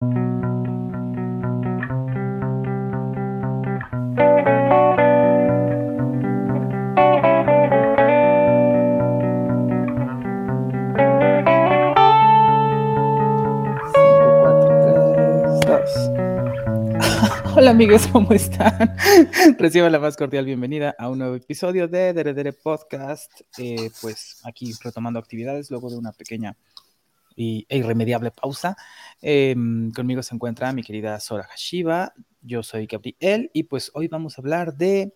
Hola 17.54 17.72
amigos, 17.72 18.06
¿cómo 18.06 18.32
están? 18.32 18.96
Reciban 19.58 19.92
la 19.92 19.98
más 19.98 20.16
cordial 20.16 20.46
bienvenida 20.46 20.96
a 20.98 21.10
un 21.10 21.18
nuevo 21.18 21.34
episodio 21.34 21.88
de 21.88 22.14
Dere 22.14 22.54
Podcast. 22.54 23.30
Eh, 23.58 23.90
pues 24.00 24.40
aquí 24.44 24.72
retomando 24.82 25.18
actividades 25.18 25.70
luego 25.70 25.90
de 25.90 25.98
una 25.98 26.12
pequeña 26.12 26.56
y, 27.40 27.66
e 27.68 27.78
irremediable 27.78 28.30
pausa. 28.30 28.76
Em, 29.20 29.90
conmigo 29.92 30.22
se 30.22 30.34
encuentra 30.34 30.72
mi 30.72 30.82
querida 30.82 31.18
Sora 31.20 31.48
Hashiba, 31.50 32.12
yo 32.42 32.62
soy 32.62 32.86
Gabriel 32.86 33.50
y 33.52 33.64
pues 33.64 33.90
hoy 33.94 34.08
vamos 34.08 34.36
a 34.36 34.42
hablar 34.42 34.76
de 34.76 35.14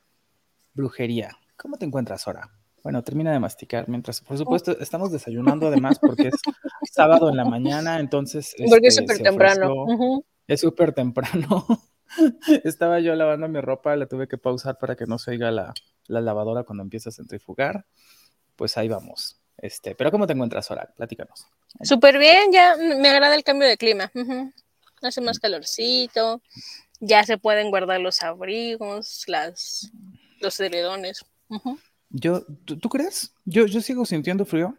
brujería. 0.72 1.36
¿Cómo 1.56 1.76
te 1.76 1.84
encuentras, 1.84 2.22
Sora? 2.22 2.50
Bueno, 2.82 3.02
termina 3.02 3.32
de 3.32 3.38
masticar 3.38 3.88
mientras, 3.88 4.20
por 4.20 4.36
supuesto, 4.36 4.78
estamos 4.78 5.10
desayunando 5.12 5.68
además 5.68 5.98
porque 5.98 6.28
es 6.28 6.34
sábado 6.92 7.30
en 7.30 7.36
la 7.36 7.44
mañana, 7.44 7.98
entonces... 7.98 8.54
Porque 8.68 8.88
es 8.88 8.98
este, 8.98 9.14
súper 9.14 9.24
temprano. 9.24 10.24
Es 10.46 10.60
súper 10.60 10.92
temprano. 10.92 11.66
Estaba 12.64 13.00
yo 13.00 13.14
lavando 13.14 13.48
mi 13.48 13.60
ropa, 13.60 13.96
la 13.96 14.06
tuve 14.06 14.28
que 14.28 14.36
pausar 14.36 14.78
para 14.78 14.96
que 14.96 15.06
no 15.06 15.18
se 15.18 15.30
oiga 15.30 15.50
la, 15.50 15.72
lavadora 16.08 16.64
cuando 16.64 16.82
empieza 16.82 17.08
a 17.08 17.12
centrifugar. 17.12 17.86
Pues 18.56 18.76
ahí 18.76 18.88
vamos. 18.88 19.43
Este, 19.58 19.94
pero 19.94 20.10
¿cómo 20.10 20.26
te 20.26 20.32
encuentras 20.32 20.70
ahora? 20.70 20.92
Platícanos. 20.96 21.46
Súper 21.82 22.18
bien, 22.18 22.52
ya 22.52 22.76
me 22.76 23.08
agrada 23.08 23.34
el 23.34 23.44
cambio 23.44 23.68
de 23.68 23.76
clima. 23.76 24.10
Hace 25.02 25.20
más 25.20 25.38
calorcito, 25.38 26.42
ya 27.00 27.24
se 27.24 27.38
pueden 27.38 27.70
guardar 27.70 28.00
los 28.00 28.22
abrigos, 28.22 29.24
las, 29.26 29.90
los 30.40 30.58
heredones. 30.60 31.24
Yo, 32.10 32.44
¿tú, 32.64 32.88
crees? 32.88 33.34
Yo, 33.44 33.66
yo 33.66 33.80
sigo 33.80 34.04
sintiendo 34.06 34.44
frío 34.44 34.78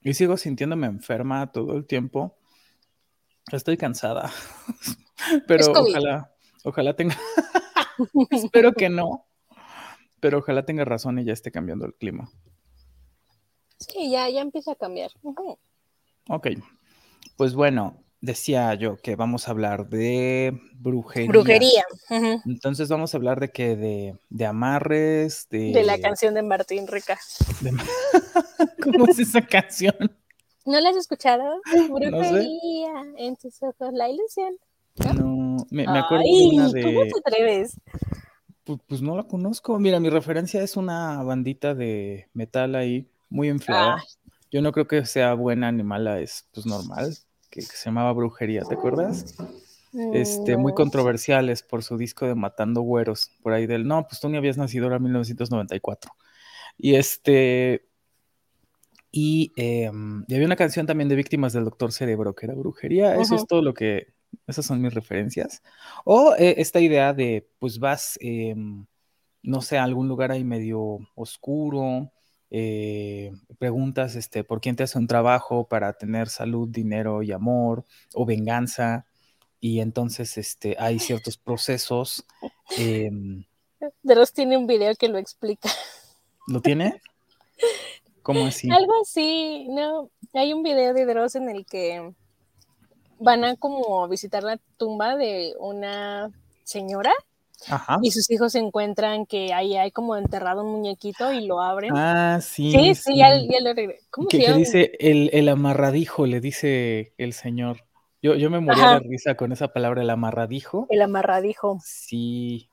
y 0.00 0.14
sigo 0.14 0.36
sintiéndome 0.36 0.86
enferma 0.86 1.50
todo 1.52 1.76
el 1.76 1.86
tiempo. 1.86 2.38
Estoy 3.52 3.76
cansada, 3.76 4.32
pero 5.46 5.70
ojalá, 5.72 6.36
Ojalá 6.66 6.96
tenga. 6.96 7.16
Espero 8.30 8.72
que 8.72 8.88
no. 8.88 9.24
Pero 10.18 10.38
ojalá 10.38 10.64
tenga 10.64 10.84
razón 10.84 11.20
y 11.20 11.24
ya 11.24 11.32
esté 11.32 11.52
cambiando 11.52 11.86
el 11.86 11.94
clima. 11.94 12.28
Sí, 13.78 14.10
ya, 14.10 14.28
ya 14.28 14.40
empieza 14.40 14.72
a 14.72 14.74
cambiar. 14.76 15.10
Ok. 16.28 16.48
Pues 17.36 17.54
bueno, 17.54 18.02
decía 18.20 18.74
yo 18.74 18.96
que 18.96 19.16
vamos 19.16 19.48
a 19.48 19.50
hablar 19.50 19.88
de 19.88 20.58
brujería. 20.74 21.28
Brujería. 21.28 21.84
Entonces 22.46 22.88
vamos 22.88 23.14
a 23.14 23.16
hablar 23.16 23.40
de 23.40 23.50
que 23.50 23.76
de, 23.76 24.18
de, 24.30 24.46
amarres, 24.46 25.46
de... 25.50 25.72
De 25.72 25.82
la 25.84 25.98
canción 25.98 26.34
de 26.34 26.42
Martín 26.42 26.86
Rica. 26.86 27.18
¿Cómo 28.82 29.06
es 29.06 29.18
esa 29.18 29.42
canción? 29.42 29.96
¿No 30.64 30.80
la 30.80 30.90
has 30.90 30.96
escuchado? 30.96 31.60
Brujería, 31.90 33.04
en 33.16 33.36
tus 33.36 33.62
ojos 33.62 33.92
la 33.92 34.08
ilusión. 34.08 34.56
No, 35.16 35.58
me, 35.70 35.84
acuerdo 35.84 36.24
de 36.24 36.48
una 36.54 36.68
de. 36.70 36.82
¿Cómo 36.82 37.02
te 37.02 37.18
atreves? 37.24 37.80
Pues, 38.88 39.00
no 39.00 39.16
la 39.16 39.24
conozco. 39.24 39.78
Mira, 39.78 40.00
mi 40.00 40.10
referencia 40.10 40.62
es 40.62 40.76
una 40.76 41.22
bandita 41.22 41.74
de 41.74 42.28
metal 42.32 42.74
ahí, 42.74 43.08
muy 43.28 43.48
inflada. 43.48 44.02
Yo 44.50 44.62
no 44.62 44.72
creo 44.72 44.86
que 44.86 45.04
sea 45.06 45.34
buena 45.34 45.72
ni 45.72 45.82
mala, 45.82 46.20
es 46.20 46.46
pues 46.52 46.66
normal, 46.66 47.16
que, 47.50 47.62
se 47.62 47.86
llamaba 47.86 48.12
Brujería, 48.12 48.62
¿te 48.62 48.74
acuerdas? 48.74 49.36
Este, 50.12 50.56
muy 50.56 50.74
controversiales 50.74 51.62
por 51.62 51.82
su 51.82 51.96
disco 51.96 52.26
de 52.26 52.34
Matando 52.34 52.82
Güeros, 52.82 53.30
por 53.42 53.52
ahí 53.52 53.66
del, 53.66 53.86
no, 53.86 54.06
pues 54.06 54.20
tú 54.20 54.28
ni 54.28 54.36
habías 54.36 54.58
nacido, 54.58 54.86
era 54.86 54.98
1994. 54.98 56.12
Y 56.78 56.94
este, 56.94 57.88
y, 59.10 59.52
em, 59.56 60.24
y, 60.28 60.34
había 60.34 60.46
una 60.46 60.56
canción 60.56 60.86
también 60.86 61.08
de 61.08 61.16
Víctimas 61.16 61.54
del 61.54 61.64
Doctor 61.64 61.92
Cerebro, 61.92 62.34
que 62.34 62.46
era 62.46 62.54
Brujería, 62.54 63.16
eso 63.16 63.34
es 63.34 63.46
todo 63.46 63.62
lo 63.62 63.72
que, 63.72 64.08
esas 64.46 64.66
son 64.66 64.82
mis 64.82 64.92
referencias. 64.92 65.62
O 66.04 66.34
eh, 66.38 66.56
esta 66.58 66.80
idea 66.80 67.14
de, 67.14 67.48
pues 67.58 67.78
vas, 67.78 68.18
em, 68.20 68.86
no 69.42 69.62
sé, 69.62 69.78
a 69.78 69.84
algún 69.84 70.08
lugar 70.08 70.30
ahí 70.32 70.44
medio 70.44 70.98
oscuro, 71.14 72.12
eh, 72.50 73.32
preguntas 73.58 74.14
este, 74.14 74.44
por 74.44 74.60
quién 74.60 74.76
te 74.76 74.84
hace 74.84 74.98
un 74.98 75.06
trabajo 75.06 75.66
para 75.66 75.92
tener 75.94 76.28
salud, 76.28 76.68
dinero 76.68 77.22
y 77.22 77.32
amor, 77.32 77.84
o 78.14 78.24
venganza, 78.24 79.06
y 79.60 79.80
entonces 79.80 80.38
este, 80.38 80.76
hay 80.78 80.98
ciertos 80.98 81.36
procesos. 81.36 82.24
Eh, 82.78 83.10
Dross 84.02 84.32
tiene 84.32 84.56
un 84.56 84.66
video 84.66 84.94
que 84.94 85.08
lo 85.08 85.18
explica. 85.18 85.68
¿Lo 86.46 86.60
tiene? 86.60 87.00
¿Cómo 88.22 88.46
así? 88.46 88.70
Algo 88.70 88.92
así, 89.02 89.66
no, 89.68 90.10
hay 90.32 90.52
un 90.52 90.62
video 90.62 90.94
de 90.94 91.06
Dross 91.06 91.36
en 91.36 91.48
el 91.48 91.64
que 91.64 92.12
van 93.18 93.44
a 93.44 93.56
como 93.56 94.06
visitar 94.08 94.42
la 94.42 94.58
tumba 94.76 95.16
de 95.16 95.54
una 95.58 96.30
señora 96.64 97.12
y 98.02 98.10
sus 98.10 98.30
hijos 98.30 98.54
encuentran 98.54 99.26
que 99.26 99.52
ahí 99.52 99.76
hay 99.76 99.90
como 99.90 100.16
enterrado 100.16 100.62
un 100.64 100.72
muñequito 100.72 101.32
y 101.32 101.46
lo 101.46 101.60
abren. 101.60 101.92
Ah, 101.96 102.40
sí. 102.42 102.70
Sí, 102.70 102.94
sí, 102.94 103.16
ya, 103.16 103.34
lo 103.34 103.74
¿Cómo 104.10 104.28
que, 104.28 104.52
dice 104.52 104.92
el, 104.98 105.30
el, 105.32 105.48
amarradijo, 105.48 106.26
le 106.26 106.40
dice 106.40 107.14
el 107.18 107.32
señor. 107.32 107.84
Yo, 108.22 108.34
yo 108.34 108.50
me 108.50 108.60
moría 108.60 108.94
de 108.94 109.08
risa 109.08 109.36
con 109.36 109.52
esa 109.52 109.68
palabra, 109.68 110.02
el 110.02 110.10
amarradijo. 110.10 110.86
El 110.90 111.02
amarradijo. 111.02 111.78
Sí. 111.84 112.68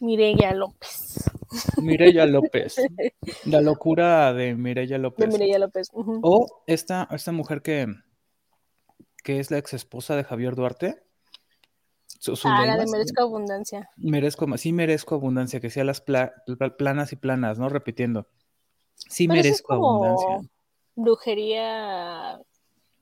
Mireya 0.00 0.54
López. 0.54 1.30
Mireya 1.76 2.26
López. 2.26 2.76
La 3.44 3.60
locura 3.60 4.32
de 4.32 4.54
Mireya 4.54 4.98
López. 4.98 5.26
De 5.28 5.32
Mireya 5.32 5.58
López. 5.58 5.90
O 5.92 6.62
esta, 6.66 7.06
esta 7.10 7.32
mujer 7.32 7.60
que, 7.60 7.86
que 9.22 9.40
es 9.40 9.50
la 9.50 9.58
ex 9.58 9.74
esposa 9.74 10.16
de 10.16 10.24
Javier 10.24 10.54
Duarte. 10.54 11.02
Ah, 12.44 12.66
la 12.66 12.76
de 12.76 12.86
Merezco 12.86 13.22
Abundancia. 13.22 13.90
Merezco, 13.96 14.46
sí 14.56 14.72
merezco 14.72 15.14
abundancia, 15.14 15.60
que 15.60 15.70
sea 15.70 15.84
las 15.84 16.00
planas 16.00 17.12
y 17.12 17.16
planas, 17.16 17.58
¿no? 17.58 17.68
Repitiendo. 17.68 18.26
Sí 18.94 19.28
merezco 19.28 19.74
abundancia. 19.74 20.50
Brujería, 20.94 22.40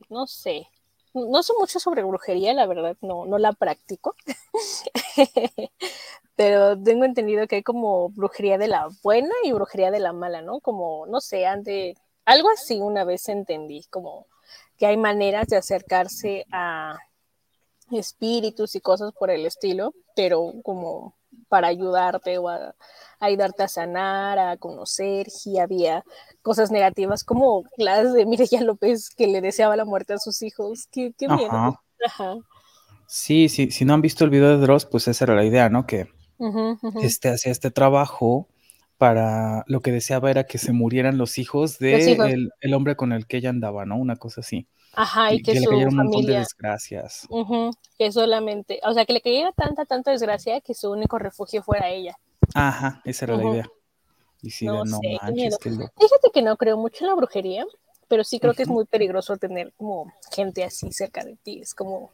no 0.09 0.27
sé. 0.27 0.69
No 1.15 1.43
sé 1.43 1.53
mucho 1.59 1.81
sobre 1.81 2.05
brujería, 2.05 2.55
la 2.55 2.67
verdad, 2.67 2.97
no, 3.01 3.27
no 3.27 3.39
la 3.39 3.53
practico. 3.53 4.15
Pero 6.37 6.81
tengo 6.81 7.05
entendido 7.05 7.49
que 7.49 7.57
hay 7.57 7.62
como 7.62 8.11
brujería 8.11 8.59
de 8.59 8.69
la 8.69 8.89
buena 9.03 9.34
y 9.43 9.53
brujería 9.53 9.91
de 9.91 9.99
la 9.99 10.12
mala, 10.12 10.43
¿no? 10.43 10.61
Como, 10.61 11.07
no 11.07 11.21
sé, 11.21 11.47
ante 11.47 11.97
algo 12.25 12.51
así 12.51 12.78
una 12.78 13.05
vez 13.05 13.28
entendí, 13.28 13.84
como 13.91 14.27
que 14.77 14.87
hay 14.87 14.97
maneras 14.97 15.49
de 15.49 15.57
acercarse 15.57 16.47
a 16.53 16.97
espíritus 17.93 18.75
y 18.75 18.81
cosas 18.81 19.12
por 19.12 19.31
el 19.31 19.47
estilo, 19.47 19.94
pero 20.15 20.54
como 20.62 21.15
para 21.49 21.69
ayudarte 21.69 22.38
o 22.38 22.49
a, 22.49 22.75
ayudarte 23.21 23.62
a 23.62 23.69
sanar, 23.69 24.38
a 24.38 24.56
conocer, 24.56 25.28
y 25.44 25.59
había 25.59 26.04
cosas 26.43 26.71
negativas 26.71 27.25
como 27.25 27.65
las 27.77 28.12
de 28.12 28.27
Mireya 28.27 28.62
López 28.62 29.10
que 29.10 29.27
le 29.27 29.41
deseaba 29.41 29.77
la 29.77 29.84
muerte 29.84 30.15
a 30.15 30.19
sus 30.19 30.43
hijos. 30.43 30.88
Qué, 30.91 31.12
qué 31.16 31.28
miedo. 31.28 31.81
Sí, 33.06 33.48
sí, 33.48 33.71
si 33.71 33.84
no 33.84 33.94
han 33.94 34.03
visto 34.03 34.25
el 34.25 34.31
video 34.31 34.50
de 34.50 34.59
Dross, 34.59 34.84
pues 34.84 35.09
esa 35.09 35.25
era 35.25 35.34
la 35.34 35.44
idea, 35.44 35.71
¿no? 35.71 35.87
Que 35.87 36.09
este 37.03 37.31
hacía 37.31 37.50
este 37.50 37.71
trabajo 37.71 38.48
para 38.98 39.64
lo 39.69 39.81
que 39.81 39.92
deseaba 39.92 40.31
era 40.31 40.44
que 40.44 40.59
se 40.59 40.72
murieran 40.72 41.19
los 41.19 41.38
hijos 41.38 41.78
de 41.78 42.50
El, 42.60 42.75
hombre 42.75 42.97
con 42.97 43.12
el 43.12 43.26
que 43.26 43.38
ella 43.38 43.50
andaba, 43.50 43.86
¿no? 43.86 43.97
Una 43.97 44.16
cosa 44.16 44.41
así. 44.41 44.66
Ajá, 44.94 45.32
y, 45.32 45.41
que, 45.41 45.54
le 45.54 45.66
cayeron 45.66 46.00
un 46.00 46.06
montón 46.06 46.26
de 46.26 46.38
desgracias. 46.38 47.28
que 47.97 48.10
solamente, 48.10 48.80
o 48.84 48.92
sea, 48.92 49.06
que 49.06 49.12
le 49.12 49.21
cayera 49.21 49.53
tanta, 49.53 49.84
tanta 49.86 50.10
desgracia 50.10 50.60
que 50.60 50.74
su 50.74 50.91
único 50.91 51.18
refugio 51.18 51.62
fuera 51.62 51.89
ella. 51.89 52.18
Ajá, 52.54 53.00
esa 53.04 53.27
era 53.27 53.36
la 53.36 53.50
idea. 53.50 53.71
Y 54.42 54.50
si 54.50 54.66
no, 54.66 54.84
no 54.84 54.98
manches, 55.22 55.59
Fíjate 55.62 56.30
que 56.34 56.42
no 56.42 56.56
creo 56.56 56.77
mucho 56.77 57.04
en 57.04 57.10
la 57.10 57.15
brujería, 57.15 57.65
pero 58.09 58.24
sí 58.24 58.41
creo 58.41 58.54
que 58.54 58.62
es 58.62 58.68
muy 58.68 58.84
peligroso 58.84 59.36
tener 59.36 59.72
como 59.77 60.12
gente 60.33 60.65
así 60.65 60.91
cerca 60.91 61.24
de 61.24 61.36
ti. 61.36 61.60
Es 61.60 61.72
como, 61.74 62.10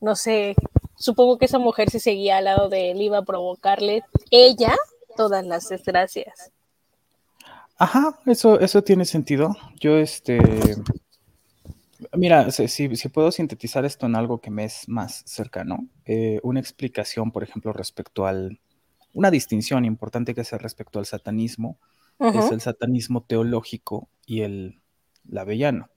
no 0.00 0.16
sé, 0.16 0.56
supongo 0.96 1.38
que 1.38 1.44
esa 1.44 1.58
mujer 1.58 1.90
si 1.90 2.00
seguía 2.00 2.38
al 2.38 2.44
lado 2.44 2.68
de 2.68 2.90
él 2.90 3.02
iba 3.02 3.18
a 3.18 3.24
provocarle 3.24 4.02
ella 4.30 4.74
todas 5.16 5.46
las 5.46 5.68
desgracias. 5.68 6.52
Ajá, 7.78 8.18
eso, 8.26 8.58
eso 8.60 8.82
tiene 8.82 9.04
sentido. 9.04 9.54
Yo, 9.80 9.98
este, 9.98 10.38
mira, 12.14 12.50
si, 12.50 12.88
puedo 13.08 13.30
sintetizar 13.30 13.84
esto 13.84 14.06
en 14.06 14.16
algo 14.16 14.40
que 14.40 14.50
me 14.50 14.64
es 14.64 14.88
más 14.88 15.22
cercano, 15.26 15.86
eh, 16.04 16.40
una 16.42 16.60
explicación, 16.60 17.32
por 17.32 17.42
ejemplo, 17.42 17.72
respecto 17.72 18.26
al, 18.26 18.60
una 19.12 19.30
distinción 19.30 19.84
importante 19.84 20.34
que 20.34 20.40
hace 20.40 20.56
respecto 20.58 20.98
al 20.98 21.06
satanismo, 21.06 21.78
es 22.18 22.50
el 22.50 22.62
satanismo 22.62 23.24
teológico 23.24 24.08
y 24.24 24.40
el 24.40 24.80
lavellano. 25.28 25.90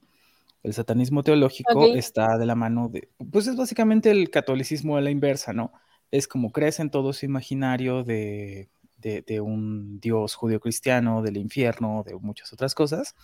El 0.63 0.73
satanismo 0.73 1.23
teológico 1.23 1.85
está 1.95 2.37
de 2.37 2.45
la 2.45 2.55
mano 2.55 2.89
de, 2.89 3.07
pues 3.31 3.47
es 3.47 3.55
básicamente 3.55 4.11
el 4.11 4.29
catolicismo 4.29 4.97
a 4.97 5.01
la 5.01 5.11
inversa, 5.11 5.53
¿no? 5.53 5.71
Es 6.11 6.27
como 6.27 6.51
crees 6.51 6.81
en 6.81 6.89
todo 6.89 7.13
su 7.13 7.25
imaginario 7.25 8.03
de, 8.03 8.69
de, 9.01 9.41
un 9.41 9.99
dios 9.99 10.35
judío-cristiano, 10.35 11.21
del 11.21 11.37
infierno, 11.37 12.03
de 12.05 12.15
muchas 12.15 12.51
otras 12.53 12.75
cosas, 12.75 13.15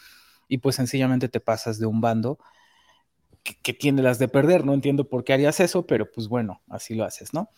y 0.48 0.60
pues 0.60 0.76
sencillamente 0.76 1.30
te 1.30 1.40
pasas 1.40 1.80
de 1.80 1.86
un 1.86 2.02
bando 2.02 2.40
que, 3.44 3.74
tiene 3.74 4.02
las 4.02 4.20
de 4.20 4.28
perder. 4.28 4.66
No 4.66 4.74
entiendo 4.74 5.08
por 5.10 5.24
qué 5.24 5.34
harías 5.34 5.60
eso, 5.60 5.86
pero 5.86 6.12
pues 6.12 6.28
bueno, 6.28 6.62
así 6.70 6.96
lo 6.96 7.04
haces, 7.04 7.34
¿no? 7.34 7.50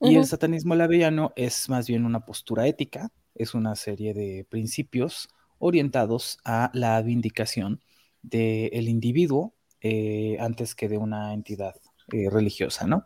Y 0.00 0.16
el 0.16 0.26
satanismo 0.26 0.74
lavellano 0.74 1.32
es 1.34 1.68
más 1.70 1.86
bien 1.86 2.04
una 2.04 2.26
postura 2.26 2.66
ética, 2.66 3.10
es 3.34 3.54
una 3.54 3.74
serie 3.74 4.12
de 4.12 4.44
principios 4.48 5.28
orientados 5.58 6.38
a 6.44 6.70
la 6.74 7.00
vindicación 7.00 7.80
del 8.20 8.88
individuo 8.88 9.54
eh, 9.80 10.36
antes 10.40 10.74
que 10.74 10.88
de 10.88 10.98
una 10.98 11.32
entidad 11.32 11.74
eh, 12.12 12.28
religiosa, 12.30 12.86
¿no? 12.86 13.04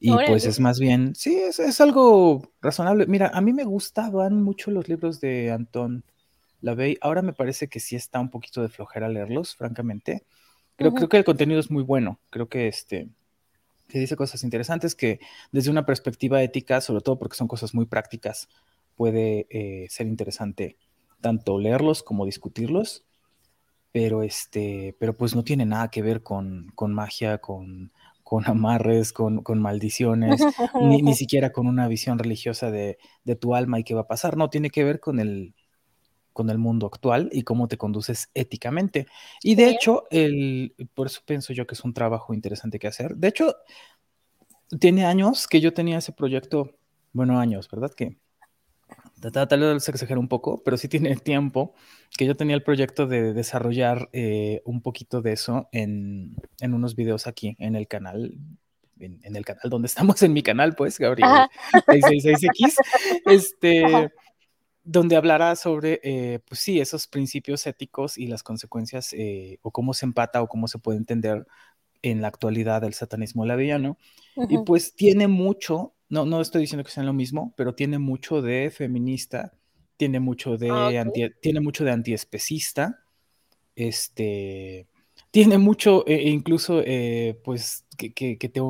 Y 0.00 0.12
pues 0.12 0.46
es 0.46 0.58
más 0.60 0.80
bien, 0.80 1.14
sí, 1.14 1.36
es, 1.36 1.80
algo 1.80 2.50
razonable. 2.62 3.06
Mira, 3.06 3.30
a 3.34 3.40
mí 3.42 3.52
me 3.52 3.64
gustaban 3.64 4.42
mucho 4.42 4.70
los 4.70 4.88
libros 4.88 5.20
de 5.20 5.52
Anton 5.52 6.04
Lavey. 6.62 6.96
Ahora 7.02 7.20
me 7.20 7.34
parece 7.34 7.68
que 7.68 7.80
sí 7.80 7.96
está 7.96 8.18
un 8.18 8.30
poquito 8.30 8.62
de 8.62 8.70
flojera 8.70 9.10
leerlos, 9.10 9.54
francamente. 9.54 10.24
Creo, 10.76 10.94
creo 10.94 11.08
que 11.10 11.18
el 11.18 11.24
contenido 11.24 11.60
es 11.60 11.70
muy 11.70 11.82
bueno. 11.82 12.18
Creo 12.30 12.48
que 12.48 12.66
este 12.66 13.10
que 13.90 13.98
dice 13.98 14.16
cosas 14.16 14.42
interesantes 14.44 14.94
que 14.94 15.20
desde 15.52 15.70
una 15.70 15.84
perspectiva 15.84 16.42
ética, 16.42 16.80
sobre 16.80 17.02
todo 17.02 17.18
porque 17.18 17.36
son 17.36 17.48
cosas 17.48 17.74
muy 17.74 17.84
prácticas, 17.84 18.48
puede 18.96 19.46
eh, 19.50 19.86
ser 19.90 20.06
interesante 20.06 20.76
tanto 21.20 21.58
leerlos 21.58 22.02
como 22.02 22.24
discutirlos, 22.24 23.04
pero 23.92 24.22
este, 24.22 24.96
pero 24.98 25.16
pues 25.16 25.34
no 25.34 25.44
tiene 25.44 25.66
nada 25.66 25.90
que 25.90 26.00
ver 26.00 26.22
con, 26.22 26.70
con 26.74 26.94
magia, 26.94 27.38
con, 27.38 27.92
con 28.30 28.46
amarres, 28.48 29.12
con, 29.12 29.42
con 29.42 29.60
maldiciones, 29.60 30.40
ni, 30.80 31.02
ni, 31.02 31.14
siquiera 31.14 31.50
con 31.50 31.66
una 31.66 31.88
visión 31.88 32.16
religiosa 32.16 32.70
de, 32.70 32.96
de, 33.24 33.34
tu 33.34 33.56
alma 33.56 33.80
y 33.80 33.82
qué 33.82 33.92
va 33.92 34.02
a 34.02 34.06
pasar, 34.06 34.36
no, 34.36 34.48
tiene 34.48 34.70
que 34.70 34.84
ver 34.84 35.00
con 35.00 35.18
el, 35.18 35.56
con 36.32 36.48
el 36.48 36.56
mundo 36.56 36.86
actual 36.86 37.28
y 37.32 37.42
cómo 37.42 37.66
te 37.66 37.76
conduces 37.76 38.30
éticamente. 38.34 39.08
Y 39.42 39.56
de 39.56 39.70
hecho, 39.70 40.04
el, 40.12 40.76
por 40.94 41.08
eso 41.08 41.22
pienso 41.26 41.52
yo 41.52 41.66
que 41.66 41.74
es 41.74 41.82
un 41.82 41.92
trabajo 41.92 42.32
interesante 42.32 42.78
que 42.78 42.86
hacer. 42.86 43.16
De 43.16 43.26
hecho, 43.26 43.56
tiene 44.78 45.06
años 45.06 45.48
que 45.48 45.60
yo 45.60 45.74
tenía 45.74 45.98
ese 45.98 46.12
proyecto, 46.12 46.76
bueno, 47.12 47.40
años, 47.40 47.68
¿verdad? 47.68 47.90
Que 47.90 48.16
tal 49.20 49.60
vez 49.60 49.84
se 49.84 49.90
exagera 49.90 50.18
un 50.18 50.28
poco, 50.28 50.62
pero 50.64 50.76
sí 50.76 50.88
tiene 50.88 51.14
tiempo 51.16 51.74
que 52.16 52.26
yo 52.26 52.36
tenía 52.36 52.56
el 52.56 52.62
proyecto 52.62 53.06
de 53.06 53.32
desarrollar 53.32 54.08
eh, 54.12 54.62
un 54.64 54.82
poquito 54.82 55.22
de 55.22 55.32
eso 55.32 55.68
en, 55.72 56.36
en, 56.60 56.74
unos 56.74 56.96
videos 56.96 57.26
aquí 57.26 57.56
en 57.58 57.76
el 57.76 57.86
canal. 57.88 58.34
En, 58.98 59.34
el 59.34 59.44
canal 59.44 59.70
donde 59.70 59.86
estamos, 59.88 60.22
en 60.22 60.32
mi 60.32 60.42
canal, 60.42 60.74
pues, 60.74 60.98
Gabriel 60.98 61.30
666X. 61.86 62.74
Este, 63.26 64.10
donde 64.82 65.16
hablará 65.16 65.56
sobre, 65.56 66.00
eh, 66.02 66.40
pues 66.46 66.60
sí, 66.60 66.80
esos 66.80 67.06
principios 67.06 67.66
éticos 67.66 68.18
y 68.18 68.26
las 68.26 68.42
consecuencias, 68.42 69.12
eh, 69.12 69.58
o 69.62 69.70
cómo 69.70 69.94
se 69.94 70.06
empata 70.06 70.42
o 70.42 70.48
cómo 70.48 70.68
se 70.68 70.78
puede 70.78 70.98
entender 70.98 71.46
en 72.02 72.22
la 72.22 72.28
actualidad 72.28 72.84
el 72.84 72.94
satanismo 72.94 73.44
lavillano. 73.44 73.98
Y 74.48 74.58
pues 74.58 74.94
tiene 74.94 75.28
mucho, 75.28 75.94
no, 76.08 76.24
no 76.24 76.40
estoy 76.40 76.62
diciendo 76.62 76.84
que 76.84 76.90
sea 76.90 77.02
lo 77.02 77.12
mismo, 77.12 77.52
pero 77.56 77.74
tiene 77.74 77.98
mucho 77.98 78.40
de 78.42 78.70
feminista, 78.70 79.52
tiene 79.96 80.20
mucho 80.20 80.56
de, 80.56 80.70
ah, 80.70 81.04
tiene 81.42 81.60
mucho 81.60 81.84
de 81.84 81.90
antiespecista, 81.90 83.00
este, 83.76 84.86
tiene 85.30 85.58
mucho, 85.58 86.06
e, 86.06 86.14
e 86.14 86.30
incluso, 86.30 86.82
eh, 86.84 87.38
pues, 87.44 87.84
que, 87.96 88.12
que, 88.12 88.48
te 88.48 88.60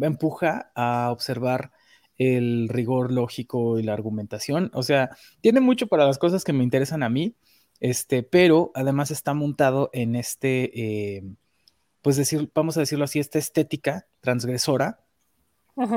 empuja 0.00 0.72
a 0.74 1.10
observar 1.12 1.72
el 2.16 2.68
rigor 2.68 3.12
lógico 3.12 3.78
y 3.78 3.82
la 3.82 3.92
argumentación. 3.92 4.70
O 4.74 4.82
sea, 4.82 5.10
tiene 5.40 5.60
mucho 5.60 5.86
para 5.86 6.06
las 6.06 6.18
cosas 6.18 6.42
que 6.42 6.52
me 6.52 6.64
interesan 6.64 7.02
a 7.02 7.08
mí, 7.08 7.36
este, 7.80 8.22
pero 8.22 8.72
además 8.74 9.10
está 9.10 9.34
montado 9.34 9.90
en 9.92 10.16
este, 10.16 11.16
eh, 11.16 11.22
pues 12.02 12.16
decir, 12.16 12.50
vamos 12.54 12.76
a 12.76 12.80
decirlo 12.80 13.04
así, 13.04 13.18
esta 13.18 13.38
estética 13.38 14.06
transgresora, 14.20 15.04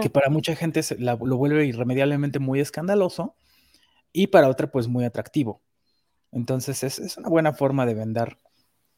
que 0.02 0.12
para 0.12 0.30
mucha 0.30 0.56
gente 0.56 0.82
lo 1.00 1.38
vuelve 1.38 1.66
irremediablemente 1.66 2.38
muy 2.38 2.60
escandaloso 2.60 3.36
y 4.14 4.28
para 4.28 4.48
otra 4.48 4.70
pues 4.70 4.88
muy 4.88 5.06
atractivo. 5.06 5.64
Entonces 6.32 6.84
es, 6.84 7.18
una 7.18 7.30
buena 7.30 7.54
forma 7.54 7.86
de 7.86 7.96
vender 7.96 8.38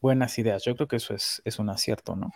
buenas 0.01 0.37
ideas. 0.37 0.63
Yo 0.65 0.75
creo 0.75 0.89
que 0.89 0.97
eso 0.97 1.13
es, 1.13 1.41
es 1.45 1.57
un 1.57 1.69
acierto, 1.69 2.17
¿no? 2.17 2.31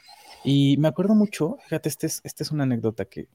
Y 0.45 0.77
me 0.77 0.87
acuerdo 0.87 1.13
mucho, 1.13 1.57
fíjate, 1.63 1.89
esta 1.89 2.07
es, 2.07 2.21
este 2.23 2.43
es 2.43 2.51
una 2.51 2.63
anécdota 2.63 3.05
que, 3.05 3.27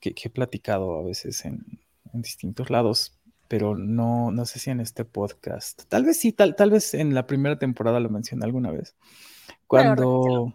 que, 0.00 0.14
he 0.22 0.30
platicado 0.30 0.98
a 0.98 1.02
veces 1.02 1.44
en, 1.44 1.64
distintos 2.12 2.70
lados, 2.70 3.20
pero 3.46 3.76
no, 3.76 4.32
no 4.32 4.44
sé 4.44 4.58
si 4.58 4.70
en 4.70 4.80
este 4.80 5.04
podcast. 5.04 5.84
Tal 5.88 6.04
vez 6.04 6.18
sí, 6.18 6.32
tal, 6.32 6.56
tal 6.56 6.72
vez 6.72 6.92
en 6.94 7.14
la 7.14 7.28
primera 7.28 7.56
temporada 7.56 8.00
lo 8.00 8.10
mencioné 8.10 8.44
alguna 8.44 8.72
vez. 8.72 8.96
Cuando, 9.70 10.52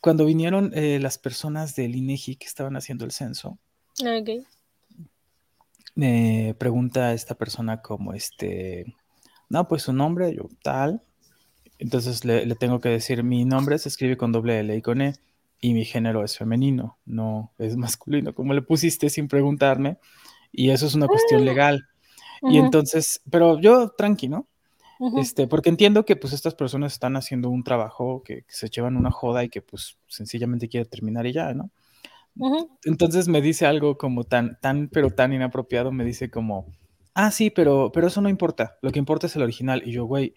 cuando 0.00 0.24
vinieron 0.24 0.72
eh, 0.74 0.98
las 1.00 1.16
personas 1.16 1.76
del 1.76 1.94
INEGI 1.94 2.34
que 2.34 2.46
estaban 2.46 2.76
haciendo 2.76 3.04
el 3.04 3.12
censo, 3.12 3.56
me 5.94 6.56
pregunta 6.58 7.12
esta 7.12 7.36
persona 7.36 7.82
como 7.82 8.12
este, 8.12 8.96
no, 9.48 9.68
pues 9.68 9.84
su 9.84 9.92
nombre, 9.92 10.34
yo 10.34 10.48
tal. 10.64 11.04
Entonces 11.78 12.24
le, 12.24 12.44
le 12.46 12.56
tengo 12.56 12.80
que 12.80 12.88
decir, 12.88 13.22
mi 13.22 13.44
nombre 13.44 13.78
se 13.78 13.90
escribe 13.90 14.16
con 14.16 14.32
doble 14.32 14.58
L 14.58 14.74
y 14.74 14.82
con 14.82 15.00
E 15.00 15.14
y 15.60 15.72
mi 15.72 15.84
género 15.84 16.24
es 16.24 16.36
femenino, 16.36 16.98
no 17.06 17.52
es 17.58 17.76
masculino, 17.76 18.34
como 18.34 18.54
le 18.54 18.62
pusiste 18.62 19.08
sin 19.08 19.28
preguntarme, 19.28 19.98
y 20.50 20.70
eso 20.70 20.86
es 20.86 20.96
una 20.96 21.06
cuestión 21.06 21.42
ah. 21.42 21.44
legal. 21.44 21.86
Y 22.42 22.58
entonces, 22.58 23.22
pero 23.30 23.60
yo 23.60 23.90
tranqui, 23.90 24.26
¿no? 24.28 24.48
Este, 25.16 25.46
porque 25.46 25.70
entiendo 25.70 26.04
que 26.04 26.16
pues 26.16 26.32
estas 26.32 26.54
personas 26.54 26.92
están 26.92 27.16
haciendo 27.16 27.50
un 27.50 27.64
trabajo 27.64 28.22
que, 28.24 28.44
se 28.48 28.68
llevan 28.68 28.96
una 28.96 29.10
joda 29.10 29.44
y 29.44 29.48
que 29.48 29.60
pues 29.60 29.98
sencillamente 30.06 30.68
quiere 30.68 30.86
terminar 30.86 31.26
y 31.26 31.32
ya, 31.32 31.52
¿no? 31.52 31.70
Entonces 32.84 33.28
me 33.28 33.40
dice 33.40 33.66
algo 33.66 33.96
como 33.96 34.24
tan, 34.24 34.58
tan, 34.60 34.88
pero 34.88 35.10
tan 35.10 35.32
inapropiado, 35.32 35.92
me 35.92 36.04
dice 36.04 36.30
como, 36.30 36.66
ah, 37.14 37.30
sí, 37.30 37.50
pero, 37.50 37.90
pero 37.92 38.08
eso 38.08 38.20
no 38.20 38.28
importa, 38.28 38.76
lo 38.82 38.90
que 38.90 38.98
importa 38.98 39.26
es 39.26 39.36
el 39.36 39.42
original. 39.42 39.82
Y 39.84 39.92
yo, 39.92 40.04
güey, 40.04 40.34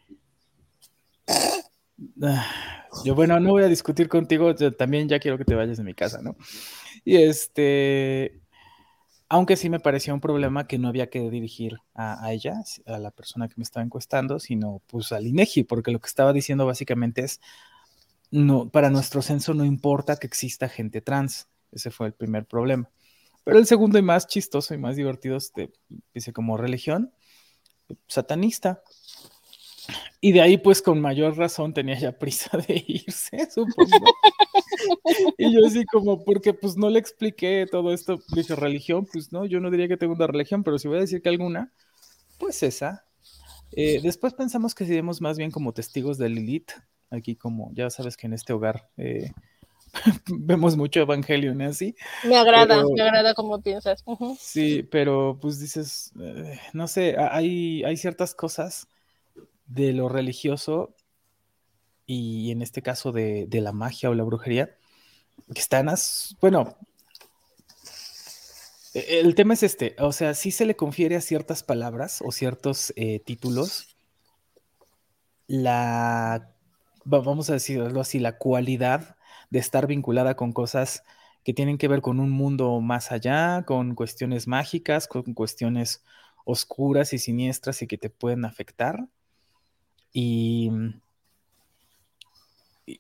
yo, 3.04 3.16
bueno, 3.16 3.40
no 3.40 3.50
voy 3.50 3.64
a 3.64 3.68
discutir 3.68 4.08
contigo, 4.08 4.54
yo 4.56 4.74
también 4.76 5.10
ya 5.10 5.20
quiero 5.20 5.38
que 5.38 5.46
te 5.46 5.56
vayas 5.56 5.78
de 5.78 5.84
mi 5.84 5.94
casa, 5.94 6.22
¿no? 6.22 6.36
Y 7.04 7.18
este, 7.18 8.42
aunque 9.30 9.58
sí 9.58 9.70
me 9.70 9.80
parecía 9.80 10.14
un 10.14 10.22
problema 10.22 10.68
que 10.68 10.78
no 10.78 10.88
había 10.88 11.10
que 11.10 11.30
dirigir 11.30 11.78
a, 11.94 12.32
ella, 12.32 12.62
a 12.86 12.98
la 12.98 13.12
persona 13.12 13.48
que 13.48 13.56
me 13.58 13.64
estaba 13.64 13.84
encuestando, 13.84 14.40
sino 14.40 14.82
pues 14.88 15.12
al 15.12 15.28
INEGI, 15.28 15.64
porque 15.64 15.92
lo 15.92 16.00
que 16.00 16.08
estaba 16.08 16.34
diciendo 16.34 16.66
básicamente 16.66 17.22
es, 17.24 17.42
no, 18.32 18.70
para 18.70 18.90
nuestro 18.90 19.22
censo 19.22 19.54
no 19.54 19.66
importa 19.66 20.18
que 20.18 20.28
exista 20.28 20.70
gente 20.70 21.02
trans, 21.02 21.48
ese 21.72 21.92
fue 21.92 22.08
el 22.08 22.14
primer 22.14 22.46
problema. 22.46 22.90
Pero 23.44 23.60
el 23.60 23.66
segundo 23.66 23.98
y 23.98 24.02
más 24.02 24.28
chistoso 24.28 24.74
y 24.74 24.78
más 24.78 24.96
divertido, 24.96 25.38
este, 25.38 25.72
dice 26.14 26.34
como 26.34 26.58
religión, 26.58 27.14
satanista. 28.08 28.82
Y 30.20 30.32
de 30.32 30.42
ahí, 30.42 30.58
pues, 30.58 30.82
con 30.82 31.00
mayor 31.00 31.38
razón 31.38 31.74
tenía 31.74 31.98
ya 31.98 32.18
prisa 32.18 32.58
de 32.58 32.84
irse, 32.88 33.50
supongo. 33.50 34.06
y 35.38 35.54
yo 35.54 35.66
así 35.66 35.86
como, 35.86 36.24
porque 36.24 36.54
pues 36.54 36.78
no 36.78 36.90
le 36.90 37.00
expliqué 37.00 37.66
todo 37.70 37.94
esto, 37.94 38.20
dije 38.34 38.56
religión, 38.56 39.08
pues 39.12 39.32
no, 39.32 39.46
yo 39.46 39.60
no 39.60 39.72
diría 39.72 39.88
que 39.88 39.98
tengo 39.98 40.14
una 40.14 40.28
religión, 40.28 40.64
pero 40.64 40.78
si 40.80 40.88
voy 40.88 40.98
a 40.98 41.02
decir 41.02 41.22
que 41.22 41.30
alguna, 41.30 41.72
pues 42.38 42.64
esa. 42.64 43.06
Eh, 43.72 44.00
después 44.02 44.34
pensamos 44.34 44.74
que 44.74 44.86
seríamos 44.86 45.22
más 45.22 45.38
bien 45.38 45.52
como 45.52 45.74
testigos 45.74 46.18
de 46.18 46.30
Lilith, 46.30 46.72
aquí 47.10 47.36
como, 47.36 47.72
ya 47.74 47.90
sabes 47.90 48.16
que 48.18 48.28
en 48.28 48.34
este 48.34 48.54
hogar 48.54 48.90
eh, 48.98 49.32
vemos 50.28 50.78
mucho 50.78 51.02
evangelio, 51.02 51.54
¿no? 51.54 51.66
Así. 51.66 51.96
Me 52.24 52.38
agrada, 52.38 52.84
me 52.94 53.02
agrada 53.02 53.34
como 53.34 53.62
piensas. 53.62 54.04
Sí, 54.40 54.84
pero 54.84 55.38
pues 55.42 55.60
dices, 55.60 56.12
eh, 56.20 56.60
no 56.74 56.88
sé, 56.88 57.16
hay, 57.18 57.84
hay 57.84 57.98
ciertas 57.98 58.34
cosas 58.34 58.88
de 59.68 59.94
lo 59.94 60.10
religioso 60.10 60.96
y 62.06 62.52
en 62.52 62.62
este 62.62 62.82
caso 62.82 63.12
de, 63.12 63.48
la 63.52 63.74
magia 63.74 64.10
o 64.10 64.14
la 64.14 64.24
brujería, 64.24 64.78
que 65.54 65.60
están, 65.60 65.88
bueno, 66.42 66.78
e, 68.94 69.20
el 69.20 69.36
tema 69.36 69.54
es 69.54 69.64
este, 69.64 69.96
o 70.00 70.12
sea, 70.12 70.34
si 70.34 70.52
se 70.52 70.66
le 70.66 70.76
confiere 70.76 71.16
a 71.16 71.22
ciertas 71.22 71.64
palabras 71.64 72.22
o 72.26 72.32
ciertos 72.32 72.94
eh, 72.96 73.20
títulos 73.20 73.98
la, 75.48 76.54
vamos 77.06 77.50
a 77.50 77.54
decirlo 77.54 78.02
así, 78.02 78.20
la 78.20 78.38
cualidad 78.38 79.18
de 79.50 79.60
estar 79.60 79.88
vinculada 79.88 80.36
con 80.36 80.52
cosas 80.54 81.04
que 81.44 81.54
tienen 81.54 81.78
que 81.78 81.88
ver 81.88 82.02
con 82.02 82.20
un 82.20 82.30
mundo 82.30 82.82
más 82.82 83.12
allá, 83.12 83.64
con 83.66 83.96
cuestiones 83.96 84.48
mágicas, 84.48 85.08
con 85.08 85.34
cuestiones 85.34 86.04
oscuras 86.44 87.14
y 87.14 87.20
siniestras 87.20 87.82
y 87.82 87.88
que 87.88 87.98
te 87.98 88.10
pueden 88.10 88.46
afectar. 88.46 89.08
Y, 90.20 90.72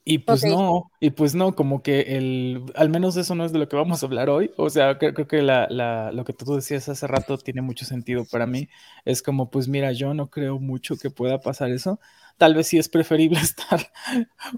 Y, 0.03 0.19
pues 0.19 0.43
no, 0.43 0.91
y 0.99 1.11
pues 1.11 1.33
no, 1.33 1.55
como 1.55 1.81
que 1.81 2.01
el, 2.17 2.61
al 2.75 2.89
menos 2.89 3.15
eso 3.17 3.33
no 3.33 3.43
es 3.43 3.53
de 3.53 3.57
lo 3.57 3.67
que 3.67 3.75
vamos 3.75 4.03
a 4.03 4.05
hablar 4.05 4.29
hoy. 4.29 4.51
O 4.57 4.69
sea, 4.69 4.99
creo, 4.99 5.15
creo 5.15 5.27
que 5.27 5.41
la, 5.41 5.65
la, 5.69 6.11
lo 6.11 6.25
que 6.25 6.33
tú 6.33 6.53
decías 6.53 6.89
hace 6.89 7.07
rato 7.07 7.37
tiene 7.39 7.61
mucho 7.63 7.85
sentido 7.85 8.25
para 8.29 8.45
mí. 8.45 8.67
Es 9.05 9.23
como, 9.23 9.49
pues 9.49 9.67
mira, 9.67 9.93
yo 9.93 10.13
no 10.13 10.29
creo 10.29 10.59
mucho 10.59 10.97
que 10.97 11.09
pueda 11.09 11.39
pasar 11.39 11.71
eso. 11.71 11.99
Tal 12.37 12.53
vez 12.53 12.67
sí 12.67 12.77
es 12.77 12.87
preferible 12.87 13.39
estar 13.41 13.91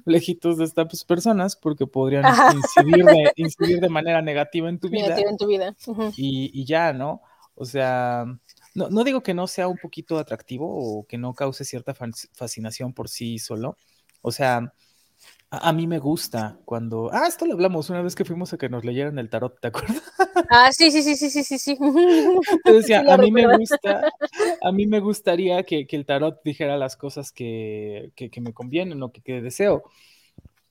lejitos 0.06 0.58
de 0.58 0.66
estas 0.66 1.06
personas 1.06 1.56
porque 1.56 1.88
podrían 1.88 2.26
incidir 2.56 3.06
de, 3.06 3.32
incidir 3.38 3.80
de, 3.80 3.90
manera 3.90 4.22
negativa 4.22 4.68
en 4.68 4.80
tu 4.80 4.90
vida. 4.90 5.16
en 5.18 5.38
tu 5.38 5.48
vida. 5.48 5.76
y, 6.18 6.52
y, 6.54 6.66
ya, 6.66 6.92
¿no? 6.92 7.22
O 7.56 7.64
sea, 7.64 8.26
no, 8.80 8.90
no 8.90 9.04
digo 9.04 9.22
que 9.22 9.34
no 9.34 9.46
sea 9.46 9.68
un 9.68 9.78
poquito 9.78 10.18
atractivo 10.18 10.66
o 10.70 11.06
que 11.06 11.18
no 11.18 11.34
cause 11.34 11.66
cierta 11.66 11.94
fascinación 11.94 12.94
por 12.94 13.10
sí 13.10 13.38
solo. 13.38 13.78
O 14.22 14.32
sea, 14.32 14.74
a, 15.52 15.74
mí 15.74 15.86
me 15.86 16.00
gusta 16.00 16.60
cuando. 16.64 17.10
Ah, 17.12 17.28
esto 17.28 17.46
lo 17.46 17.54
hablamos 17.54 17.90
una 17.90 18.02
vez 18.02 18.16
que 18.16 18.24
fuimos 18.24 18.54
a 18.54 18.58
que 18.58 18.70
nos 18.70 18.86
leyeran 18.86 19.20
el 19.20 19.30
tarot, 19.30 19.60
¿te 19.60 19.68
acuerdas? 19.68 20.02
Ah, 20.50 20.72
sí, 20.72 20.92
sí, 20.92 21.04
sí, 21.04 21.16
sí, 21.16 21.30
sí, 21.30 21.44
sí, 21.44 21.60
sí. 21.60 21.78
decía, 22.66 23.04
a 23.08 23.18
mí 23.18 23.32
me 23.32 23.58
gusta, 23.58 24.12
a 24.62 24.72
mí 24.72 24.88
me 24.88 25.00
gustaría 25.00 25.64
que, 25.64 25.86
el 25.90 26.06
tarot 26.06 26.42
dijera 26.44 26.78
las 26.78 26.96
cosas 26.96 27.32
que, 27.32 28.14
me 28.42 28.54
convienen 28.54 29.04
o 29.04 29.12
que, 29.12 29.22
que, 29.22 29.42
deseo. 29.42 29.84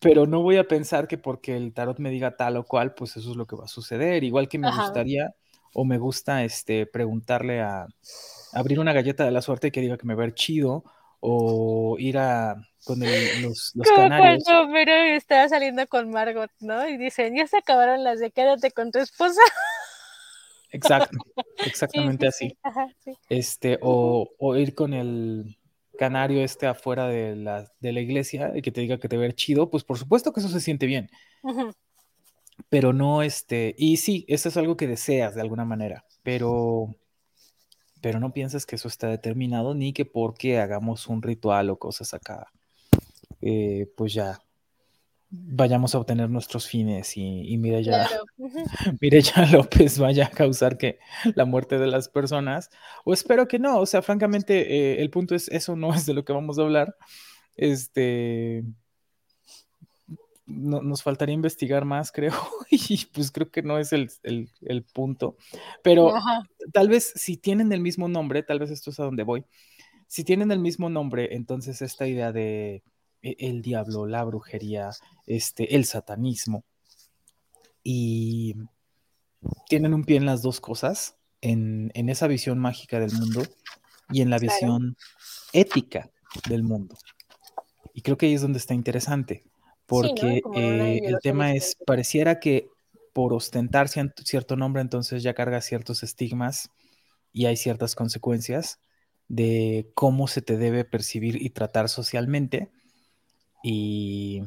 Pero 0.00 0.27
no 0.27 0.43
voy 0.43 0.57
a 0.57 0.67
pensar 0.67 1.09
que 1.09 1.19
porque 1.19 1.57
el 1.57 1.75
tarot 1.75 1.99
me 1.99 2.11
diga 2.11 2.37
tal 2.37 2.57
o 2.57 2.65
cual, 2.65 2.95
pues 2.95 3.17
eso 3.17 3.33
es 3.33 3.37
lo 3.37 3.47
que 3.47 3.57
va 3.57 3.65
a 3.65 3.69
suceder. 3.69 4.25
Igual 4.25 4.49
que 4.49 4.59
me 4.59 4.71
gustaría 4.75 5.35
o 5.75 5.85
me 5.85 5.99
gusta 5.99 6.45
este 6.45 6.87
preguntarle 6.87 7.61
a 7.61 7.87
abrir 8.53 8.81
una 8.81 8.93
galleta 8.93 9.25
de 9.25 9.31
la 9.31 9.43
suerte 9.43 9.71
que 9.71 9.81
diga 9.81 9.99
que 9.99 10.07
me 10.07 10.15
va 10.15 10.23
a 10.23 10.27
ver 10.27 10.35
chido 10.35 10.85
o 11.21 11.97
ir 11.99 12.19
a 12.19 12.57
con 12.85 13.01
los, 13.01 13.73
los 13.75 13.89
Como 13.89 14.09
canarios. 14.09 14.45
cuando 14.45 14.91
estaba 14.91 15.49
saliendo 15.49 15.87
con 15.89 16.11
Margot, 16.11 16.51
¿no? 16.61 16.89
Y 16.89 16.97
dicen, 16.97 17.37
ya 17.37 17.47
se 17.47 17.59
acabaron 17.59 18.03
las 18.03 18.19
de 18.19 18.31
quédate 18.31 18.71
con 18.71 18.91
tu 18.91 18.99
esposa. 18.99 19.41
Exacto, 20.71 21.19
exactamente 21.65 22.27
así. 22.27 22.55
Este, 23.31 23.79
o, 23.81 24.29
o, 24.39 24.57
ir 24.57 24.75
con 24.75 24.93
el 24.93 25.57
canario 25.99 26.43
este 26.43 26.67
afuera 26.67 27.09
de 27.09 27.37
la, 27.37 27.73
de 27.81 27.93
la 27.93 28.01
iglesia 28.01 28.53
y 28.55 28.61
que 28.61 28.71
te 28.71 28.83
diga 28.83 28.99
que 28.99 29.09
te 29.09 29.17
ve 29.17 29.35
chido, 29.35 29.71
pues 29.71 29.83
por 29.83 29.97
supuesto 29.97 30.31
que 30.33 30.41
eso 30.41 30.51
se 30.51 30.61
siente 30.61 30.85
bien. 30.85 31.11
Pero 32.69 32.93
no, 32.93 33.23
este, 33.23 33.75
y 33.79 33.99
sí, 33.99 34.25
eso 34.29 34.49
es 34.49 34.57
algo 34.57 34.77
que 34.77 34.87
deseas 34.87 35.35
de 35.35 35.41
alguna 35.41 35.65
manera, 35.65 36.05
pero 36.23 36.97
pero 38.00 38.21
no 38.21 38.33
piensas 38.33 38.65
que 38.65 38.77
eso 38.77 38.87
está 38.87 39.09
determinado 39.09 39.75
ni 39.75 39.93
que 39.93 40.05
porque 40.05 40.61
hagamos 40.61 41.09
un 41.09 41.21
ritual 41.21 41.69
o 41.71 41.81
cosas 41.81 42.15
acá 42.15 42.53
eh, 43.41 43.87
pues 43.97 44.15
ya 44.15 44.41
vayamos 45.31 45.95
a 45.95 45.99
obtener 45.99 46.31
nuestros 46.31 46.67
fines 46.67 47.17
y, 47.17 47.57
mire 47.59 47.83
ya 49.23 49.47
López 49.53 49.99
vaya 49.99 50.27
a 50.27 50.31
causar 50.31 50.79
que 50.79 50.99
la 51.35 51.45
muerte 51.45 51.79
de 51.79 51.87
las 51.87 52.09
personas, 52.09 52.71
o 53.05 53.12
espero 53.12 53.47
que 53.47 53.59
no, 53.59 53.79
o 53.79 53.87
sea, 53.87 54.03
francamente, 54.03 54.75
eh, 54.75 55.03
el 55.03 55.11
punto 55.11 55.35
es, 55.35 55.49
eso 55.49 55.77
no 55.77 55.95
es 55.95 56.07
de 56.07 56.15
lo 56.15 56.25
que 56.25 56.33
vamos 56.33 56.59
a 56.59 56.62
hablar, 56.62 56.97
este, 57.57 58.65
nos 60.49 61.02
faltaría 61.02 61.35
investigar 61.35 61.85
más, 61.85 62.11
creo, 62.12 62.35
y 62.71 63.05
pues 63.07 63.31
creo 63.31 63.50
que 63.50 63.62
no 63.62 63.78
es 63.78 63.93
el, 63.93 64.11
punto, 64.93 65.37
pero 65.83 66.12
tal 66.73 66.88
vez 66.88 67.12
si 67.14 67.37
tienen 67.37 67.73
el 67.73 67.81
mismo 67.81 68.09
nombre, 68.09 68.43
tal 68.43 68.59
vez 68.59 68.71
esto 68.71 68.90
es 68.90 68.99
a 68.99 69.05
donde 69.05 69.23
voy, 69.23 69.45
si 70.07 70.25
tienen 70.25 70.50
el 70.50 70.59
mismo 70.59 70.88
nombre, 70.88 71.35
entonces 71.35 71.83
esta 71.83 72.07
idea 72.07 72.33
de 72.33 72.83
e, 73.23 73.37
el 73.38 73.62
diablo, 73.62 74.07
la 74.07 74.25
brujería, 74.25 74.90
este, 75.26 75.76
el 75.76 75.85
satanismo. 75.85 76.64
Y 77.83 78.55
tienen 79.69 79.95
un 79.95 80.05
pie 80.05 80.17
en 80.17 80.26
las 80.26 80.43
dos 80.43 80.61
cosas, 80.61 81.17
en, 81.40 81.90
esa 81.95 82.26
visión 82.26 82.59
mágica 82.59 82.99
del 82.99 83.12
mundo 83.12 83.43
y 84.11 84.23
en 84.23 84.31
la 84.31 84.38
visión 84.38 84.97
ética 85.52 86.11
del 86.49 86.62
mundo. 86.62 86.97
Y 87.95 88.02
creo 88.02 88.17
que 88.17 88.26
ahí 88.26 88.35
es 88.35 88.43
donde 88.43 88.59
está 88.59 88.75
interesante, 88.75 89.45
porque 89.88 90.42
eh, 90.54 91.00
el 91.02 91.18
tema 91.21 91.54
es, 91.54 91.76
pareciera 91.87 92.38
que 92.38 92.68
por 93.14 93.33
ostentar 93.33 93.88
cierto 93.88 94.54
nombre, 94.54 94.83
entonces 94.83 95.23
ya 95.23 95.35
carga 95.35 95.61
ciertos 95.62 96.02
estigmas 96.02 96.71
y 97.33 97.47
hay 97.47 97.57
ciertas 97.57 97.95
consecuencias 97.95 98.78
de 99.28 99.90
cómo 99.95 100.28
se 100.28 100.42
te 100.42 100.59
debe 100.59 100.85
percibir 100.85 101.42
y 101.42 101.50
tratar 101.50 101.88
socialmente 101.88 102.68
y, 103.62 104.42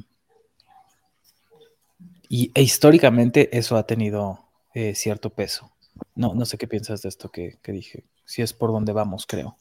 y 2.30 2.52
e 2.54 2.62
históricamente 2.62 3.58
eso 3.58 3.78
ha 3.78 3.88
tenido 3.88 4.46
eh, 4.76 4.94
cierto 4.94 5.32
peso. 5.32 5.72
No, 6.16 6.36
no 6.36 6.46
sé 6.46 6.58
qué 6.58 6.68
piensas 6.68 7.02
de 7.02 7.10
esto 7.10 7.30
que, 7.30 7.58
que 7.64 7.72
dije, 7.72 8.06
si 8.26 8.44
es 8.44 8.54
por 8.54 8.72
donde 8.72 8.94
vamos, 8.94 9.26
creo. 9.26 9.58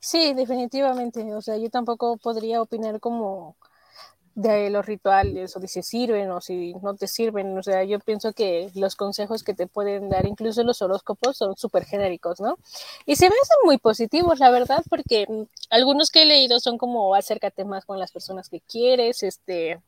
Sí, 0.00 0.34
definitivamente. 0.34 1.32
O 1.32 1.40
sea, 1.40 1.56
yo 1.56 1.70
tampoco 1.70 2.16
podría 2.16 2.60
opinar 2.60 3.00
como 3.00 3.56
de 4.36 4.68
los 4.68 4.84
rituales 4.84 5.56
o 5.56 5.60
de 5.60 5.66
si 5.66 5.82
sirven 5.82 6.30
o 6.30 6.42
si 6.42 6.74
no 6.82 6.94
te 6.94 7.08
sirven. 7.08 7.56
O 7.56 7.62
sea, 7.62 7.84
yo 7.84 7.98
pienso 8.00 8.34
que 8.34 8.70
los 8.74 8.94
consejos 8.94 9.42
que 9.42 9.54
te 9.54 9.66
pueden 9.66 10.10
dar, 10.10 10.26
incluso 10.26 10.62
los 10.62 10.82
horóscopos, 10.82 11.38
son 11.38 11.56
súper 11.56 11.86
genéricos, 11.86 12.38
¿no? 12.40 12.58
Y 13.06 13.16
se 13.16 13.30
me 13.30 13.34
hacen 13.34 13.56
muy 13.64 13.78
positivos, 13.78 14.38
la 14.38 14.50
verdad, 14.50 14.84
porque 14.90 15.26
algunos 15.70 16.10
que 16.10 16.22
he 16.22 16.26
leído 16.26 16.60
son 16.60 16.76
como 16.76 17.14
acércate 17.14 17.64
más 17.64 17.86
con 17.86 17.98
las 17.98 18.12
personas 18.12 18.50
que 18.50 18.60
quieres, 18.60 19.22
este, 19.22 19.80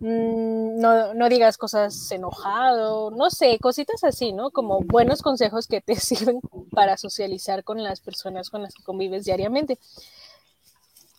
mm, 0.00 0.78
no, 0.78 1.14
no, 1.14 1.28
digas 1.30 1.56
cosas 1.56 2.10
enojado, 2.12 3.10
no 3.12 3.30
sé, 3.30 3.58
cositas 3.60 4.04
así, 4.04 4.34
¿no? 4.34 4.50
Como 4.50 4.80
buenos 4.80 5.22
consejos 5.22 5.66
que 5.68 5.80
te 5.80 5.96
sirven 6.00 6.40
para 6.70 6.98
socializar 6.98 7.64
con 7.64 7.82
las 7.82 8.00
personas 8.02 8.50
con 8.50 8.60
las 8.62 8.74
que 8.74 8.82
convives 8.82 9.24
diariamente. 9.24 9.78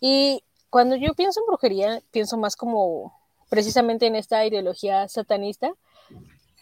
Y 0.00 0.44
cuando 0.70 0.96
yo 0.96 1.14
pienso 1.14 1.40
en 1.40 1.46
brujería, 1.46 2.02
pienso 2.10 2.36
más 2.36 2.56
como 2.56 3.18
precisamente 3.48 4.06
en 4.06 4.16
esta 4.16 4.44
ideología 4.44 5.08
satanista, 5.08 5.72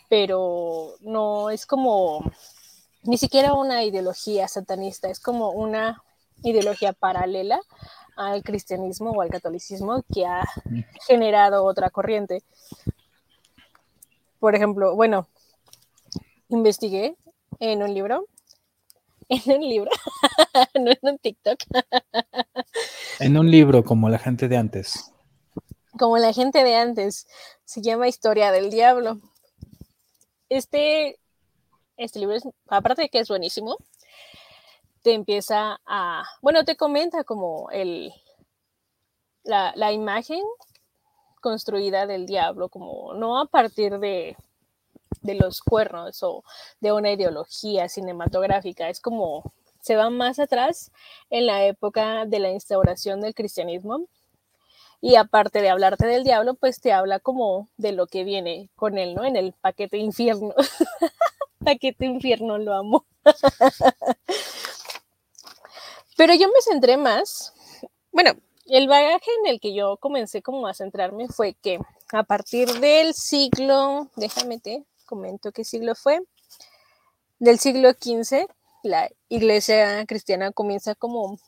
pero 0.09 0.95
no 1.01 1.51
es 1.51 1.67
como 1.67 2.31
ni 3.03 3.19
siquiera 3.19 3.55
una 3.55 3.85
ideología 3.85 4.49
satanista, 4.49 5.09
es 5.09 5.21
como 5.21 5.51
una 5.51 6.03
ideología 6.43 6.93
paralela 6.93 7.61
al 8.17 8.43
cristianismo 8.43 9.11
o 9.11 9.23
al 9.23 9.31
catolicismo 9.31 10.05
que 10.13 10.27
ha 10.27 10.45
generado 11.07 11.65
otra 11.65 11.91
corriente. 11.91 12.43
Por 14.39 14.55
ejemplo, 14.55 14.95
bueno, 14.95 15.27
investigué 16.49 17.17
en 17.61 17.83
un 17.83 17.95
libro 17.95 18.27
en 19.29 19.57
un 19.57 19.69
libro, 19.69 19.91
no 20.75 20.91
en 20.91 20.99
un 21.03 21.19
TikTok. 21.19 21.59
en 23.21 23.39
un 23.39 23.51
libro 23.51 23.85
como 23.85 24.09
la 24.09 24.19
gente 24.19 24.49
de 24.49 24.57
antes. 24.57 25.13
Como 25.99 26.19
la 26.19 26.33
gente 26.33 26.65
de 26.65 26.77
antes. 26.77 27.27
Se 27.65 27.81
llama 27.81 28.09
Historia 28.09 28.51
del 28.53 28.71
Diablo. 28.71 29.21
Este, 30.49 31.19
este 31.97 32.19
libro 32.19 32.37
es, 32.37 32.45
aparte 32.69 33.03
de 33.03 33.09
que 33.09 33.21
es 33.21 33.29
buenísimo, 33.29 33.77
te 35.03 35.15
empieza 35.15 35.81
a, 35.87 36.25
bueno, 36.43 36.65
te 36.65 36.77
comenta 36.77 37.25
como 37.25 37.71
el, 37.71 38.13
la, 39.43 39.73
la 39.77 39.93
imagen 39.93 40.43
construida 41.41 42.07
del 42.07 42.25
diablo, 42.25 42.71
como 42.71 43.13
no 43.15 43.39
a 43.39 43.47
partir 43.47 43.99
de 43.99 44.37
de 45.25 45.35
los 45.35 45.61
cuernos 45.61 46.23
o 46.23 46.45
de 46.81 46.93
una 46.93 47.11
ideología 47.11 47.89
cinematográfica. 47.89 48.89
Es 48.89 49.01
como 49.01 49.53
se 49.81 49.97
va 49.97 50.11
más 50.11 50.39
atrás 50.39 50.93
en 51.31 51.47
la 51.47 51.65
época 51.65 52.27
de 52.27 52.39
la 52.39 52.51
instauración 52.51 53.21
del 53.21 53.35
cristianismo. 53.35 54.07
Y 55.01 55.17
aparte 55.17 55.61
de 55.61 55.69
hablarte 55.69 56.07
del 56.07 56.25
diablo, 56.25 56.55
pues 56.55 56.81
te 56.81 56.93
habla 56.93 57.21
como 57.21 57.69
de 57.77 57.93
lo 57.93 58.07
que 58.07 58.25
viene 58.25 58.71
con 58.77 58.97
él, 58.97 59.15
¿no? 59.15 59.25
En 59.25 59.37
el 59.37 59.53
paquete 59.53 59.99
infierno. 59.99 60.55
paquete 61.65 62.07
infierno, 62.07 62.57
lo 62.57 62.75
amo. 62.75 63.05
Pero 66.17 66.33
yo 66.35 66.49
me 66.49 66.63
centré 66.63 66.97
más, 66.97 67.53
bueno, 68.13 68.35
el 68.67 68.89
bagaje 68.89 69.31
en 69.41 69.51
el 69.51 69.61
que 69.61 69.75
yo 69.75 69.99
comencé 69.99 70.41
como 70.41 70.67
a 70.67 70.75
centrarme 70.75 71.29
fue 71.29 71.55
que 71.55 71.79
a 72.13 72.23
partir 72.23 72.69
del 72.81 73.13
siglo, 73.13 74.09
déjame 74.17 74.59
comento 75.05 75.53
qué 75.53 75.65
siglo 75.65 75.95
fue. 75.95 76.21
Del 77.39 77.59
siglo 77.59 77.91
XV, 77.93 78.47
la 78.83 79.11
iglesia 79.29 80.05
cristiana 80.07 80.53
comienza 80.53 80.95
como 80.95 81.39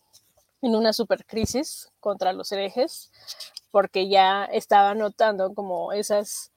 en 0.62 0.74
una 0.74 0.92
supercrisis 0.92 1.88
contra 2.00 2.32
los 2.32 2.50
herejes, 2.52 3.10
porque 3.70 4.08
ya 4.08 4.44
estaba 4.44 4.94
notando 4.94 5.54
como 5.54 5.92
esas 5.92 6.50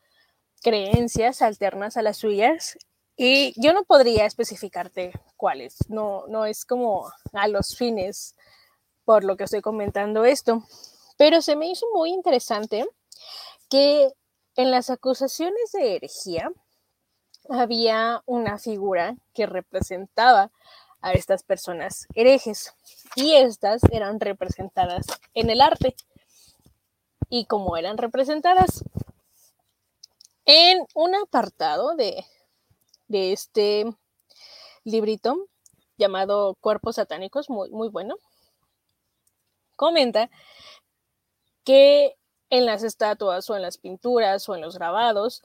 creencias 0.62 1.42
alternas 1.42 1.98
a 1.98 2.02
las 2.02 2.18
suyas. 2.18 2.78
Y 3.18 3.54
yo 3.62 3.74
no 3.74 3.84
podría 3.84 4.26
especificarte 4.26 5.12
cuáles, 5.36 5.78
no, 5.90 6.26
no 6.28 6.46
es 6.46 6.66
como 6.66 7.12
a 7.34 7.48
los 7.50 7.76
fines 7.76 8.36
por 9.04 9.24
lo 9.24 9.36
que 9.36 9.44
estoy 9.44 9.62
comentando 9.62 10.24
esto, 10.24 10.64
pero 11.18 11.42
se 11.42 11.56
me 11.56 11.70
hizo 11.70 11.86
muy 11.94 12.12
interesante 12.12 12.88
que 13.70 14.14
en 14.56 14.72
las 14.72 14.90
acusaciones 14.90 15.72
de 15.74 15.96
herejía 15.96 16.52
había 17.50 18.22
una 18.26 18.58
figura 18.58 19.16
que 19.34 19.46
representaba 19.46 20.52
a 21.02 21.14
estas 21.14 21.44
personas 21.44 22.08
herejes 22.14 22.74
y 23.16 23.34
estas 23.34 23.82
eran 23.92 24.20
representadas 24.20 25.08
en 25.34 25.50
el 25.50 25.62
arte. 25.62 25.96
Y 27.30 27.46
como 27.46 27.78
eran 27.78 27.98
representadas 27.98 28.84
en 30.46 30.86
un 30.96 31.16
apartado 31.16 31.96
de, 31.96 32.26
de 33.08 33.34
este 33.34 33.86
librito 34.84 35.48
llamado 35.98 36.56
Cuerpos 36.60 36.96
Satánicos, 36.96 37.50
muy, 37.50 37.70
muy 37.70 37.90
bueno, 37.90 38.16
comenta 39.76 40.30
que 41.64 42.18
en 42.50 42.66
las 42.66 42.84
estatuas 42.84 43.50
o 43.50 43.56
en 43.56 43.62
las 43.62 43.78
pinturas 43.78 44.50
o 44.50 44.56
en 44.56 44.62
los 44.62 44.76
grabados 44.76 45.44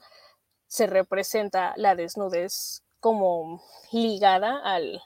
se 0.67 0.87
representa 0.87 1.73
la 1.77 1.95
desnudez 1.95 2.83
como 2.99 3.61
ligada 3.91 4.59
al, 4.63 5.01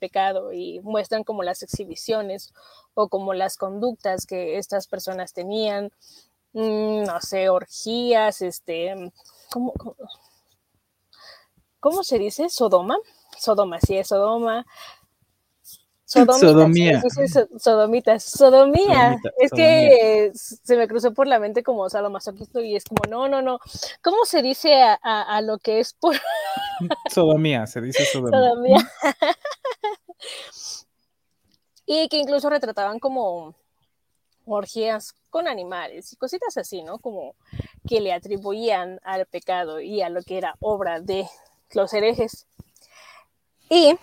pecado 0.00 0.52
y 0.52 0.80
muestran 0.80 1.22
como 1.22 1.44
las 1.44 1.62
exhibiciones 1.62 2.52
o 2.94 3.08
como 3.08 3.34
las 3.34 3.56
conductas 3.56 4.26
que 4.26 4.58
estas 4.58 4.88
personas 4.88 5.32
tenían, 5.32 5.92
mm, 6.54 7.04
no 7.04 7.20
sé, 7.20 7.48
orgías, 7.50 8.42
este, 8.42 9.12
¿cómo, 9.52 9.72
cómo 11.78 12.02
se 12.02 12.18
dice? 12.18 12.48
Sodoma. 12.48 12.96
Sodoma, 13.38 13.78
sí, 13.80 13.96
es 13.96 14.08
Sodoma, 14.08 14.66
Sodomía. 16.06 17.02
sodomitas. 17.58 18.22
Sodomía. 18.22 19.18
es 19.38 19.50
que 19.50 20.30
se 20.34 20.76
me 20.76 20.86
cruzó 20.86 21.12
por 21.12 21.26
la 21.26 21.40
mente 21.40 21.64
como 21.64 21.90
sadomasoquista 21.90 22.60
y 22.60 22.76
es 22.76 22.84
como, 22.84 23.02
no, 23.10 23.28
no, 23.28 23.42
no. 23.42 23.58
¿Cómo 24.02 24.24
se 24.24 24.40
dice 24.40 24.72
a, 25.02 25.40
lo 25.42 25.58
que 25.58 25.80
es 25.80 25.94
por. 25.94 26.14
sodomía, 27.12 27.66
se 27.66 27.80
dice 27.80 28.04
sodomía. 28.04 28.38
sodomía. 28.38 28.92
y 31.86 32.08
que 32.08 32.18
incluso 32.18 32.50
retrataban 32.50 33.00
como 33.00 33.56
orgías 34.44 35.12
con 35.28 35.48
animales 35.48 36.12
y 36.12 36.16
cositas 36.16 36.56
así, 36.56 36.82
¿no? 36.82 37.00
Como 37.00 37.34
que 37.88 38.00
le 38.00 38.12
atribuían 38.12 39.00
al 39.02 39.26
pecado 39.26 39.80
y 39.80 40.02
a 40.02 40.08
lo 40.08 40.22
que 40.22 40.38
era 40.38 40.54
obra 40.60 41.00
de 41.00 41.28
los 41.72 41.92
herejes. 41.92 42.46
Y 43.68 43.98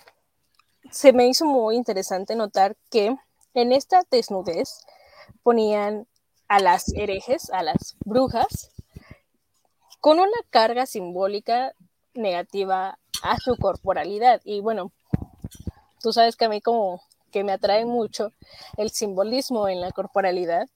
se 0.93 1.11
me 1.11 1.27
hizo 1.27 1.45
muy 1.45 1.75
interesante 1.75 2.35
notar 2.35 2.77
que 2.91 3.17
en 3.55 3.71
esta 3.71 4.03
desnudez 4.11 4.85
ponían 5.41 6.07
a 6.47 6.59
las 6.59 6.93
herejes, 6.93 7.49
a 7.49 7.63
las 7.63 7.95
brujas, 8.05 8.71
con 9.99 10.19
una 10.19 10.37
carga 10.51 10.85
simbólica 10.85 11.73
negativa 12.13 12.99
a 13.23 13.37
su 13.39 13.57
corporalidad. 13.57 14.39
Y 14.43 14.61
bueno, 14.61 14.91
tú 15.99 16.13
sabes 16.13 16.35
que 16.35 16.45
a 16.45 16.49
mí 16.49 16.61
como 16.61 17.01
que 17.31 17.43
me 17.43 17.53
atrae 17.53 17.85
mucho 17.85 18.31
el 18.77 18.91
simbolismo 18.91 19.67
en 19.67 19.81
la 19.81 19.91
corporalidad. 19.91 20.69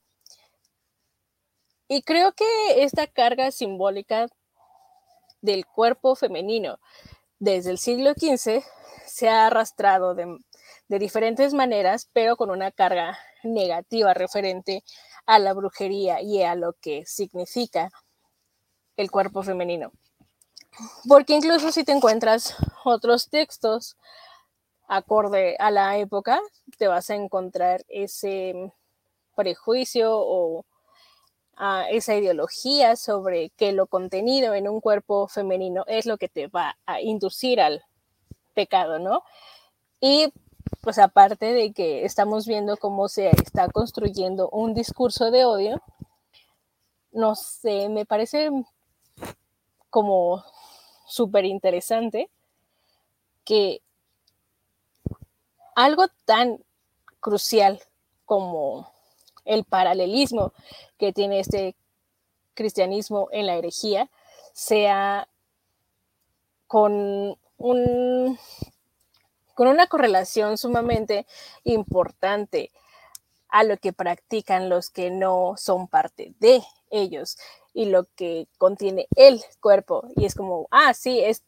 Y 1.87 2.01
creo 2.01 2.31
que 2.31 2.83
esta 2.83 3.05
carga 3.05 3.51
simbólica 3.51 4.27
del 5.41 5.67
cuerpo 5.67 6.15
femenino 6.15 6.79
desde 7.37 7.69
el 7.69 7.77
siglo 7.77 8.13
XV 8.13 8.63
se 9.07 9.29
ha 9.29 9.47
arrastrado 9.47 10.13
de, 10.15 10.37
diferentes 10.87 11.53
maneras, 11.53 12.09
pero 12.13 12.35
con 12.35 12.51
una 12.51 12.71
carga 12.71 13.17
negativa 13.43 14.13
referente 14.13 14.83
a 15.25 15.39
la 15.39 15.53
brujería 15.53 16.21
y 16.21 16.43
a 16.43 16.55
lo 16.55 16.73
que 16.73 17.05
significa 17.05 17.89
el 18.95 19.11
cuerpo 19.11 19.43
femenino. 19.43 19.91
Porque 21.07 21.33
incluso 21.33 21.71
si 21.71 21.83
te 21.83 21.91
encuentras 21.91 22.55
otros 22.83 23.29
textos 23.29 23.97
acorde 24.87 25.55
a 25.59 25.71
la 25.71 25.97
época, 25.97 26.39
te 26.77 26.87
vas 26.87 27.09
a 27.09 27.15
encontrar 27.15 27.83
ese 27.89 28.71
prejuicio 29.35 30.11
o 30.13 30.65
ah, 31.55 31.85
esa 31.89 32.15
ideología 32.15 32.95
sobre 32.95 33.49
que 33.51 33.71
lo 33.71 33.87
contenido 33.87 34.53
en 34.53 34.67
un 34.67 34.79
cuerpo 34.79 35.27
femenino 35.27 35.83
es 35.87 36.05
lo 36.05 36.17
que 36.17 36.29
te 36.29 36.47
va 36.47 36.77
a 36.85 37.01
inducir 37.01 37.59
al 37.59 37.83
pecado, 38.57 38.97
¿no? 38.97 39.21
Y 40.01 40.33
pues 40.81 40.97
aparte 40.97 41.53
de 41.53 41.73
que 41.73 42.05
estamos 42.05 42.47
viendo 42.47 42.75
cómo 42.77 43.07
se 43.07 43.29
está 43.29 43.67
construyendo 43.69 44.49
un 44.49 44.73
discurso 44.73 45.29
de 45.29 45.45
odio, 45.45 45.79
no 47.11 47.35
sé, 47.35 47.87
me 47.87 48.07
parece 48.07 48.49
como 49.91 50.43
súper 51.05 51.45
interesante 51.45 52.31
que 53.45 53.81
algo 55.75 56.07
tan 56.25 56.57
crucial 57.19 57.79
como 58.25 58.91
el 59.45 59.65
paralelismo 59.65 60.51
que 60.97 61.13
tiene 61.13 61.41
este 61.41 61.75
cristianismo 62.55 63.29
en 63.31 63.45
la 63.45 63.53
herejía 63.53 64.09
sea 64.53 65.27
con 66.65 67.37
un, 67.57 68.37
con 69.53 69.67
una 69.67 69.87
correlación 69.87 70.57
sumamente 70.57 71.25
importante 71.63 72.71
a 73.49 73.63
lo 73.63 73.77
que 73.77 73.93
practican 73.93 74.69
los 74.69 74.89
que 74.89 75.09
no 75.09 75.55
son 75.57 75.87
parte 75.87 76.33
de 76.39 76.61
ellos 76.89 77.37
y 77.73 77.85
lo 77.85 78.05
que 78.15 78.47
contiene 78.57 79.07
el 79.15 79.43
cuerpo. 79.61 80.07
Y 80.15 80.25
es 80.25 80.35
como, 80.35 80.67
ah, 80.71 80.93
sí, 80.93 81.19
es, 81.19 81.43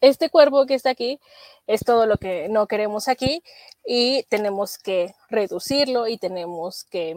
este 0.00 0.30
cuerpo 0.30 0.66
que 0.66 0.74
está 0.74 0.90
aquí 0.90 1.20
es 1.66 1.84
todo 1.84 2.06
lo 2.06 2.16
que 2.16 2.48
no 2.48 2.66
queremos 2.66 3.08
aquí 3.08 3.42
y 3.84 4.24
tenemos 4.24 4.78
que 4.78 5.14
reducirlo 5.28 6.08
y 6.08 6.16
tenemos 6.18 6.84
que 6.84 7.16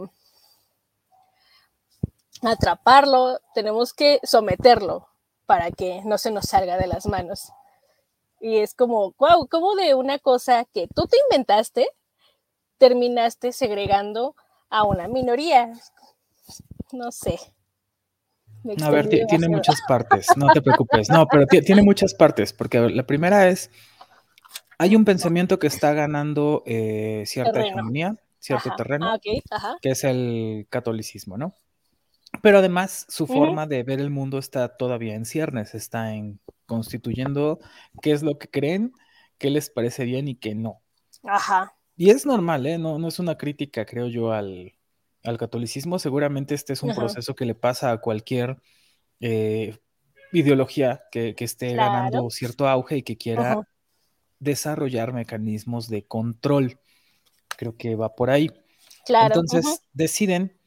atraparlo, 2.42 3.40
tenemos 3.54 3.94
que 3.94 4.20
someterlo 4.24 5.08
para 5.46 5.72
que 5.72 6.02
no 6.04 6.18
se 6.18 6.32
nos 6.32 6.46
salga 6.46 6.78
de 6.78 6.88
las 6.88 7.06
manos. 7.06 7.52
Y 8.44 8.58
es 8.58 8.74
como, 8.76 9.16
wow, 9.18 9.48
como 9.48 9.74
de 9.76 9.96
una 9.96 10.20
cosa 10.20 10.66
que 10.74 10.90
tú 10.94 11.08
te 11.08 11.16
inventaste, 11.30 11.88
terminaste 12.78 13.54
segregando 13.54 14.36
a 14.70 14.84
una 14.84 15.08
minoría. 15.08 15.72
No 16.92 17.14
sé. 17.14 17.40
A 18.84 18.90
ver, 18.90 19.08
tiene 19.08 19.48
muchas 19.48 19.80
partes, 19.88 20.28
no 20.36 20.48
te 20.52 20.62
preocupes. 20.62 21.10
No, 21.10 21.26
pero 21.26 21.46
tiene 21.48 21.84
muchas 21.84 22.14
partes, 22.14 22.52
porque 22.52 22.82
la 22.82 23.04
primera 23.04 23.48
es, 23.48 23.72
hay 24.78 24.98
un 24.98 25.06
pensamiento 25.06 25.58
que 25.58 25.68
está 25.68 25.94
ganando 25.94 26.64
eh, 26.66 27.24
cierta 27.26 27.62
hegemonía, 27.62 28.18
cierto 28.40 28.72
terreno, 28.76 29.10
ah, 29.10 29.78
que 29.82 29.90
es 29.90 30.04
el 30.04 30.68
catolicismo, 30.70 31.38
¿no? 31.38 31.54
Pero 32.42 32.58
además 32.58 33.06
su 33.10 33.28
forma 33.28 33.68
de 33.68 33.84
ver 33.84 34.00
el 34.00 34.10
mundo 34.10 34.38
está 34.38 34.76
todavía 34.76 35.16
en 35.16 35.26
ciernes, 35.26 35.76
está 35.76 36.14
en 36.14 36.40
constituyendo 36.66 37.60
qué 38.02 38.12
es 38.12 38.24
lo 38.24 38.38
que 38.38 38.50
creen, 38.50 38.94
qué 39.38 39.50
les 39.50 39.70
parece 39.70 40.06
bien 40.06 40.28
y 40.28 40.36
qué 40.36 40.56
no. 40.56 40.82
Ajá. 41.24 41.76
Y 41.96 42.10
es 42.10 42.26
normal, 42.26 42.66
¿eh? 42.66 42.78
No, 42.78 42.98
no 42.98 43.08
es 43.08 43.20
una 43.20 43.38
crítica, 43.38 43.86
creo 43.86 44.08
yo, 44.08 44.32
al, 44.32 44.74
catolicismo. 45.38 46.00
Seguramente 46.00 46.56
este 46.56 46.74
es 46.74 46.84
un 46.84 46.94
proceso 46.96 47.36
que 47.36 47.46
le 47.46 47.56
pasa 47.56 47.92
a 47.92 48.00
cualquier 48.00 48.58
eh, 49.20 49.78
ideología 50.32 51.04
que, 51.12 51.36
esté 51.38 51.76
ganando 51.76 52.30
cierto 52.30 52.68
auge 52.68 52.98
y 52.98 53.04
que 53.04 53.18
quiera 53.18 53.68
desarrollar 54.40 55.14
mecanismos 55.14 55.88
de 55.88 56.04
control. 56.04 56.80
Creo 57.56 57.78
que 57.78 57.96
va 57.96 58.16
por 58.16 58.32
ahí. 58.32 58.52
Claro. 59.06 59.28
Entonces 59.28 59.82
deciden 59.94 60.58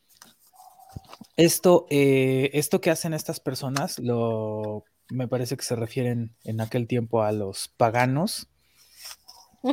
esto, 1.37 1.87
eh, 1.91 2.51
esto 2.55 2.81
que 2.81 2.91
hacen 2.91 3.15
estas 3.15 3.41
personas, 3.41 3.99
lo 3.99 4.85
me 5.11 5.29
parece 5.29 5.57
que 5.57 5.65
se 5.65 5.77
refieren 5.77 6.35
en 6.45 6.61
aquel 6.61 6.87
tiempo 6.87 7.23
a 7.23 7.33
los 7.33 7.69
paganos. 7.77 8.49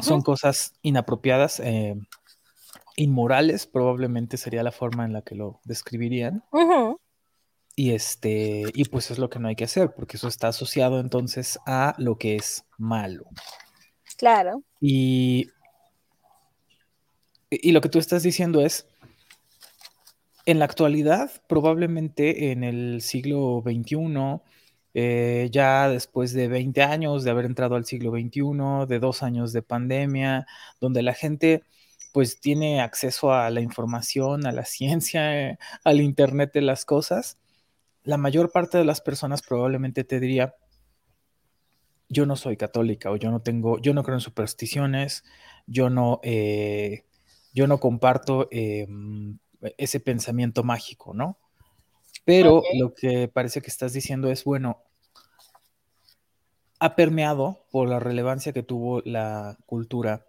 Son 0.01 0.21
cosas 0.21 0.73
inapropiadas, 0.81 1.59
eh, 1.59 1.95
inmorales, 2.95 3.67
probablemente 3.67 4.37
sería 4.37 4.63
la 4.63 4.71
forma 4.71 5.05
en 5.05 5.13
la 5.13 5.21
que 5.21 5.35
lo 5.35 5.59
describirían. 5.65 6.43
Y 7.75 7.91
este, 7.91 8.63
y 8.73 8.85
pues 8.85 9.11
es 9.11 9.19
lo 9.19 9.29
que 9.29 9.39
no 9.39 9.47
hay 9.47 9.55
que 9.55 9.65
hacer, 9.65 9.93
porque 9.93 10.17
eso 10.17 10.27
está 10.27 10.47
asociado 10.47 10.99
entonces 10.99 11.59
a 11.65 11.95
lo 11.97 12.17
que 12.17 12.35
es 12.35 12.65
malo. 12.77 13.25
Claro. 14.17 14.63
Y, 14.79 15.49
y 17.49 17.71
lo 17.71 17.81
que 17.81 17.89
tú 17.89 17.99
estás 17.99 18.23
diciendo 18.23 18.61
es, 18.61 18.87
en 20.45 20.59
la 20.59 20.65
actualidad, 20.65 21.31
probablemente 21.47 22.51
en 22.51 22.63
el 22.63 23.01
siglo 23.01 23.63
XXI, 23.65 24.41
eh, 24.95 25.49
ya 25.51 25.89
después 25.89 26.33
de 26.33 26.47
20 26.47 26.81
años 26.83 27.23
de 27.23 27.31
haber 27.31 27.45
entrado 27.45 27.75
al 27.75 27.85
siglo 27.85 28.11
XXI, 28.11 28.85
de 28.87 28.99
dos 28.99 29.23
años 29.23 29.53
de 29.53 29.61
pandemia, 29.61 30.45
donde 30.79 31.01
la 31.01 31.13
gente 31.13 31.63
pues 32.13 32.39
tiene 32.39 32.81
acceso 32.81 33.33
a 33.33 33.49
la 33.49 33.61
información, 33.61 34.45
a 34.45 34.51
la 34.51 34.65
ciencia, 34.65 35.57
al 35.83 36.01
Internet 36.01 36.51
de 36.53 36.61
las 36.61 36.85
cosas, 36.85 37.37
la 38.03 38.17
mayor 38.17 38.51
parte 38.51 38.77
de 38.77 38.85
las 38.85 39.01
personas 39.01 39.41
probablemente 39.41 40.03
te 40.03 40.19
diría, 40.19 40.55
yo 42.09 42.25
no 42.25 42.35
soy 42.35 42.57
católica 42.57 43.11
o 43.11 43.15
yo 43.15 43.31
no 43.31 43.41
tengo, 43.41 43.79
yo 43.79 43.93
no 43.93 44.03
creo 44.03 44.17
en 44.17 44.21
supersticiones, 44.21 45.23
yo 45.65 45.89
no, 45.89 46.19
eh, 46.23 47.05
yo 47.53 47.67
no 47.67 47.79
comparto 47.79 48.47
em, 48.51 49.39
ese 49.77 49.99
pensamiento 49.99 50.63
mágico, 50.63 51.13
¿no? 51.13 51.37
Pero 52.25 52.63
lo 52.79 52.93
que 52.93 53.27
parece 53.27 53.61
que 53.61 53.69
estás 53.69 53.93
diciendo 53.93 54.29
es, 54.29 54.43
bueno, 54.43 54.81
ha 56.79 56.95
permeado 56.95 57.65
por 57.71 57.89
la 57.89 57.99
relevancia 57.99 58.53
que 58.53 58.63
tuvo 58.63 59.01
la 59.01 59.57
cultura, 59.65 60.25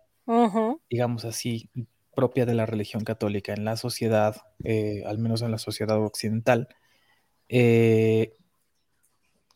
digamos 0.90 1.24
así, 1.24 1.70
propia 2.14 2.46
de 2.46 2.54
la 2.54 2.66
religión 2.66 3.04
católica 3.04 3.52
en 3.52 3.64
la 3.64 3.76
sociedad, 3.76 4.36
eh, 4.62 5.02
al 5.06 5.18
menos 5.18 5.42
en 5.42 5.50
la 5.50 5.58
sociedad 5.58 6.00
occidental, 6.00 6.68
eh, 7.48 8.36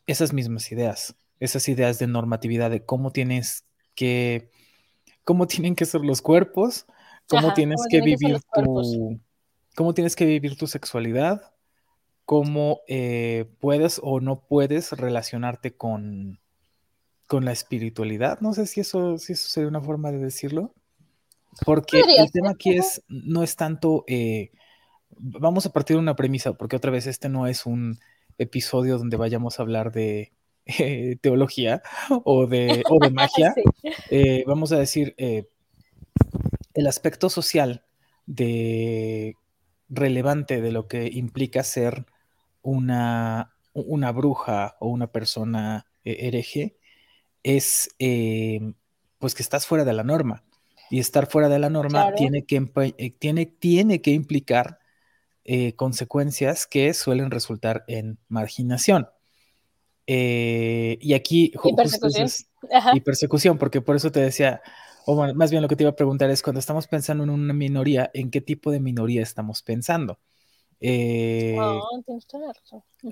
esas 0.07 0.33
mismas 0.33 0.71
ideas, 0.73 1.17
esas 1.41 1.69
ideas 1.69 1.99
de 1.99 2.07
normatividad 2.07 2.71
de 2.71 2.85
cómo 2.85 3.13
tienes 3.13 3.65
que, 3.95 4.51
cómo 5.25 5.47
tienen 5.49 5.75
que 5.75 5.87
ser 5.87 6.03
los 6.03 6.23
cuerpos, 6.23 6.87
cómo 7.29 7.53
tienes 7.55 7.81
que 7.91 8.01
vivir 8.01 8.41
tu, 8.53 9.21
cómo 9.79 9.95
tienes 9.95 10.17
que 10.17 10.27
vivir 10.27 10.57
tu 10.57 10.67
sexualidad, 10.67 11.53
cómo 12.25 12.81
eh, 12.89 13.49
puedes 13.61 14.01
o 14.03 14.19
no 14.19 14.41
puedes 14.41 14.91
relacionarte 14.91 15.77
con, 15.77 16.41
con 17.29 17.45
la 17.45 17.53
espiritualidad. 17.53 18.41
No 18.41 18.55
sé 18.55 18.67
si 18.67 18.81
eso, 18.81 19.19
si 19.19 19.35
eso 19.35 19.49
sería 19.49 19.69
una 19.69 19.81
forma 19.81 20.11
de 20.11 20.19
decirlo. 20.19 20.75
Porque 21.65 22.01
el 22.01 22.33
tema 22.33 22.51
aquí 22.51 22.73
es, 22.77 23.05
no 23.07 23.45
es 23.45 23.55
tanto, 23.55 24.03
eh, 24.09 24.51
vamos 25.11 25.65
a 25.65 25.73
partir 25.73 25.95
de 25.95 26.03
una 26.03 26.17
premisa, 26.17 26.55
porque 26.55 26.75
otra 26.75 26.91
vez 26.91 27.07
este 27.07 27.29
no 27.29 27.47
es 27.47 27.65
un 27.65 28.01
episodio 28.37 28.99
donde 28.99 29.17
vayamos 29.17 29.61
a 29.61 29.63
hablar 29.63 29.93
de 29.93 30.33
eh, 30.67 31.19
teología 31.21 31.83
o 32.25 32.49
de, 32.49 32.83
o 32.91 32.99
de 32.99 33.11
magia. 33.13 33.55
Eh, 34.11 34.43
vamos 34.45 34.73
a 34.73 34.79
decir, 34.81 35.15
el 35.17 36.87
aspecto 36.89 37.31
social 37.31 37.85
de 38.27 39.37
relevante 39.89 40.61
de 40.61 40.73
lo 40.73 40.89
que 40.89 41.09
implica 41.13 41.63
ser 41.63 42.07
una, 42.63 43.55
una 43.73 44.13
bruja 44.13 44.77
o 44.81 44.89
una 44.89 45.09
persona 45.09 45.87
hereje 46.05 46.77
es 47.43 47.91
pues 49.19 49.35
que 49.35 49.43
estás 49.43 49.67
fuera 49.67 49.85
de 49.85 49.93
la 49.93 50.05
norma 50.05 50.45
y 50.91 51.01
estar 51.01 51.27
fuera 51.27 51.49
de 51.49 51.59
la 51.59 51.71
norma 51.71 52.13
tiene, 52.15 52.45
que, 52.45 52.67
eh, 52.97 53.11
tiene, 53.19 53.47
tiene 53.47 54.01
que 54.01 54.11
implicar 54.11 54.79
eh, 55.45 55.75
consecuencias 55.75 56.67
que 56.67 56.95
suelen 56.95 57.31
resultar 57.31 57.85
en 57.89 58.19
marginación. 58.29 59.09
Eh, 60.07 60.99
y 61.01 61.15
aquí... 61.15 61.53
Y 61.65 61.75
persecución. 61.75 62.29
y 62.95 63.01
persecución, 63.01 63.59
porque 63.59 63.81
por 63.81 63.97
eso 63.97 64.11
te 64.11 64.21
decía, 64.21 64.63
o 65.11 65.35
más 65.35 65.51
bien 65.51 65.63
lo 65.63 65.69
que 65.69 65.77
te 65.77 65.85
iba 65.85 65.91
a 65.91 65.97
preguntar 65.97 66.29
es, 66.29 66.43
cuando 66.43 66.61
estamos 66.61 66.87
pensando 66.87 67.25
en 67.25 67.31
una 67.31 67.55
minoría, 67.55 68.11
¿en 68.13 68.31
qué 68.31 68.43
tipo 68.43 68.71
de 68.71 68.79
minoría 68.79 69.23
estamos 69.23 69.63
pensando? 69.63 70.19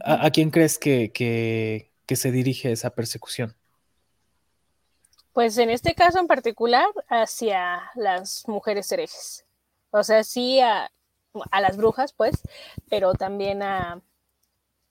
¿a, 0.05 0.31
quién 0.31 0.51
crees 0.51 0.79
que, 0.79 1.11
que 1.11 2.17
se 2.17 2.31
dirige 2.31 2.71
esa 2.71 2.91
persecución? 2.91 3.57
Pues 5.33 5.57
en 5.57 5.71
este 5.71 5.95
caso 5.95 6.19
en 6.19 6.27
particular, 6.27 6.85
hacia 7.09 7.91
las 7.95 8.47
mujeres 8.47 8.93
herejes. 8.93 9.47
O 9.91 10.03
sea, 10.03 10.23
sí 10.23 10.61
a, 10.61 10.91
las 11.51 11.79
brujas, 11.79 12.13
pues, 12.13 12.43
pero 12.91 13.15
también 13.15 13.63
a, 13.63 14.03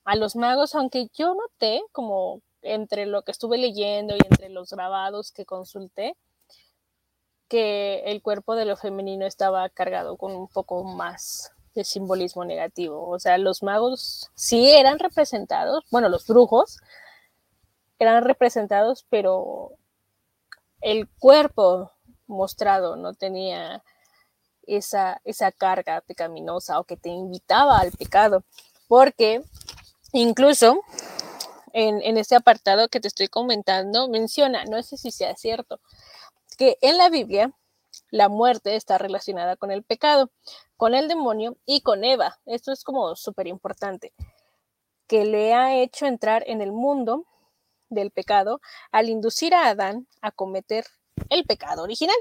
a 0.06 0.16
los 0.16 0.36
magos, 0.36 0.74
aunque 0.74 1.08
yo 1.14 1.36
noté 1.36 1.84
como 1.92 2.42
entre 2.64 3.06
lo 3.06 3.22
que 3.22 3.32
estuve 3.32 3.60
leyendo 3.60 4.16
y 4.16 4.26
entre 4.28 4.50
los 4.50 4.72
grabados 4.72 5.32
que 5.32 5.46
consulté, 5.46 6.16
que 7.48 8.04
el 8.06 8.22
cuerpo 8.22 8.56
de 8.56 8.66
lo 8.66 8.76
femenino 8.76 9.26
estaba 9.26 9.70
cargado 9.70 10.18
con 10.18 10.36
un 10.36 10.48
poco 10.48 10.84
más 10.84 11.52
de 11.76 11.84
simbolismo 11.84 12.46
negativo. 12.46 13.08
O 13.10 13.20
sea, 13.20 13.38
los 13.38 13.62
magos 13.62 14.32
sí 14.34 14.72
eran 14.72 14.98
representados, 15.00 15.84
bueno, 15.92 16.10
los 16.10 16.26
brujos 16.26 16.80
eran 18.00 18.24
representados, 18.24 19.06
pero 19.10 19.72
el 20.82 21.08
cuerpo 21.20 21.92
mostrado 22.28 22.96
no 22.96 23.14
tenía 23.14 23.84
esa, 24.64 25.22
esa 25.24 25.52
carga 25.52 26.02
pecaminosa 26.02 26.80
o 26.80 26.86
que 26.86 26.98
te 26.98 27.10
invitaba 27.10 27.78
al 27.78 27.92
pecado, 27.92 28.44
porque 28.88 29.42
incluso 30.12 30.82
en, 31.74 32.02
en 32.02 32.18
este 32.18 32.36
apartado 32.36 32.88
que 32.88 33.00
te 33.00 33.08
estoy 33.08 33.28
comentando 33.28 34.08
menciona, 34.08 34.66
no 34.66 34.82
sé 34.82 34.98
si 34.98 35.12
sea 35.12 35.36
cierto, 35.36 35.80
que 36.56 36.78
en 36.82 36.98
la 36.98 37.10
Biblia 37.10 37.54
la 38.10 38.30
muerte 38.30 38.76
está 38.76 38.98
relacionada 38.98 39.56
con 39.56 39.72
el 39.72 39.84
pecado, 39.84 40.32
con 40.78 40.96
el 40.96 41.08
demonio 41.08 41.58
y 41.66 41.82
con 41.82 42.04
Eva. 42.04 42.40
Esto 42.46 42.72
es 42.72 42.84
como 42.84 43.16
súper 43.16 43.48
importante, 43.48 44.14
que 45.08 45.26
le 45.26 45.54
ha 45.54 45.76
hecho 45.76 46.06
entrar 46.06 46.44
en 46.48 46.62
el 46.62 46.72
mundo 46.72 47.26
del 47.90 48.12
pecado 48.12 48.62
al 48.92 49.10
inducir 49.10 49.54
a 49.54 49.68
Adán 49.68 50.08
a 50.22 50.32
cometer 50.32 50.86
el 51.30 51.46
pecado 51.46 51.84
original. 51.84 52.16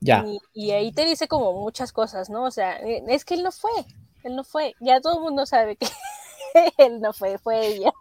Ya. 0.00 0.24
Y, 0.52 0.72
ahí 0.72 0.92
te 0.92 1.04
dice 1.04 1.28
como 1.28 1.52
muchas 1.52 1.92
cosas, 1.92 2.28
¿no? 2.28 2.44
O 2.44 2.50
sea, 2.50 2.76
eh, 2.78 3.04
es 3.06 3.24
que 3.24 3.34
él 3.34 3.44
no 3.44 3.52
fue, 3.52 3.70
él 4.24 4.34
no 4.34 4.42
fue. 4.42 4.74
Ya 4.80 5.00
todo 5.00 5.14
el 5.14 5.20
mundo 5.20 5.46
sabe 5.46 5.76
que 5.76 5.86
él 6.78 7.00
no 7.00 7.12
fue, 7.12 7.38
fue 7.38 7.66
ella. 7.66 7.92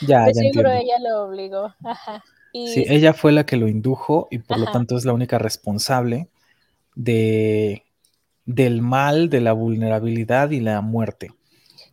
Ya, 0.00 0.26
ya 0.26 0.34
seguro 0.34 0.70
ella 0.70 0.96
lo 1.00 1.24
obligó. 1.24 1.74
Sí, 2.52 2.84
ella 2.86 3.14
fue 3.14 3.32
la 3.32 3.46
que 3.46 3.56
lo 3.56 3.66
indujo 3.66 4.28
y 4.30 4.38
por 4.38 4.58
lo 4.58 4.70
tanto 4.70 4.96
es 4.98 5.06
la 5.06 5.14
única 5.14 5.38
responsable 5.38 6.28
de, 6.94 7.84
del 8.44 8.82
mal, 8.82 9.30
de 9.30 9.40
la 9.40 9.52
vulnerabilidad 9.52 10.50
y 10.50 10.60
la 10.60 10.80
muerte. 10.80 11.32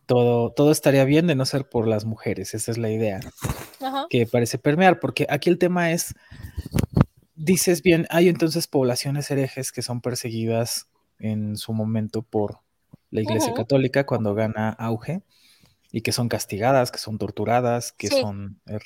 Todo, 0.05 0.71
estaría 0.71 1.05
bien 1.05 1.27
de 1.27 1.36
no 1.36 1.45
ser 1.45 1.69
por 1.69 1.88
las 1.88 2.03
mujeres, 2.03 2.55
esa 2.55 2.71
es 2.71 2.79
la 2.79 2.89
idea 2.89 3.19
que 4.10 4.25
parece 4.25 4.58
permear, 4.58 4.99
porque 4.99 5.27
aquí 5.29 5.51
el 5.51 5.60
tema 5.60 5.91
es, 5.91 6.15
dices 7.36 7.84
bien, 7.84 8.08
hay 8.10 8.27
entonces 8.27 8.67
poblaciones 8.67 9.29
herejes 9.29 9.71
que 9.71 9.84
son 9.84 10.01
perseguidas 10.01 10.88
en 11.19 11.58
su 11.58 11.73
momento 11.73 12.23
por 12.23 12.60
la 13.12 13.21
Iglesia 13.21 13.53
Católica 13.53 14.08
cuando 14.08 14.34
gana 14.34 14.69
auge 14.71 15.21
y 15.91 16.02
que 16.02 16.12
son 16.12 16.30
castigadas, 16.30 16.91
que 16.91 16.99
son 16.99 17.17
torturadas, 17.17 17.91
que 17.91 18.08
son 18.08 18.62
er, 18.65 18.84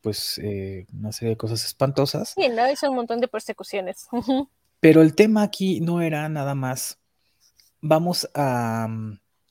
pues 0.00 0.38
eh, 0.38 0.86
una 0.92 1.12
serie 1.12 1.30
de 1.30 1.36
cosas 1.36 1.64
espantosas. 1.64 2.34
Sí, 2.36 2.48
no, 2.48 2.64
es 2.64 2.82
un 2.82 2.94
montón 2.94 3.20
de 3.20 3.28
persecuciones. 3.28 4.06
Pero 4.80 5.02
el 5.02 5.14
tema 5.14 5.42
aquí 5.42 5.80
no 5.80 6.00
era 6.00 6.28
nada 6.28 6.54
más, 6.54 6.98
vamos 7.80 8.28
a 8.34 8.88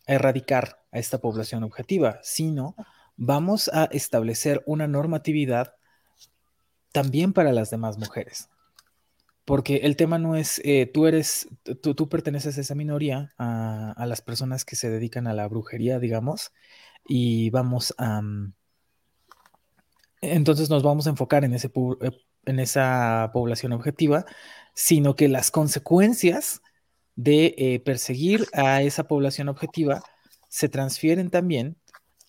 erradicar 0.07 0.83
a 0.91 0.99
esta 0.99 1.19
población 1.19 1.63
objetiva, 1.63 2.19
sino 2.23 2.75
vamos 3.17 3.69
a 3.73 3.85
establecer 3.85 4.63
una 4.65 4.87
normatividad 4.87 5.75
también 6.91 7.33
para 7.33 7.51
las 7.51 7.69
demás 7.69 7.97
mujeres. 7.97 8.49
Porque 9.43 9.81
el 9.83 9.95
tema 9.95 10.17
no 10.17 10.35
es, 10.35 10.59
eh, 10.63 10.89
tú 10.91 11.05
eres, 11.05 11.47
tú, 11.81 12.09
perteneces 12.09 12.57
a 12.57 12.61
esa 12.61 12.73
minoría, 12.73 13.33
a, 13.37 14.05
las 14.07 14.21
personas 14.21 14.65
que 14.65 14.75
se 14.75 14.89
dedican 14.89 15.27
a 15.27 15.33
la 15.33 15.47
brujería, 15.47 15.99
digamos, 15.99 16.51
y 17.05 17.49
vamos 17.49 17.93
a... 17.97 18.21
Mm, 18.21 18.53
entonces 20.21 20.69
nos 20.69 20.83
vamos 20.83 21.05
a 21.07 21.11
enfocar 21.11 21.43
en, 21.43 21.53
ese, 21.53 21.71
eh, 22.01 22.11
en 22.45 22.59
esa 22.59 23.29
población 23.33 23.73
objetiva, 23.73 24.25
sino 24.73 25.15
que 25.15 25.27
las 25.27 25.51
consecuencias 25.51 26.61
de 27.15 27.55
eh, 27.57 27.79
perseguir 27.79 28.45
a 28.53 28.81
esa 28.81 29.07
población 29.07 29.49
objetiva 29.49 30.03
se 30.49 30.67
transfieren 30.67 31.29
también 31.29 31.77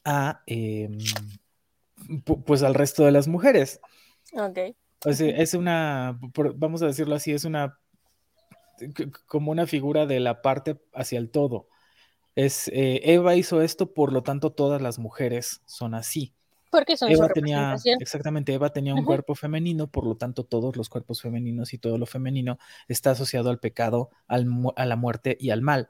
a, 0.04 0.42
em, 0.46 0.98
pues 2.44 2.62
al 2.62 2.74
resto 2.74 3.04
de 3.04 3.12
las 3.12 3.28
mujeres. 3.28 3.80
Ok. 4.32 4.58
es 5.04 5.54
una, 5.54 6.18
vamos 6.56 6.82
a 6.82 6.86
decirlo 6.86 7.14
así, 7.14 7.32
es 7.32 7.44
una, 7.44 7.78
como 9.26 9.50
una 9.50 9.66
figura 9.66 10.06
de 10.06 10.20
la 10.20 10.42
parte 10.42 10.80
hacia 10.92 11.18
el 11.18 11.30
todo. 11.30 11.68
Es, 12.36 12.68
eh, 12.68 13.00
Eva 13.02 13.34
hizo 13.34 13.62
esto, 13.62 13.92
por 13.94 14.12
lo 14.12 14.22
tanto 14.22 14.52
todas 14.52 14.80
las 14.80 14.98
mujeres 14.98 15.62
son 15.64 15.94
así. 15.94 16.34
Porque 16.70 16.96
son 16.98 17.10
Eva 17.10 17.28
tenía, 17.28 17.76
exactamente, 17.98 18.52
Eva 18.52 18.70
tenía 18.70 18.94
un 18.94 19.04
cuerpo 19.04 19.34
femenino, 19.34 19.90
por 19.90 20.04
lo 20.04 20.16
tanto 20.16 20.44
todos 20.44 20.76
los 20.76 20.90
cuerpos 20.90 21.22
femeninos 21.22 21.72
y 21.72 21.78
todo 21.78 21.96
lo 21.96 22.04
femenino 22.04 22.58
está 22.88 23.12
asociado 23.12 23.48
al 23.48 23.58
pecado, 23.58 24.10
al, 24.26 24.46
a 24.76 24.84
la 24.84 24.96
muerte 24.96 25.38
y 25.40 25.50
al 25.50 25.62
mal. 25.62 25.88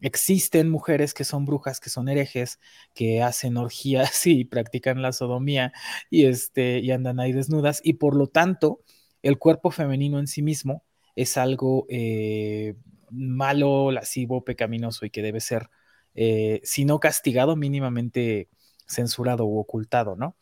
Existen 0.00 0.70
mujeres 0.70 1.12
que 1.12 1.24
son 1.24 1.44
brujas, 1.44 1.80
que 1.80 1.90
son 1.90 2.08
herejes, 2.08 2.58
que 2.94 3.22
hacen 3.22 3.58
orgías 3.58 4.26
y 4.26 4.44
practican 4.46 5.02
la 5.02 5.12
sodomía 5.12 5.72
y, 6.08 6.24
este, 6.24 6.78
y 6.78 6.90
andan 6.90 7.20
ahí 7.20 7.32
desnudas 7.32 7.80
y 7.84 7.94
por 7.94 8.16
lo 8.16 8.28
tanto 8.28 8.80
el 9.22 9.38
cuerpo 9.38 9.70
femenino 9.70 10.18
en 10.18 10.26
sí 10.26 10.40
mismo 10.40 10.84
es 11.16 11.36
algo 11.36 11.86
eh, 11.90 12.76
malo, 13.10 13.90
lascivo, 13.90 14.44
pecaminoso 14.44 15.06
y 15.06 15.10
que 15.10 15.22
debe 15.22 15.40
ser 15.40 15.70
eh, 16.16 16.62
si 16.64 16.86
no 16.86 16.98
castigado, 16.98 17.56
mínimamente 17.56 18.48
censurado 18.86 19.44
u 19.44 19.58
ocultado, 19.58 20.16
¿no? 20.16 20.34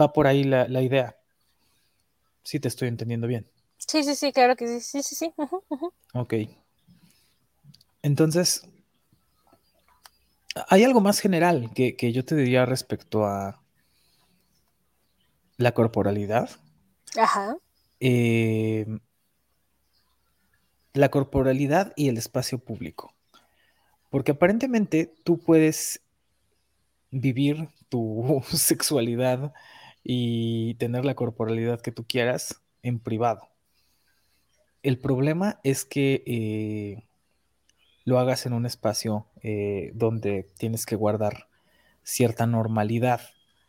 Va 0.00 0.12
por 0.12 0.28
ahí 0.28 0.44
la, 0.44 0.82
idea. 0.82 1.16
Sí, 2.44 2.60
te 2.60 2.68
estoy 2.68 2.88
entendiendo 2.88 3.26
bien. 3.26 3.50
Sí, 3.76 4.04
sí, 4.04 4.14
sí, 4.14 4.32
claro 4.32 4.54
que 4.56 4.68
sí, 4.68 4.80
sí, 4.80 5.02
sí, 5.02 5.14
sí. 5.16 5.34
Ok. 6.14 6.34
Entonces, 8.02 8.68
hay 10.68 10.84
algo 10.84 11.00
más 11.00 11.18
general 11.18 11.72
que, 11.74 12.12
yo 12.12 12.24
te 12.24 12.36
diría 12.36 12.64
respecto 12.66 13.26
a 13.26 13.60
la 15.56 15.72
corporalidad. 15.72 16.50
Ajá. 17.18 17.56
Eh, 17.98 18.86
la 20.96 21.10
corporalidad 21.10 21.92
y 21.96 22.08
el 22.08 22.16
espacio 22.16 22.58
público. 22.58 23.12
Porque 24.10 24.32
aparentemente 24.32 25.14
tú 25.24 25.38
puedes 25.38 26.00
vivir 27.10 27.68
tu 27.88 28.42
sexualidad 28.52 29.52
y 30.02 30.74
tener 30.74 31.04
la 31.04 31.14
corporalidad 31.14 31.80
que 31.80 31.92
tú 31.92 32.04
quieras 32.04 32.62
en 32.82 33.00
privado. 33.00 33.48
El 34.82 34.98
problema 34.98 35.58
es 35.64 35.84
que 35.84 36.22
eh, 36.26 37.08
lo 38.04 38.20
hagas 38.20 38.46
en 38.46 38.52
un 38.52 38.66
espacio 38.66 39.26
eh, 39.42 39.90
donde 39.94 40.44
tienes 40.58 40.86
que 40.86 40.94
guardar 40.94 41.48
cierta 42.04 42.46
normalidad. 42.46 43.20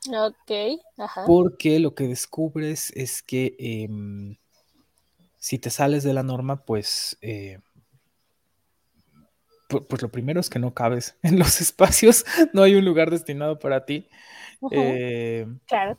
Ok, 0.08 0.80
ajá. 0.98 1.26
Porque 1.26 1.80
lo 1.80 1.96
que 1.96 2.08
descubres 2.08 2.92
es 2.96 3.24
que 3.24 3.56
em, 3.58 4.38
si 5.48 5.60
te 5.60 5.70
sales 5.70 6.04
de 6.04 6.14
la 6.14 6.24
norma, 6.24 6.66
pues, 6.66 7.18
eh, 7.22 7.60
pues, 9.70 10.02
lo 10.02 10.10
primero 10.10 10.42
es 10.42 10.50
que 10.50 10.60
no 10.60 10.74
cabes 10.74 11.16
en 11.24 11.40
los 11.40 11.62
espacios, 11.62 12.26
no 12.52 12.64
hay 12.64 12.76
un 12.76 12.84
lugar 12.84 13.10
destinado 13.10 13.58
para 13.58 13.86
ti. 13.86 14.10
Eh, 14.72 15.48
claro. 15.66 15.98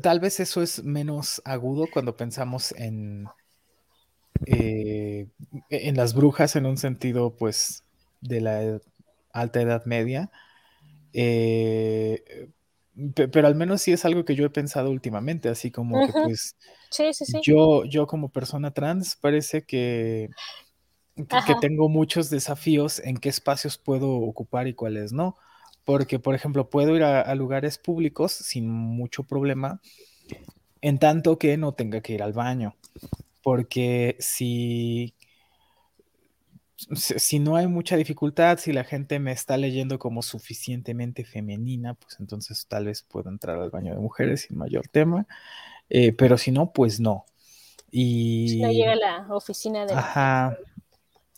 Tal 0.00 0.20
vez 0.20 0.40
eso 0.40 0.62
es 0.62 0.82
menos 0.84 1.42
agudo 1.44 1.86
cuando 1.92 2.16
pensamos 2.16 2.72
en 2.72 3.28
eh, 4.46 5.28
en 5.68 5.96
las 5.96 6.14
brujas 6.14 6.56
en 6.56 6.64
un 6.64 6.78
sentido 6.78 7.36
pues 7.36 7.84
de 8.22 8.40
la 8.40 8.80
alta 9.34 9.60
edad 9.60 9.84
media. 9.84 10.30
Eh, 11.12 12.48
pero 13.14 13.46
al 13.46 13.54
menos 13.54 13.82
sí 13.82 13.92
es 13.92 14.04
algo 14.04 14.24
que 14.24 14.34
yo 14.34 14.44
he 14.44 14.50
pensado 14.50 14.90
últimamente, 14.90 15.48
así 15.48 15.70
como 15.70 16.06
que 16.06 16.12
pues 16.12 16.56
Yo, 17.42 17.84
yo 17.84 18.06
como 18.06 18.30
persona 18.30 18.72
trans 18.72 19.16
parece 19.16 19.62
que, 19.62 20.30
que, 21.16 21.54
tengo 21.60 21.88
muchos 21.88 22.30
desafíos 22.30 23.00
en 23.00 23.16
qué 23.16 23.28
espacios 23.28 23.78
puedo 23.78 24.10
ocupar 24.10 24.68
y 24.68 24.74
cuáles 24.74 25.12
no. 25.12 25.36
Porque, 25.84 26.18
por 26.18 26.34
ejemplo, 26.34 26.68
puedo 26.68 26.94
ir 26.94 27.02
a 27.02 27.34
lugares 27.34 27.78
públicos 27.78 28.32
sin 28.32 28.68
mucho 28.68 29.24
problema, 29.24 29.80
en 30.82 30.98
tanto 30.98 31.38
que 31.38 31.56
no 31.56 31.72
tenga 31.72 32.00
que 32.00 32.12
ir 32.12 32.22
al 32.22 32.32
baño 32.32 32.76
porque 33.42 34.16
si, 34.18 35.14
si 36.94 37.38
no 37.38 37.56
hay 37.56 37.66
mucha 37.66 37.96
dificultad, 37.96 38.58
si 38.58 38.72
la 38.72 38.84
gente 38.84 39.18
me 39.18 39.32
está 39.32 39.56
leyendo 39.56 39.98
como 39.98 40.22
suficientemente 40.22 41.24
femenina, 41.24 41.94
pues 41.94 42.16
entonces 42.20 42.66
tal 42.66 42.86
vez 42.86 43.02
puedo 43.02 43.28
entrar 43.28 43.58
al 43.58 43.70
baño 43.70 43.94
de 43.94 44.00
mujeres 44.00 44.42
sin 44.42 44.56
mayor 44.56 44.88
tema, 44.88 45.26
eh, 45.88 46.12
pero 46.12 46.38
si 46.38 46.50
no, 46.50 46.72
pues 46.72 46.98
no. 47.00 47.26
Y... 47.90 48.48
Si 48.48 48.62
no 48.62 48.70
llega 48.70 48.92
a 48.92 48.96
la 48.96 49.26
oficina 49.34 49.84
de... 49.84 49.92
Ajá, 49.92 50.56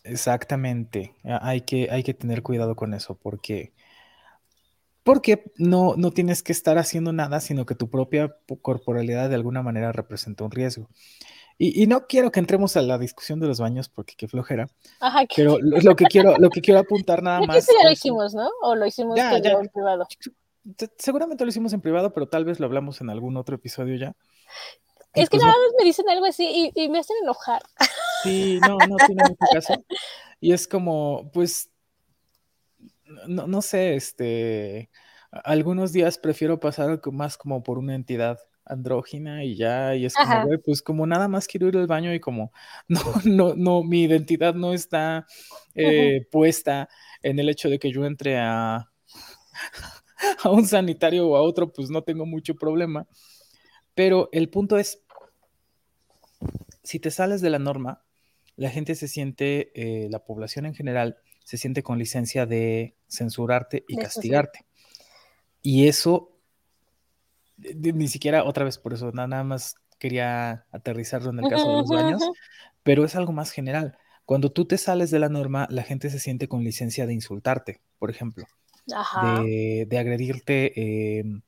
exactamente. 0.03 1.13
Hay 1.23 1.61
que, 1.61 1.89
hay 1.91 2.03
que 2.03 2.13
tener 2.13 2.41
cuidado 2.41 2.75
con 2.75 2.93
eso 2.93 3.15
porque... 3.15 3.73
Porque 5.03 5.51
no, 5.57 5.95
no 5.97 6.11
tienes 6.11 6.43
que 6.43 6.53
estar 6.53 6.77
haciendo 6.77 7.11
nada, 7.11 7.41
sino 7.41 7.65
que 7.65 7.75
tu 7.75 7.89
propia 7.89 8.37
corporalidad 8.61 9.27
de 9.27 9.35
alguna 9.35 9.61
manera 9.61 9.91
representa 9.91 10.45
un 10.45 10.51
riesgo. 10.51 10.87
Y, 11.57 11.87
no 11.87 12.07
quiero 12.07 12.31
que 12.31 12.39
entremos 12.39 12.75
a 12.77 12.81
la 12.81 12.97
discusión 12.97 13.39
de 13.39 13.47
los 13.47 13.59
baños 13.59 13.87
porque 13.87 14.15
qué 14.17 14.27
flojera. 14.27 14.67
Ajá, 14.99 15.23
pero 15.35 15.57
lo, 15.61 15.95
que 15.95 16.05
quiero, 16.05 16.35
lo 16.37 16.49
que 16.49 16.61
quiero 16.61 16.79
apuntar 16.79 17.21
nada 17.21 17.41
más. 17.41 17.57
Eso 17.57 17.71
ya 17.77 17.87
lo 17.87 17.93
hicimos, 17.93 18.33
¿no? 18.33 18.49
O 18.63 18.75
lo 18.75 18.85
hicimos 18.85 19.17
en 19.17 19.69
privado. 19.69 20.07
Seguramente 20.97 21.43
lo 21.43 21.49
hicimos 21.49 21.73
en 21.73 21.81
privado, 21.81 22.13
pero 22.13 22.27
tal 22.27 22.45
vez 22.45 22.59
lo 22.59 22.65
hablamos 22.65 23.01
en 23.01 23.09
algún 23.09 23.37
otro 23.37 23.55
episodio 23.55 23.95
ya. 23.95 24.15
Es 25.13 25.29
que 25.29 25.37
nada 25.37 25.51
más 25.51 25.73
me 25.77 25.85
dicen 25.85 26.09
algo 26.09 26.25
así 26.25 26.71
y, 26.73 26.89
me 26.89 26.99
hacen 26.99 27.17
enojar. 27.21 27.61
Sí, 28.23 28.59
no, 28.61 28.77
no 28.77 28.95
tiene 29.05 29.23
mucho 29.23 29.45
caso. 29.53 29.85
Y 30.39 30.53
es 30.53 30.67
como, 30.67 31.29
pues, 31.31 31.69
no, 33.27 33.47
no 33.47 33.61
sé, 33.61 33.95
este, 33.95 34.89
algunos 35.31 35.93
días 35.93 36.17
prefiero 36.17 36.59
pasar 36.59 36.99
más 37.11 37.37
como 37.37 37.63
por 37.63 37.77
una 37.77 37.95
entidad 37.95 38.39
andrógina 38.73 39.43
y 39.43 39.55
ya, 39.55 39.95
y 39.95 40.05
es 40.05 40.13
como, 40.13 40.45
güey, 40.45 40.57
pues 40.57 40.81
como 40.81 41.07
nada 41.07 41.27
más 41.27 41.47
quiero 41.47 41.67
ir 41.67 41.77
al 41.77 41.87
baño 41.87 42.13
y 42.13 42.19
como, 42.19 42.51
no, 42.87 43.01
no, 43.25 43.55
no, 43.55 43.83
mi 43.83 44.03
identidad 44.03 44.55
no 44.55 44.73
está 44.73 45.25
eh, 45.75 46.27
puesta 46.31 46.89
en 47.21 47.39
el 47.39 47.49
hecho 47.49 47.69
de 47.69 47.79
que 47.79 47.91
yo 47.91 48.05
entre 48.05 48.37
a, 48.37 48.89
a 50.43 50.49
un 50.49 50.65
sanitario 50.65 51.27
o 51.27 51.35
a 51.35 51.41
otro, 51.41 51.71
pues 51.71 51.89
no 51.89 52.03
tengo 52.03 52.25
mucho 52.25 52.55
problema. 52.55 53.07
Pero 53.95 54.29
el 54.31 54.49
punto 54.49 54.77
es, 54.77 55.03
si 56.83 56.99
te 56.99 57.11
sales 57.11 57.41
de 57.41 57.49
la 57.49 57.59
norma, 57.59 58.03
la 58.55 58.69
gente 58.69 58.95
se 58.95 59.07
siente, 59.07 59.71
eh, 59.75 60.09
la 60.09 60.23
población 60.23 60.65
en 60.65 60.75
general, 60.75 61.17
se 61.43 61.57
siente 61.57 61.83
con 61.83 61.99
licencia 61.99 62.45
de 62.45 62.95
censurarte 63.07 63.83
y 63.87 63.97
castigarte. 63.97 64.65
Y 65.61 65.87
eso 65.87 66.32
ni 67.57 68.07
siquiera 68.07 68.43
otra 68.43 68.65
vez 68.65 68.77
por 68.77 68.93
eso, 68.93 69.11
nada 69.11 69.43
más 69.43 69.75
quería 69.99 70.65
aterrizarlo 70.71 71.29
en 71.29 71.39
el 71.39 71.49
caso 71.49 71.67
de 71.69 71.77
los 71.77 71.89
baños, 71.89 72.21
pero 72.83 73.05
es 73.05 73.15
algo 73.15 73.31
más 73.31 73.51
general. 73.51 73.97
Cuando 74.25 74.51
tú 74.51 74.65
te 74.65 74.77
sales 74.77 75.11
de 75.11 75.19
la 75.19 75.29
norma, 75.29 75.67
la 75.69 75.83
gente 75.83 76.09
se 76.09 76.19
siente 76.19 76.47
con 76.47 76.63
licencia 76.63 77.05
de 77.05 77.13
insultarte, 77.13 77.81
por 77.99 78.09
ejemplo, 78.09 78.45
De, 78.85 79.97
agredirte. 79.97 81.19
Em, 81.19 81.41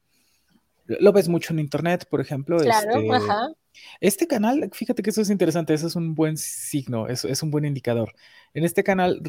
lo 0.86 1.12
ves 1.13 1.30
mucho 1.30 1.54
en 1.54 1.60
internet, 1.60 2.06
por 2.10 2.22
ejemplo. 2.22 2.58
Claro, 2.58 3.00
este, 3.00 3.56
este 4.00 4.28
canal, 4.28 4.70
fíjate 4.72 5.02
que 5.02 5.10
eso 5.10 5.22
es 5.22 5.30
interesante, 5.30 5.74
eso 5.74 5.88
es 5.88 5.96
un 5.96 6.15
buen 6.15 6.38
signo, 6.38 7.08
es, 7.08 7.26
es 7.26 7.44
un 7.44 7.52
buen 7.52 7.65
indicador. 7.65 8.13
En 8.54 8.63
este 8.63 8.84
canal, 8.84 9.22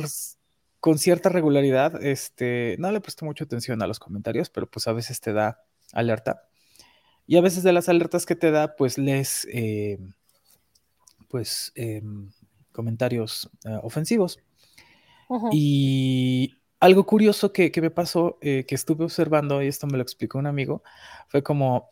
con 0.81 0.99
cierta 0.99 1.29
regularidad, 1.29 2.03
este, 2.05 2.77
no 2.79 2.91
le 2.93 3.01
presto 3.01 3.25
mucha 3.25 3.45
atención 3.45 3.83
a 3.83 3.87
los 3.87 3.99
comentarios, 3.99 4.51
pero 4.51 4.69
pues 4.69 4.87
a 4.87 4.93
veces 4.93 5.21
te 5.21 5.33
da 5.33 5.63
alerta. 5.93 6.49
Y 7.27 7.37
a 7.37 7.41
veces 7.41 7.63
de 7.63 7.73
las 7.73 7.89
alertas 7.89 8.25
que 8.25 8.37
te 8.37 8.51
da, 8.51 8.77
pues 8.77 8.99
lees 8.99 9.47
eh, 9.53 9.99
pues 11.29 11.73
em, 11.75 12.31
comentarios 12.73 13.51
eh, 13.65 13.79
ofensivos. 13.83 14.39
Y 15.51 16.55
algo 16.79 17.05
curioso 17.05 17.53
que, 17.53 17.73
me 17.81 17.91
pasó, 17.91 18.39
eh, 18.41 18.65
que 18.67 18.75
estuve 18.75 19.05
observando, 19.05 19.63
y 19.63 19.67
esto 19.67 19.87
me 19.87 19.97
lo 19.97 20.03
explicó 20.03 20.39
un 20.39 20.47
amigo, 20.47 20.83
fue 21.29 21.43
como, 21.43 21.89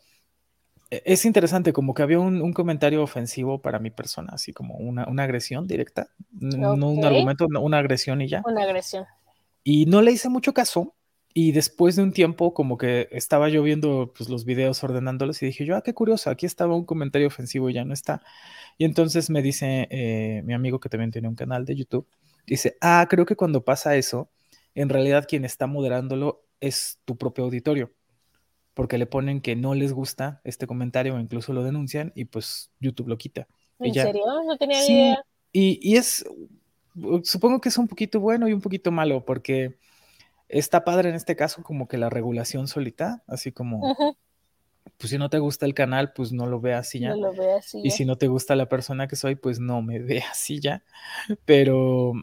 e, 0.89 1.01
es 1.05 1.25
interesante, 1.25 1.73
como 1.73 1.93
que 1.93 2.03
había 2.03 2.19
un, 2.19 2.53
comentario 2.53 3.03
ofensivo 3.03 3.61
para 3.61 3.79
mi 3.79 3.91
persona, 3.91 4.31
así 4.33 4.53
como 4.53 4.75
una, 4.75 5.03
agresión 5.21 5.67
directa, 5.67 6.07
no 6.31 6.73
un 6.73 7.03
argumento, 7.03 7.47
una 7.59 7.79
agresión 7.79 8.21
y 8.21 8.29
ya. 8.29 8.41
Una 8.45 8.63
agresión. 8.63 9.05
Y 9.63 9.85
no 9.87 10.01
le 10.01 10.11
hice 10.11 10.29
mucho 10.29 10.53
caso, 10.53 10.94
y 11.37 11.51
después 11.51 11.97
de 11.97 12.03
un 12.03 12.13
tiempo, 12.13 12.53
como 12.53 12.77
que 12.77 13.09
estaba 13.11 13.49
yo 13.49 13.61
viendo 13.61 14.13
pues, 14.15 14.29
los 14.29 14.45
videos 14.45 14.81
ordenándolos 14.85 15.43
y 15.43 15.47
dije 15.47 15.65
yo, 15.65 15.75
ah, 15.75 15.81
qué 15.81 15.93
curioso, 15.93 16.29
aquí 16.29 16.45
estaba 16.45 16.77
un 16.77 16.85
comentario 16.85 17.27
ofensivo 17.27 17.69
y 17.69 17.73
ya 17.73 17.83
no 17.83 17.93
está. 17.93 18.23
Y 18.77 18.85
entonces 18.85 19.29
me 19.29 19.41
dice 19.41 19.89
eh, 19.91 20.43
mi 20.45 20.53
amigo 20.53 20.79
que 20.79 20.87
también 20.87 21.11
tiene 21.11 21.27
un 21.27 21.35
canal 21.35 21.65
de 21.65 21.75
YouTube, 21.75 22.07
dice, 22.47 22.77
ah, 22.79 23.05
creo 23.09 23.25
que 23.25 23.35
cuando 23.35 23.65
pasa 23.65 23.97
eso, 23.97 24.29
en 24.75 24.87
realidad 24.87 25.25
quien 25.27 25.43
está 25.43 25.67
moderándolo 25.67 26.45
es 26.61 27.01
tu 27.03 27.17
propio 27.17 27.43
auditorio, 27.43 27.91
porque 28.73 28.97
le 28.97 29.05
ponen 29.05 29.41
que 29.41 29.57
no 29.57 29.75
les 29.75 29.91
gusta 29.91 30.39
este 30.45 30.67
comentario 30.67 31.15
o 31.15 31.19
incluso 31.19 31.51
lo 31.51 31.63
denuncian 31.63 32.13
y 32.15 32.25
pues 32.25 32.71
YouTube 32.79 33.09
lo 33.09 33.17
quita. 33.17 33.45
¿En 33.79 33.93
serio? 33.93 34.23
No 34.47 34.57
tenía 34.57 34.87
idea. 34.87 35.25
Y, 35.51 35.79
y 35.81 35.97
es, 35.97 36.23
supongo 37.23 37.59
que 37.59 37.67
es 37.67 37.77
un 37.77 37.89
poquito 37.89 38.21
bueno 38.21 38.47
y 38.47 38.53
un 38.53 38.61
poquito 38.61 38.89
malo, 38.89 39.25
porque 39.25 39.75
Está 40.47 40.83
padre 40.83 41.09
en 41.09 41.15
este 41.15 41.35
caso 41.35 41.63
como 41.63 41.87
que 41.87 41.97
la 41.97 42.09
regulación 42.09 42.67
solita, 42.67 43.23
así 43.27 43.51
como, 43.51 43.95
pues 44.97 45.09
si 45.09 45.17
no 45.17 45.29
te 45.29 45.39
gusta 45.39 45.65
el 45.65 45.73
canal, 45.73 46.13
pues 46.13 46.31
no 46.31 46.45
lo 46.45 46.61
veas 46.61 46.87
así 46.87 46.99
ya. 46.99 47.09
No 47.09 47.17
lo 47.17 47.33
veas 47.33 47.65
así 47.65 47.81
y 47.83 47.91
si 47.91 48.05
no 48.05 48.17
te 48.17 48.27
gusta 48.27 48.55
la 48.55 48.69
persona 48.69 49.07
que 49.07 49.15
soy, 49.15 49.35
pues 49.35 49.59
no 49.59 49.81
me 49.81 49.99
ve 49.99 50.23
así 50.29 50.59
ya. 50.59 50.83
Pero 51.45 52.13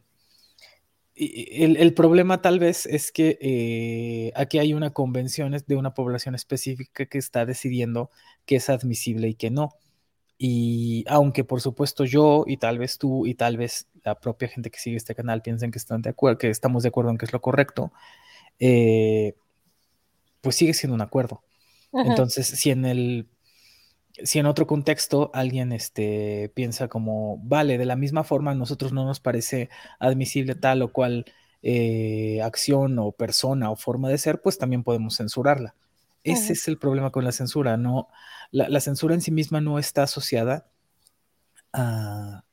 el, 1.14 1.94
problema 1.94 2.40
tal 2.40 2.58
vez 2.58 2.87
es 2.87 3.12
que 3.12 3.38
eh, 3.40 4.32
aquí 4.35 4.58
hay 4.58 4.72
una 4.74 4.90
convención 4.90 5.54
de 5.66 5.76
una 5.76 5.94
población 5.94 6.35
específica 6.35 7.06
que 7.06 7.18
está 7.18 7.44
decidiendo 7.44 8.11
qué 8.46 8.56
es 8.56 8.70
admisible 8.70 9.28
y 9.28 9.35
qué 9.35 9.50
no. 9.50 9.74
Y 10.44 11.05
aunque 11.07 11.44
por 11.44 11.61
supuesto 11.61 12.05
yo 12.05 12.42
y 12.48 12.57
tal 12.57 12.76
vez 12.76 12.98
tú 12.98 13.26
y 13.26 13.35
tal 13.35 13.57
vez 13.57 13.87
la 14.02 14.18
propia 14.18 14.48
gente 14.48 14.72
que 14.72 14.81
sigue 14.81 14.96
este 14.96 15.14
canal 15.14 15.40
piensen 15.40 15.70
que 15.70 15.78
están 15.78 16.02
de 16.02 16.11
acuerdo, 16.11 16.38
que 16.38 16.50
estamos 16.50 16.83
de 16.83 16.88
acuerdo 16.88 17.12
en 17.12 17.16
que 17.16 17.26
es 17.26 17.33
lo 17.33 17.40
correcto, 17.40 17.92
eh, 18.59 19.37
pues 20.40 20.57
sigue 20.57 20.74
siendo 20.74 20.96
un 20.96 21.00
acuerdo. 21.00 21.44
Entonces, 21.92 22.48
si 22.48 22.70
en 22.70 22.87
el 22.87 23.28
si 24.24 24.40
en 24.40 24.46
otro 24.46 24.66
contexto 24.66 25.31
alguien 25.33 25.70
este, 25.70 26.50
piensa 26.57 26.88
como, 26.88 27.38
vale, 27.44 27.78
de 27.78 27.85
la 27.85 27.94
misma 27.94 28.24
forma 28.24 28.50
a 28.50 28.57
nosotros 28.57 28.92
no 28.92 29.05
nos 29.05 29.20
parece 29.20 29.70
admisible 30.00 30.57
tal 30.57 30.83
o 30.83 30.92
cual 30.92 31.24
eh, 31.62 32.40
acción 32.42 32.98
o 32.98 33.12
persona 33.12 33.70
o 33.70 33.76
forma 33.76 34.09
de 34.09 34.18
ser, 34.18 34.42
pues 34.42 34.59
también 34.59 34.83
podemos 34.83 35.18
censurarla. 35.18 35.76
Ese 36.24 36.52
es 36.55 36.66
el 36.66 36.78
problema 36.78 37.11
con 37.11 37.24
la 37.24 37.33
censura, 37.33 37.76
no, 37.76 38.09
la, 38.53 38.81
censura 38.81 39.15
en 39.15 39.21
sí 39.21 39.31
misma 39.31 39.61
no 39.61 39.79
está 39.79 40.05
asociada 40.05 40.67
a, 41.73 42.45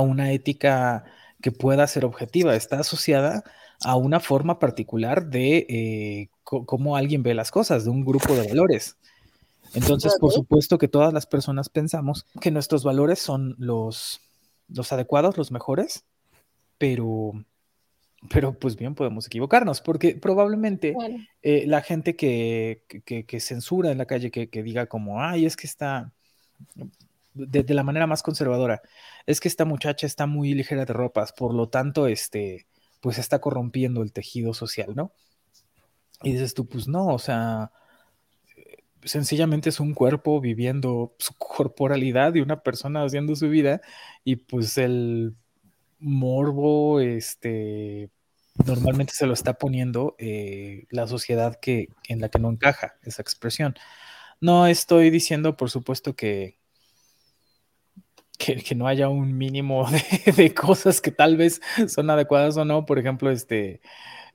una 0.00 0.32
ética 0.32 1.04
que 1.42 1.52
pueda 1.52 1.86
ser 1.86 2.04
objetiva, 2.04 2.54
está 2.54 2.80
asociada 2.80 3.42
a 3.82 3.96
una 3.96 4.20
forma 4.20 4.58
particular 4.58 5.26
de 5.26 5.66
eh, 5.68 6.30
cómo 6.44 6.96
alguien 6.96 7.22
ve 7.22 7.34
las 7.34 7.50
cosas, 7.50 7.84
de 7.84 7.90
un 7.90 8.04
grupo 8.04 8.34
de 8.34 8.48
valores. 8.48 8.96
Entonces, 9.74 10.16
por 10.20 10.32
supuesto 10.32 10.78
que 10.78 10.88
todas 10.88 11.12
las 11.12 11.26
personas 11.26 11.68
pensamos 11.68 12.24
que 12.40 12.52
nuestros 12.52 12.84
valores 12.84 13.18
son 13.18 13.56
los, 13.58 14.20
los 14.68 14.92
adecuados, 14.92 15.36
los 15.36 15.50
mejores, 15.50 16.04
pero, 16.78 17.32
pero 18.30 18.58
pues 18.58 18.76
bien 18.76 18.94
podemos 18.94 19.26
equivocarnos, 19.26 19.80
porque 19.80 20.14
probablemente 20.14 20.94
eh, 21.42 21.64
la 21.66 21.82
gente 21.82 22.16
que, 22.16 22.82
que, 23.04 23.40
censura 23.40 23.90
en 23.90 23.98
la 23.98 24.06
calle, 24.06 24.30
que, 24.30 24.62
diga 24.62 24.86
como, 24.86 25.20
ay, 25.20 25.46
es 25.46 25.56
que 25.56 25.66
está, 25.66 26.12
de, 27.34 27.62
de, 27.62 27.74
la 27.74 27.82
manera 27.82 28.06
más 28.06 28.22
conservadora, 28.22 28.82
es 29.26 29.40
que 29.40 29.48
esta 29.48 29.64
muchacha 29.64 30.06
está 30.06 30.26
muy 30.26 30.54
ligera 30.54 30.84
de 30.84 30.92
ropas, 30.92 31.32
por 31.32 31.54
lo 31.54 31.68
tanto, 31.68 32.06
este, 32.06 32.66
pues 33.00 33.18
está 33.18 33.40
corrompiendo 33.40 34.02
el 34.02 34.12
tejido 34.12 34.54
social, 34.54 34.94
¿no? 34.94 35.12
Y 36.22 36.32
dices 36.32 36.54
tú, 36.54 36.66
pues 36.66 36.88
no, 36.88 37.08
o 37.08 37.18
sea, 37.18 37.70
sencillamente 39.04 39.68
es 39.68 39.80
un 39.80 39.94
cuerpo 39.94 40.40
viviendo 40.40 41.14
su 41.18 41.34
corporalidad 41.34 42.34
y 42.34 42.40
una 42.40 42.62
persona 42.62 43.04
haciendo 43.04 43.36
su 43.36 43.48
vida 43.48 43.80
y 44.24 44.36
pues 44.36 44.78
el 44.78 45.36
morbo, 45.98 47.00
este, 47.00 48.10
normalmente 48.64 49.12
se 49.14 49.26
lo 49.26 49.34
está 49.34 49.54
poniendo 49.54 50.14
eh, 50.18 50.86
la 50.90 51.06
sociedad 51.06 51.58
que, 51.60 51.88
en 52.08 52.20
la 52.20 52.28
que 52.28 52.38
no 52.38 52.50
encaja 52.50 52.94
esa 53.02 53.22
expresión. 53.22 53.74
No 54.40 54.66
estoy 54.66 55.10
diciendo, 55.10 55.56
por 55.56 55.70
supuesto, 55.70 56.14
que, 56.14 56.58
que, 58.38 58.74
no 58.74 58.86
haya 58.86 59.08
un 59.08 59.36
mínimo 59.36 59.86
de, 60.36 60.54
cosas 60.54 61.00
que 61.00 61.10
tal 61.10 61.36
vez 61.36 61.60
son 61.88 62.10
adecuadas 62.10 62.56
o 62.56 62.64
no. 62.64 62.86
Por 62.86 62.98
ejemplo, 62.98 63.30
este, 63.30 63.80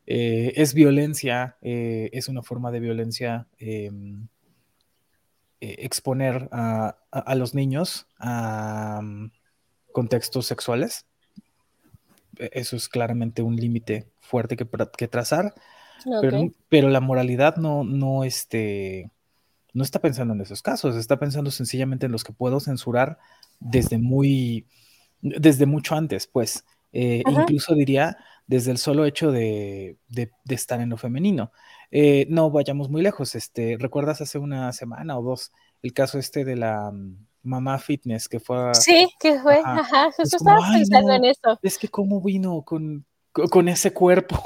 eh, 0.07 0.53
es 0.55 0.73
violencia, 0.73 1.57
eh, 1.61 2.09
es 2.13 2.27
una 2.27 2.41
forma 2.41 2.71
de 2.71 2.79
violencia 2.79 3.47
em, 3.57 4.27
eh, 5.59 5.75
exponer 5.79 6.49
a, 6.51 6.97
los 7.35 7.53
niños 7.53 8.07
a 8.19 9.01
contextos 9.91 10.47
sexuales. 10.47 11.05
E, 12.41 12.49
eso 12.53 12.75
es 12.75 12.89
claramente 12.89 13.41
un 13.41 13.55
límite 13.55 14.07
fuerte 14.19 14.57
que, 14.57 14.67
que 14.97 15.07
trazar, 15.07 15.53
pero, 16.69 16.89
la 16.89 16.99
moralidad 16.99 17.57
no, 17.57 17.83
no, 17.83 18.23
este, 18.23 19.11
no 19.73 19.83
está 19.83 19.99
pensando 19.99 20.33
en 20.33 20.41
esos 20.41 20.61
casos, 20.61 20.95
está 20.95 21.19
pensando 21.19 21.51
sencillamente 21.51 22.07
en 22.07 22.11
los 22.11 22.23
que 22.23 22.33
puedo 22.33 22.59
censurar 22.59 23.19
desde 23.59 23.97
muy, 23.99 24.65
desde 25.21 25.65
mucho 25.65 25.95
antes, 25.95 26.27
pues. 26.27 26.65
Eh, 26.93 27.23
incluso 27.25 27.73
diría 27.73 28.17
desde 28.47 28.71
el 28.71 28.77
solo 28.77 29.05
hecho 29.05 29.31
de, 29.31 29.97
estar 30.49 30.81
en 30.81 30.89
lo 30.89 30.97
femenino. 30.97 31.51
Eh, 31.91 32.25
no 32.29 32.49
vayamos 32.51 32.89
muy 32.89 33.01
lejos. 33.01 33.35
Este, 33.35 33.77
¿Recuerdas 33.79 34.21
hace 34.21 34.39
una 34.39 34.73
semana 34.73 35.17
o 35.17 35.23
dos 35.23 35.51
el 35.83 35.93
caso 35.93 36.19
este 36.19 36.43
de 36.43 36.55
la 36.55 36.91
mm, 36.91 37.27
mamá 37.43 37.79
fitness 37.79 38.27
que 38.27 38.39
fue 38.39 38.73
Sí, 38.75 39.07
que 39.19 39.39
fue, 39.39 39.61
ajá, 39.63 40.11
justo 40.11 40.37
estaba 40.37 40.59
pensando 40.71 41.13
en 41.13 41.25
eso. 41.25 41.59
Es 41.61 41.77
que 41.77 41.87
cómo 41.87 42.21
vino 42.21 42.61
con, 42.61 43.05
con 43.31 43.67
ese 43.67 43.93
cuerpo 43.93 44.37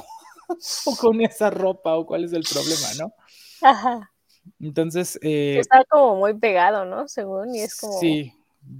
o 0.86 0.96
con 0.96 1.22
esa 1.22 1.50
ropa 1.50 1.96
o 1.96 2.06
cuál 2.06 2.24
es 2.24 2.34
el 2.34 2.44
problema, 2.44 2.88
¿no? 3.00 3.14
Ajá. 3.62 4.12
Entonces... 4.60 5.20
Eh, 5.22 5.60
Está 5.60 5.84
como 5.90 6.16
muy 6.18 6.34
pegado, 6.34 6.86
¿no? 6.86 7.08
Según, 7.08 7.56
y 7.56 7.62
es 7.62 7.76
como... 7.80 8.00
Sí. 8.00 8.34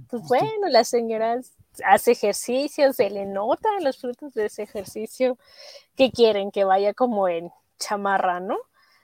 Pues 0.08 0.22
bueno, 0.26 0.68
la 0.68 0.82
señora 0.82 1.40
hace 1.84 2.12
ejercicio, 2.12 2.92
se 2.92 3.08
le 3.08 3.24
notan 3.24 3.84
los 3.84 3.98
frutos 3.98 4.34
de 4.34 4.46
ese 4.46 4.64
ejercicio 4.64 5.38
que 5.94 6.10
quieren 6.10 6.50
que 6.50 6.64
vaya 6.64 6.92
como 6.92 7.28
en 7.28 7.50
chamarra, 7.78 8.40
¿no? 8.40 8.56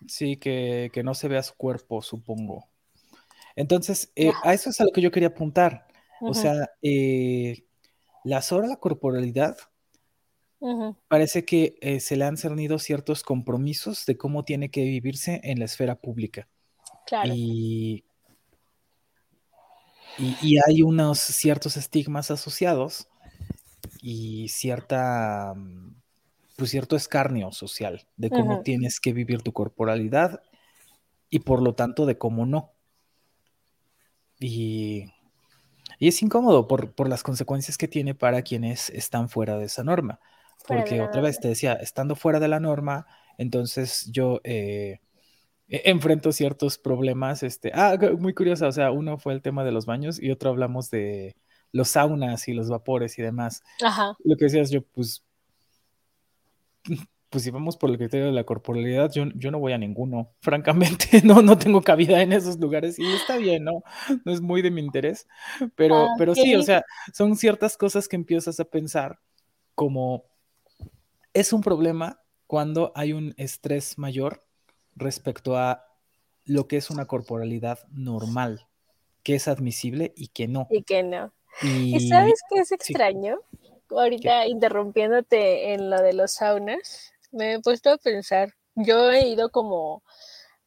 Sí, 0.08 0.36
que, 0.36 0.90
que 0.92 1.04
no 1.04 1.14
se 1.14 1.28
vea 1.28 1.42
su 1.44 1.54
cuerpo, 1.54 2.02
supongo. 2.02 2.68
Entonces, 3.56 4.12
eh, 4.16 4.32
a 4.42 4.54
eso 4.54 4.70
es 4.70 4.80
a 4.80 4.84
lo 4.84 4.90
que 4.90 5.00
yo 5.00 5.10
quería 5.10 5.28
apuntar. 5.28 5.86
O 6.20 6.34
sea, 6.34 6.70
eh, 6.82 7.64
la 8.24 8.42
sobre 8.42 8.68
la 8.68 8.76
corporalidad 8.76 9.56
parece 11.08 11.44
que 11.44 11.74
eh, 11.80 11.98
se 11.98 12.16
le 12.16 12.24
han 12.24 12.36
cernido 12.36 12.78
ciertos 12.78 13.24
compromisos 13.24 14.06
de 14.06 14.16
cómo 14.16 14.44
tiene 14.44 14.70
que 14.70 14.82
vivirse 14.82 15.40
en 15.42 15.58
la 15.58 15.64
esfera 15.64 15.96
pública. 15.96 16.48
Claro. 17.06 17.32
Y, 17.34 18.04
y, 20.18 20.58
hay 20.64 20.82
unos 20.82 21.18
ciertos 21.18 21.76
estigmas 21.76 22.30
asociados 22.30 23.08
y 24.00 24.48
cierta, 24.48 25.54
mm, 25.56 25.96
pues 26.56 26.70
cierto 26.70 26.94
escarnio 26.94 27.50
social 27.50 28.06
de 28.16 28.30
cómo 28.30 28.62
tienes 28.62 29.00
que 29.00 29.12
vivir 29.12 29.42
tu 29.42 29.52
corporalidad 29.52 30.42
y 31.28 31.40
por 31.40 31.60
lo 31.62 31.74
tanto 31.74 32.06
de 32.06 32.18
cómo 32.18 32.46
no. 32.46 32.71
Y, 34.42 35.12
es 36.00 36.22
incómodo 36.22 36.66
por, 36.66 37.08
las 37.08 37.22
consecuencias 37.22 37.78
que 37.78 37.88
tiene 37.88 38.14
para 38.14 38.42
quienes 38.42 38.90
están 38.90 39.28
fuera 39.28 39.56
de 39.56 39.66
esa 39.66 39.84
norma. 39.84 40.20
Porque 40.66 41.00
otra 41.00 41.20
vez 41.20 41.40
te 41.40 41.48
decía, 41.48 41.74
estando 41.74 42.14
fuera 42.14 42.38
de 42.40 42.48
la 42.48 42.60
norma, 42.60 43.06
entonces 43.36 44.08
yo 44.12 44.40
eh, 44.44 45.00
e, 45.68 45.82
enfrento 45.90 46.32
ciertos 46.32 46.78
problemas. 46.78 47.42
Este, 47.42 47.72
ah, 47.74 47.96
muy 48.18 48.34
curioso, 48.34 48.66
o 48.66 48.72
sea, 48.72 48.90
uno 48.90 49.18
fue 49.18 49.32
el 49.32 49.42
tema 49.42 49.64
de 49.64 49.72
los 49.72 49.86
baños 49.86 50.20
y 50.20 50.30
otro 50.30 50.50
hablamos 50.50 50.90
de 50.90 51.36
los 51.72 51.88
saunas 51.88 52.46
y 52.48 52.52
los 52.52 52.68
vapores 52.68 53.18
y 53.18 53.22
demás. 53.22 53.62
Lo 54.24 54.36
que 54.36 54.44
decías 54.44 54.70
yo, 54.70 54.82
pues 54.82 55.24
pues 57.32 57.44
si 57.44 57.50
vamos 57.50 57.78
por 57.78 57.88
el 57.88 57.96
criterio 57.96 58.26
de 58.26 58.32
la 58.32 58.44
corporalidad, 58.44 59.10
yo, 59.10 59.24
yo 59.34 59.50
no 59.50 59.58
voy 59.58 59.72
a 59.72 59.78
ninguno. 59.78 60.30
Francamente, 60.42 61.22
no, 61.24 61.40
no 61.40 61.56
tengo 61.56 61.80
cabida 61.80 62.20
en 62.20 62.32
esos 62.32 62.60
lugares 62.60 62.98
y 62.98 63.06
está 63.10 63.38
bien, 63.38 63.64
¿no? 63.64 63.82
No 64.26 64.32
es 64.32 64.42
muy 64.42 64.60
de 64.60 64.70
mi 64.70 64.82
interés. 64.82 65.26
Pero, 65.74 65.96
ah, 65.96 66.14
pero 66.18 66.34
sí, 66.34 66.54
o 66.54 66.62
sea, 66.62 66.84
son 67.14 67.34
ciertas 67.36 67.78
cosas 67.78 68.06
que 68.06 68.16
empiezas 68.16 68.60
a 68.60 68.66
pensar 68.66 69.18
como 69.74 70.26
es 71.32 71.54
un 71.54 71.62
problema 71.62 72.20
cuando 72.46 72.92
hay 72.94 73.14
un 73.14 73.32
estrés 73.38 73.96
mayor 73.96 74.44
respecto 74.94 75.56
a 75.56 75.86
lo 76.44 76.68
que 76.68 76.76
es 76.76 76.90
una 76.90 77.06
corporalidad 77.06 77.78
normal, 77.90 78.66
que 79.22 79.36
es 79.36 79.48
admisible 79.48 80.12
y 80.14 80.28
que 80.28 80.48
no. 80.48 80.66
Y 80.68 80.82
que 80.82 81.02
no. 81.02 81.32
¿Y, 81.62 82.08
sabes 82.08 82.40
qué 82.50 82.60
es 82.60 82.72
extraño? 82.72 83.38
Ahorita 83.88 84.46
interrumpiéndote 84.46 85.72
en 85.72 85.88
lo 85.88 86.02
de 86.02 86.12
los 86.12 86.32
saunas, 86.32 87.11
me 87.32 87.54
he 87.54 87.60
puesto 87.60 87.90
a 87.90 87.98
pensar, 87.98 88.54
yo 88.74 89.10
he 89.10 89.26
ido 89.26 89.50
como 89.50 90.02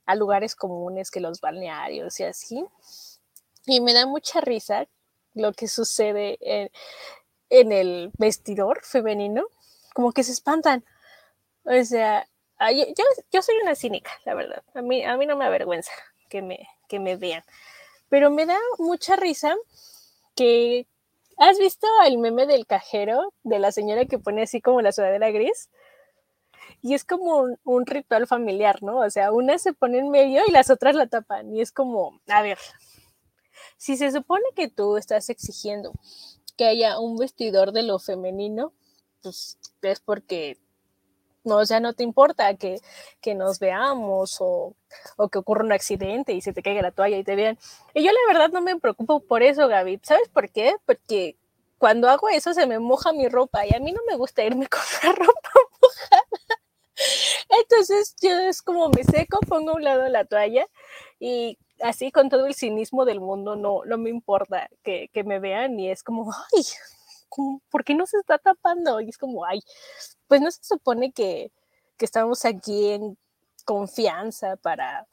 a 0.05 0.15
lugares 0.15 0.55
comunes 0.55 1.09
que 1.09 1.19
los 1.19 1.39
balnearios 1.41 2.19
y 2.19 2.23
así, 2.23 2.65
y 3.65 3.81
me 3.81 3.93
da 3.93 4.05
mucha 4.05 4.41
risa 4.41 4.87
lo 5.33 5.53
que 5.53 5.67
sucede 5.67 6.37
en, 7.49 7.71
el 7.71 8.11
vestidor 8.17 8.81
femenino, 8.83 9.45
como 9.93 10.11
que 10.11 10.23
se 10.23 10.31
espantan. 10.31 10.83
O 11.63 11.83
sea, 11.83 12.27
yo, 13.31 13.41
soy 13.41 13.55
una 13.61 13.75
cínica, 13.75 14.11
la 14.23 14.33
verdad. 14.33 14.63
A 14.73 14.81
mí, 14.81 15.03
a 15.03 15.17
mí 15.17 15.25
no 15.25 15.35
me 15.35 15.45
avergüenza 15.45 15.91
que 16.29 16.41
me, 16.41 16.67
que 16.87 16.99
me 16.99 17.15
vean. 17.15 17.43
Pero 18.09 18.29
me 18.29 18.45
da 18.45 18.57
mucha 18.77 19.15
risa 19.15 19.55
que... 20.35 20.87
¿Has 21.37 21.59
visto 21.59 21.85
el 22.05 22.17
meme 22.17 22.45
del 22.45 22.65
cajero 22.65 23.33
de 23.43 23.59
la 23.59 23.73
señora 23.73 24.05
que 24.05 24.17
pone 24.17 24.43
así 24.43 24.61
como 24.61 24.81
la 24.81 24.93
sudadera 24.93 25.31
gris? 25.31 25.69
Y 26.81 26.93
es 26.93 27.03
como 27.03 27.47
un, 27.63 27.85
ritual 27.85 28.27
familiar, 28.27 28.83
¿no? 28.83 28.99
O 28.99 29.09
sea, 29.09 29.31
una 29.31 29.57
se 29.57 29.73
pone 29.73 29.99
en 29.99 30.09
medio 30.09 30.41
y 30.47 30.51
las 30.51 30.69
otras 30.69 30.95
la 30.95 31.07
tapan 31.07 31.55
y 31.55 31.61
es 31.61 31.71
como, 31.71 32.19
a 32.27 32.41
ver, 32.41 32.57
si 33.77 33.97
se 33.97 34.11
supone 34.11 34.45
que 34.55 34.67
tú 34.67 34.97
estás 34.97 35.29
exigiendo 35.29 35.93
que 36.57 36.65
haya 36.65 36.99
un 36.99 37.17
vestidor 37.17 37.71
de 37.71 37.83
lo 37.83 37.99
femenino, 37.99 38.73
pues 39.21 39.57
es 39.81 39.99
porque 39.99 40.57
no, 41.45 41.57
o 41.57 41.65
sea, 41.65 41.79
no 41.79 41.93
te 41.93 42.03
importa 42.03 42.55
que, 42.55 42.79
que 43.21 43.35
nos 43.35 43.59
veamos 43.59 44.37
o, 44.39 44.75
o, 45.17 45.29
que 45.29 45.37
ocurra 45.37 45.63
un 45.63 45.71
accidente 45.71 46.33
y 46.33 46.41
se 46.41 46.53
te 46.53 46.63
caiga 46.63 46.81
la 46.81 46.91
toalla 46.91 47.17
y 47.17 47.23
te 47.23 47.35
vean. 47.35 47.57
Y 47.93 48.03
yo 48.03 48.11
la 48.11 48.33
verdad 48.33 48.49
no 48.49 48.61
me 48.61 48.79
preocupo 48.79 49.19
por 49.19 49.43
eso, 49.43 49.67
Gaby. 49.67 49.99
¿Sabes 50.03 50.27
por 50.29 50.49
qué? 50.49 50.75
Porque 50.85 51.37
cuando 51.77 52.09
hago 52.09 52.29
eso 52.29 52.53
se 52.53 52.65
me 52.65 52.79
moja 52.79 53.13
mi 53.13 53.27
ropa 53.27 53.65
y 53.65 53.75
a 53.75 53.79
mí 53.79 53.91
no 53.91 54.01
me 54.07 54.15
gusta 54.15 54.43
irme 54.43 54.67
con 54.69 54.81
la 55.03 55.11
ropa 55.11 55.51
mojada. 55.81 56.23
Entonces 57.49 58.15
yo 58.21 58.31
es 58.31 58.61
como 58.61 58.89
me 58.89 59.03
seco, 59.03 59.39
pongo 59.47 59.71
a 59.71 59.75
un 59.75 59.83
lado 59.83 60.07
la 60.09 60.25
toalla 60.25 60.67
y 61.19 61.57
así 61.81 62.11
con 62.11 62.29
todo 62.29 62.47
el 62.47 62.55
cinismo 62.55 63.05
del 63.05 63.19
mundo 63.19 63.55
no, 63.55 63.83
no 63.85 63.97
me 63.97 64.09
importa 64.09 64.69
que, 64.83 65.09
que 65.13 65.23
me 65.23 65.39
vean 65.39 65.79
y 65.79 65.89
es 65.89 66.03
como, 66.03 66.31
ay, 66.53 66.63
¿por 67.69 67.83
qué 67.83 67.93
no 67.95 68.05
se 68.05 68.17
está 68.17 68.37
tapando? 68.37 69.01
Y 69.01 69.09
es 69.09 69.17
como, 69.17 69.45
ay, 69.45 69.61
pues 70.27 70.41
no 70.41 70.51
se 70.51 70.63
supone 70.63 71.11
que, 71.11 71.51
que 71.97 72.05
estamos 72.05 72.45
aquí 72.45 72.89
en 72.91 73.17
confianza 73.65 74.55
para 74.57 75.07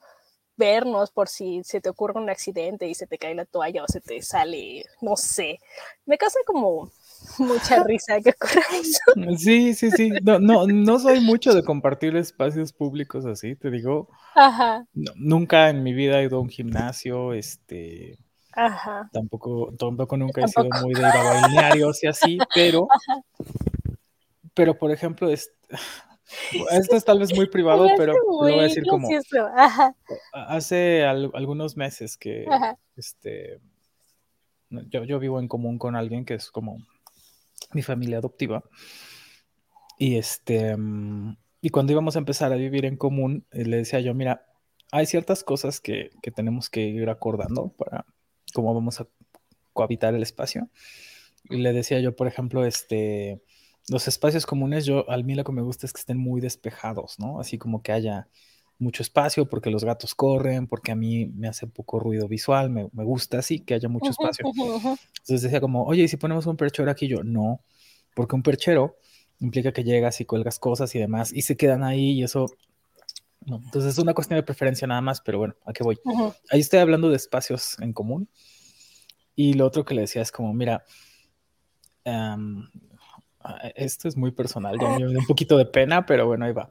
vernos 0.57 1.11
por 1.11 1.28
si 1.28 1.64
se 1.64 1.80
te 1.80 1.89
ocurre 1.89 2.20
un 2.20 2.30
accidente 2.30 2.87
y 2.87 2.95
se 2.95 3.07
te 3.07 3.18
cae 3.18 3.35
la 3.35 3.47
toalla 3.47 3.85
o 3.85 3.89
se 3.89 4.01
te 4.01 4.22
sale, 4.22 4.85
no 5.01 5.16
sé. 5.16 5.59
Me 6.05 6.18
causa 6.18 6.39
como 6.47 6.91
mucha 7.39 7.83
risa 7.85 8.20
que 8.20 8.31
ocurra 8.31 8.62
eso. 8.73 9.01
Sí, 9.39 9.75
sí, 9.75 9.91
sí. 9.91 10.11
No, 10.23 10.39
no, 10.39 10.66
no 10.66 10.99
soy 10.99 11.20
mucho 11.20 11.55
de 11.55 11.62
compartir 11.62 12.16
espacios 12.16 12.73
públicos 12.73 13.25
así, 13.27 13.57
te 13.57 13.70
digo. 13.70 14.09
Ajá. 14.35 14.87
nunca 14.95 15.68
en 15.68 15.83
mi 15.83 15.93
vida 15.93 16.20
he 16.20 16.25
ido 16.25 16.39
a 16.39 16.41
un 16.41 16.49
gimnasio, 16.49 17.33
este. 17.33 18.18
Ajá. 18.55 19.09
Tampoco, 19.12 19.73
tampoco 19.79 20.16
nunca 20.16 20.43
he 20.43 20.49
sido 20.49 20.68
muy 20.83 20.95
de 20.95 21.01
ir 21.01 21.07
a 21.07 21.41
balnearios 21.41 22.03
y 22.03 22.07
así, 22.07 22.39
pero. 22.55 22.89
Pero, 24.55 24.79
por 24.79 24.91
ejemplo, 24.91 25.31
es, 25.31 25.51
esto 26.70 26.97
es 26.97 27.05
tal 27.05 27.18
vez 27.18 27.35
muy 27.35 27.47
privado, 27.47 27.89
pero 27.97 28.12
lo 28.12 28.39
voy 28.39 28.59
a 28.59 28.62
decir 28.62 28.85
como. 28.87 29.09
Hace 30.33 31.05
algunos 31.05 31.77
meses 31.77 32.18
que 32.18 32.45
este, 32.97 33.61
yo, 34.68 35.05
yo 35.05 35.18
vivo 35.18 35.41
en 35.41 35.49
común 35.49 35.79
con 35.79 35.97
alguien 35.97 36.25
que 36.25 36.35
es 36.35 36.51
como 36.51 36.79
mi 37.72 37.82
familia 37.82 38.18
adoptiva. 38.18 38.64
Y 39.98 40.16
este, 40.16 40.76
y 41.60 41.70
cuando 41.70 41.92
íbamos 41.92 42.16
a 42.16 42.18
empezar 42.18 42.52
a 42.52 42.56
vivir 42.56 42.84
en 42.84 42.96
común, 42.96 43.46
eh, 43.52 43.64
le 43.64 43.76
decía 43.78 44.00
yo, 44.00 44.14
mira, 44.14 44.46
hay 44.90 45.06
ciertas 45.06 45.44
cosas 45.44 45.80
que, 45.80 46.10
que 46.22 46.30
tenemos 46.30 46.68
que 46.68 46.82
ir 46.82 47.08
acordando 47.08 47.68
para 47.78 48.04
cómo 48.52 48.74
vamos 48.74 49.00
a 49.00 49.06
cohabitar 49.72 50.14
el 50.14 50.22
espacio. 50.22 50.68
Y 51.44 51.58
le 51.58 51.72
decía 51.72 52.00
yo, 52.00 52.14
por 52.16 52.26
ejemplo, 52.26 52.64
este, 52.64 53.42
los 53.88 54.08
espacios 54.08 54.46
comunes, 54.46 54.84
yo, 54.84 55.10
a 55.10 55.16
mí 55.18 55.34
lo 55.34 55.44
que 55.44 55.52
me 55.52 55.62
gusta 55.62 55.86
es 55.86 55.92
que 55.92 56.00
estén 56.00 56.18
muy 56.18 56.40
despejados, 56.40 57.18
¿no? 57.18 57.40
Así 57.40 57.58
como 57.58 57.82
que 57.82 57.92
haya 57.92 58.28
mucho 58.83 59.03
espacio 59.03 59.49
porque 59.49 59.70
los 59.70 59.85
gatos 59.85 60.14
corren, 60.14 60.66
porque 60.66 60.93
a 60.93 60.95
mí 60.95 61.26
me 61.26 61.49
hace 61.49 61.66
poco 61.66 61.99
ruido 61.99 62.28
visual, 62.28 62.70
me, 62.70 62.89
gusta 62.93 63.39
así, 63.39 63.61
que 63.61 63.74
haya 63.74 63.89
mucho 63.89 64.11
espacio. 64.11 64.45
Entonces 64.55 65.43
decía 65.43 65.61
como, 65.61 65.85
oye, 65.85 66.03
¿y 66.03 66.09
si 66.09 66.16
ponemos 66.16 66.47
un 66.47 66.57
perchero 66.57 66.91
aquí? 66.91 67.09
Yo, 67.09 67.22
no, 67.22 67.62
porque 68.14 68.35
un 68.35 68.43
perchero 68.43 68.97
implica 69.41 69.72
que 69.72 69.85
llegas 69.85 70.20
y 70.20 70.24
cuelgas 70.24 70.59
cosas 70.59 70.95
y 70.95 70.99
demás, 70.99 71.33
y 71.33 71.43
se 71.43 71.57
quedan 71.57 71.83
ahí 71.83 72.12
y 72.12 72.22
eso... 72.24 72.47
No. 73.45 73.57
Entonces 73.57 73.95
es 73.95 73.99
una 73.99 74.14
cuestión 74.14 74.39
de 74.39 74.45
preferencia 74.45 74.87
nada 74.87 75.01
más, 75.01 75.20
pero 75.20 75.39
bueno, 75.39 75.57
¿a 75.66 75.72
qué 75.72 75.83
voy? 75.83 75.99
Ahí 76.49 76.61
estoy 76.61 76.78
hablando 76.78 77.11
de 77.11 77.16
espacios 77.16 77.76
en 77.80 77.93
común. 77.93 78.28
Y 79.35 79.55
lo 79.55 79.66
otro 79.66 79.85
que 79.85 79.95
le 79.95 80.03
decía 80.03 80.22
es 80.22 80.30
como, 80.30 80.55
mira, 80.55 80.85
Ah, 82.05 82.37
esto 83.74 84.09
es 84.09 84.16
muy 84.16 84.30
personal, 84.30 84.78
ya 84.78 84.99
me 84.99 85.12
da 85.12 85.18
un 85.18 85.26
poquito 85.26 85.57
de 85.57 85.66
pena, 85.66 86.07
pero 86.07 86.26
bueno, 86.26 86.45
ahí 86.45 86.53
va. 86.53 86.70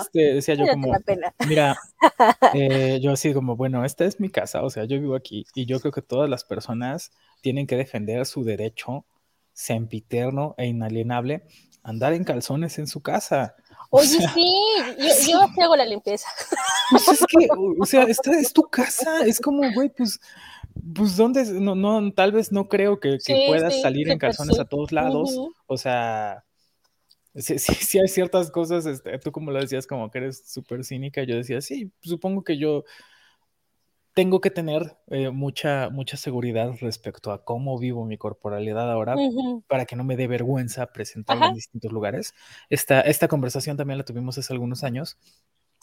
este, 0.00 0.34
decía 0.34 0.54
yo 0.54 0.66
como, 0.66 0.92
mira, 1.48 1.76
eh, 2.54 3.00
yo 3.02 3.12
así 3.12 3.32
como, 3.32 3.56
bueno, 3.56 3.84
esta 3.84 4.04
es 4.04 4.20
mi 4.20 4.28
casa, 4.28 4.62
o 4.62 4.70
sea, 4.70 4.84
yo 4.84 5.00
vivo 5.00 5.14
aquí 5.14 5.44
y 5.54 5.66
yo 5.66 5.80
creo 5.80 5.92
que 5.92 6.02
todas 6.02 6.28
las 6.28 6.44
personas 6.44 7.12
tienen 7.40 7.66
que 7.66 7.76
defender 7.76 8.26
su 8.26 8.44
derecho 8.44 9.04
sempiterno 9.52 10.54
e 10.56 10.66
inalienable 10.66 11.42
a 11.82 11.90
andar 11.90 12.12
en 12.12 12.24
calzones 12.24 12.78
en 12.78 12.86
su 12.86 13.02
casa. 13.02 13.54
Oye, 13.94 14.06
sí, 14.06 14.54
yo, 14.98 15.42
yo 15.56 15.62
hago 15.62 15.76
la 15.76 15.84
limpieza. 15.84 16.26
Pues 16.90 17.08
es 17.08 17.20
que, 17.26 17.46
o 17.78 17.84
sea, 17.84 18.04
esta 18.04 18.30
es 18.32 18.50
tu 18.52 18.62
casa, 18.62 19.26
es 19.26 19.38
como, 19.38 19.70
güey, 19.74 19.90
pues 19.90 20.18
pues 20.94 21.16
dónde, 21.18 21.44
no, 21.60 21.74
no, 21.74 22.12
tal 22.14 22.32
vez 22.32 22.50
no 22.50 22.68
creo 22.68 22.98
que, 22.98 23.18
puedas 23.48 23.82
salir 23.82 24.08
en 24.08 24.18
calzones 24.18 24.58
a 24.58 24.64
todos 24.64 24.92
lados, 24.92 25.38
o 25.66 25.76
sea, 25.76 26.44
sí, 27.34 27.58
sí, 27.58 27.98
hay 27.98 28.08
ciertas 28.08 28.50
cosas, 28.50 28.86
este, 28.86 29.18
tú 29.18 29.30
como 29.30 29.50
lo 29.50 29.60
decías, 29.60 29.86
como 29.86 30.10
que 30.10 30.18
eres 30.18 30.42
súper 30.50 30.84
cínica, 30.84 31.24
yo 31.24 31.36
decía, 31.36 31.60
sí, 31.60 31.92
supongo 32.00 32.42
que 32.42 32.56
yo 32.56 32.84
tengo 34.14 34.40
que 34.40 34.50
tener 34.50 34.96
eh, 35.08 35.30
mucha, 35.30 35.88
mucha 35.90 36.16
seguridad 36.16 36.72
respecto 36.80 37.32
a 37.32 37.44
cómo 37.44 37.78
vivo 37.78 38.04
mi 38.04 38.18
corporalidad 38.18 38.90
ahora 38.90 39.16
para 39.68 39.86
que 39.86 39.96
no 39.96 40.04
me 40.04 40.16
dé 40.16 40.26
vergüenza 40.26 40.92
presentarla 40.92 41.48
en 41.48 41.54
distintos 41.54 41.92
lugares. 41.92 42.34
Esta, 42.68 43.00
esta 43.00 43.28
conversación 43.28 43.76
también 43.76 43.98
la 43.98 44.04
tuvimos 44.04 44.36
hace 44.36 44.52
algunos 44.52 44.84
años. 44.84 45.18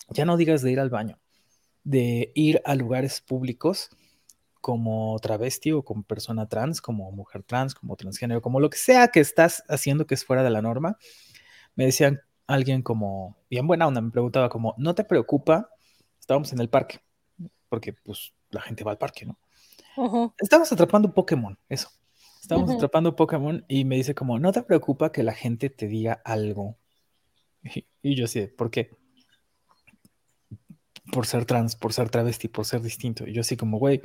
Ya 0.10 0.26
no 0.26 0.38
digas 0.38 0.62
de 0.62 0.72
ir 0.72 0.80
al 0.80 0.90
baño, 0.90 1.20
de 1.84 2.32
ir 2.36 2.62
a 2.66 2.76
lugares 2.76 3.22
públicos 3.22 3.90
como 4.62 5.18
travesti 5.20 5.72
o 5.72 5.84
como 5.84 6.04
persona 6.04 6.48
trans, 6.48 6.82
como 6.82 7.12
mujer 7.12 7.44
trans, 7.44 7.74
como 7.74 7.96
transgénero, 7.96 8.42
como 8.42 8.60
lo 8.60 8.70
que 8.70 8.78
sea 8.78 9.08
que 9.08 9.22
estás 9.22 9.64
haciendo 9.70 10.06
que 10.06 10.16
es 10.16 10.26
fuera 10.26 10.44
de 10.44 10.50
la 10.50 10.62
norma, 10.62 10.98
me 11.76 11.86
decían 11.86 12.22
alguien 12.46 12.82
como, 12.82 13.38
bien 13.50 13.68
buena 13.68 13.88
onda, 13.88 14.02
me 14.02 14.12
preguntaba 14.12 14.50
como, 14.50 14.76
¿no 14.78 14.96
te 14.96 15.04
preocupa? 15.04 15.70
Estábamos 16.20 16.52
en 16.52 16.60
el 16.60 16.70
parque, 16.70 17.00
porque 17.70 17.94
pues 17.94 18.34
la 18.50 18.62
gente 18.62 18.84
va 18.84 18.92
al 18.92 18.98
parque, 18.98 19.26
¿no? 19.26 19.38
Estábamos 20.38 20.72
atrapando 20.72 21.14
Pokémon, 21.14 21.58
eso. 21.68 21.90
Estábamos 22.42 22.72
atrapando 22.72 23.16
Pokémon 23.16 23.66
y 23.68 23.86
me 23.86 23.96
dice 23.96 24.16
como, 24.16 24.40
¿no 24.40 24.52
te 24.52 24.64
preocupa 24.64 25.12
que 25.12 25.24
la 25.24 25.34
gente 25.34 25.70
te 25.70 25.88
diga 25.88 26.22
algo? 26.24 26.78
Y, 27.64 27.86
y 28.02 28.16
yo 28.16 28.28
sí, 28.28 28.48
¿por 28.48 28.72
qué? 28.72 28.98
Por 31.12 31.26
ser 31.26 31.46
trans, 31.46 31.76
por 31.76 31.94
ser 31.94 32.10
travesti, 32.10 32.48
por 32.48 32.66
ser 32.66 32.82
distinto. 32.82 33.28
Y 33.28 33.34
yo 33.34 33.42
así 33.42 33.58
como, 33.58 33.78
güey, 33.78 34.02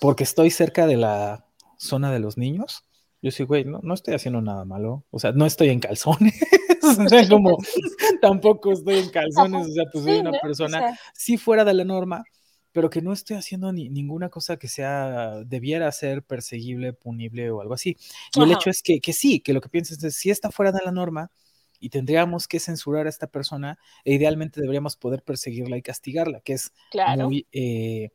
porque 0.00 0.24
estoy 0.24 0.50
cerca 0.50 0.86
de 0.86 0.96
la 0.96 1.46
zona 1.76 2.10
de 2.10 2.20
los 2.20 2.38
niños, 2.38 2.88
yo 3.20 3.32
sí, 3.32 3.42
güey, 3.42 3.64
no, 3.64 3.80
no 3.82 3.94
estoy 3.94 4.14
haciendo 4.14 4.40
nada 4.40 4.64
malo. 4.64 5.04
O 5.10 5.18
sea, 5.18 5.32
no 5.32 5.44
estoy 5.44 5.70
en 5.70 5.80
calzones. 5.80 6.34
o 6.82 7.08
sea, 7.08 7.28
como 7.28 7.58
tampoco 8.20 8.72
estoy 8.72 8.98
en 8.98 9.10
calzones. 9.10 9.66
O 9.66 9.72
sea, 9.72 9.84
pues 9.92 10.04
soy 10.04 10.18
una 10.18 10.32
persona, 10.32 10.98
sí 11.14 11.36
fuera 11.36 11.64
de 11.64 11.74
la 11.74 11.84
norma, 11.84 12.22
pero 12.72 12.90
que 12.90 13.02
no 13.02 13.12
estoy 13.12 13.36
haciendo 13.36 13.72
ni, 13.72 13.88
ninguna 13.88 14.28
cosa 14.28 14.56
que 14.56 14.68
sea, 14.68 15.42
debiera 15.44 15.90
ser 15.92 16.22
perseguible, 16.22 16.92
punible 16.92 17.50
o 17.50 17.60
algo 17.60 17.74
así. 17.74 17.96
Y 18.34 18.42
el 18.42 18.52
hecho 18.52 18.70
es 18.70 18.82
que, 18.82 19.00
que 19.00 19.12
sí, 19.12 19.40
que 19.40 19.52
lo 19.52 19.60
que 19.60 19.68
piensas 19.68 20.02
es, 20.02 20.16
si 20.16 20.30
está 20.30 20.50
fuera 20.50 20.72
de 20.72 20.80
la 20.84 20.92
norma 20.92 21.30
y 21.80 21.90
tendríamos 21.90 22.48
que 22.48 22.60
censurar 22.60 23.06
a 23.06 23.10
esta 23.10 23.28
persona, 23.28 23.78
e 24.04 24.14
idealmente 24.14 24.60
deberíamos 24.60 24.96
poder 24.96 25.22
perseguirla 25.22 25.76
y 25.76 25.82
castigarla, 25.82 26.40
que 26.40 26.54
es 26.54 26.72
muy... 27.16 27.46
Eh, 27.52 28.10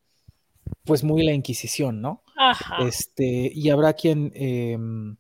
pues 0.85 1.03
muy 1.03 1.23
la 1.23 1.33
Inquisición, 1.33 2.01
¿no? 2.01 2.23
Ajá. 2.37 2.87
Este, 2.87 3.51
y 3.53 3.69
habrá 3.69 3.93
quien 3.93 4.31
em, 4.35 5.17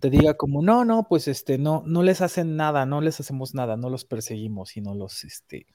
te 0.00 0.10
diga 0.10 0.34
como, 0.34 0.62
no, 0.62 0.84
no, 0.84 1.06
pues 1.08 1.28
este, 1.28 1.58
no, 1.58 1.82
no 1.86 2.02
les 2.02 2.20
hacen 2.20 2.56
nada, 2.56 2.86
no 2.86 3.00
les 3.00 3.20
hacemos 3.20 3.54
nada, 3.54 3.76
no 3.76 3.90
los 3.90 4.04
perseguimos, 4.04 4.70
sino 4.70 4.94
los, 4.94 5.24
este, 5.24 5.66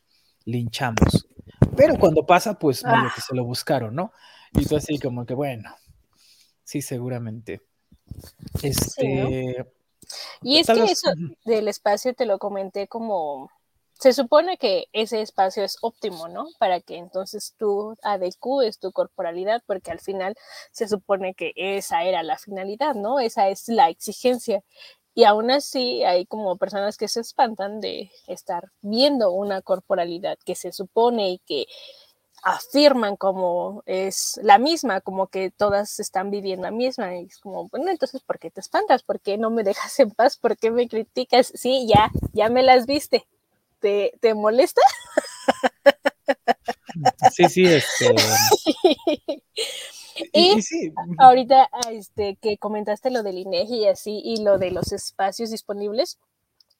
linchamos. 0.45 1.27
Pero 1.75 1.97
cuando 1.97 2.25
pasa, 2.25 2.57
pues 2.57 2.83
medio 2.83 3.11
que 3.15 3.21
ah. 3.21 3.25
se 3.27 3.35
lo 3.35 3.43
buscaron, 3.43 3.95
¿no? 3.95 4.11
Y 4.53 4.65
tú 4.65 4.75
así 4.75 4.99
como 4.99 5.25
que, 5.25 5.33
bueno, 5.33 5.75
sí, 6.63 6.81
seguramente. 6.81 7.61
Este. 8.61 9.65
Y 10.41 10.57
es 10.57 10.67
que 10.67 10.83
eso 10.83 11.11
del 11.45 11.67
espacio 11.67 12.13
te 12.13 12.25
lo 12.25 12.37
comenté 12.37 12.87
como 12.87 13.49
se 14.03 14.11
supone 14.11 14.57
que 14.57 14.87
ese 14.91 15.21
espacio 15.21 15.63
es 15.63 15.77
óptimo, 15.81 16.27
¿no? 16.27 16.47
Para 16.59 16.81
que 16.81 16.97
entonces 16.97 17.55
tú 17.57 17.95
adecues 18.03 18.77
tu 18.77 18.91
corporalidad, 18.91 19.63
porque 19.65 19.91
al 19.91 19.99
final 20.01 20.35
se 20.71 20.89
supone 20.89 21.33
que 21.35 21.53
esa 21.55 22.03
era 22.03 22.21
la 22.21 22.37
finalidad, 22.37 22.95
¿no? 22.95 23.21
Esa 23.21 23.47
es 23.47 23.69
la 23.69 23.87
exigencia. 23.89 24.61
Y 25.15 25.25
aún 25.25 25.51
así 25.51 26.03
hay 26.03 26.25
como 26.25 26.57
personas 26.57 26.97
que 26.97 27.07
se 27.07 27.21
espantan 27.21 27.81
de 27.81 28.11
estar 28.27 28.71
viendo 28.81 29.31
una 29.31 29.61
corporalidad 29.61 30.37
que 30.43 30.55
se 30.55 30.71
supone 30.71 31.31
y 31.31 31.37
que 31.39 31.67
afirman 32.43 33.15
como 33.15 33.83
es 33.85 34.39
la 34.43 34.57
misma, 34.57 35.01
como 35.01 35.27
que 35.27 35.51
todas 35.51 35.99
están 35.99 36.31
viviendo 36.31 36.63
la 36.63 36.71
misma. 36.71 37.15
Y 37.15 37.25
es 37.25 37.37
como, 37.37 37.67
bueno, 37.69 37.91
entonces, 37.91 38.21
¿por 38.21 38.39
qué 38.39 38.49
te 38.49 38.59
espantas? 38.59 39.03
¿Por 39.03 39.19
qué 39.19 39.37
no 39.37 39.49
me 39.49 39.63
dejas 39.63 39.99
en 39.99 40.11
paz? 40.11 40.37
¿Por 40.37 40.57
qué 40.57 40.71
me 40.71 40.87
criticas? 40.87 41.51
Sí, 41.55 41.87
ya, 41.87 42.11
ya 42.33 42.49
me 42.49 42.63
las 42.63 42.85
viste 42.85 43.27
te, 44.21 44.33
molesta? 44.33 44.81
Sí, 47.31 47.49
sí, 47.49 47.65
este. 47.65 48.15
y, 50.15 50.59
ahorita 51.17 51.69
este, 51.91 52.37
que 52.41 52.57
comentaste 52.57 53.11
lo 53.11 53.23
del 53.23 53.37
INEGI 53.37 53.75
y 53.75 53.87
así, 53.87 54.21
y 54.23 54.43
lo 54.43 54.57
de 54.57 54.71
los 54.71 54.91
espacios 54.91 55.49
disponibles, 55.51 56.19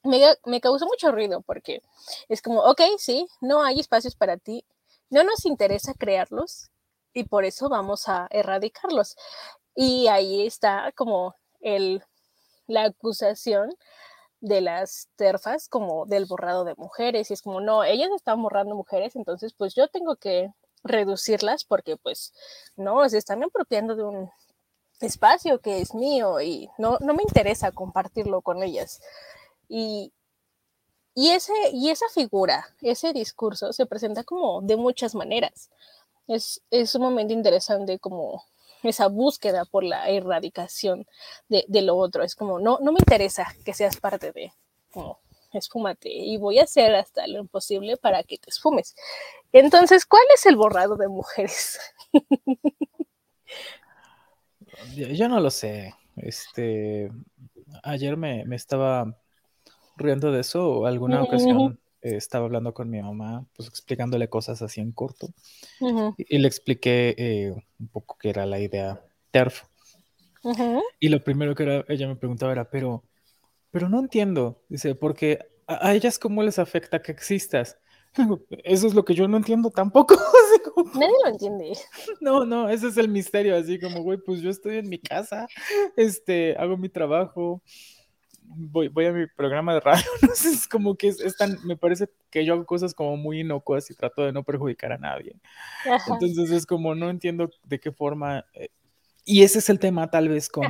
me, 0.02 0.20
me 0.44 0.60
causó 0.60 0.86
mucho 0.86 1.10
ruido 1.12 1.40
porque 1.42 1.82
es 2.28 2.42
como, 2.42 2.60
ok, 2.60 2.80
sí, 2.98 3.26
no 3.40 3.62
hay 3.62 3.80
espacios 3.80 4.14
para 4.14 4.36
ti, 4.36 4.64
no 5.10 5.24
nos 5.24 5.44
interesa 5.46 5.94
crearlos 5.94 6.70
y 7.12 7.24
por 7.24 7.44
eso 7.44 7.68
vamos 7.68 8.08
a 8.08 8.26
erradicarlos. 8.30 9.16
Y 9.74 10.08
ahí 10.08 10.46
está 10.46 10.92
como 10.94 11.34
el, 11.60 12.02
la 12.66 12.84
acusación 12.84 13.70
de 14.40 14.60
las 14.60 15.08
terfas 15.16 15.68
como 15.68 16.04
del 16.04 16.26
borrado 16.26 16.64
de 16.64 16.74
mujeres 16.76 17.30
y 17.30 17.34
es 17.34 17.40
como 17.40 17.60
no, 17.60 17.82
ellas 17.82 18.10
están 18.14 18.42
borrando 18.42 18.74
mujeres, 18.74 19.16
entonces 19.16 19.54
pues 19.54 19.74
yo 19.74 19.88
tengo 19.88 20.16
que 20.16 20.52
reducirlas 20.84 21.64
porque 21.64 21.96
pues 21.96 22.32
no, 22.76 23.08
se 23.08 23.18
están 23.18 23.42
apropiando 23.42 23.96
de 23.96 24.04
un 24.04 24.30
espacio 25.00 25.60
que 25.60 25.80
es 25.80 25.94
mío 25.94 26.40
y 26.40 26.70
no, 26.78 26.98
no 27.00 27.14
me 27.14 27.22
interesa 27.22 27.72
compartirlo 27.72 28.42
con 28.42 28.62
ellas. 28.62 29.00
Y, 29.68 30.12
y, 31.14 31.30
ese, 31.30 31.52
y 31.72 31.90
esa 31.90 32.06
figura, 32.12 32.66
ese 32.82 33.12
discurso 33.12 33.72
se 33.72 33.86
presenta 33.86 34.24
como 34.24 34.60
de 34.62 34.76
muchas 34.76 35.14
maneras. 35.14 35.70
Es, 36.26 36.62
es 36.70 36.98
momento 36.98 37.32
interesante 37.32 37.98
como 37.98 38.44
esa 38.82 39.08
búsqueda 39.08 39.64
por 39.64 39.84
la 39.84 40.08
erradicación 40.08 41.06
de, 41.48 41.64
de, 41.68 41.82
lo 41.82 41.96
otro. 41.96 42.22
Es 42.22 42.34
como, 42.34 42.58
no, 42.58 42.78
no 42.80 42.92
me 42.92 42.98
interesa 42.98 43.46
que 43.64 43.74
seas 43.74 43.96
parte 43.98 44.32
de, 44.32 44.52
esfúmate 45.58 46.10
y 46.10 46.36
voy 46.36 46.58
a 46.58 46.64
hacer 46.64 46.94
hasta 46.94 47.26
lo 47.26 47.40
imposible 47.40 47.96
para 47.96 48.22
que 48.22 48.38
te 48.38 48.50
esfumes. 48.50 48.94
Entonces, 49.52 50.06
¿cuál 50.06 50.24
es 50.34 50.46
el 50.46 50.56
borrado 50.56 50.96
de 50.96 51.08
mujeres? 51.08 51.78
Yo 54.94 55.28
no 55.28 55.40
lo 55.40 55.50
sé. 55.50 55.94
Este, 56.16 57.10
ayer 57.82 58.16
me, 58.16 58.44
me 58.44 58.56
estaba 58.56 59.16
riendo 59.96 60.32
de 60.32 60.40
eso. 60.40 60.86
Alguna 60.86 61.22
ocasión 61.22 61.78
eh, 62.02 62.16
estaba 62.16 62.44
hablando 62.46 62.74
con 62.74 62.90
mi 62.90 63.00
mamá, 63.00 63.46
pues 63.56 63.68
explicándole 63.68 64.28
cosas 64.28 64.62
así 64.62 64.80
en 64.80 64.92
corto. 64.92 65.28
Uh 65.80 65.90
-huh. 65.90 66.14
y, 66.18 66.36
y, 66.36 66.38
le 66.38 66.48
expliqué 66.48 67.14
eh, 67.16 67.54
un 67.78 67.88
poco 67.88 68.16
qué 68.18 68.30
era 68.30 68.46
la 68.46 68.60
idea 68.60 69.02
TERF. 69.30 69.64
Uh 70.42 70.52
-huh. 70.52 70.82
Y 71.00 71.08
lo 71.08 71.22
primero 71.22 71.54
que 71.54 71.62
era, 71.62 71.84
ella 71.88 72.06
me 72.06 72.16
preguntaba 72.16 72.52
era, 72.52 72.68
pero, 72.68 73.02
pero 73.74 73.88
no 73.88 73.98
entiendo. 73.98 74.62
Dice, 74.68 74.94
porque 74.94 75.40
a, 75.66 75.88
a 75.88 75.94
ellas 75.94 76.20
cómo 76.20 76.44
les 76.44 76.60
afecta 76.60 77.02
que 77.02 77.10
existas. 77.10 77.76
Eso 78.62 78.86
es 78.86 78.94
lo 78.94 79.04
que 79.04 79.14
yo 79.14 79.26
no 79.26 79.36
entiendo 79.36 79.68
tampoco. 79.70 80.14
Nadie 80.94 81.12
lo 81.24 81.30
entiende. 81.30 81.72
No, 82.20 82.44
no, 82.44 82.68
ese 82.68 82.86
es 82.86 82.96
el 82.96 83.08
misterio, 83.08 83.56
así 83.56 83.80
como, 83.80 84.02
güey, 84.02 84.18
pues 84.18 84.40
yo 84.40 84.50
estoy 84.50 84.78
en 84.78 84.88
mi 84.88 84.98
casa, 84.98 85.48
este, 85.96 86.56
hago 86.56 86.76
mi 86.76 86.88
trabajo, 86.88 87.62
voy, 88.42 88.88
voy 88.88 89.06
a 89.06 89.12
mi 89.12 89.26
programa 89.26 89.74
de 89.74 89.80
radio, 89.80 90.04
no 90.22 90.34
sé, 90.34 90.50
es 90.50 90.68
como 90.68 90.94
que 90.96 91.08
es, 91.08 91.20
es, 91.20 91.36
tan, 91.36 91.58
me 91.64 91.76
parece 91.76 92.08
que 92.30 92.44
yo 92.44 92.54
hago 92.54 92.66
cosas 92.66 92.94
como 92.94 93.16
muy 93.16 93.40
inocuas 93.40 93.90
y 93.90 93.94
trato 93.94 94.22
de 94.22 94.32
no 94.32 94.44
perjudicar 94.44 94.92
a 94.92 94.98
nadie. 94.98 95.36
Ajá. 95.84 96.14
Entonces 96.14 96.50
es 96.50 96.64
como, 96.64 96.94
no 96.94 97.10
entiendo 97.10 97.50
de 97.64 97.80
qué 97.80 97.90
forma, 97.90 98.44
eh, 98.54 98.68
y 99.24 99.42
ese 99.42 99.58
es 99.58 99.68
el 99.68 99.80
tema 99.80 100.10
tal 100.10 100.28
vez 100.28 100.48
con, 100.48 100.66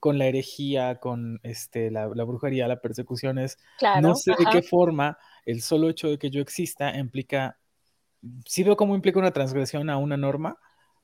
con 0.00 0.18
la 0.18 0.26
herejía, 0.26 0.96
con 0.96 1.40
este, 1.42 1.90
la, 1.90 2.08
la 2.08 2.24
brujería, 2.24 2.68
la 2.68 2.80
persecución, 2.80 3.38
es, 3.38 3.58
claro, 3.78 4.08
no 4.08 4.14
sé 4.14 4.32
ajá. 4.32 4.44
de 4.44 4.50
qué 4.50 4.62
forma 4.62 5.18
el 5.44 5.62
solo 5.62 5.88
hecho 5.88 6.08
de 6.08 6.18
que 6.18 6.30
yo 6.30 6.40
exista 6.40 6.96
implica, 6.96 7.58
sí 8.44 8.62
veo 8.62 8.76
cómo 8.76 8.94
implica 8.94 9.18
una 9.18 9.32
transgresión 9.32 9.90
a 9.90 9.96
una 9.96 10.16
norma, 10.16 10.58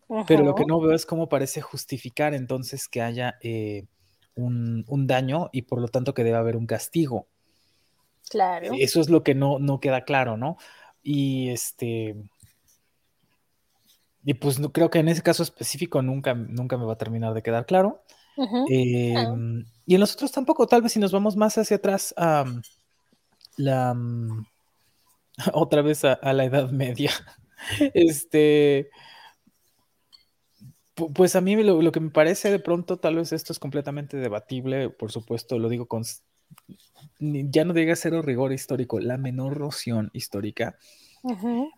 Ajá. 0.08 0.24
pero 0.26 0.44
lo 0.44 0.54
que 0.54 0.66
no 0.66 0.80
veo 0.80 0.94
es 0.94 1.06
cómo 1.06 1.28
parece 1.28 1.60
justificar 1.60 2.34
entonces 2.34 2.88
que 2.88 3.02
haya 3.02 3.36
eh, 3.40 3.86
un, 4.34 4.84
un, 4.86 5.06
daño 5.06 5.48
y 5.52 5.62
por 5.62 5.80
lo 5.80 5.88
tanto 5.88 6.14
que 6.14 6.24
debe 6.24 6.36
haber 6.36 6.56
un 6.56 6.66
castigo. 6.66 7.26
Claro. 8.28 8.70
Eso 8.78 9.00
es 9.00 9.10
lo 9.10 9.22
que 9.22 9.34
no, 9.34 9.58
no 9.58 9.80
queda 9.80 10.04
claro, 10.04 10.36
¿no? 10.36 10.56
Y 11.02 11.50
este... 11.50 12.16
Y 14.26 14.34
pues 14.34 14.58
no, 14.58 14.72
creo 14.72 14.88
que 14.88 15.00
en 15.00 15.08
ese 15.08 15.22
caso 15.22 15.42
específico 15.42 16.00
nunca, 16.00 16.32
nunca 16.32 16.78
me 16.78 16.86
va 16.86 16.94
a 16.94 16.98
terminar 16.98 17.34
de 17.34 17.42
quedar 17.42 17.66
claro. 17.66 18.02
Uh 18.36 18.46
-huh. 18.46 18.66
eh, 18.70 19.64
Y 19.86 19.94
en 19.94 20.00
los 20.00 20.14
otros 20.14 20.32
tampoco, 20.32 20.66
tal 20.66 20.82
vez 20.82 20.92
si 20.92 20.98
nos 20.98 21.12
vamos 21.12 21.36
más 21.36 21.56
hacia 21.58 21.76
atrás, 21.76 22.14
um, 22.16 22.62
la 23.56 23.94
otra 25.52 25.82
vez 25.82 26.04
a, 26.04 26.14
a 26.14 26.32
la 26.32 26.44
Edad 26.44 26.70
Media. 26.70 27.10
este, 27.94 28.90
pues 30.94 31.34
a 31.36 31.40
mí 31.40 31.56
lo, 31.56 31.82
lo, 31.82 31.92
que 31.92 32.00
me 32.00 32.10
parece 32.10 32.50
de 32.50 32.58
pronto, 32.58 32.98
tal 32.98 33.16
vez 33.16 33.32
esto 33.32 33.52
es 33.52 33.58
completamente 33.58 34.16
debatible, 34.16 34.90
por 34.90 35.10
supuesto, 35.10 35.58
lo 35.58 35.68
digo 35.68 35.86
con, 35.86 36.04
ya 37.18 37.64
no 37.64 37.72
diga 37.72 37.96
cero 37.96 38.22
rigor 38.22 38.52
histórico, 38.52 39.00
la 39.00 39.16
menor 39.16 39.60
noción 39.60 40.10
histórica. 40.12 40.76
Uh 41.22 41.32
-huh. 41.32 41.70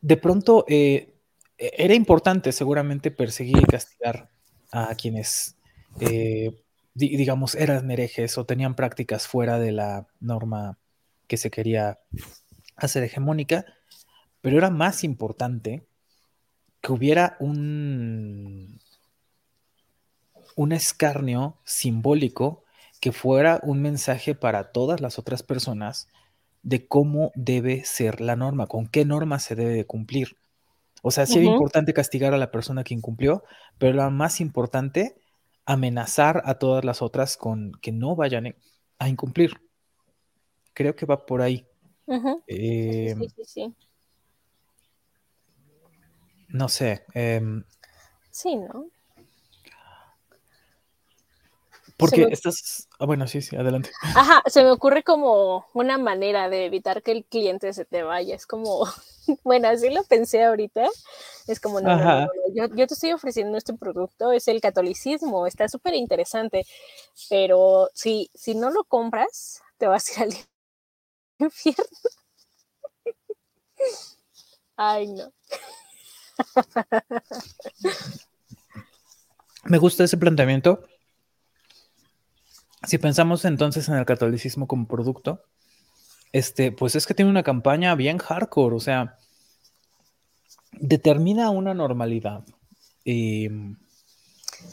De 0.00 0.16
pronto, 0.16 0.64
eh, 0.68 1.14
era 1.56 1.94
importante 1.94 2.50
seguramente 2.50 3.10
perseguir 3.10 3.58
y 3.58 3.64
castigar 3.64 4.28
a 4.72 4.94
quienes, 4.96 5.56
eh, 6.00 6.62
digamos, 6.94 7.54
eran 7.54 7.90
herejes 7.90 8.36
o 8.38 8.44
tenían 8.44 8.74
prácticas 8.74 9.26
fuera 9.26 9.58
de 9.58 9.72
la 9.72 10.06
norma 10.20 10.78
que 11.26 11.36
se 11.36 11.50
quería 11.50 11.98
hacer 12.76 13.02
hegemónica, 13.04 13.64
pero 14.40 14.58
era 14.58 14.70
más 14.70 15.04
importante 15.04 15.86
que 16.80 16.92
hubiera 16.92 17.36
un, 17.38 18.80
un 20.56 20.72
escarnio 20.72 21.56
simbólico 21.64 22.64
que 23.00 23.12
fuera 23.12 23.60
un 23.62 23.80
mensaje 23.80 24.34
para 24.34 24.72
todas 24.72 25.00
las 25.00 25.18
otras 25.18 25.42
personas 25.42 26.08
de 26.62 26.86
cómo 26.86 27.32
debe 27.34 27.84
ser 27.84 28.20
la 28.20 28.36
norma, 28.36 28.66
con 28.66 28.86
qué 28.86 29.04
norma 29.04 29.38
se 29.38 29.54
debe 29.54 29.74
de 29.74 29.86
cumplir. 29.86 30.36
O 31.02 31.10
sea, 31.10 31.26
sí 31.26 31.34
uh 31.34 31.36
-huh. 31.36 31.46
era 31.46 31.52
importante 31.52 31.92
castigar 31.94 32.34
a 32.34 32.38
la 32.38 32.52
persona 32.52 32.84
que 32.84 32.94
incumplió, 32.94 33.42
pero 33.78 33.94
era 33.94 34.10
más 34.10 34.40
importante 34.40 35.16
amenazar 35.64 36.42
a 36.44 36.58
todas 36.58 36.84
las 36.84 37.02
otras 37.02 37.36
con 37.36 37.72
que 37.80 37.92
no 37.92 38.16
vayan 38.16 38.56
a 38.98 39.08
incumplir. 39.08 39.60
Creo 40.74 40.96
que 40.96 41.06
va 41.06 41.26
por 41.26 41.42
ahí. 41.42 41.66
Uh 42.06 42.14
-huh. 42.14 42.42
eh, 42.46 43.14
sí, 43.18 43.28
sí, 43.28 43.44
sí, 43.44 43.74
no 46.52 46.68
sé. 46.68 47.04
Eh, 47.14 47.40
sí, 48.30 48.56
¿no? 48.56 48.86
Porque 51.96 52.26
me... 52.26 52.32
estás. 52.32 52.88
Ah, 52.98 53.06
bueno, 53.06 53.26
sí, 53.26 53.40
sí, 53.42 53.56
adelante. 53.56 53.90
Ajá, 54.02 54.42
se 54.46 54.62
me 54.62 54.70
ocurre 54.70 55.02
como 55.02 55.66
una 55.72 55.98
manera 55.98 56.48
de 56.48 56.66
evitar 56.66 57.02
que 57.02 57.12
el 57.12 57.24
cliente 57.24 57.72
se 57.72 57.84
te 57.84 58.02
vaya. 58.02 58.34
Es 58.34 58.46
como, 58.46 58.86
bueno, 59.44 59.68
así 59.68 59.90
lo 59.90 60.04
pensé 60.04 60.44
ahorita. 60.44 60.88
Es 61.46 61.60
como, 61.60 61.80
no, 61.80 61.96
no, 61.96 62.04
no, 62.04 62.20
no. 62.22 62.28
Yo, 62.54 62.66
yo, 62.74 62.86
te 62.86 62.94
estoy 62.94 63.12
ofreciendo 63.12 63.58
este 63.58 63.74
producto, 63.74 64.32
es 64.32 64.48
el 64.48 64.60
catolicismo, 64.60 65.46
está 65.46 65.68
súper 65.68 65.94
interesante. 65.94 66.64
Pero 67.28 67.88
si, 67.94 68.30
si 68.34 68.54
no 68.54 68.70
lo 68.70 68.84
compras, 68.84 69.62
te 69.78 69.86
vas 69.86 70.08
a 70.18 70.26
ir 70.26 70.32
al 70.32 70.38
infierno. 71.46 71.84
Ay, 74.76 75.08
no. 75.08 75.32
Me 79.64 79.78
gusta 79.78 80.04
ese 80.04 80.16
planteamiento. 80.16 80.82
Si 82.84 82.98
pensamos 82.98 83.44
entonces 83.44 83.88
en 83.88 83.94
el 83.94 84.04
catolicismo 84.04 84.66
como 84.66 84.88
producto, 84.88 85.44
este, 86.32 86.72
pues 86.72 86.96
es 86.96 87.06
que 87.06 87.14
tiene 87.14 87.30
una 87.30 87.42
campaña 87.42 87.94
bien 87.94 88.18
hardcore, 88.18 88.76
o 88.76 88.80
sea, 88.80 89.18
determina 90.72 91.50
una 91.50 91.74
normalidad. 91.74 92.44
Eh, 93.04 93.50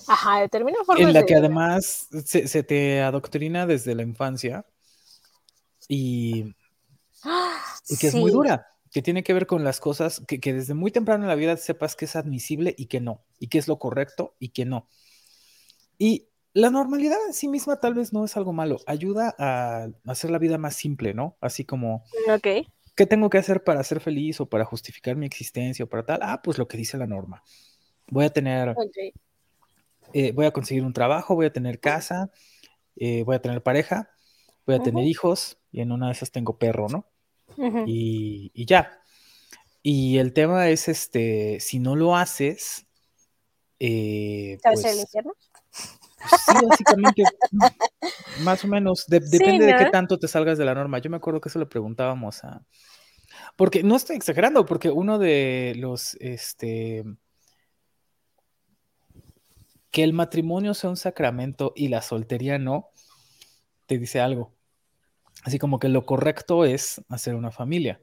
Ajá, 0.07 0.41
determina 0.41 0.78
formas 0.86 1.07
En 1.07 1.14
la 1.14 1.26
que 1.26 1.36
además 1.36 2.07
se, 2.26 2.47
se, 2.47 2.64
te 2.64 3.01
adoctrina 3.01 3.66
desde 3.66 3.95
la 3.95 4.03
infancia 4.03 4.66
y, 5.88 6.55
y 7.88 7.97
que 7.97 7.97
sí. 7.97 8.07
es 8.07 8.16
muy 8.16 8.32
dura 8.32 8.68
que 8.91 9.01
tiene 9.01 9.24
que 9.24 9.34
ver 9.34 9.45
con 9.45 9.64
las 9.64 9.80
cosas 9.80 10.22
que, 10.28 10.39
que, 10.39 10.53
desde 10.53 10.74
muy 10.74 10.91
temprano 10.91 11.24
en 11.24 11.30
la 11.30 11.36
vida 11.36 11.57
sepas 11.57 11.95
que 11.95 12.05
es 12.05 12.16
admisible 12.16 12.74
y 12.78 12.88
que 12.88 12.99
no, 12.99 13.24
y 13.39 13.47
que 13.47 13.60
es 13.60 13.68
lo 13.68 13.78
correcto 13.78 14.36
y 14.39 14.49
que 14.49 14.66
no. 14.66 14.88
Y 15.97 16.29
la 16.54 16.70
normalidad 16.70 17.18
en 17.28 17.34
sí 17.34 17.47
misma 17.47 17.80
tal 17.80 17.93
vez 17.93 18.14
no 18.14 18.26
es 18.26 18.36
algo 18.36 18.54
malo, 18.54 18.80
ayuda 18.88 19.36
a 19.38 19.89
hacer 20.06 20.32
la 20.32 20.39
vida 20.39 20.58
más 20.58 20.76
simple, 20.76 21.14
¿no? 21.14 21.38
Así 21.41 21.64
como, 21.66 22.04
okay. 22.34 22.68
¿qué 22.95 23.06
tengo 23.06 23.30
que 23.30 23.38
hacer 23.38 23.64
para 23.64 23.84
ser 23.84 24.00
feliz 24.00 24.41
o 24.41 24.47
para 24.47 24.66
justificar 24.66 25.16
mi 25.16 25.26
existencia 25.26 25.86
o 25.86 25.89
para 25.89 26.06
tal? 26.06 26.20
Ah, 26.22 26.41
pues 26.41 26.58
lo 26.58 26.68
que 26.68 26.78
dice 26.78 26.97
la 26.97 27.08
norma. 27.08 27.43
Voy 28.08 28.26
a 28.26 28.30
tener, 28.32 28.70
okay. 28.70 29.14
eh, 30.14 30.32
voy 30.32 30.47
a 30.47 30.52
conseguir 30.52 30.84
un 30.84 30.93
trabajo, 30.93 31.36
voy 31.36 31.45
a 31.45 31.54
tener 31.54 31.80
casa, 31.80 32.32
eh, 32.95 33.24
voy 33.24 33.36
a 33.36 33.41
tener 33.41 33.62
pareja, 33.62 34.10
voy 34.66 34.76
a 34.76 34.80
uh 34.80 34.82
-huh. 34.82 34.86
tener 34.86 35.06
hijos 35.06 35.60
y 35.72 35.82
en 35.82 35.91
una 35.91 36.08
de 36.08 36.14
esas 36.14 36.32
tengo 36.32 36.58
perro, 36.58 36.88
¿no? 36.89 37.06
Uh 37.58 37.66
-huh. 37.66 37.84
y, 37.88 38.52
y, 38.54 38.66
ya. 38.66 39.02
Y 39.84 40.18
el 40.18 40.34
tema 40.34 40.70
es, 40.70 40.88
este, 40.88 41.60
si 41.60 41.80
no 41.80 41.95
lo 41.95 42.16
haces, 42.16 42.88
eh, 43.80 44.58
¿Te 44.62 44.70
vas 44.70 44.82
pues, 44.82 44.93
al 44.93 45.00
infierno? 45.00 45.34
Sí, 45.72 46.65
básicamente, 46.67 47.24
más 48.43 48.63
o 48.63 48.67
menos, 48.67 49.05
depende 49.07 49.65
de 49.65 49.76
qué 49.76 49.86
tanto 49.86 50.20
te 50.20 50.28
salgas 50.28 50.57
de 50.57 50.65
la 50.65 50.76
norma. 50.76 50.99
Yo 50.99 51.09
me 51.09 51.17
acuerdo 51.17 51.39
que 51.41 51.49
eso 51.49 51.59
le 51.59 51.65
preguntábamos 51.65 52.43
a... 52.43 52.65
Porque 53.55 53.84
no 53.84 53.95
estoy 53.95 54.15
exagerando, 54.15 54.65
porque 54.65 54.89
uno 54.89 55.17
de 55.20 55.74
los, 55.78 56.15
este, 56.20 57.03
que 59.91 60.03
el 60.03 60.13
matrimonio 60.13 60.74
sea 60.74 60.89
un 60.89 60.97
sacramento 60.97 61.74
y 61.76 61.88
la 61.88 62.01
soltería 62.01 62.57
no, 62.57 62.89
te 63.86 63.97
dice 63.97 64.20
algo. 64.20 64.53
Así 65.43 65.57
como 65.57 65.80
que 65.80 65.89
lo 65.89 66.05
correcto 66.05 66.65
es 66.65 67.01
hacer 67.09 67.36
una 67.36 67.51
familia 67.51 68.01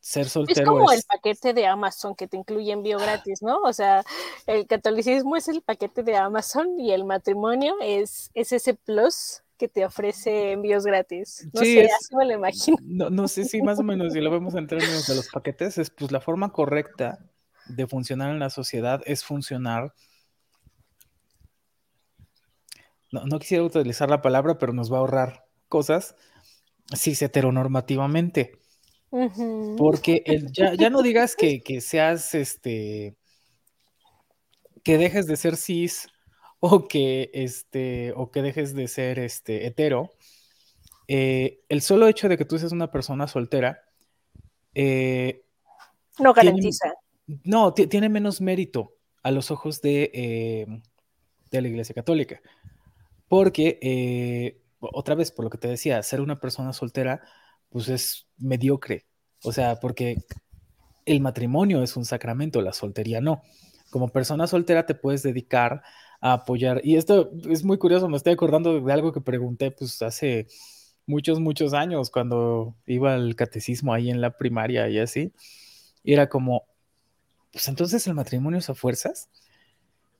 ser 0.00 0.28
soltero. 0.28 0.60
Es 0.60 0.66
como 0.66 0.92
el 0.92 1.02
paquete 1.06 1.52
de 1.52 1.66
Amazon 1.66 2.14
que 2.14 2.26
te 2.26 2.36
incluye 2.36 2.72
envío 2.72 2.98
gratis, 2.98 3.42
¿no? 3.42 3.60
O 3.60 3.72
sea, 3.72 4.02
el 4.46 4.66
catolicismo 4.66 5.36
es 5.36 5.48
el 5.48 5.62
paquete 5.62 6.02
de 6.02 6.16
Amazon 6.16 6.80
y 6.80 6.92
el 6.92 7.04
matrimonio 7.04 7.74
es, 7.82 8.30
es 8.34 8.52
ese 8.52 8.74
plus 8.74 9.42
que 9.58 9.68
te 9.68 9.84
ofrece 9.84 10.52
envíos 10.52 10.84
gratis. 10.84 11.46
No 11.52 11.60
sé, 11.60 11.84
así 11.84 12.16
me 12.16 12.24
lo 12.24 12.32
imagino. 12.32 12.78
No, 13.10 13.28
sé 13.28 13.44
si 13.44 13.60
más 13.60 13.78
o 13.78 13.82
menos, 13.82 14.14
si 14.14 14.20
lo 14.20 14.30
vemos 14.30 14.54
en 14.54 14.66
términos 14.66 15.06
de 15.06 15.14
los 15.14 15.28
paquetes, 15.28 15.76
es 15.76 15.90
pues 15.90 16.10
la 16.10 16.20
forma 16.20 16.50
correcta 16.50 17.18
de 17.68 17.86
funcionar 17.86 18.30
en 18.30 18.38
la 18.38 18.48
sociedad 18.48 19.02
es 19.04 19.22
funcionar. 19.22 19.92
No, 23.12 23.26
no 23.26 23.38
quisiera 23.38 23.62
utilizar 23.62 24.08
la 24.08 24.22
palabra, 24.22 24.56
pero 24.56 24.72
nos 24.72 24.90
va 24.90 24.96
a 24.96 25.00
ahorrar 25.00 25.44
cosas. 25.68 26.16
cis 26.96 27.20
heteronormativamente 27.20 28.59
porque 29.76 30.22
el, 30.24 30.52
ya, 30.52 30.88
no 30.88 31.02
digas 31.02 31.34
que, 31.34 31.80
seas 31.80 32.34
este. 32.34 33.16
que 34.84 34.98
dejes 34.98 35.26
de 35.26 35.36
ser 35.36 35.56
cis 35.56 36.08
o 36.60 36.86
que 36.86 37.30
este. 37.34 38.12
o 38.16 38.30
que 38.30 38.42
dejes 38.42 38.74
de 38.74 38.86
ser 38.86 39.18
este 39.18 39.66
hetero. 39.66 40.10
Eh, 41.08 41.60
el 41.68 41.82
solo 41.82 42.06
hecho 42.06 42.28
de 42.28 42.38
que 42.38 42.44
tú 42.44 42.58
seas 42.58 42.72
una 42.72 42.92
persona 42.92 43.26
soltera. 43.26 43.82
Eh, 44.74 45.42
no 46.20 46.32
garantiza. 46.32 46.94
no, 47.44 47.74
tiene 47.74 48.08
menos 48.08 48.40
mérito 48.40 48.94
a 49.24 49.32
los 49.32 49.50
ojos 49.50 49.82
de, 49.82 50.10
eh, 50.14 50.66
de 51.50 51.60
la 51.60 51.68
Iglesia 51.68 51.96
Católica. 51.96 52.40
Porque, 53.26 54.60
otra 54.80 55.16
vez, 55.16 55.32
por 55.32 55.44
lo 55.44 55.50
que 55.50 55.58
te 55.58 55.68
decía, 55.68 56.00
ser 56.02 56.20
una 56.20 56.38
persona 56.38 56.72
soltera 56.72 57.22
pues 57.70 57.88
es 57.88 58.26
mediocre. 58.36 59.06
O 59.42 59.52
sea, 59.52 59.80
porque 59.80 60.18
el 61.06 61.20
matrimonio 61.20 61.82
es 61.82 61.96
un 61.96 62.04
sacramento, 62.04 62.60
la 62.60 62.72
soltería 62.72 63.20
no. 63.20 63.42
Como 63.90 64.08
persona 64.08 64.46
soltera 64.46 64.86
te 64.86 64.94
puedes 64.94 65.22
dedicar 65.22 65.82
a 66.20 66.34
apoyar. 66.34 66.80
Y 66.84 66.96
esto 66.96 67.30
es 67.48 67.64
muy 67.64 67.78
curioso, 67.78 68.08
me 68.08 68.16
estoy 68.16 68.34
acordando 68.34 68.80
de 68.80 68.92
algo 68.92 69.12
que 69.12 69.20
pregunté 69.20 69.70
pues 69.70 70.02
hace 70.02 70.46
muchos, 71.06 71.40
muchos 71.40 71.72
años 71.72 72.10
cuando 72.10 72.76
iba 72.86 73.14
al 73.14 73.34
catecismo 73.34 73.94
ahí 73.94 74.10
en 74.10 74.20
la 74.20 74.36
primaria 74.36 74.88
y 74.88 74.98
así. 74.98 75.32
Y 76.02 76.12
era 76.12 76.28
como, 76.28 76.64
pues 77.52 77.66
entonces 77.68 78.06
el 78.06 78.14
matrimonio 78.14 78.58
es 78.58 78.70
a 78.70 78.74
fuerzas. 78.74 79.28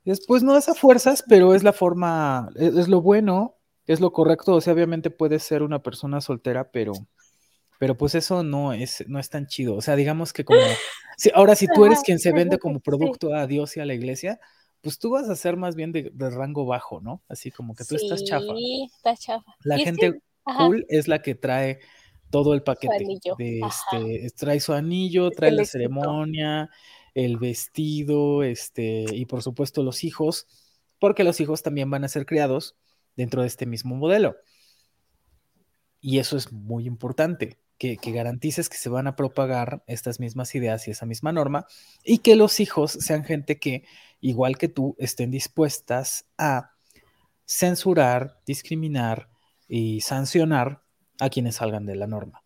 Después 0.05 0.43
no 0.43 0.57
es 0.57 0.69
a 0.69 0.75
fuerzas, 0.75 1.23
pero 1.29 1.55
es 1.55 1.63
la 1.63 1.73
forma, 1.73 2.49
es, 2.57 2.75
es 2.75 2.89
lo 2.89 3.03
bueno, 3.03 3.57
es 3.87 4.01
lo 4.01 4.13
correcto. 4.13 4.55
O 4.55 4.61
sea, 4.61 4.73
obviamente 4.73 5.11
puedes 5.11 5.43
ser 5.43 5.63
una 5.63 5.83
persona 5.83 6.21
soltera, 6.21 6.71
pero 6.71 6.93
pero 7.81 7.97
pues 7.97 8.15
eso 8.15 8.43
no 8.43 8.75
es, 8.75 9.03
no 9.09 9.19
es 9.19 9.31
tan 9.31 9.47
chido. 9.47 9.75
O 9.75 9.81
sea, 9.81 9.97
digamos 9.97 10.35
que 10.35 10.45
como, 10.45 10.61
si, 11.17 11.31
ahora 11.35 11.55
si 11.55 11.67
tú 11.67 11.87
eres 11.87 12.03
quien 12.03 12.19
se 12.19 12.31
vende 12.31 12.59
como 12.59 12.81
producto 12.81 13.35
a 13.35 13.47
Dios 13.47 13.75
y 13.75 13.81
a 13.81 13.87
la 13.87 13.95
iglesia, 13.95 14.39
pues 14.83 14.99
tú 14.99 15.13
vas 15.13 15.31
a 15.31 15.35
ser 15.35 15.57
más 15.57 15.77
bien 15.77 15.91
de, 15.91 16.13
rango 16.15 16.67
bajo, 16.67 17.01
¿no? 17.01 17.23
Así 17.27 17.51
como 17.51 17.75
que 17.75 17.87
tú 17.87 17.97
estás 17.97 18.23
chafa. 18.23 18.55
Sí, 18.55 18.87
estás 18.95 19.21
chafa. 19.21 19.55
La 19.65 19.79
gente 19.79 20.21
cool 20.43 20.85
es 20.91 21.09
la 21.09 21.23
que 21.23 21.35
trae 21.35 21.79
todo 22.29 22.53
el 22.53 22.63
paquete. 22.63 23.03
De 23.39 23.61
este, 23.61 24.31
trae 24.37 24.61
su 24.61 24.75
anillo, 24.75 25.31
trae 25.31 25.53
la 25.53 25.65
ceremonia, 25.65 26.69
el 27.15 27.39
vestido, 27.39 28.43
este, 28.43 29.07
y 29.11 29.25
por 29.25 29.43
supuesto 29.43 29.83
los 29.83 30.05
hijos, 30.05 30.47
porque 30.99 31.25
los 31.25 31.41
hijos 31.41 31.63
también 31.63 31.89
van 31.89 32.05
a 32.05 32.09
ser 32.09 32.27
criados 32.27 32.77
dentro 33.17 33.41
de 33.41 33.49
este 33.49 33.65
mismo 33.65 33.97
modelo. 33.97 34.37
Y 36.03 36.19
eso 36.19 36.37
es 36.37 36.53
muy 36.53 36.87
importante 36.87 37.59
que, 37.81 38.13
garantices 38.13 38.69
que 38.69 38.77
se 38.77 38.91
van 38.91 39.07
a 39.07 39.17
propagar 39.17 39.83
estas 39.87 40.21
mismas 40.21 40.55
ideas 40.55 40.87
y 40.87 40.91
esa 40.91 41.07
misma 41.07 41.33
norma 41.33 41.67
y 42.05 42.19
que 42.19 42.37
los 42.37 42.61
hijos 42.61 42.93
sean 42.93 43.25
gente 43.25 43.59
que, 43.59 43.85
igual 44.21 44.59
que 44.59 44.69
tú, 44.69 44.95
estén 44.99 45.31
dispuestas 45.31 46.27
a 46.37 46.73
censurar, 47.47 48.39
discriminar 48.45 49.31
y 49.67 50.03
sancionar 50.03 50.83
a 51.21 51.31
quienes 51.31 51.57
salgan 51.57 51.87
de 51.87 51.97
la 51.97 52.07
norma. 52.07 52.43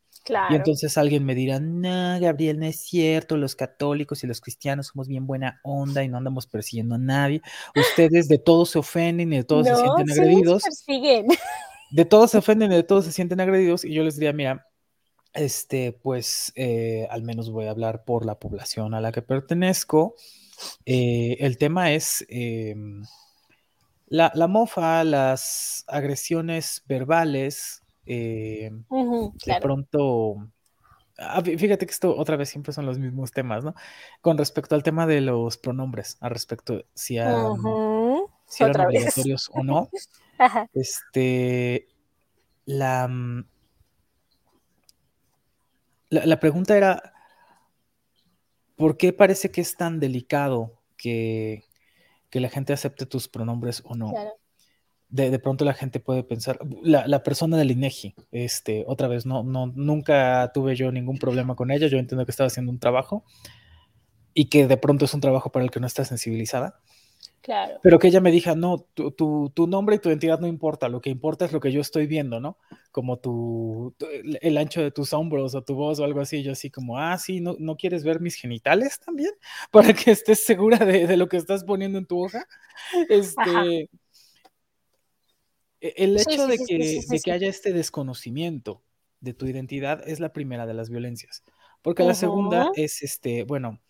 Y 0.51 0.55
entonces 0.55 0.97
alguien 0.97 1.27
me 1.27 1.35
dirá, 1.35 1.59
no, 1.59 2.19
Gabriel, 2.21 2.61
no 2.61 2.67
es 2.67 2.81
cierto, 2.81 3.37
los 3.37 3.57
católicos 3.57 4.23
y 4.23 4.29
los 4.29 4.41
cristianos 4.41 4.87
somos 4.87 5.09
bien 5.09 5.27
buena 5.27 5.61
onda 5.65 6.03
y 6.05 6.09
no 6.09 6.17
andamos 6.17 6.47
persiguiendo 6.47 6.95
a 6.95 6.99
nadie. 6.99 7.43
Ustedes 7.77 8.29
de 8.29 8.39
todos 8.39 8.71
se 8.71 8.79
ofenden 8.79 9.33
y 9.33 9.39
de 9.39 9.45
todos 9.45 9.67
se 9.67 9.75
sienten 9.75 10.11
agredidos. 10.11 10.63
De 11.91 12.05
todos 12.05 12.33
se 12.33 12.39
ofenden 12.39 12.73
y 12.73 12.75
de 12.75 12.83
todos 12.83 13.05
se 13.05 13.13
sienten 13.13 13.41
agredidos. 13.41 13.85
Y 13.85 13.95
yo 13.95 14.03
les 14.03 14.17
diría, 14.17 14.33
mira, 14.33 14.67
este, 15.35 15.93
pues 15.93 16.53
eh, 16.55 17.07
al 17.11 17.23
menos 17.23 17.51
voy 17.51 17.67
a 17.67 17.71
hablar 17.71 18.05
por 18.05 18.25
la 18.25 18.39
población 18.39 18.95
a 18.95 19.01
la 19.01 19.13
que 19.13 19.23
pertenezco. 19.23 20.15
Eh, 20.87 21.37
el 21.41 21.59
tema 21.59 21.93
es 21.93 22.25
em, 22.29 23.05
la, 24.07 24.31
mofa, 24.49 25.03
las 25.05 25.85
agresiones 25.89 26.85
verbales, 26.87 27.83
em, 28.07 28.85
de 29.45 29.61
pronto... 29.61 30.37
Ah, 31.17 31.43
fíjate 31.43 31.87
que 31.87 31.93
esto 31.93 32.17
otra 32.17 32.37
vez 32.37 32.49
siempre 32.49 32.73
son 32.73 32.87
los 32.87 32.99
mismos 32.99 33.31
temas, 33.31 33.63
¿no? 33.63 33.75
Con 34.21 34.37
respecto 34.37 34.75
al 34.75 34.83
tema 34.83 35.07
de 35.07 35.21
los 35.21 35.57
pronombres, 35.57 36.17
al 36.21 36.31
respecto 36.31 36.85
si, 36.93 37.19
eran 37.19 37.61
obligatorios 38.87 39.51
o 39.53 39.63
no. 39.63 39.89
Este, 40.75 41.87
la, 42.67 43.09
la, 46.23 46.41
pregunta 46.41 46.77
era, 46.77 47.13
¿por 48.77 48.97
qué 48.97 49.13
parece 49.13 49.51
que 49.51 49.61
es 49.61 49.77
tan 49.77 50.01
delicado 50.01 50.83
que, 50.97 51.65
la 52.33 52.49
gente 52.49 52.73
acepte 52.73 53.07
tus 53.07 53.29
pronombres 53.29 53.83
o 53.85 53.95
no? 53.95 54.13
De, 55.09 55.39
pronto 55.39 55.65
la 55.65 55.75
gente 55.75 56.01
puede 56.01 56.25
pensar, 56.25 56.59
la, 56.83 57.23
persona 57.23 57.57
del 57.57 57.71
INEGI, 57.71 58.15
este, 58.33 58.85
otra 58.87 59.07
vez, 59.07 59.27
no, 59.27 59.45
no, 59.45 59.67
nunca 59.67 60.51
tuve 60.53 60.75
yo 60.75 60.91
ningún 60.91 61.19
problema 61.19 61.55
con 61.55 61.71
ella, 61.71 61.87
yo 61.87 61.99
entiendo 61.99 62.25
que 62.25 62.33
estaba 62.33 62.49
haciendo 62.49 62.73
un 62.73 62.81
trabajo 62.81 63.25
y 64.35 64.47
que 64.47 64.67
de 64.67 64.77
pronto 64.77 65.05
es 65.05 65.15
un 65.15 65.21
trabajo 65.21 65.53
para 65.53 65.65
el 65.65 65.71
que 65.71 65.81
no 65.81 65.87
está 65.87 66.05
sensibilizada. 66.05 66.81
Pero 67.83 67.99
que 67.99 68.09
ella 68.09 68.21
me 68.21 68.31
diga, 68.31 68.55
no, 68.55 68.79
tu, 68.79 69.53
nombre 69.69 69.97
y 69.97 69.99
tu 69.99 70.09
identidad 70.09 70.41
no 70.41 70.47
importa, 70.47 70.89
lo 70.89 71.01
que 71.01 71.11
importa 71.11 71.45
es 71.45 71.53
lo 71.53 71.61
que 71.61 71.73
yo 71.73 71.81
estoy 71.81 72.07
viendo, 72.07 72.41
¿no? 72.41 72.59
Como 72.91 73.19
tu, 73.19 73.95
el 74.41 74.57
ancho 74.57 74.81
de 74.81 74.91
tus 74.91 75.13
hombros 75.13 75.55
o 75.55 75.63
tu 75.63 75.75
voz 75.75 76.01
o 76.01 76.05
algo 76.05 76.21
así, 76.21 76.43
yo 76.43 76.53
así 76.53 76.71
como, 76.71 76.99
ah, 76.99 77.19
sí, 77.19 77.41
¿no, 77.41 77.57
no 77.59 77.77
quieres 77.77 78.03
ver 78.03 78.21
mis 78.21 78.37
genitales 78.37 78.99
también? 78.99 79.31
Para 79.71 79.93
que 79.93 80.11
estés 80.11 80.45
segura 80.45 80.79
de, 80.79 81.17
lo 81.17 81.29
que 81.29 81.37
estás 81.37 81.65
poniendo 81.65 81.99
en 81.99 82.07
tu 82.07 82.25
hoja. 82.25 82.47
Este, 83.09 83.91
e, 85.81 85.95
el 85.97 86.17
hecho 86.17 86.47
de, 86.47 86.59
que, 86.59 87.01
de 87.09 87.21
que 87.21 87.33
haya 87.33 87.49
este 87.49 87.73
desconocimiento 87.73 88.83
de 89.21 89.35
tu 89.35 89.47
identidad 89.47 90.07
es 90.09 90.19
la 90.19 90.33
primera 90.33 90.67
de 90.67 90.75
las 90.75 90.89
violencias, 90.89 91.45
porque 91.83 92.05
la 92.05 92.15
segunda 92.15 92.71
es, 92.75 93.03
este, 93.03 93.45
bueno, 93.45 93.81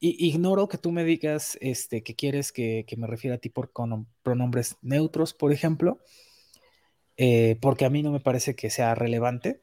ignoro 0.00 0.68
que 0.68 0.78
tú 0.78 0.92
me 0.92 1.04
digas 1.04 1.58
este, 1.60 2.02
que 2.02 2.14
quieres 2.14 2.52
que, 2.52 2.86
me 2.96 3.06
refiera 3.06 3.36
a 3.36 3.38
ti 3.38 3.48
por 3.48 3.72
pronombres 4.22 4.76
neutros, 4.82 5.34
por 5.34 5.52
ejemplo, 5.52 5.98
eh, 7.16 7.58
porque 7.60 7.84
a 7.84 7.90
mí 7.90 8.02
no 8.02 8.12
me 8.12 8.20
parece 8.20 8.54
que 8.54 8.70
sea 8.70 8.94
relevante. 8.94 9.62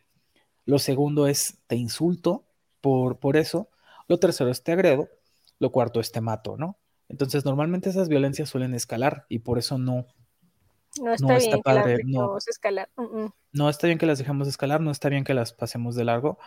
Lo 0.65 0.79
segundo 0.79 1.27
es 1.27 1.59
te 1.67 1.75
insulto 1.75 2.45
por, 2.81 3.19
por 3.19 3.37
eso. 3.37 3.69
Lo 4.07 4.19
tercero 4.19 4.49
es 4.49 4.63
te 4.63 4.71
agredo. 4.71 5.09
Lo 5.59 5.71
cuarto 5.71 5.99
es 5.99 6.11
te 6.11 6.21
mato, 6.21 6.57
¿no? 6.57 6.77
Entonces, 7.07 7.45
normalmente 7.45 7.89
esas 7.89 8.09
violencias 8.09 8.49
suelen 8.49 8.73
escalar 8.73 9.25
y 9.29 9.39
por 9.39 9.57
eso 9.57 9.77
no. 9.77 10.07
No 10.99 11.13
está, 11.13 11.37
bien 11.37 11.61
que 11.61 11.73
las 11.73 11.85
dejemos 11.85 12.47
escalar. 12.47 12.89
No 13.51 13.69
está 13.69 13.87
bien 13.87 13.99
que 13.99 14.05
las 14.05 14.17
dejemos 14.17 14.47
escalar, 14.47 14.81
no 14.81 14.91
está 14.91 15.09
bien 15.09 15.23
que 15.25 15.33
las 15.33 15.53
pasemos 15.53 15.95
de 15.95 16.05
largo. 16.05 16.39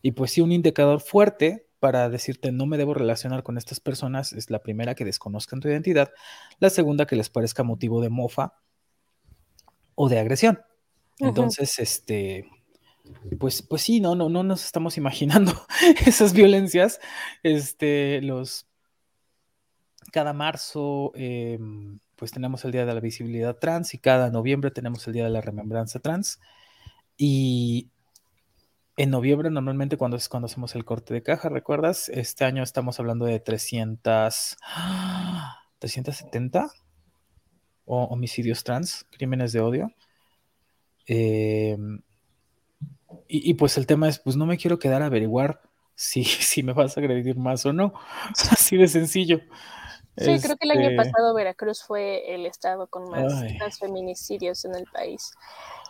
Y 0.00 0.12
pues 0.12 0.30
sí, 0.30 0.40
un 0.40 0.52
indicador 0.52 1.00
fuerte 1.00 1.65
para 1.86 2.08
decirte 2.08 2.50
no 2.50 2.66
me 2.66 2.78
debo 2.78 2.94
relacionar 2.94 3.44
con 3.44 3.56
estas 3.58 3.78
personas 3.78 4.32
es 4.32 4.50
la 4.50 4.60
primera 4.60 4.96
que 4.96 5.04
desconozcan 5.04 5.60
tu 5.60 5.68
identidad, 5.68 6.10
la 6.58 6.68
segunda 6.68 7.06
que 7.06 7.14
les 7.14 7.30
parezca 7.30 7.62
motivo 7.62 8.00
de 8.00 8.08
mofa 8.08 8.54
o 9.94 10.08
de 10.08 10.18
agresión. 10.18 10.60
Entonces, 11.20 11.78
este, 11.78 12.50
pues, 13.38 13.62
pues 13.62 13.82
sí, 13.82 14.00
no, 14.00 14.16
no, 14.16 14.28
no 14.28 14.42
nos 14.42 14.64
estamos 14.64 14.96
imaginando 14.96 15.52
esas 16.06 16.32
violencias. 16.32 16.98
Este, 17.44 18.20
los 18.20 18.66
cada 20.10 20.32
marzo, 20.32 21.12
em, 21.14 22.00
pues 22.16 22.32
tenemos 22.32 22.64
el 22.64 22.72
Día 22.72 22.84
de 22.84 22.94
la 22.94 23.00
Visibilidad 23.00 23.58
Trans 23.58 23.94
y 23.94 23.98
cada 23.98 24.28
noviembre 24.32 24.72
tenemos 24.72 25.06
el 25.06 25.12
Día 25.12 25.22
de 25.22 25.30
la 25.30 25.40
Remembranza 25.40 26.00
Trans. 26.00 26.40
Y 27.16 27.92
en 28.96 29.10
noviembre 29.10 29.50
normalmente 29.50 29.96
cuando 29.96 30.16
es 30.16 30.28
cuando 30.28 30.46
hacemos 30.46 30.74
el 30.74 30.84
corte 30.84 31.12
de 31.12 31.22
caja, 31.22 31.48
¿recuerdas? 31.48 32.08
Este 32.08 32.44
año 32.44 32.62
estamos 32.62 32.98
hablando 32.98 33.26
de 33.26 33.40
300, 33.40 34.56
370 35.78 36.70
homicidios 37.86 38.64
trans, 38.64 39.06
crímenes 39.10 39.52
de 39.52 39.60
odio. 39.60 39.92
Em, 41.06 42.00
y, 43.28 43.54
pues 43.54 43.76
el 43.78 43.86
tema 43.86 44.08
es, 44.08 44.18
pues 44.18 44.36
no 44.36 44.46
me 44.46 44.56
quiero 44.56 44.78
quedar 44.78 45.02
a 45.02 45.06
averiguar 45.06 45.60
si, 45.94 46.24
si 46.24 46.62
me 46.62 46.72
vas 46.72 46.96
a 46.96 47.00
agredir 47.00 47.36
más 47.36 47.64
o 47.66 47.72
no. 47.72 47.92
Así 48.50 48.76
de 48.76 48.88
sencillo. 48.88 49.40
Sí, 50.16 50.38
creo 50.40 50.56
que 50.56 50.66
el 50.66 50.70
año 50.70 50.88
este 50.88 50.96
pasado 50.96 51.34
Veracruz 51.34 51.82
fue 51.82 52.34
el 52.34 52.46
estado 52.46 52.86
con 52.86 53.10
más 53.10 53.78
feminicidios 53.78 54.64
en 54.64 54.74
el 54.74 54.86
país. 54.86 55.30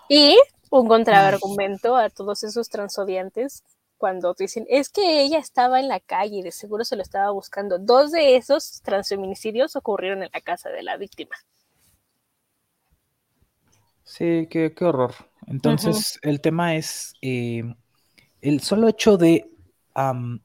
Y 0.08 0.36
un 0.70 0.88
contraargumento 0.88 1.96
a 1.96 2.10
todos 2.10 2.42
esos 2.44 2.68
transodiantes 2.68 3.62
cuando 3.98 4.34
dicen, 4.34 4.66
es 4.68 4.90
que 4.90 5.22
ella 5.22 5.38
estaba 5.38 5.80
en 5.80 5.88
la 5.88 6.00
calle 6.00 6.36
y 6.36 6.42
de 6.42 6.52
seguro 6.52 6.84
se 6.84 6.96
lo 6.96 7.02
estaba 7.02 7.30
buscando. 7.30 7.78
Dos 7.78 8.12
de 8.12 8.36
esos 8.36 8.82
transfeminicidios 8.82 9.74
ocurrieron 9.74 10.22
en 10.22 10.30
la 10.32 10.40
casa 10.40 10.68
de 10.68 10.82
la 10.82 10.96
víctima. 10.96 11.34
Sí, 14.04 14.46
qué, 14.50 14.72
horror. 14.82 15.14
Entonces, 15.46 16.18
el 16.22 16.40
tema 16.40 16.76
es 16.76 17.14
eh, 17.22 17.64
el 18.40 18.60
solo 18.60 18.88
hecho 18.88 19.16
de 19.16 19.50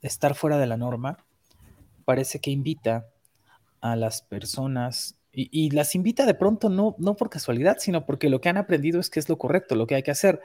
estar 0.02 0.34
fuera 0.34 0.58
de 0.58 0.66
la 0.66 0.78
norma 0.78 1.18
parece 2.06 2.40
que 2.40 2.52
invita 2.52 3.06
a 3.82 3.96
las 3.96 4.22
personas 4.22 5.16
y, 5.34 5.72
las 5.72 5.96
invita 5.96 6.26
de 6.26 6.34
pronto 6.34 6.70
no, 6.70 6.96
no 6.98 7.16
por 7.16 7.30
casualidad, 7.30 7.78
sino 7.80 8.06
porque 8.06 8.30
lo 8.30 8.42
que 8.42 8.50
han 8.50 8.58
aprendido 8.58 9.00
es 9.00 9.10
que 9.10 9.20
es 9.20 9.30
lo 9.30 9.38
correcto, 9.38 9.76
lo 9.76 9.88
que 9.88 9.96
hay 9.96 10.04
que 10.04 10.12
hacer. 10.12 10.42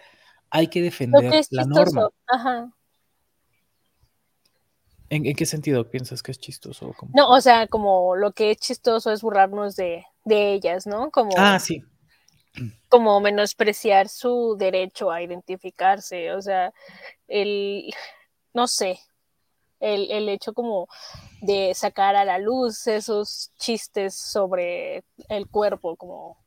Hay 0.48 0.68
que 0.68 0.80
defender 0.80 1.44
la 1.50 1.64
norma. 1.64 2.08
Ajá. 2.28 2.70
¿En, 5.08 5.34
qué 5.34 5.46
sentido 5.46 5.88
piensas 5.90 6.22
que 6.22 6.32
es 6.32 6.38
chistoso? 6.38 6.94
No, 7.14 7.30
o 7.30 7.40
sea, 7.40 7.66
como 7.66 8.16
lo 8.16 8.32
que 8.32 8.52
es 8.52 8.58
chistoso 8.58 9.12
es 9.12 9.22
burlarnos 9.22 9.76
de, 9.76 10.04
de 10.24 10.52
ellas, 10.52 10.86
¿no? 10.86 11.10
Como, 11.10 11.30
ah, 11.36 11.58
sí. 11.58 11.82
Como 12.88 13.20
menospreciar 13.20 14.08
su 14.08 14.56
derecho 14.58 15.10
a 15.10 15.22
identificarse, 15.22 16.32
o 16.32 16.40
sea, 16.40 16.72
el, 17.28 17.92
no 18.54 18.66
sé, 18.66 18.98
el, 19.80 20.10
el 20.10 20.28
hecho 20.28 20.52
como 20.52 20.88
de 21.40 21.74
sacar 21.74 22.16
a 22.16 22.24
la 22.24 22.38
luz 22.38 22.86
esos 22.86 23.52
chistes 23.58 24.14
sobre 24.14 25.04
el 25.28 25.48
cuerpo, 25.48 25.96
como 25.96 26.38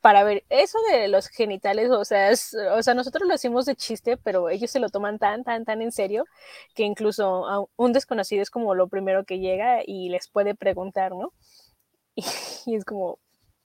para 0.00 0.24
ver 0.24 0.44
eso 0.48 0.78
de 0.90 1.08
los 1.08 1.28
genitales, 1.28 1.90
o 1.90 2.04
sea, 2.04 2.30
o 2.76 2.82
sea, 2.82 2.94
nosotros 2.94 3.26
lo 3.26 3.34
decimos 3.34 3.66
de 3.66 3.74
chiste, 3.76 4.16
pero 4.16 4.48
ellos 4.48 4.70
se 4.70 4.80
lo 4.80 4.88
toman 4.88 5.18
tan, 5.18 5.44
tan, 5.44 5.64
tan 5.64 5.82
en 5.82 5.92
serio 5.92 6.24
que 6.74 6.84
incluso 6.84 7.68
un 7.76 7.92
desconocido 7.92 8.42
es 8.42 8.50
como 8.50 8.74
lo 8.74 8.88
primero 8.88 9.24
que 9.24 9.38
llega 9.38 9.82
y 9.84 10.08
les 10.08 10.28
puede 10.28 10.54
preguntar, 10.54 11.12
¿no? 11.12 11.32
Y, 12.66 12.74
es 12.74 12.84
como, 12.84 13.18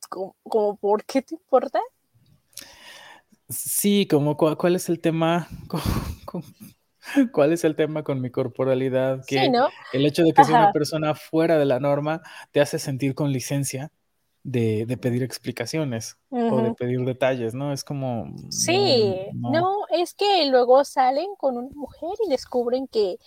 como, 0.10 0.78
¿por 0.78 1.04
qué 1.06 1.22
te 1.22 1.36
importa? 1.36 1.80
Sí, 3.50 4.08
como 4.08 4.38
cuál 4.38 4.76
es 4.76 4.88
el 4.89 5.00
tema, 5.02 5.48
¿Cuál 7.32 7.54
es 7.54 7.64
el 7.64 7.76
tema 7.76 8.04
con 8.04 8.22
mi 8.22 8.30
corporalidad? 8.30 9.26
Que 9.26 9.51
el 9.93 10.06
hecho 10.06 10.24
de 10.24 10.34
que 10.34 10.43
sea 10.43 10.60
una 10.60 10.72
persona 10.72 11.16
fuera 11.16 11.58
de 11.58 11.66
la 11.66 11.80
norma 11.80 12.22
te 12.51 12.62
hace 12.62 12.80
sentir 12.80 13.16
con 13.16 13.32
licencia 13.32 13.91
de, 14.44 14.98
pedir 14.98 15.24
explicaciones 15.24 16.18
o 16.30 16.62
de 16.62 16.74
pedir 16.74 17.00
detalles, 17.06 17.54
¿no? 17.54 17.72
Es 17.72 17.84
como... 17.84 18.26
Sí, 18.50 19.16
no. 19.34 19.86
es 19.89 20.14
que 20.14 20.46
luego 20.48 20.84
salen 20.84 21.36
con 21.38 21.58
una 21.58 21.70
mujer 21.74 22.12
y 22.26 22.30
descubren 22.30 22.88
que, 22.88 23.18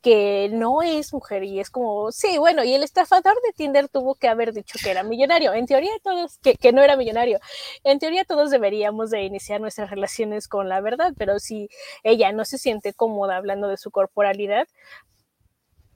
que 0.00 0.50
no 0.52 0.82
es 0.82 1.12
mujer 1.12 1.44
y 1.44 1.60
es 1.60 1.70
como, 1.70 2.10
sí, 2.10 2.38
bueno, 2.38 2.64
y 2.64 2.74
el 2.74 2.82
estafador 2.82 3.34
de 3.46 3.52
Tinder 3.52 3.88
tuvo 3.88 4.16
que 4.16 4.26
haber 4.26 4.52
dicho 4.52 4.78
que 4.82 4.90
era 4.90 5.04
millonario. 5.04 5.52
En 5.54 5.66
teoría 5.66 5.92
todos, 6.02 6.38
que, 6.38 6.54
que 6.56 6.72
no 6.72 6.82
era 6.82 6.96
millonario. 6.96 7.38
En 7.84 8.00
teoría 8.00 8.24
todos 8.24 8.50
deberíamos 8.50 9.10
de 9.10 9.22
iniciar 9.22 9.60
nuestras 9.60 9.90
relaciones 9.90 10.48
con 10.48 10.68
la 10.68 10.80
verdad, 10.80 11.14
pero 11.16 11.38
si 11.38 11.68
ella 12.02 12.32
no 12.32 12.44
se 12.44 12.58
siente 12.58 12.94
cómoda 12.94 13.36
hablando 13.36 13.68
de 13.68 13.76
su 13.76 13.92
corporalidad, 13.92 14.66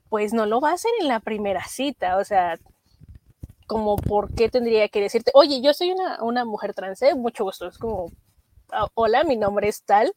pues 0.07 0.33
no 0.33 0.45
lo 0.45 0.61
va 0.61 0.71
a 0.71 0.73
hacer 0.73 0.91
en 1.01 1.09
la 1.09 1.19
primera 1.19 1.65
cita, 1.65 2.17
o 2.17 2.23
sea, 2.23 2.57
como 3.69 3.97
por 3.97 4.33
qué 4.33 4.49
tendría 4.49 4.89
que 4.89 4.99
decirte, 4.99 5.31
oye, 5.35 5.61
yo 5.61 5.75
soy 5.75 5.93
una, 6.19 6.43
mujer 6.43 6.73
trans, 6.73 7.03
¿eh? 7.03 7.13
mucho 7.13 7.43
gusto, 7.43 7.67
es 7.67 7.77
como, 7.77 8.11
ah, 8.71 8.87
hola, 8.95 9.23
mi 9.23 9.37
nombre 9.37 9.69
es 9.69 9.83
tal, 9.83 10.11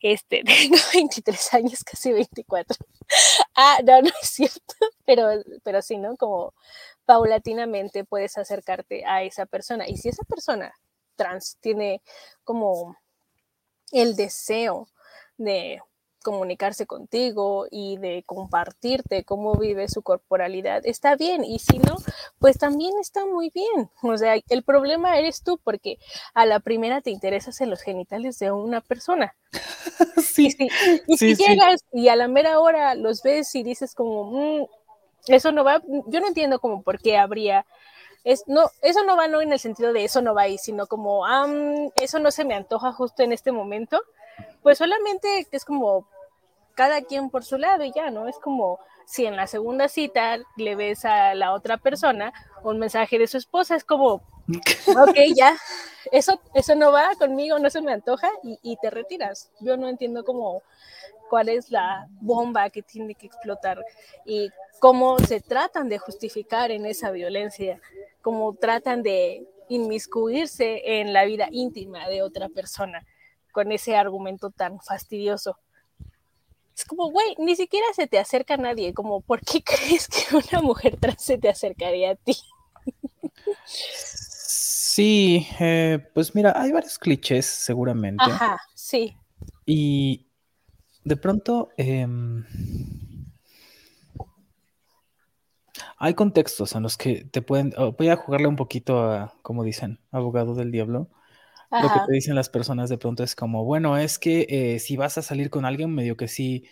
este, 0.00 0.44
tengo 0.70 0.76
23 0.94 1.54
años, 1.54 1.82
casi 1.82 2.12
24. 2.12 2.76
ah, 3.56 3.78
no, 3.84 4.02
no 4.02 4.08
es 4.22 4.28
cierto, 4.28 4.74
pero, 5.04 5.30
pero 5.64 5.82
sí, 5.82 5.98
¿no? 5.98 6.16
Como 6.16 6.54
paulatinamente 7.04 8.04
puedes 8.04 8.38
acercarte 8.38 9.04
a 9.04 9.24
esa 9.24 9.46
persona. 9.46 9.88
Y 9.88 9.96
si 9.96 10.08
esa 10.08 10.22
persona 10.22 10.72
trans 11.16 11.58
tiene 11.60 12.02
como 12.44 12.96
el 13.90 14.14
deseo 14.14 14.86
de 15.38 15.82
comunicarse 16.22 16.86
contigo 16.86 17.66
y 17.70 17.96
de 17.98 18.22
compartirte 18.24 19.24
cómo 19.24 19.54
vive 19.56 19.88
su 19.88 20.02
corporalidad, 20.02 20.82
está 20.84 21.16
bien. 21.16 21.44
Y 21.44 21.58
si 21.58 21.78
no, 21.78 21.96
pues 22.38 22.58
también 22.58 22.92
está 23.00 23.26
muy 23.26 23.50
bien. 23.50 23.90
O 24.02 24.16
sea, 24.16 24.36
el 24.48 24.62
problema 24.62 25.18
eres 25.18 25.42
tú 25.42 25.58
porque 25.62 25.98
a 26.34 26.46
la 26.46 26.60
primera 26.60 27.00
te 27.00 27.10
interesas 27.10 27.60
en 27.60 27.70
los 27.70 27.82
genitales 27.82 28.38
de 28.38 28.52
una 28.52 28.80
persona. 28.80 29.34
sí. 30.22 30.56
Y 31.06 31.18
si, 31.18 31.34
llegas 31.34 31.84
y 31.92 32.08
a 32.08 32.16
la 32.16 32.28
mera 32.28 32.60
hora 32.60 32.94
los 32.94 33.22
ves 33.22 33.54
y 33.54 33.62
dices 33.62 33.94
como, 33.94 34.30
mm, 34.32 34.66
eso 35.26 35.52
no 35.52 35.64
va, 35.64 35.82
yo 36.06 36.20
no 36.20 36.26
entiendo 36.26 36.58
como 36.58 36.82
por 36.82 36.98
qué 36.98 37.18
habría 37.18 37.66
es, 38.24 38.44
no, 38.46 38.70
eso 38.82 39.04
no 39.04 39.16
va 39.16 39.28
no 39.28 39.40
en 39.40 39.52
el 39.52 39.58
sentido 39.58 39.92
de 39.92 40.04
eso 40.04 40.22
no 40.22 40.34
va 40.34 40.42
ahí, 40.42 40.58
sino 40.58 40.86
como, 40.86 41.24
eso 41.96 42.18
no 42.18 42.30
se 42.30 42.44
me 42.44 42.54
antoja 42.54 42.92
justo 42.92 43.22
en 43.22 43.32
este 43.32 43.52
momento, 43.52 44.00
pues 44.62 44.78
solamente 44.78 45.46
es 45.50 45.64
como 45.64 46.06
cada 46.82 47.02
quien 47.02 47.30
por 47.30 47.44
su 47.44 47.58
lado 47.58 47.84
y 47.84 47.92
ya, 47.92 48.10
¿no? 48.10 48.26
Es 48.26 48.40
como 48.40 48.80
si 49.06 49.24
en 49.24 49.36
la 49.36 49.46
segunda 49.46 49.86
cita 49.86 50.38
le 50.56 50.74
ves 50.74 51.04
a 51.04 51.32
la 51.36 51.52
otra 51.52 51.76
persona 51.76 52.32
un 52.64 52.80
mensaje 52.80 53.20
de 53.20 53.28
su 53.28 53.36
esposa, 53.36 53.76
es 53.76 53.84
como, 53.84 54.14
ok, 54.88 55.16
ya, 55.32 55.56
eso, 56.10 56.40
eso 56.54 56.74
no 56.74 56.90
va 56.90 57.10
conmigo, 57.16 57.60
no 57.60 57.70
se 57.70 57.82
me 57.82 57.92
antoja 57.92 58.28
y, 58.42 58.58
y 58.64 58.76
te 58.78 58.90
retiras. 58.90 59.52
Yo 59.60 59.76
no 59.76 59.88
entiendo 59.88 60.24
cómo 60.24 60.64
cuál 61.30 61.50
es 61.50 61.70
la 61.70 62.08
bomba 62.20 62.68
que 62.70 62.82
tiene 62.82 63.14
que 63.14 63.26
explotar 63.26 63.80
y 64.24 64.50
cómo 64.80 65.20
se 65.20 65.40
tratan 65.40 65.88
de 65.88 65.98
justificar 65.98 66.72
en 66.72 66.84
esa 66.84 67.12
violencia, 67.12 67.80
cómo 68.22 68.54
tratan 68.54 69.04
de 69.04 69.46
inmiscuirse 69.68 71.00
en 71.00 71.12
la 71.12 71.24
vida 71.26 71.46
íntima 71.52 72.08
de 72.08 72.22
otra 72.22 72.48
persona 72.48 73.06
con 73.52 73.70
ese 73.70 73.94
argumento 73.94 74.50
tan 74.50 74.80
fastidioso. 74.80 75.56
Es 76.76 76.84
como, 76.84 77.10
güey, 77.10 77.34
ni 77.38 77.54
siquiera 77.56 77.86
se 77.94 78.06
te 78.06 78.18
acerca 78.18 78.54
a 78.54 78.58
nadie, 78.58 78.94
como, 78.94 79.20
¿por 79.20 79.40
qué 79.40 79.62
crees 79.64 80.08
que 80.08 80.36
una 80.36 80.62
mujer 80.62 80.96
trans 80.98 81.22
se 81.22 81.38
te 81.38 81.48
acercaría 81.48 82.12
a 82.12 82.14
ti? 82.16 82.36
Sí, 83.64 85.46
eh, 85.58 86.06
pues 86.14 86.34
mira, 86.34 86.52
hay 86.54 86.72
varios 86.72 86.98
clichés 86.98 87.46
seguramente. 87.46 88.24
Ajá, 88.24 88.60
sí. 88.74 89.16
Y 89.64 90.26
de 91.04 91.16
pronto 91.16 91.70
em, 91.76 92.44
hay 95.98 96.14
contextos 96.14 96.74
en 96.74 96.82
los 96.82 96.96
que 96.96 97.24
te 97.24 97.42
pueden, 97.42 97.72
oh, 97.76 97.92
voy 97.92 98.08
a 98.08 98.16
jugarle 98.16 98.48
un 98.48 98.56
poquito 98.56 99.00
a, 99.00 99.34
como 99.42 99.64
dicen, 99.64 99.98
abogado 100.10 100.54
del 100.54 100.72
diablo 100.72 101.08
lo 101.80 101.88
que 101.88 102.00
te 102.06 102.12
dicen 102.12 102.34
las 102.34 102.48
personas 102.48 102.90
de 102.90 102.98
pronto 102.98 103.24
es 103.24 103.34
como, 103.34 103.64
bueno, 103.64 103.96
es 103.96 104.18
que 104.18 104.46
eh, 104.48 104.78
si 104.78 104.96
vas 104.96 105.16
a 105.18 105.22
salir 105.22 105.48
con 105.48 105.64
alguien, 105.64 105.94
medio 105.94 106.16
que 106.16 106.28
sí, 106.28 106.64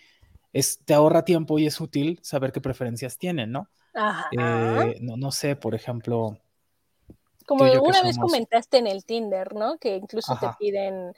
es, 0.52 0.80
te 0.84 0.94
ahorra 0.94 1.24
tiempo 1.24 1.58
y 1.58 1.66
es 1.66 1.80
útil 1.80 2.18
saber 2.22 2.52
qué 2.52 2.60
preferencias 2.60 3.16
tienen, 3.16 3.52
¿no? 3.52 3.68
Ajá. 3.94 4.28
Eh, 4.32 4.98
no, 5.00 5.16
no 5.16 5.32
sé, 5.32 5.56
por 5.56 5.74
ejemplo. 5.74 6.38
Como 7.46 7.64
una 7.64 8.02
vez 8.02 8.18
comentaste 8.18 8.78
en 8.78 8.86
el 8.86 9.04
Tinder, 9.04 9.54
¿no? 9.54 9.78
Que 9.78 9.96
incluso 9.96 10.36
te 10.38 10.46
piden 10.58 11.12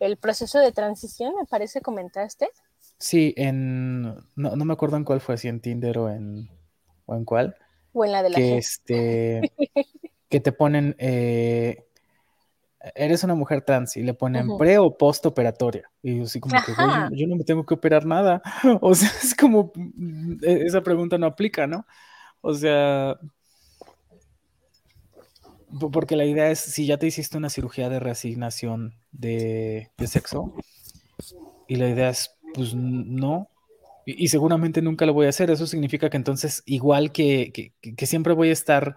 el 0.00 0.16
proceso 0.16 0.58
de 0.58 0.72
transición, 0.72 1.34
me 1.36 1.44
parece, 1.44 1.80
comentaste. 1.80 2.48
Sí, 2.98 3.34
en, 3.36 4.02
no, 4.02 4.56
no 4.56 4.64
me 4.64 4.72
acuerdo 4.72 4.96
en 4.96 5.04
cuál 5.04 5.20
fue, 5.20 5.36
si 5.36 5.48
en 5.48 5.60
Tinder 5.60 5.98
o 5.98 6.08
en, 6.08 6.48
o 7.04 7.14
en 7.14 7.24
cuál. 7.24 7.56
O 7.92 8.04
en 8.04 8.12
la 8.12 8.22
de 8.22 8.30
la 8.30 8.36
que, 8.36 8.56
este, 8.56 9.52
que 10.28 10.40
te 10.40 10.52
ponen, 10.52 10.96
eh, 10.98 11.85
eres 12.94 13.24
una 13.24 13.34
mujer 13.34 13.62
trans 13.62 13.96
y 13.96 14.02
le 14.02 14.14
ponen 14.14 14.56
pre 14.56 14.78
o 14.78 14.96
post 14.96 15.26
operatoria. 15.26 15.90
Y 16.02 16.18
yo 16.18 16.24
así 16.24 16.40
como 16.40 16.54
que, 16.64 16.72
yo, 17.16 17.26
no 17.26 17.36
me 17.36 17.44
tengo 17.44 17.64
que 17.64 17.74
operar 17.74 18.06
nada. 18.06 18.42
O 18.80 18.94
sea, 18.94 19.10
es 19.22 19.34
como, 19.34 19.72
e, 20.42 20.64
esa 20.66 20.82
pregunta 20.82 21.18
no 21.18 21.26
aplica, 21.26 21.66
¿no? 21.66 21.86
O 22.40 22.54
sea, 22.54 23.18
porque 25.92 26.16
la 26.16 26.24
idea 26.24 26.50
es, 26.50 26.60
si 26.60 26.86
ya 26.86 26.98
te 26.98 27.06
hiciste 27.06 27.36
una 27.36 27.50
cirugía 27.50 27.88
de 27.88 28.00
reasignación 28.00 28.94
de, 29.10 29.90
de 29.96 30.06
sexo, 30.06 30.54
y 31.66 31.76
la 31.76 31.88
idea 31.88 32.10
es, 32.10 32.36
pues 32.54 32.74
no, 32.74 33.50
y, 34.04 34.28
seguramente 34.28 34.82
nunca 34.82 35.04
lo 35.04 35.14
voy 35.14 35.26
a 35.26 35.30
hacer, 35.30 35.50
eso 35.50 35.66
significa 35.66 36.08
que 36.08 36.16
entonces, 36.16 36.62
igual 36.64 37.10
que, 37.10 37.50
que, 37.52 37.94
que 37.94 38.06
siempre 38.06 38.34
voy 38.34 38.50
a 38.50 38.52
estar 38.52 38.96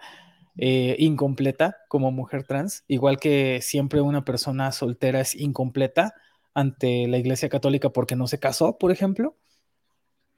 eh, 0.57 0.95
incompleta 0.99 1.77
como 1.87 2.11
mujer 2.11 2.43
trans, 2.43 2.83
igual 2.87 3.19
que 3.19 3.61
siempre 3.61 4.01
una 4.01 4.25
persona 4.25 4.71
soltera 4.71 5.21
es 5.21 5.35
incompleta 5.35 6.13
ante 6.53 7.07
la 7.07 7.17
Iglesia 7.17 7.49
Católica 7.49 7.89
porque 7.89 8.15
no 8.15 8.27
se 8.27 8.39
casó, 8.39 8.77
por 8.77 8.91
ejemplo, 8.91 9.37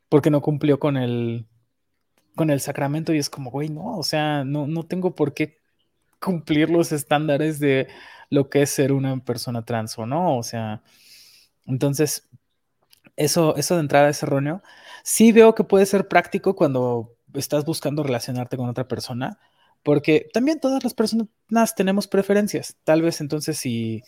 porque 0.10 0.30
no 0.30 0.42
cumplió 0.42 0.80
con 0.80 0.98
el, 0.98 1.48
con 2.36 2.50
el 2.50 2.60
sacramento 2.62 3.14
y 3.14 3.18
es 3.18 3.30
como, 3.30 3.52
güey, 3.52 3.70
no, 3.70 3.98
o 3.98 4.04
sea, 4.04 4.44
no, 4.44 4.68
no 4.68 4.84
tengo 4.84 5.16
por 5.16 5.34
qué 5.34 5.58
cumplir 6.20 6.70
los 6.70 6.92
estándares 6.92 7.60
de 7.60 7.88
lo 8.30 8.50
que 8.50 8.62
es 8.64 8.70
ser 8.70 8.94
una 8.94 9.24
persona 9.24 9.66
trans 9.66 9.98
o 9.98 10.06
no, 10.06 10.38
o 10.38 10.44
sea, 10.44 10.84
entonces, 11.66 12.30
eso, 13.16 13.56
eso 13.56 13.76
de 13.76 13.82
entrada 13.82 14.10
es 14.10 14.24
erróneo. 14.24 14.62
Sí 15.04 15.32
veo 15.32 15.56
que 15.56 15.64
puede 15.64 15.86
ser 15.86 16.08
práctico 16.08 16.56
cuando 16.56 17.16
estás 17.34 17.66
buscando 17.66 18.04
relacionarte 18.04 18.58
con 18.58 18.70
otra 18.70 18.88
persona, 18.88 19.40
porque 19.84 20.28
también 20.34 20.60
todas 20.60 20.84
las 20.84 20.94
personas 20.94 21.76
tenemos 21.76 22.08
preferencias. 22.08 22.78
Tal 22.84 23.02
vez 23.02 23.22
entonces 23.22 23.58
si 23.58 24.04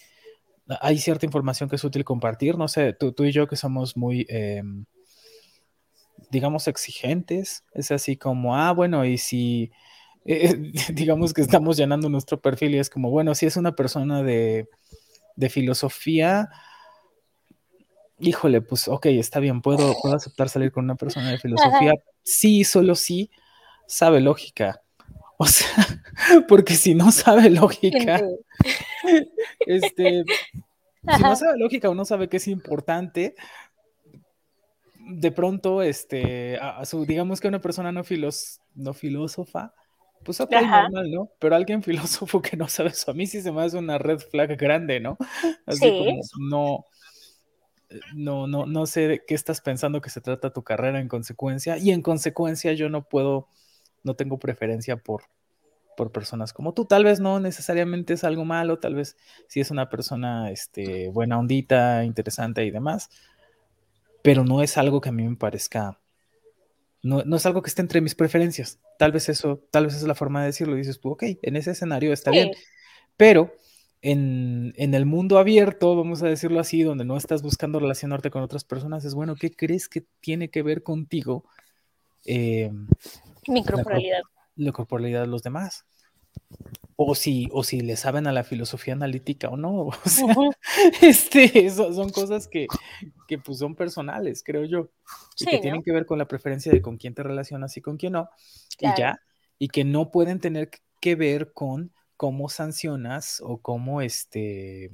hay 0.81 0.97
cierta 0.97 1.25
información 1.25 1.69
que 1.69 1.75
es 1.75 1.83
útil 1.83 2.05
compartir, 2.05 2.57
no 2.57 2.67
sé, 2.67 2.93
tú, 2.93 3.13
y 3.23 3.31
yo 3.31 3.47
que 3.47 3.55
somos 3.55 3.97
muy, 3.97 4.25
em, 4.29 4.85
digamos, 6.31 6.67
exigentes, 6.67 7.63
es 7.73 7.91
así 7.91 8.17
como, 8.17 8.55
ah, 8.55 8.71
bueno, 8.71 9.05
y 9.05 9.17
si, 9.17 9.71
eh, 10.25 10.55
digamos 10.93 11.33
que 11.33 11.41
estamos 11.41 11.77
llenando 11.77 12.09
nuestro 12.09 12.41
perfil 12.41 12.75
y 12.75 12.79
es 12.79 12.89
como, 12.89 13.09
bueno, 13.09 13.35
si 13.35 13.45
es 13.45 13.57
una 13.57 13.75
persona 13.75 14.23
de, 14.23 14.69
de 15.35 15.49
filosofía, 15.49 16.49
híjole, 18.19 18.61
pues 18.61 18.87
ok, 18.87 19.07
está 19.07 19.39
bien, 19.39 19.61
puedo, 19.61 19.95
puedo 20.01 20.15
aceptar 20.15 20.49
salir 20.49 20.71
con 20.71 20.85
una 20.85 20.95
persona 20.95 21.31
de 21.31 21.39
filosofía, 21.39 21.93
sí, 22.23 22.63
solo 22.63 22.95
sí, 22.95 23.29
sabe 23.87 24.21
lógica. 24.21 24.82
O 25.37 25.45
sea, 25.45 25.67
porque 26.47 26.75
si 26.75 26.95
no 26.95 27.11
sabe 27.11 27.49
lógica, 27.49 28.21
este, 29.59 30.23
si 31.15 31.23
no 31.23 31.35
sabe 31.35 31.57
lógica 31.57 31.89
o 31.89 31.95
no 31.95 32.05
sabe 32.05 32.29
que 32.29 32.37
es 32.37 32.47
importante, 32.47 33.35
de 35.05 35.31
pronto, 35.31 35.81
este, 35.81 36.57
a, 36.57 36.85
su, 36.85 37.05
digamos 37.05 37.41
que 37.41 37.47
una 37.47 37.61
persona 37.61 37.91
no, 37.91 38.03
filos, 38.03 38.61
no 38.73 38.93
filósofa, 38.93 39.73
pues 40.23 40.39
ok, 40.39 40.51
normal, 40.51 41.11
¿no? 41.11 41.29
Pero 41.39 41.55
alguien 41.55 41.83
filósofo 41.83 42.41
que 42.41 42.55
no 42.55 42.67
sabe 42.67 42.89
eso, 42.89 43.11
a 43.11 43.13
mí 43.13 43.27
sí 43.27 43.41
se 43.41 43.51
me 43.51 43.63
hace 43.63 43.77
una 43.77 43.97
red 43.97 44.19
flag 44.19 44.57
grande, 44.57 44.99
¿no? 44.99 45.17
Así 45.65 45.89
como, 45.89 46.21
no, 46.39 46.85
no, 48.15 48.47
no, 48.47 48.65
no 48.65 48.85
sé 48.85 49.07
de 49.07 49.23
qué 49.25 49.35
estás 49.35 49.61
pensando 49.61 50.01
que 50.01 50.09
se 50.09 50.21
trata 50.21 50.53
tu 50.53 50.63
carrera 50.63 50.99
en 50.99 51.07
consecuencia, 51.07 51.77
y 51.77 51.91
en 51.91 52.01
consecuencia 52.01 52.73
yo 52.73 52.89
no 52.89 53.03
puedo 53.03 53.49
no 54.03 54.15
tengo 54.15 54.37
preferencia 54.37 54.97
por, 54.97 55.23
por 55.95 56.11
personas 56.11 56.53
como 56.53 56.73
tú. 56.73 56.85
Tal 56.85 57.03
vez 57.03 57.19
no 57.19 57.39
necesariamente 57.39 58.13
es 58.13 58.23
algo 58.23 58.45
malo, 58.45 58.79
tal 58.79 58.95
vez 58.95 59.17
si 59.47 59.59
es 59.59 59.71
una 59.71 59.89
persona 59.89 60.51
este, 60.51 61.09
buena 61.09 61.39
ondita, 61.39 62.03
interesante 62.03 62.65
y 62.65 62.71
demás, 62.71 63.09
pero 64.21 64.43
no 64.43 64.61
es 64.61 64.77
algo 64.77 65.01
que 65.01 65.09
a 65.09 65.13
mí 65.13 65.27
me 65.27 65.35
parezca, 65.35 65.99
no, 67.01 67.23
no 67.23 67.35
es 67.35 67.45
algo 67.45 67.61
que 67.61 67.69
esté 67.69 67.81
entre 67.81 68.01
mis 68.01 68.15
preferencias. 68.15 68.79
Tal 68.97 69.11
vez 69.11 69.29
eso, 69.29 69.61
tal 69.71 69.85
vez 69.85 69.95
es 69.95 70.03
la 70.03 70.15
forma 70.15 70.41
de 70.41 70.47
decirlo. 70.47 70.75
dices 70.75 70.99
tú, 70.99 71.11
ok, 71.11 71.23
en 71.41 71.55
ese 71.55 71.71
escenario 71.71 72.13
está 72.13 72.31
bien, 72.31 72.51
pero 73.17 73.53
en, 74.01 74.73
en, 74.77 74.93
el 74.93 75.05
mundo 75.05 75.37
abierto, 75.37 75.95
vamos 75.95 76.21
a 76.23 76.27
decirlo 76.27 76.59
así, 76.59 76.83
donde 76.83 77.05
no 77.05 77.15
estás 77.15 77.41
buscando 77.41 77.79
relacionarte 77.79 78.29
con 78.29 78.43
otras 78.43 78.63
personas, 78.63 79.05
es 79.05 79.13
bueno, 79.13 79.35
¿qué 79.35 79.51
crees 79.51 79.87
que 79.87 80.05
tiene 80.19 80.49
que 80.49 80.61
ver 80.61 80.83
contigo? 80.83 81.45
Eh, 82.25 82.71
Microporalidad. 83.47 84.21
La, 84.55 84.71
corporalidad 84.71 85.21
de 85.21 85.27
los 85.27 85.43
demás. 85.43 85.85
O 86.95 87.15
si, 87.15 87.49
o 87.51 87.63
si 87.63 87.81
le 87.81 87.95
saben 87.95 88.27
a 88.27 88.31
la 88.31 88.43
filosofía 88.43 88.93
analítica 88.93 89.49
o 89.49 89.57
no. 89.57 89.87
O 90.05 90.09
sea, 90.09 90.35
este, 91.01 91.69
son 91.69 92.09
cosas 92.11 92.47
que, 92.47 92.67
que 93.27 93.37
pues 93.39 93.59
son 93.59 93.75
personales, 93.75 94.43
creo 94.43 94.65
yo. 94.65 94.89
Y 95.39 95.45
que 95.45 95.59
tienen 95.59 95.83
que 95.83 95.91
ver 95.91 96.05
con 96.05 96.19
la 96.19 96.27
preferencia 96.27 96.71
de 96.71 96.81
con 96.81 96.97
quién 96.97 97.13
te 97.13 97.23
relacionas 97.23 97.75
y 97.77 97.81
con 97.81 97.97
quién 97.97 98.13
no. 98.13 98.29
Y 98.79 98.87
ya. 98.97 99.19
Y 99.57 99.69
que 99.69 99.83
no 99.83 100.11
pueden 100.11 100.39
tener 100.39 100.69
que 101.01 101.15
ver 101.15 101.53
con 101.53 101.93
cómo 102.17 102.49
sancionas 102.49 103.41
o 103.43 103.57
cómo 103.57 104.01
este, 104.01 104.91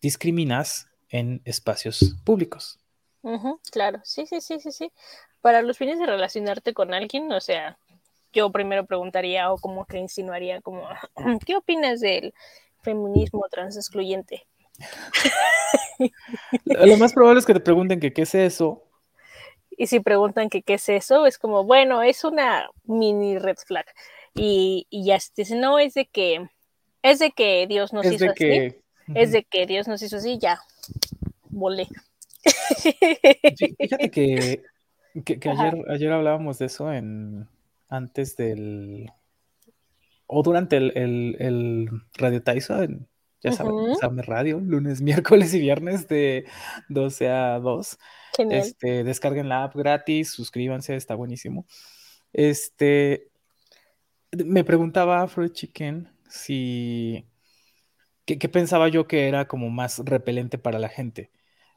discriminas 0.00 0.88
en 1.08 1.42
espacios 1.44 2.16
públicos. 2.24 2.78
claro, 3.70 4.00
sí, 4.02 4.26
sí, 4.26 4.40
sí, 4.40 4.58
sí, 4.60 4.72
sí 4.72 4.92
para 5.40 5.62
los 5.62 5.78
fines 5.78 5.98
de 5.98 6.06
relacionarte 6.06 6.74
con 6.74 6.94
alguien, 6.94 7.30
o 7.32 7.40
sea, 7.40 7.78
yo 8.32 8.50
primero 8.50 8.86
preguntaría 8.86 9.52
o 9.52 9.58
como 9.58 9.86
que 9.86 9.98
insinuaría 9.98 10.60
como, 10.60 10.88
¿qué 11.46 11.56
opinas 11.56 12.00
del 12.00 12.34
feminismo 12.82 13.46
trans 13.50 13.76
excluyente? 13.76 14.46
Lo 16.64 16.96
más 16.96 17.12
probable 17.12 17.40
es 17.40 17.46
que 17.46 17.54
te 17.54 17.60
pregunten 17.60 18.00
que 18.00 18.12
qué 18.12 18.22
es 18.22 18.34
eso. 18.34 18.82
Y 19.76 19.86
si 19.86 20.00
preguntan 20.00 20.50
que 20.50 20.62
qué 20.62 20.74
es 20.74 20.88
eso, 20.88 21.26
es 21.26 21.38
como, 21.38 21.64
bueno, 21.64 22.02
es 22.02 22.24
una 22.24 22.68
mini 22.84 23.38
red 23.38 23.56
flag. 23.66 23.86
Y, 24.34 24.86
y 24.90 25.06
ya 25.06 25.18
se 25.18 25.32
dice, 25.36 25.56
no, 25.56 25.78
es 25.78 25.94
de 25.94 26.06
que, 26.06 26.48
es 27.02 27.18
de 27.18 27.30
que 27.30 27.66
Dios 27.66 27.92
nos 27.92 28.06
hizo 28.06 28.30
así. 28.30 28.74
Es 29.14 29.32
de 29.32 29.42
que 29.44 29.66
Dios 29.66 29.88
nos 29.88 30.02
hizo 30.02 30.18
así, 30.18 30.38
ya, 30.38 30.60
volé. 31.48 31.88
Fíjate 33.78 34.10
que 34.10 34.62
que, 35.24 35.40
ayer, 35.48 35.84
ayer 35.88 36.12
hablábamos 36.12 36.58
de 36.58 36.66
eso 36.66 36.92
en 36.92 37.48
antes 37.88 38.36
del 38.36 39.10
o 40.32 40.42
durante 40.44 40.76
el, 40.76 40.92
el, 40.94 41.90
Radio 42.14 42.40
Tyson, 42.40 43.08
ya 43.42 43.50
saben, 43.50 44.22
Radio, 44.22 44.60
lunes, 44.60 45.02
miércoles 45.02 45.52
y 45.54 45.60
viernes 45.60 46.06
de 46.06 46.46
12 46.88 47.28
a 47.28 47.58
2. 47.58 47.98
Este, 48.50 49.02
descarguen 49.02 49.48
la 49.48 49.64
app 49.64 49.74
gratis, 49.74 50.30
suscríbanse, 50.30 50.94
está 50.94 51.16
buenísimo. 51.16 51.66
Este, 52.32 53.28
me 54.30 54.62
preguntaba 54.62 55.20
Afro 55.20 55.48
Chicken 55.48 56.08
si, 56.28 57.26
¿qué, 58.24 58.38
¿qué, 58.38 58.48
pensaba 58.48 58.86
yo 58.86 59.08
que 59.08 59.26
era 59.26 59.48
como 59.48 59.68
más 59.68 59.98
repelente 59.98 60.58
para 60.58 60.78
la 60.78 60.88
gente? 60.88 61.32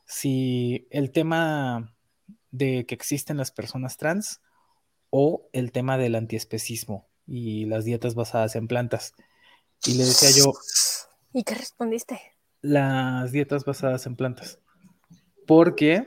Si 0.05 0.88
el 0.91 1.11
tema 1.11 1.95
de 2.53 2.85
que 2.85 2.95
existen 2.95 3.35
las 3.35 3.51
personas 3.51 3.97
trans 3.97 4.39
o 5.09 5.49
el 5.51 5.71
tema 5.71 5.97
del 5.97 6.15
antiespecismo 6.15 7.09
y 7.27 7.65
las 7.65 7.83
dietas 7.83 8.15
basadas 8.15 8.55
en 8.55 8.67
plantas. 8.67 9.13
Y 9.85 9.95
le 9.95 10.05
decía 10.05 10.29
yo... 10.31 10.53
¿Y 11.33 11.43
qué 11.43 11.55
respondiste? 11.55 12.21
Las 12.61 13.31
dietas 13.31 13.65
basadas 13.65 14.05
en 14.05 14.15
plantas. 14.15 14.59
Porque 15.47 16.05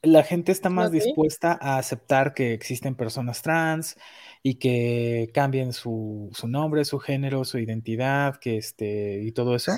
la 0.00 0.22
gente 0.24 0.50
está 0.50 0.70
más 0.70 0.90
dispuesta 0.90 1.56
a 1.60 1.76
aceptar 1.76 2.32
que 2.34 2.54
existen 2.54 2.94
personas 2.94 3.42
trans 3.42 3.96
y 4.42 4.54
que 4.54 5.30
cambien 5.34 5.74
su, 5.74 6.30
su, 6.32 6.48
nombre, 6.48 6.84
su 6.86 6.98
género, 6.98 7.44
su 7.44 7.58
identidad, 7.58 8.36
que 8.36 8.56
este, 8.56 9.22
y 9.22 9.30
todo 9.32 9.54
eso, 9.54 9.72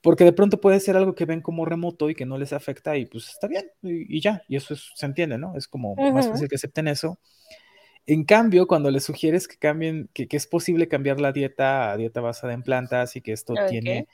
porque 0.00 0.24
de 0.24 0.32
pronto 0.32 0.60
puede 0.60 0.80
ser 0.80 0.96
algo 0.96 1.14
que 1.14 1.24
ven 1.24 1.40
como 1.40 1.64
remoto 1.64 2.08
y 2.08 2.14
que 2.14 2.26
no 2.26 2.38
les 2.38 2.52
afecta 2.52 2.96
y 2.96 3.06
pues 3.06 3.28
está 3.28 3.48
bien 3.48 3.66
y, 3.82 4.20
ya, 4.20 4.42
y 4.48 4.56
eso 4.56 4.76
se 4.76 5.06
entiende, 5.06 5.38
¿no? 5.38 5.56
Es 5.56 5.66
como 5.66 5.94
más 5.96 6.28
fácil 6.28 6.48
que 6.48 6.56
acepten 6.56 6.88
eso. 6.88 7.18
En 8.06 8.24
cambio, 8.24 8.66
cuando 8.66 8.90
les 8.90 9.04
sugieres 9.04 9.48
que 9.48 9.56
cambien, 9.56 10.08
que, 10.14 10.26
es 10.30 10.46
posible 10.46 10.88
cambiar 10.88 11.20
la 11.20 11.32
dieta 11.32 11.90
a 11.90 11.96
dieta 11.96 12.20
basada 12.20 12.54
en 12.54 12.62
plantas 12.62 13.16
y 13.16 13.20
que 13.20 13.32
esto 13.32 13.54
tiene, 13.68 14.06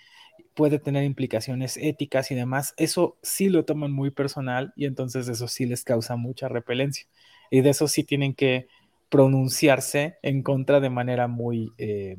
puede 0.55 0.79
tener 0.79 1.05
implicaciones 1.05 1.77
éticas 1.77 2.31
y 2.31 2.35
demás, 2.35 2.75
eso 2.77 3.19
sí 3.23 3.49
lo 3.49 3.65
toman 3.65 3.93
muy 3.93 4.11
personal 4.11 4.73
y 4.75 4.87
entonces 4.87 5.29
eso 5.29 5.47
sí 5.47 5.67
les 5.67 5.85
causa 5.85 6.17
mucha 6.17 6.49
repelencia. 6.49 7.07
Y 7.51 7.61
de 7.61 7.71
eso 7.71 7.87
sí 7.87 8.03
tienen 8.03 8.35
que 8.35 8.67
pronunciarse 9.11 10.17
en 10.23 10.43
contra 10.43 10.81
de 10.81 10.91
manera 10.91 11.29
muy 11.29 11.73
eh, 11.79 12.17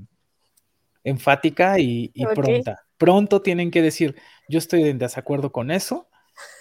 enfática 1.04 1.78
y, 1.80 2.10
pronta 2.34 2.85
pronto 2.98 3.42
tienen 3.42 3.72
que 3.72 3.82
decir, 3.82 4.16
yo 4.50 4.60
estoy 4.60 4.84
en 4.84 4.98
desacuerdo 4.98 5.52
con 5.52 5.72
eso, 5.72 6.08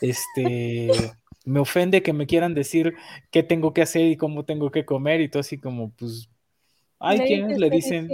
este, 0.00 0.90
me 1.44 1.60
ofende 1.60 2.02
que 2.02 2.12
me 2.12 2.26
quieran 2.26 2.54
decir 2.54 2.94
qué 3.30 3.42
tengo 3.42 3.72
que 3.74 3.82
hacer 3.82 4.06
y 4.06 4.16
cómo 4.16 4.44
tengo 4.44 4.70
que 4.70 4.84
comer 4.84 5.20
y 5.20 5.28
todo 5.28 5.40
así 5.40 5.58
como, 5.58 5.90
pues, 5.92 6.28
hay 6.98 7.20
quienes 7.20 7.58
le 7.58 7.70
dicen, 7.70 8.08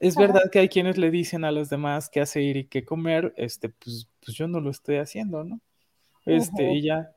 es 0.00 0.16
verdad 0.16 0.50
que 0.52 0.58
hay 0.58 0.68
quienes 0.68 0.98
le 0.98 1.10
dicen 1.10 1.44
a 1.44 1.52
los 1.52 1.70
demás 1.70 2.10
qué 2.10 2.20
hacer 2.20 2.56
y 2.56 2.64
qué 2.66 2.84
comer, 2.84 3.32
este, 3.36 3.70
pues, 3.70 4.08
pues 4.24 4.36
yo 4.36 4.48
no 4.48 4.60
lo 4.60 4.70
estoy 4.70 4.96
haciendo, 4.96 5.44
¿no? 5.44 5.60
Este, 6.26 6.72
y 6.72 6.82
ya, 6.82 7.12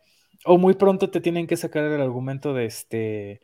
o 0.46 0.58
muy 0.58 0.76
pronto 0.76 1.10
te 1.10 1.22
tienen 1.22 1.48
que 1.48 1.58
sacar 1.58 1.84
el 1.86 2.02
argumento 2.02 2.54
de 2.54 2.66
este, 2.66 3.42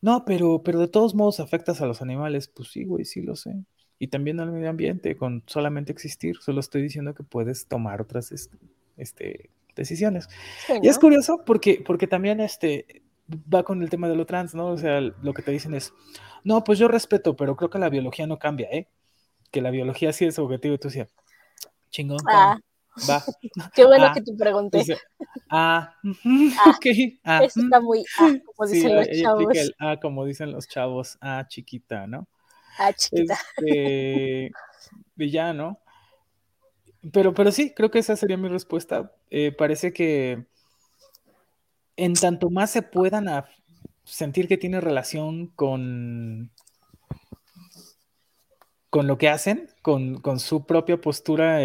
No, 0.00 0.24
pero, 0.24 0.62
pero 0.62 0.80
de 0.80 0.88
todos 0.88 1.14
modos 1.14 1.40
afectas 1.40 1.80
a 1.80 1.86
los 1.86 2.02
animales. 2.02 2.48
Pues 2.48 2.70
sí, 2.70 2.84
güey, 2.84 3.04
sí 3.04 3.22
lo 3.22 3.36
sé. 3.36 3.54
Y 4.00 4.08
también 4.08 4.40
al 4.40 4.50
medio 4.50 4.70
ambiente, 4.70 5.16
con 5.16 5.44
solamente 5.46 5.92
existir. 5.92 6.38
Solo 6.38 6.58
estoy 6.58 6.82
diciendo 6.82 7.14
que 7.14 7.22
puedes 7.22 7.68
tomar 7.68 8.00
otras 8.00 8.32
este, 8.32 8.58
este 8.96 9.50
decisiones. 9.76 10.28
Y 10.82 10.88
es 10.88 10.98
curioso 10.98 11.42
porque, 11.44 11.82
porque 11.86 12.06
también 12.06 12.40
este, 12.40 13.02
va 13.52 13.62
con 13.62 13.82
el 13.82 13.90
tema 13.90 14.08
de 14.08 14.16
lo 14.16 14.26
trans, 14.26 14.54
¿no? 14.54 14.68
O 14.68 14.78
sea, 14.78 15.00
lo 15.00 15.34
que 15.34 15.42
te 15.42 15.52
dicen 15.52 15.74
es, 15.74 15.92
no, 16.44 16.64
pues 16.64 16.78
yo 16.78 16.88
respeto, 16.88 17.36
pero 17.36 17.56
creo 17.56 17.70
que 17.70 17.78
la 17.78 17.90
biología 17.90 18.26
no 18.26 18.38
cambia, 18.38 18.68
¿eh? 18.72 18.88
Que 19.50 19.60
la 19.60 19.70
biología 19.70 20.12
sí 20.12 20.24
es 20.24 20.38
objetivo. 20.38 20.74
Y 20.74 20.78
tú 20.78 20.88
decías, 20.88 21.12
chingón. 21.90 22.18
Ah. 22.28 22.58
Va. 23.08 23.22
Qué 23.74 23.84
bueno 23.84 24.06
ah, 24.06 24.12
que 24.14 24.22
te 24.22 24.32
pregunté. 24.34 24.84
ah, 25.50 25.94
ah, 26.04 26.70
ok. 26.70 26.86
Ah, 27.24 27.44
eso 27.44 27.60
está 27.60 27.80
muy 27.80 28.04
ah, 28.18 28.32
como 28.44 28.70
dicen 28.70 28.96
los 28.96 29.08
chavos. 29.10 29.72
ah, 29.78 29.96
como 30.00 30.24
dicen 30.24 30.52
los 30.52 30.68
chavos, 30.68 31.18
ah, 31.20 31.44
chiquita, 31.48 32.06
¿no? 32.06 32.26
Ah, 32.82 32.94
chiquita. 32.94 33.38
Este, 33.58 34.52
y 35.18 35.30
ya, 35.30 35.52
¿no? 35.52 35.78
Pero, 37.12 37.34
pero 37.34 37.52
sí, 37.52 37.74
creo 37.74 37.90
que 37.90 37.98
esa 37.98 38.16
sería 38.16 38.38
mi 38.38 38.48
respuesta. 38.48 39.12
Eh, 39.30 39.52
parece 39.52 39.92
que 39.92 40.46
en 41.96 42.14
tanto 42.14 42.48
más 42.48 42.70
se 42.70 42.80
puedan 42.80 43.28
sentir 44.04 44.48
que 44.48 44.56
tiene 44.56 44.80
relación 44.80 45.48
con 45.48 46.50
con 48.90 49.06
lo 49.06 49.18
que 49.18 49.28
hacen, 49.28 49.68
con, 49.82 50.20
su 50.40 50.66
propia 50.66 51.00
postura 51.00 51.60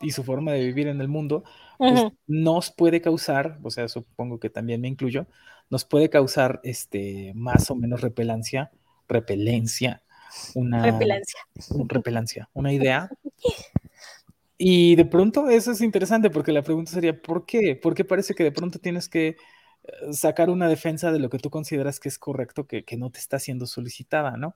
y 0.00 0.10
su 0.12 0.22
forma 0.22 0.52
de 0.52 0.64
vivir 0.64 0.86
en 0.86 1.00
el 1.00 1.08
mundo, 1.08 1.42
pues 1.78 2.04
nos 2.28 2.70
puede 2.70 3.00
causar, 3.00 3.58
o 3.64 3.70
sea, 3.70 3.88
supongo 3.88 4.38
que 4.38 4.50
también 4.50 4.80
me 4.80 4.86
incluyo, 4.86 5.26
nos 5.68 5.84
puede 5.84 6.10
causar 6.10 6.60
este, 6.62 7.32
más 7.34 7.70
o 7.72 7.74
menos 7.74 8.02
repelancia, 8.02 8.70
repelencia, 9.08 10.02
una 10.54 10.82
repelancia, 10.82 11.40
repelancia, 11.86 12.48
una 12.52 12.72
idea. 12.72 13.10
Y 14.58 14.94
de 14.96 15.04
pronto 15.06 15.48
eso 15.48 15.72
es 15.72 15.80
interesante 15.80 16.30
porque 16.30 16.52
la 16.52 16.62
pregunta 16.62 16.92
sería, 16.92 17.20
¿por 17.20 17.46
qué? 17.46 17.76
¿Por 17.76 17.94
qué 17.94 18.04
parece 18.04 18.34
que 18.34 18.44
de 18.44 18.52
pronto 18.52 18.78
tienes 18.78 19.08
que 19.08 19.28
eh, 19.28 19.36
sacar 20.12 20.50
una 20.50 20.68
defensa 20.68 21.12
de 21.12 21.18
lo 21.18 21.30
que 21.30 21.38
tú 21.38 21.48
consideras 21.50 21.98
que 21.98 22.10
es 22.10 22.18
correcto, 22.18 22.66
que, 22.66 22.84
no 22.98 23.10
te 23.10 23.18
está 23.18 23.38
siendo 23.38 23.66
solicitada, 23.66 24.36
¿no? 24.36 24.54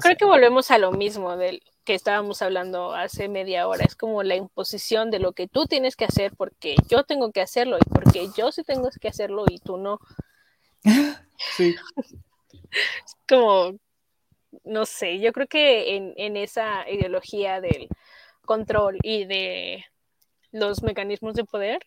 Creo 0.00 0.16
que 0.16 0.24
volvemos 0.24 0.70
a 0.70 0.78
lo 0.78 0.92
mismo 0.92 1.36
del 1.36 1.62
que 1.84 1.94
estábamos 1.94 2.42
hablando 2.42 2.94
hace 2.94 3.28
media 3.28 3.66
hora. 3.66 3.84
Es 3.84 3.96
como 3.96 4.22
la 4.22 4.36
imposición 4.36 5.10
de 5.10 5.18
lo 5.18 5.32
que 5.32 5.48
tú 5.48 5.66
tienes 5.66 5.96
que 5.96 6.04
hacer 6.04 6.32
porque 6.36 6.76
yo 6.88 7.04
tengo 7.04 7.32
que 7.32 7.40
hacerlo 7.40 7.78
y 7.78 7.88
porque 7.88 8.28
yo 8.36 8.52
sí 8.52 8.62
tengo 8.62 8.88
que 9.00 9.08
hacerlo 9.08 9.44
y 9.48 9.58
tú 9.58 9.76
no. 9.76 9.98
Sí. 11.56 11.76
como, 13.28 13.78
no 14.64 14.86
sé, 14.86 15.20
yo 15.20 15.32
creo 15.32 15.46
que 15.46 15.96
en, 15.96 16.14
en 16.16 16.36
esa 16.36 16.88
ideología 16.88 17.60
del 17.60 17.88
control 18.44 18.98
y 19.02 19.24
de 19.24 19.84
los 20.52 20.82
mecanismos 20.82 21.34
de 21.34 21.44
poder, 21.44 21.80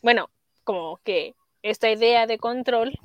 bueno, 0.00 0.30
como 0.64 0.98
que 1.04 1.34
esta 1.62 1.90
idea 1.90 2.26
de 2.26 2.38
control 2.38 2.98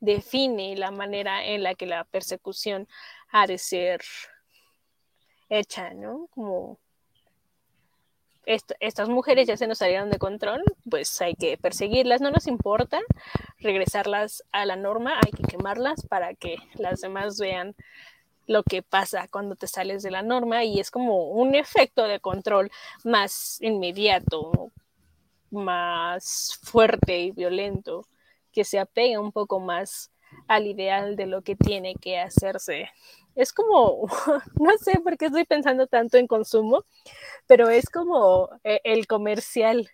define 0.00 0.76
la 0.76 0.90
manera 0.90 1.44
en 1.44 1.62
la 1.62 1.74
que 1.74 1.86
la 1.86 2.04
persecución 2.04 2.86
ha 3.30 3.46
de 3.46 3.58
ser 3.58 4.00
hecha, 5.48 5.92
¿no? 5.94 6.28
Como 6.30 6.78
estas 8.48 9.08
mujeres 9.08 9.46
ya 9.46 9.56
se 9.56 9.66
nos 9.66 9.78
salieron 9.78 10.10
de 10.10 10.18
control, 10.18 10.62
pues 10.88 11.20
hay 11.20 11.34
que 11.34 11.58
perseguirlas, 11.58 12.20
no 12.20 12.30
nos 12.30 12.46
importa 12.46 13.00
regresarlas 13.58 14.42
a 14.52 14.64
la 14.64 14.76
norma, 14.76 15.20
hay 15.24 15.32
que 15.32 15.42
quemarlas 15.42 16.06
para 16.06 16.34
que 16.34 16.56
las 16.74 17.00
demás 17.00 17.38
vean 17.38 17.74
lo 18.46 18.62
que 18.62 18.82
pasa 18.82 19.28
cuando 19.30 19.54
te 19.54 19.66
sales 19.66 20.02
de 20.02 20.10
la 20.10 20.22
norma 20.22 20.64
y 20.64 20.80
es 20.80 20.90
como 20.90 21.28
un 21.28 21.54
efecto 21.54 22.04
de 22.04 22.20
control 22.20 22.70
más 23.04 23.58
inmediato, 23.60 24.72
más 25.50 26.58
fuerte 26.62 27.18
y 27.18 27.30
violento 27.30 28.06
que 28.50 28.64
se 28.64 28.78
apega 28.78 29.20
un 29.20 29.32
poco 29.32 29.60
más 29.60 30.10
al 30.46 30.66
ideal 30.66 31.16
de 31.16 31.26
lo 31.26 31.42
que 31.42 31.54
tiene 31.54 31.94
que 31.94 32.18
hacerse. 32.18 32.90
Es 33.38 33.52
como, 33.52 34.08
no 34.60 34.70
sé 34.78 34.98
por 34.98 35.16
qué 35.16 35.26
estoy 35.26 35.44
pensando 35.44 35.86
tanto 35.86 36.16
en 36.16 36.26
consumo, 36.26 36.84
pero 37.46 37.68
es 37.68 37.88
como 37.88 38.50
eh, 38.64 38.80
el 38.82 39.06
comercial. 39.06 39.88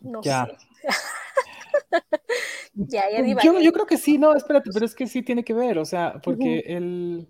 No 0.00 0.20
ya. 0.20 0.46
sé. 0.46 0.56
ya, 2.74 3.04
ya 3.08 3.40
yo, 3.40 3.60
yo, 3.60 3.72
creo 3.72 3.86
que 3.86 3.98
sí, 3.98 4.18
no, 4.18 4.34
espérate, 4.34 4.70
pero 4.74 4.84
es 4.84 4.96
que 4.96 5.06
sí 5.06 5.22
tiene 5.22 5.44
que 5.44 5.54
ver, 5.54 5.78
o 5.78 5.84
sea, 5.84 6.20
porque 6.24 6.64
el, 6.66 7.28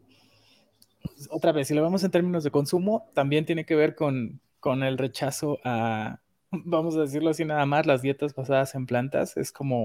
otra 1.28 1.52
vez, 1.52 1.68
si 1.68 1.74
lo 1.74 1.82
vemos 1.82 2.02
en 2.02 2.10
términos 2.10 2.44
de 2.44 2.50
consumo, 2.50 3.10
también 3.12 3.44
tiene 3.44 3.66
que 3.66 3.74
ver 3.74 3.94
con, 3.94 4.40
con 4.58 4.82
el 4.84 4.96
rechazo 4.96 5.58
a, 5.64 6.22
vamos 6.50 6.96
a 6.96 7.00
decirlo 7.00 7.28
así 7.28 7.44
nada 7.44 7.66
más, 7.66 7.84
las 7.84 8.00
dietas 8.00 8.34
basadas 8.34 8.74
en 8.74 8.86
plantas, 8.86 9.36
es 9.36 9.52
como... 9.52 9.84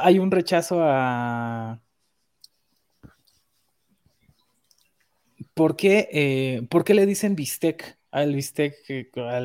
Hay 0.00 0.18
un 0.18 0.30
rechazo 0.30 0.78
a... 0.80 1.80
¿Por 5.54 5.76
qué, 5.76 6.08
eh, 6.12 6.66
¿Por 6.70 6.84
qué 6.84 6.94
le 6.94 7.04
dicen 7.04 7.36
bistec 7.36 7.98
al 8.10 8.34
bistec, 8.34 8.74
a 9.16 9.40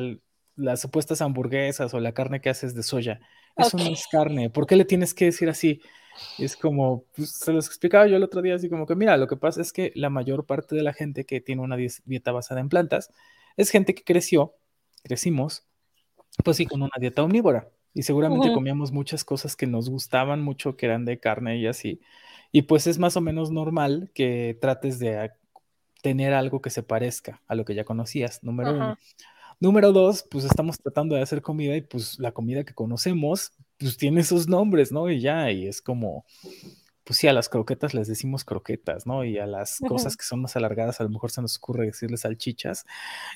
las 0.56 0.80
supuestas 0.80 1.20
hamburguesas 1.20 1.92
o 1.92 2.00
la 2.00 2.12
carne 2.12 2.40
que 2.40 2.48
haces 2.48 2.74
de 2.74 2.82
soya? 2.82 3.20
Eso 3.56 3.76
no 3.76 3.90
es 3.90 4.06
carne. 4.10 4.48
¿Por 4.48 4.66
qué 4.66 4.76
le 4.76 4.84
tienes 4.84 5.12
que 5.12 5.26
decir 5.26 5.50
así? 5.50 5.82
Es 6.38 6.56
como, 6.56 7.04
pues, 7.14 7.32
se 7.32 7.52
los 7.52 7.66
explicaba 7.66 8.06
yo 8.06 8.16
el 8.16 8.22
otro 8.22 8.40
día, 8.40 8.54
así 8.54 8.68
como 8.68 8.86
que, 8.86 8.94
mira, 8.94 9.16
lo 9.16 9.26
que 9.26 9.36
pasa 9.36 9.60
es 9.60 9.72
que 9.72 9.92
la 9.94 10.10
mayor 10.10 10.46
parte 10.46 10.74
de 10.74 10.82
la 10.82 10.92
gente 10.92 11.26
que 11.26 11.40
tiene 11.40 11.62
una 11.62 11.76
dieta 11.76 12.32
basada 12.32 12.60
en 12.60 12.68
plantas 12.68 13.12
es 13.56 13.70
gente 13.70 13.94
que 13.94 14.04
creció 14.04 14.54
crecimos, 15.02 15.66
pues 16.44 16.56
sí, 16.56 16.66
con 16.66 16.82
una 16.82 16.92
dieta 16.98 17.22
omnívora. 17.22 17.68
Y 17.94 18.02
seguramente 18.02 18.52
comíamos 18.52 18.92
muchas 18.92 19.24
cosas 19.24 19.56
que 19.56 19.66
nos 19.66 19.90
gustaban 19.90 20.42
mucho, 20.42 20.76
que 20.76 20.86
eran 20.86 21.04
de 21.04 21.18
carne 21.18 21.58
y 21.58 21.66
así. 21.66 22.00
Y 22.52 22.62
pues 22.62 22.86
es 22.86 22.98
más 22.98 23.16
o 23.16 23.20
menos 23.20 23.50
normal 23.50 24.10
que 24.14 24.56
trates 24.60 24.98
de 24.98 25.32
tener 26.02 26.32
algo 26.32 26.62
que 26.62 26.70
se 26.70 26.82
parezca 26.82 27.42
a 27.46 27.54
lo 27.54 27.64
que 27.64 27.74
ya 27.74 27.84
conocías, 27.84 28.42
número 28.42 28.72
uno. 28.74 28.98
Número 29.60 29.92
dos, 29.92 30.24
pues 30.30 30.44
estamos 30.44 30.78
tratando 30.78 31.16
de 31.16 31.22
hacer 31.22 31.42
comida 31.42 31.76
y 31.76 31.80
pues 31.80 32.20
la 32.20 32.30
comida 32.30 32.62
que 32.62 32.74
conocemos, 32.74 33.52
pues 33.76 33.96
tiene 33.96 34.20
esos 34.20 34.48
nombres, 34.48 34.92
¿no? 34.92 35.10
Y 35.10 35.20
ya, 35.20 35.50
y 35.50 35.66
es 35.66 35.82
como, 35.82 36.24
pues 37.02 37.18
sí, 37.18 37.26
a 37.26 37.32
las 37.32 37.48
croquetas 37.48 37.92
les 37.92 38.06
decimos 38.06 38.44
croquetas, 38.44 39.04
¿no? 39.04 39.24
Y 39.24 39.38
a 39.38 39.46
las 39.46 39.78
cosas 39.80 40.16
que 40.16 40.24
son 40.24 40.42
más 40.42 40.54
alargadas 40.54 41.00
a 41.00 41.04
lo 41.04 41.10
mejor 41.10 41.32
se 41.32 41.42
nos 41.42 41.56
ocurre 41.56 41.86
decirles 41.86 42.20
salchichas. 42.20 42.86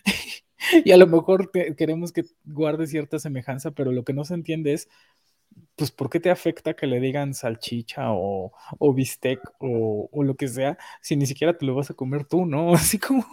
y 0.85 0.93
a 0.93 0.97
lo 0.97 1.07
mejor 1.07 1.51
queremos 1.51 2.13
que 2.13 2.25
guarde 2.45 2.87
cierta 2.87 3.19
semejanza, 3.19 3.73
pero 3.73 3.93
lo 3.93 4.05
que 4.05 4.13
no 4.13 4.25
se 4.25 4.35
entiende 4.35 4.73
es, 4.73 4.89
pues, 5.77 5.91
¿por 5.91 6.11
qué 6.11 6.21
te 6.21 6.31
afecta 6.31 6.75
que 6.75 6.87
le 6.87 7.01
digan 7.01 7.35
salchicha 7.35 8.13
o, 8.13 8.53
o 8.79 8.95
bistec 8.95 9.41
o, 9.59 10.09
o, 10.11 10.23
lo 10.23 10.35
que 10.37 10.49
sea 10.49 10.79
si 11.01 11.17
ni 11.17 11.27
siquiera 11.27 11.57
te 11.57 11.67
lo 11.67 11.75
vas 11.75 11.91
a 11.91 11.95
comer 11.95 12.25
tú, 12.25 12.47
¿no? 12.47 12.75
Así 12.75 12.99
como... 12.99 13.25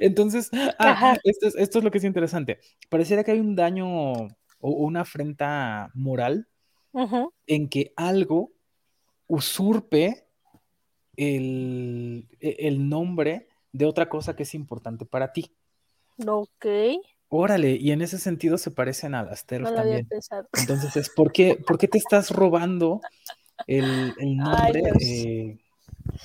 Entonces, 0.00 0.50
ah, 0.78 1.16
esto, 1.24 1.48
es, 1.48 1.56
esto 1.56 1.78
es 1.78 1.84
lo 1.84 1.90
que 1.90 1.96
es 1.96 2.04
interesante. 2.04 2.58
Pareciera 2.90 3.24
que 3.24 3.30
hay 3.30 3.40
un 3.40 3.56
daño 3.56 4.12
o 4.12 4.28
una 4.60 5.00
afrenta 5.00 5.90
moral 5.94 6.46
en 7.46 7.68
que 7.68 7.92
algo 7.96 8.52
usurpe 9.26 10.26
el, 11.16 12.28
el 12.40 12.88
nombre 12.88 13.48
de 13.72 13.86
otra 13.86 14.08
cosa 14.08 14.34
que 14.36 14.42
es 14.42 14.54
importante 14.54 15.04
para 15.04 15.32
ti. 15.32 15.52
Ok. 16.26 16.66
Órale, 17.32 17.76
y 17.76 17.92
en 17.92 18.02
ese 18.02 18.18
sentido 18.18 18.58
se 18.58 18.72
parecen 18.72 19.14
a 19.14 19.22
las 19.22 19.46
TERF 19.46 19.72
también. 19.72 20.08
Entonces, 20.58 20.96
es, 20.96 21.10
¿por 21.10 21.30
qué, 21.30 21.56
¿por 21.64 21.78
qué 21.78 21.86
te 21.86 21.98
estás 21.98 22.30
robando 22.30 23.00
el, 23.68 24.12
nombre 24.36 24.82
eh, 25.00 25.58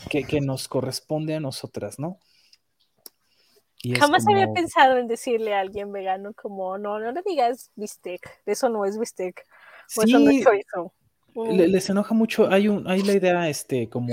que, 0.09 0.41
nos 0.41 0.67
corresponde 0.67 1.35
a 1.35 1.39
nosotras, 1.39 1.99
no? 1.99 2.17
Jamás 3.99 4.27
había 4.27 4.51
pensado 4.51 4.97
en 4.97 5.07
decirle 5.07 5.53
a 5.53 5.59
alguien 5.59 5.91
vegano 5.91 6.33
como, 6.33 6.79
no, 6.79 6.99
no 6.99 7.11
le 7.11 7.21
digas 7.23 7.69
bistec, 7.75 8.41
eso 8.47 8.69
no 8.69 8.83
es 8.83 8.97
bistec, 8.97 9.45
o 9.97 10.01
eso 10.01 10.17
no 10.17 10.31
es 10.31 10.43
chorizo. 10.43 10.91
Mm. 11.35 11.51
les 11.51 11.89
enoja 11.89 12.15
mucho, 12.15 12.49
hay, 12.49 12.67
un, 12.67 12.89
hay 12.89 13.03
la 13.03 13.13
idea 13.13 13.47
este, 13.47 13.89
como 13.89 14.11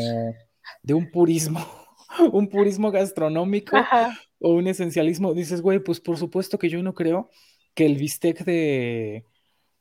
de 0.83 0.93
un 0.93 1.11
purismo, 1.11 1.65
un 2.33 2.49
purismo 2.49 2.91
gastronómico 2.91 3.79
o 4.43 4.51
un 4.51 4.67
esencialismo. 4.67 5.35
Dices, 5.35 5.63
güey, 5.63 5.79
pues 5.79 6.01
por 6.01 6.19
supuesto 6.19 6.59
que 6.59 6.69
yo 6.69 6.83
no 6.83 6.95
creo 6.95 7.31
que 7.75 7.87
el 7.87 7.97
bistec 7.97 8.45
de, 8.45 9.25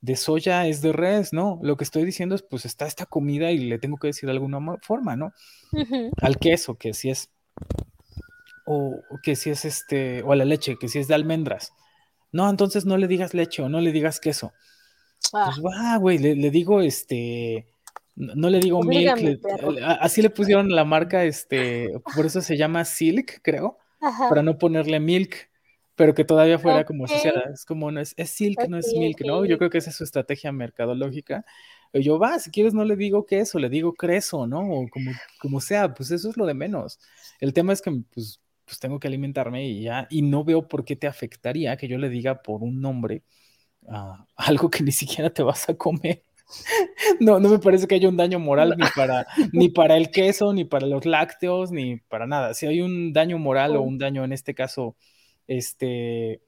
de 0.02 0.16
soya 0.16 0.68
es 0.68 0.82
de 0.82 0.94
res, 0.94 1.34
¿no? 1.34 1.60
Lo 1.62 1.78
que 1.78 1.84
estoy 1.84 2.06
diciendo 2.06 2.36
es, 2.36 2.42
pues 2.42 2.66
está 2.66 2.86
esta 2.86 3.06
comida 3.06 3.52
y 3.52 3.58
le 3.58 3.80
tengo 3.80 3.98
que 3.98 4.08
decir 4.08 4.28
de 4.28 4.34
alguna 4.34 4.60
forma, 4.82 5.16
¿no? 5.16 5.34
Al 6.22 6.38
queso, 6.38 6.76
que 6.76 6.94
si 6.94 7.10
es, 7.10 7.30
o 8.66 9.02
que 9.24 9.36
si 9.36 9.50
es 9.50 9.66
este, 9.66 10.24
o 10.24 10.32
a 10.32 10.36
la 10.36 10.46
leche, 10.46 10.78
que 10.80 10.88
si 10.88 11.00
es 11.00 11.08
de 11.08 11.16
almendras. 11.16 11.74
No, 12.32 12.50
entonces 12.50 12.86
no 12.86 12.98
le 12.98 13.08
digas 13.08 13.34
leche 13.34 13.62
o 13.62 13.70
no 13.70 13.82
le 13.82 13.92
digas 13.92 14.20
queso. 14.20 14.54
Ah. 15.34 15.52
Pues 15.54 15.64
va, 15.64 15.98
güey, 15.98 16.18
le, 16.18 16.50
digo 16.50 16.82
este. 16.82 17.68
No 18.16 18.50
le 18.50 18.60
digo 18.60 18.84
milk. 18.84 19.40
así 20.00 20.22
le 20.22 20.30
pusieron 20.30 20.70
la 20.70 20.84
marca, 20.84 21.24
este, 21.24 21.90
por 22.16 22.26
eso 22.26 22.42
se 22.42 22.58
llama 22.58 22.86
Silk, 22.86 23.42
creo, 23.42 23.78
para 24.28 24.44
no 24.44 24.58
ponerle 24.58 25.00
milk, 25.00 25.50
pero 25.96 26.14
que 26.14 26.26
todavía 26.26 26.60
fuera 26.60 26.86
como 26.86 27.06
asociada. 27.06 27.52
Es 27.54 27.66
como, 27.66 27.92
no 27.92 28.00
es, 28.02 28.16
Silk, 28.26 28.68
no 28.68 28.78
es 28.78 28.94
milk, 28.96 29.22
¿no? 29.26 29.46
Yo 29.46 29.58
creo 29.58 29.70
que 29.70 29.78
esa 29.78 29.90
es 29.90 29.96
su 29.98 30.04
estrategia 30.04 30.52
mercadológica. 30.52 31.46
Yo, 31.94 32.18
va, 32.20 32.40
si 32.40 32.52
quieres 32.52 32.74
no 32.74 32.86
le 32.86 32.96
digo 32.96 33.26
queso, 33.26 33.60
le 33.60 33.70
digo 33.70 33.94
creso, 33.94 34.48
¿no? 34.48 34.62
O 34.62 34.88
como, 34.90 35.12
como 35.40 35.62
sea, 35.62 35.94
pues 35.94 36.12
eso 36.12 36.30
es 36.30 36.38
lo 36.38 36.46
de 36.46 36.54
menos. 36.54 37.00
El 37.40 37.54
tema 37.54 37.74
es 37.74 37.82
que, 37.82 37.92
pues, 38.14 38.42
pues 38.66 38.80
tengo 38.80 39.00
que 39.00 39.08
alimentarme 39.08 39.68
y 39.68 39.84
ya, 39.84 40.08
y 40.10 40.22
no 40.22 40.44
veo 40.46 40.68
por 40.68 40.86
qué 40.86 40.96
te 40.96 41.08
afectaría 41.08 41.76
que 41.78 41.88
yo 41.88 41.98
le 41.98 42.10
diga 42.10 42.42
por 42.42 42.64
un 42.64 42.80
nombre 42.82 43.24
algo 44.36 44.70
que 44.70 44.84
ni 44.84 44.92
siquiera 44.92 45.30
te 45.30 45.44
vas 45.44 45.70
a 45.70 45.76
comer. 45.76 46.24
No, 47.20 47.40
no 47.40 47.50
me 47.50 47.60
parece 47.60 47.88
que 47.88 47.96
haya 47.96 48.10
un 48.10 48.18
daño 48.18 48.40
moral 48.40 48.76
ni 48.78 48.86
para, 48.96 49.26
ni 49.54 49.70
para 49.70 49.98
el 49.98 50.12
queso, 50.12 50.54
ni 50.54 50.66
para 50.66 50.88
los 50.88 51.06
lácteos, 51.06 51.72
ni 51.72 51.98
para 51.98 52.28
nada. 52.28 52.54
Si 52.54 52.66
hay 52.68 52.82
un 52.82 53.14
daño 53.14 53.38
moral 53.38 53.76
o 53.76 53.82
un 53.82 53.98
daño 53.98 54.24
en 54.24 54.34
este 54.34 54.54
caso, 54.54 54.96
este, 55.48 56.42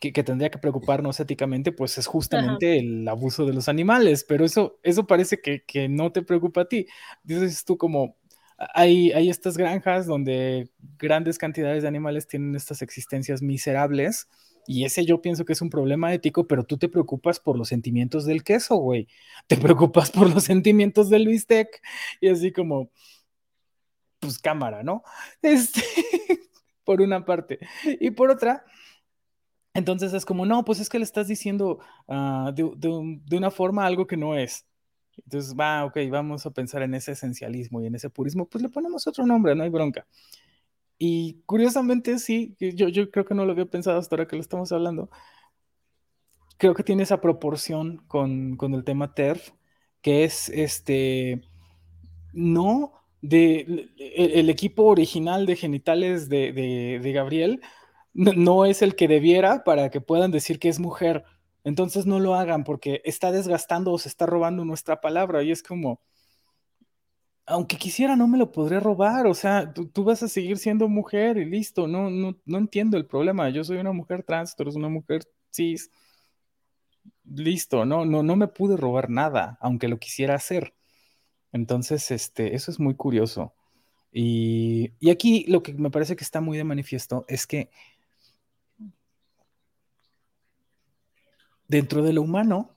que, 0.00 0.12
tendría 0.22 0.50
que 0.50 0.58
preocuparnos 0.58 1.20
éticamente, 1.20 1.72
pues 1.72 1.98
es 1.98 2.06
justamente 2.06 2.78
el 2.78 3.06
abuso 3.08 3.44
de 3.46 3.54
los 3.54 3.68
animales, 3.68 4.24
pero 4.28 4.44
eso, 4.44 4.78
eso 4.82 5.06
parece 5.06 5.40
que, 5.40 5.62
que, 5.64 5.88
no 5.88 6.12
te 6.12 6.22
preocupa 6.22 6.62
a 6.62 6.68
ti. 6.68 6.86
Dices 7.24 7.64
tú 7.64 7.76
como, 7.76 8.16
hay, 8.58 9.12
hay 9.12 9.28
estas 9.28 9.56
granjas 9.56 10.06
donde 10.06 10.70
grandes 10.98 11.38
cantidades 11.38 11.82
de 11.82 11.88
animales 11.88 12.26
tienen 12.26 12.54
estas 12.54 12.82
existencias 12.82 13.42
miserables 13.42 14.28
y 14.66 14.84
ese 14.84 15.04
yo 15.04 15.22
pienso 15.22 15.44
que 15.44 15.52
es 15.52 15.62
un 15.62 15.70
problema 15.70 16.12
ético, 16.12 16.46
pero 16.46 16.64
tú 16.64 16.78
te 16.78 16.88
preocupas 16.88 17.40
por 17.40 17.56
los 17.56 17.68
sentimientos 17.68 18.24
del 18.26 18.42
queso, 18.44 18.76
güey. 18.76 19.08
Te 19.46 19.56
preocupas 19.56 20.10
por 20.10 20.32
los 20.32 20.44
sentimientos 20.44 21.08
del 21.10 21.26
bistec 21.26 21.80
y 22.20 22.28
así 22.28 22.52
como, 22.52 22.90
pues 24.20 24.38
cámara, 24.38 24.82
¿no? 24.82 25.02
Este, 25.42 25.82
por 26.84 27.00
una 27.00 27.24
parte. 27.24 27.58
Y 28.00 28.10
por 28.10 28.30
otra, 28.30 28.64
entonces 29.74 30.14
es 30.14 30.24
como, 30.24 30.46
no, 30.46 30.64
pues 30.64 30.80
es 30.80 30.88
que 30.88 30.98
le 30.98 31.04
estás 31.04 31.28
diciendo 31.28 31.80
ah, 32.08 32.50
de, 32.54 33.36
una 33.36 33.50
forma 33.50 33.86
algo 33.86 34.06
que 34.06 34.16
no 34.16 34.34
es. 34.34 34.66
Entonces, 35.24 35.54
va, 35.54 35.84
ok, 35.84 35.98
vamos 36.10 36.46
a 36.46 36.50
pensar 36.50 36.82
en 36.82 36.94
ese 36.94 37.12
esencialismo 37.12 37.80
y 37.80 37.86
en 37.86 37.94
ese 37.94 38.10
purismo, 38.10 38.46
pues 38.46 38.62
le 38.62 38.68
ponemos 38.68 39.06
otro 39.06 39.26
nombre, 39.26 39.54
no 39.54 39.64
hay 39.64 39.70
bronca. 39.70 40.06
Y 40.98 41.42
curiosamente 41.46 42.18
sí, 42.18 42.56
yo, 42.58 43.10
creo 43.10 43.24
que 43.24 43.34
no 43.34 43.44
lo 43.44 43.52
había 43.52 43.66
pensado 43.66 43.98
hasta 43.98 44.16
ahora 44.16 44.28
que 44.28 44.36
lo 44.36 44.42
estamos 44.42 44.72
hablando. 44.72 45.10
Creo 46.58 46.74
que 46.74 46.82
tiene 46.82 47.02
esa 47.02 47.20
proporción 47.20 47.98
con, 48.08 48.56
con 48.56 48.74
el 48.74 48.84
tema 48.84 49.14
TERF, 49.14 49.50
que 50.00 50.24
es 50.24 50.48
este, 50.48 51.42
no 52.32 52.92
de 53.20 53.90
el, 53.98 54.48
equipo 54.50 54.84
original 54.84 55.46
de 55.46 55.56
genitales 55.56 56.28
de, 56.28 56.52
de, 56.52 57.00
de 57.02 57.12
Gabriel, 57.12 57.60
no, 58.16 58.64
es 58.64 58.80
el 58.82 58.96
que 58.96 59.08
debiera 59.08 59.62
para 59.64 59.90
que 59.90 60.00
puedan 60.00 60.30
decir 60.30 60.58
que 60.58 60.68
es 60.70 60.80
mujer. 60.80 61.24
Entonces 61.64 62.06
no 62.06 62.18
lo 62.18 62.34
hagan 62.34 62.64
porque 62.64 63.02
está 63.04 63.30
desgastando 63.30 63.92
o 63.92 63.98
se 63.98 64.08
está 64.08 64.24
robando 64.24 64.64
nuestra 64.64 65.00
palabra 65.00 65.42
y 65.42 65.50
es 65.50 65.62
como, 65.62 66.00
aunque 67.46 67.76
quisiera, 67.76 68.16
no 68.16 68.28
me 68.28 68.38
lo 68.38 68.52
podré 68.52 68.80
robar. 68.80 69.26
O 69.26 69.34
sea, 69.34 69.72
tú, 69.72 70.04
vas 70.04 70.22
a 70.22 70.28
seguir 70.28 70.58
siendo 70.58 70.88
mujer 70.88 71.38
y 71.38 71.44
listo. 71.44 71.86
No, 71.86 72.10
no, 72.10 72.36
no 72.44 72.58
entiendo 72.58 72.96
el 72.96 73.06
problema. 73.06 73.48
Yo 73.50 73.64
soy 73.64 73.78
una 73.78 73.92
mujer 73.92 74.22
trans, 74.24 74.56
tú 74.56 74.64
eres 74.64 74.74
una 74.76 74.88
mujer 74.88 75.22
cis. 75.52 75.90
Listo, 77.24 77.84
no, 77.84 78.04
no, 78.04 78.22
no 78.22 78.36
me 78.36 78.48
pude 78.48 78.76
robar 78.76 79.10
nada, 79.10 79.58
aunque 79.60 79.88
lo 79.88 79.98
quisiera 79.98 80.34
hacer. 80.34 80.74
Entonces, 81.52 82.10
este, 82.10 82.54
eso 82.54 82.70
es 82.70 82.80
muy 82.80 82.94
curioso. 82.94 83.54
Y, 84.12 84.92
y 85.00 85.10
aquí 85.10 85.44
lo 85.48 85.62
que 85.62 85.74
me 85.74 85.90
parece 85.90 86.16
que 86.16 86.24
está 86.24 86.40
muy 86.40 86.56
de 86.58 86.64
manifiesto 86.64 87.24
es 87.28 87.46
que 87.46 87.70
dentro 91.68 92.02
de 92.02 92.12
lo 92.12 92.22
humano, 92.22 92.75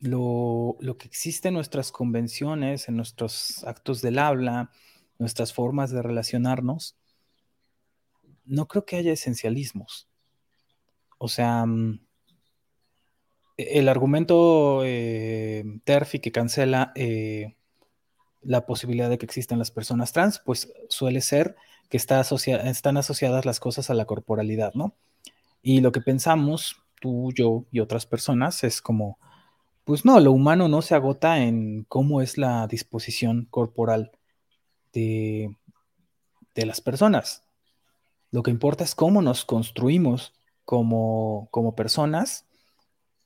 lo, 0.00 0.76
que 0.98 1.06
existe 1.06 1.48
en 1.48 1.54
nuestras 1.54 1.92
convenciones, 1.92 2.88
en 2.88 2.96
nuestros 2.96 3.64
actos 3.64 4.02
del 4.02 4.18
habla, 4.18 4.70
nuestras 5.18 5.52
formas 5.52 5.90
de 5.90 6.02
relacionarnos, 6.02 6.96
no 8.44 8.68
creo 8.68 8.84
que 8.84 8.96
haya 8.96 9.12
esencialismos. 9.12 10.08
O 11.18 11.28
sea, 11.28 11.64
mm, 11.66 12.00
e, 13.56 13.78
el 13.78 13.88
argumento 13.88 14.82
eh, 14.84 15.64
TERFI 15.84 16.20
que 16.20 16.32
cancela 16.32 16.92
eh, 16.94 17.56
la 18.42 18.66
posibilidad 18.66 19.10
de 19.10 19.18
que 19.18 19.26
existan 19.26 19.58
las 19.58 19.70
personas 19.70 20.12
trans, 20.12 20.40
pues 20.44 20.72
suele 20.88 21.20
ser 21.20 21.56
que 21.88 21.96
está 21.96 22.20
están 22.20 22.96
asociadas 22.96 23.44
las 23.46 23.60
cosas 23.60 23.90
a 23.90 23.94
la 23.94 24.04
corporalidad, 24.04 24.74
¿no? 24.74 24.94
Y 25.62 25.80
lo 25.80 25.92
que 25.92 26.00
pensamos, 26.00 26.76
tú, 27.00 27.32
yo 27.34 27.64
y 27.72 27.80
otras 27.80 28.06
personas, 28.06 28.62
es 28.64 28.80
como, 28.80 29.18
pues 29.86 30.04
no, 30.04 30.18
lo 30.18 30.32
humano 30.32 30.66
no 30.66 30.82
se 30.82 30.96
agota 30.96 31.44
en 31.44 31.84
cómo 31.84 32.20
es 32.20 32.38
la 32.38 32.66
disposición 32.66 33.46
corporal 33.48 34.10
de, 34.92 35.56
las 36.56 36.80
personas. 36.80 37.44
Lo 38.32 38.42
que 38.42 38.50
importa 38.50 38.82
es 38.82 38.96
cómo 38.96 39.22
nos 39.22 39.44
construimos 39.44 40.34
como, 40.64 41.46
como 41.52 41.76
personas, 41.76 42.46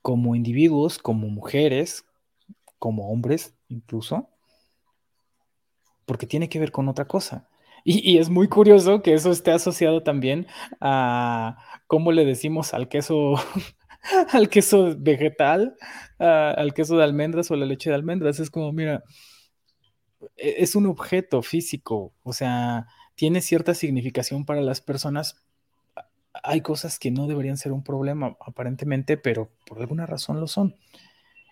como 0.03 0.37
individuos, 0.37 0.99
como 0.99 1.29
mujeres, 1.29 2.05
como 2.79 3.11
hombres 3.11 3.55
incluso, 3.69 4.29
porque 6.05 6.27
tiene 6.27 6.51
que 6.51 6.59
ver 6.61 6.73
con 6.73 6.91
otra 6.91 7.07
cosa. 7.07 7.49
Y, 7.85 8.07
y, 8.07 8.19
es 8.19 8.29
muy 8.29 8.49
curioso 8.49 9.01
que 9.01 9.15
eso 9.15 9.31
esté 9.31 9.53
asociado 9.53 10.03
también 10.03 10.47
a 10.79 11.57
cómo 11.87 12.13
le 12.13 12.27
decimos 12.27 12.75
al 12.75 12.89
queso 12.89 13.37
al 14.33 14.49
queso 14.49 14.95
vegetal, 14.99 15.77
al 16.19 16.75
queso 16.75 16.97
de 16.97 17.05
almendras 17.05 17.51
o 17.51 17.57
la 17.57 17.67
leche 17.67 17.91
de 17.91 17.97
almendras. 17.97 18.41
Es 18.41 18.51
como, 18.51 18.73
mira, 18.73 19.05
e, 20.37 20.57
es 20.59 20.75
un 20.75 20.87
objeto 20.87 21.43
físico, 21.43 22.13
o 22.23 22.33
sea, 22.33 22.87
tiene 23.15 23.41
cierta 23.41 23.75
significación 23.75 24.45
para 24.45 24.61
las 24.61 24.81
personas. 24.81 25.43
Hay 26.43 26.61
cosas 26.61 26.99
que 26.99 27.11
no 27.11 27.27
deberían 27.27 27.57
ser 27.57 27.73
un 27.73 27.83
problema, 27.83 28.37
aparentemente, 28.41 29.17
pero 29.17 29.51
por 29.67 29.81
alguna 29.81 30.07
razón 30.07 30.41
lo 30.41 30.47
son. 30.47 30.77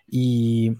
Y, 0.07 0.77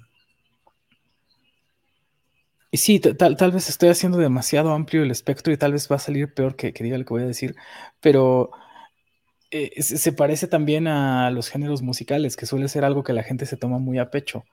y 2.71 2.77
sí, 2.77 2.99
tal, 2.99 3.35
tal 3.37 3.51
vez 3.51 3.69
estoy 3.69 3.89
haciendo 3.89 4.17
demasiado 4.17 4.71
amplio 4.73 5.03
el 5.03 5.11
espectro 5.11 5.53
y 5.53 5.57
tal 5.57 5.73
vez 5.73 5.91
va 5.91 5.97
a 5.97 5.99
salir 5.99 6.33
peor 6.33 6.55
que, 6.55 6.73
que 6.73 6.83
diga 6.83 6.97
lo 6.97 7.05
que 7.05 7.13
voy 7.13 7.23
a 7.23 7.27
decir, 7.27 7.55
pero 7.99 8.51
eh, 9.51 9.81
se 9.81 10.11
parece 10.13 10.47
también 10.47 10.87
a 10.87 11.31
los 11.31 11.49
géneros 11.49 11.81
musicales, 11.81 12.35
que 12.37 12.45
suele 12.45 12.67
ser 12.67 12.85
algo 12.85 13.03
que 13.03 13.13
la 13.13 13.23
gente 13.23 13.45
se 13.45 13.57
toma 13.57 13.79
muy 13.79 13.97
a 13.97 14.11
pecho. 14.11 14.45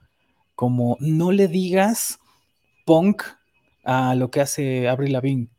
Como 0.55 0.97
no 0.99 1.31
le 1.31 1.47
digas 1.47 2.19
punk 2.85 3.23
a 3.83 4.15
lo 4.15 4.31
que 4.31 4.41
hace 4.41 4.87
Avril 4.87 5.13
Lavigne, 5.13 5.49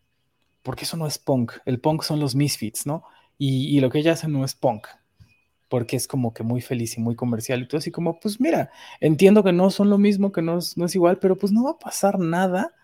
porque 0.62 0.84
eso 0.84 0.96
no 0.96 1.06
es 1.06 1.18
punk. 1.18 1.52
El 1.66 1.80
punk 1.80 2.02
son 2.02 2.20
los 2.20 2.34
misfits, 2.34 2.86
¿no? 2.86 3.04
Y, 3.38 3.78
lo 3.80 3.90
que 3.90 4.00
ella 4.00 4.14
hace 4.14 4.26
no 4.26 4.44
es 4.44 4.56
punk, 4.56 4.88
porque 5.68 5.94
es 5.94 6.08
como 6.08 6.34
que 6.34 6.42
muy 6.42 6.60
feliz 6.60 6.98
y 6.98 7.00
muy 7.00 7.14
comercial. 7.14 7.62
Y 7.62 7.68
todo 7.68 7.78
así 7.78 7.92
como, 7.92 8.18
pues 8.18 8.40
mira, 8.40 8.70
entiendo 9.00 9.44
que 9.44 9.52
no 9.52 9.70
son 9.70 9.90
lo 9.90 9.98
mismo, 9.98 10.32
que 10.32 10.42
no 10.42 10.58
no 10.76 10.84
es 10.86 10.94
igual, 10.96 11.18
pero 11.20 11.36
pues 11.36 11.52
no 11.52 11.62
va 11.64 11.72
a 11.72 11.78
pasar 11.78 12.18
nada 12.18 12.74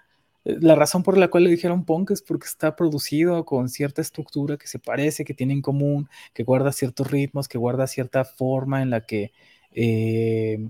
la 0.44 0.74
razón 0.74 1.02
por 1.02 1.16
la 1.16 1.28
cual 1.28 1.44
le 1.44 1.50
dijeron 1.50 1.84
punk 1.84 2.10
es 2.10 2.20
porque 2.22 2.46
está 2.46 2.76
producido 2.76 3.44
con 3.46 3.70
cierta 3.70 4.02
estructura 4.02 4.58
que 4.58 4.66
se 4.66 4.78
parece, 4.78 5.24
que 5.24 5.32
tiene 5.32 5.54
en 5.54 5.62
común, 5.62 6.08
que 6.34 6.42
guarda 6.44 6.70
ciertos 6.72 7.10
ritmos, 7.10 7.48
que 7.48 7.56
guarda 7.56 7.86
cierta 7.86 8.24
forma 8.24 8.82
en 8.82 8.90
la 8.90 9.06
que 9.06 9.32
eh, 9.72 10.68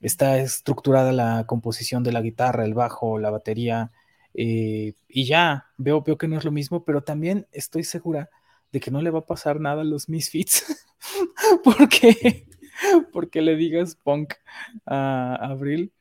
está 0.00 0.38
estructurada 0.38 1.12
la 1.12 1.44
composición 1.46 2.04
de 2.04 2.12
la 2.12 2.20
guitarra, 2.22 2.64
el 2.64 2.74
bajo, 2.74 3.18
la 3.18 3.30
batería. 3.30 3.90
Eh, 4.34 4.94
y 5.08 5.24
ya, 5.26 5.66
veo, 5.76 6.04
que 6.04 6.28
no 6.28 6.38
es 6.38 6.44
lo 6.44 6.52
mismo, 6.52 6.84
pero 6.84 7.02
también 7.02 7.48
estoy 7.52 7.82
segura 7.82 8.30
de 8.72 8.80
que 8.80 8.90
no 8.92 9.02
le 9.02 9.10
va 9.10 9.20
a 9.20 9.26
pasar 9.26 9.60
nada 9.60 9.82
a 9.82 9.84
los 9.84 10.08
Misfits 10.08 10.86
porque, 11.64 12.46
porque 13.12 13.42
le 13.42 13.56
digas 13.56 13.96
punk 13.96 14.34
a 14.86 15.34
Abril. 15.40 15.92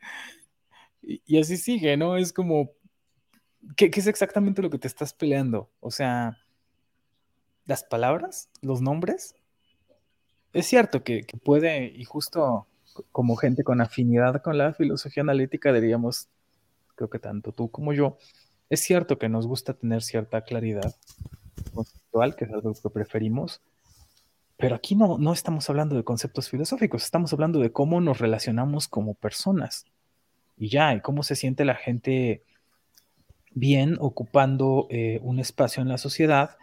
y 1.01 1.39
así 1.39 1.57
sigue, 1.57 1.97
¿no? 1.97 2.17
Es 2.17 2.33
como, 2.33 2.71
¿Qué, 3.75 3.89
es 3.93 4.07
exactamente 4.07 4.61
lo 4.61 4.69
que 4.69 4.77
te 4.77 4.87
estás 4.87 5.13
peleando? 5.13 5.69
O 5.79 5.91
sea, 5.91 6.37
las 7.65 7.83
palabras, 7.83 8.49
los 8.61 8.81
nombres. 8.81 9.35
Es 10.53 10.67
cierto 10.67 11.03
que, 11.03 11.25
puede, 11.43 11.87
y 11.87 12.03
justo 12.05 12.67
como 13.11 13.35
gente 13.35 13.63
con 13.63 13.81
afinidad 13.81 14.41
con 14.41 14.57
la 14.57 14.73
filosofía 14.73 15.21
analítica, 15.21 15.73
diríamos, 15.73 16.29
creo 16.95 17.09
que 17.09 17.19
tanto 17.19 17.51
tú 17.51 17.69
como 17.69 17.91
yo, 17.91 18.17
es 18.69 18.79
cierto 18.79 19.17
que 19.17 19.27
nos 19.27 19.47
gusta 19.47 19.73
tener 19.73 20.01
cierta 20.01 20.41
claridad 20.41 20.95
conceptual, 21.73 22.35
que 22.35 22.45
es 22.45 22.51
algo 22.51 22.73
que 22.73 22.89
preferimos, 22.89 23.61
Pero 24.57 24.75
aquí 24.75 24.95
no, 24.95 25.17
no 25.17 25.33
estamos 25.33 25.69
hablando 25.69 25.97
de 25.97 26.05
conceptos 26.05 26.49
filosóficos, 26.49 27.03
estamos 27.03 27.33
hablando 27.33 27.59
de 27.59 27.73
cómo 27.73 27.99
nos 27.99 28.19
relacionamos 28.19 28.87
como 28.87 29.13
personas. 29.13 29.85
Y 30.57 30.69
ya, 30.69 30.93
y 30.93 31.01
cómo 31.01 31.23
se 31.23 31.35
siente 31.35 31.65
la 31.65 31.75
gente 31.75 32.45
bien 33.55 33.97
ocupando 33.99 34.85
eh, 34.91 35.19
un 35.23 35.39
espacio 35.39 35.81
en 35.81 35.89
la 35.89 35.97
sociedad 35.97 36.57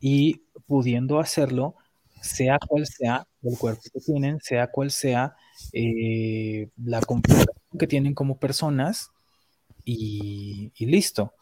y 0.00 0.42
pudiendo 0.66 1.20
hacerlo, 1.20 1.76
sea 2.20 2.58
cual 2.58 2.86
sea 2.86 3.28
el 3.44 3.56
cuerpo 3.56 3.82
que 3.92 4.00
tienen, 4.00 4.40
sea 4.40 4.66
cual 4.66 4.90
sea 4.90 5.36
eh, 5.72 6.68
la 6.84 7.00
configuración 7.00 7.78
que 7.78 7.86
tienen 7.86 8.14
como 8.14 8.38
personas 8.38 9.12
y, 9.84 10.72
y 10.74 10.86
listo. 10.86 11.32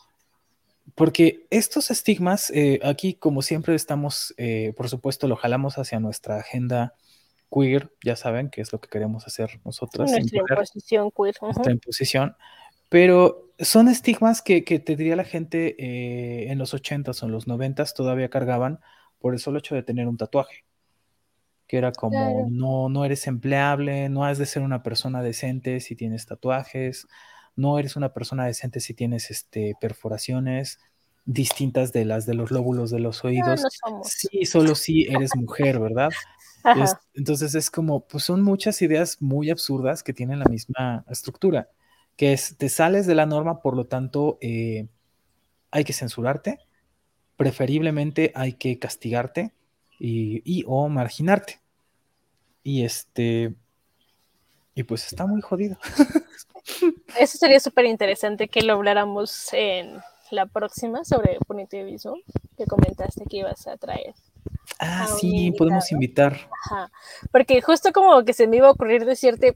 Porque 0.94 1.46
estos 1.50 1.90
estigmas, 1.90 2.50
eh, 2.50 2.80
aquí 2.82 3.14
como 3.14 3.42
siempre 3.42 3.74
estamos, 3.74 4.34
eh, 4.36 4.72
por 4.76 4.88
supuesto, 4.88 5.26
lo 5.28 5.36
jalamos 5.36 5.78
hacia 5.78 6.00
nuestra 6.00 6.38
agenda 6.38 6.94
queer, 7.52 7.92
ya 8.04 8.16
saben 8.16 8.50
que 8.50 8.60
es 8.60 8.72
lo 8.72 8.80
que 8.80 8.88
queremos 8.88 9.26
hacer 9.26 9.60
nosotros. 9.64 10.10
Nuestra 10.10 10.38
imposición 10.38 11.10
queer. 11.10 11.34
Nuestra 11.42 11.72
imposición. 11.72 12.36
Pero 12.88 13.50
son 13.58 13.88
estigmas 13.88 14.42
que, 14.42 14.64
que 14.64 14.78
te 14.78 14.96
diría 14.96 15.16
la 15.16 15.24
gente 15.24 15.76
eh, 15.78 16.50
en 16.50 16.58
los 16.58 16.74
80s 16.74 17.22
o 17.22 17.26
en 17.26 17.32
los 17.32 17.46
90s 17.46 17.94
todavía 17.94 18.28
cargaban 18.28 18.80
por 19.18 19.32
el 19.32 19.40
solo 19.40 19.58
hecho 19.58 19.74
de 19.74 19.82
tener 19.82 20.08
un 20.08 20.16
tatuaje. 20.16 20.64
Que 21.66 21.78
era 21.78 21.90
como, 21.90 22.46
no, 22.48 22.88
no 22.88 23.04
eres 23.04 23.26
empleable, 23.26 24.08
no 24.08 24.24
has 24.24 24.38
de 24.38 24.46
ser 24.46 24.62
una 24.62 24.84
persona 24.84 25.20
decente 25.20 25.80
si 25.80 25.96
tienes 25.96 26.26
tatuajes, 26.26 27.08
no 27.56 27.78
eres 27.78 27.96
una 27.96 28.12
persona 28.12 28.46
decente 28.46 28.78
si 28.78 28.94
tienes 28.94 29.30
este, 29.32 29.74
perforaciones 29.80 30.78
distintas 31.24 31.92
de 31.92 32.04
las 32.04 32.24
de 32.24 32.34
los 32.34 32.52
lóbulos 32.52 32.90
de 32.90 33.00
los 33.00 33.24
oídos. 33.24 33.62
sí, 34.04 34.46
solo 34.46 34.76
si 34.76 35.06
eres 35.06 35.34
mujer, 35.34 35.80
¿verdad? 35.80 36.10
entonces 37.14 37.54
es 37.54 37.70
como, 37.70 38.06
pues 38.06 38.24
son 38.24 38.42
muchas 38.42 38.80
ideas 38.82 39.20
muy 39.20 39.50
absurdas 39.50 40.02
que 40.02 40.12
tienen 40.12 40.38
la 40.38 40.46
misma 40.46 41.04
estructura, 41.08 41.68
que 42.16 42.32
es, 42.32 42.56
te 42.56 42.68
sales 42.68 43.06
de 43.06 43.14
la 43.14 43.26
norma, 43.26 43.60
por 43.60 43.76
lo 43.76 43.86
tanto, 43.86 44.38
eh, 44.40 44.88
hay 45.70 45.84
que 45.84 45.92
censurarte, 45.92 46.58
preferiblemente 47.36 48.32
hay 48.34 48.54
que 48.54 48.78
castigarte 48.78 49.52
y, 49.98 50.42
y 50.44 50.64
o 50.66 50.88
marginarte. 50.88 51.60
Y 52.62 52.84
este, 52.84 53.54
y 54.74 54.82
pues 54.82 55.06
está 55.06 55.26
muy 55.26 55.40
jodido. 55.40 55.78
Eso 57.18 57.38
sería 57.38 57.60
súper 57.60 57.86
interesante 57.86 58.48
que 58.48 58.62
lo 58.62 58.74
habláramos 58.74 59.52
en 59.52 60.00
la 60.30 60.46
próxima 60.46 61.04
sobre 61.04 61.38
punitivismo, 61.46 62.16
que 62.56 62.66
comentaste 62.66 63.24
que 63.24 63.38
ibas 63.38 63.66
a 63.66 63.76
traer. 63.76 64.14
Ah, 64.78 65.06
sí, 65.18 65.52
podemos 65.56 65.90
invitar. 65.92 66.36
Ajá. 66.64 66.90
Porque 67.30 67.62
justo 67.62 67.92
como 67.92 68.24
que 68.24 68.34
se 68.34 68.46
me 68.46 68.58
iba 68.58 68.68
a 68.68 68.72
ocurrir 68.72 69.06
decirte 69.06 69.54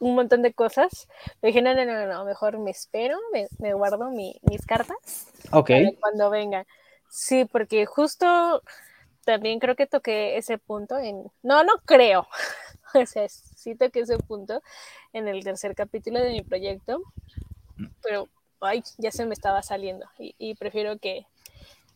un 0.00 0.14
montón 0.14 0.42
de 0.42 0.52
cosas, 0.52 1.08
me 1.40 1.48
dije, 1.48 1.62
no, 1.62 1.74
no, 1.74 1.84
no, 1.84 2.06
no, 2.06 2.24
mejor 2.24 2.58
me 2.58 2.70
espero, 2.70 3.16
me, 3.32 3.74
guardo 3.74 4.10
mis 4.10 4.66
cartas. 4.66 5.28
Ok. 5.52 5.70
cuando 6.00 6.30
venga. 6.30 6.66
Sí, 7.08 7.44
porque 7.44 7.86
justo 7.86 8.62
también 9.24 9.60
creo 9.60 9.76
que 9.76 9.86
toqué 9.86 10.36
ese 10.36 10.58
punto 10.58 10.98
en... 10.98 11.30
No, 11.42 11.62
no 11.64 11.74
creo. 11.84 12.26
o 12.94 13.06
sea, 13.06 13.28
sí 13.28 13.74
toqué 13.74 14.00
ese 14.00 14.18
punto 14.18 14.62
en 15.12 15.28
el 15.28 15.44
tercer 15.44 15.74
capítulo 15.74 16.20
de 16.20 16.30
mi 16.30 16.42
proyecto, 16.42 17.02
pero 18.02 18.28
ay, 18.60 18.82
ya 18.98 19.10
se 19.10 19.26
me 19.26 19.34
estaba 19.34 19.62
saliendo 19.62 20.06
y, 20.18 20.54
prefiero 20.54 20.98
que, 20.98 21.26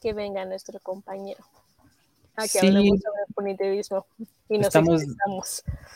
que, 0.00 0.12
venga 0.12 0.44
nuestro 0.44 0.78
compañero 0.80 1.44
a 2.36 2.48
que 2.48 2.58
hablemos 2.58 3.00
sobre 3.00 3.22
el 3.26 3.34
punitivismo 3.34 4.06
y 4.48 4.58
nos 4.58 4.66
estamos, 4.68 5.02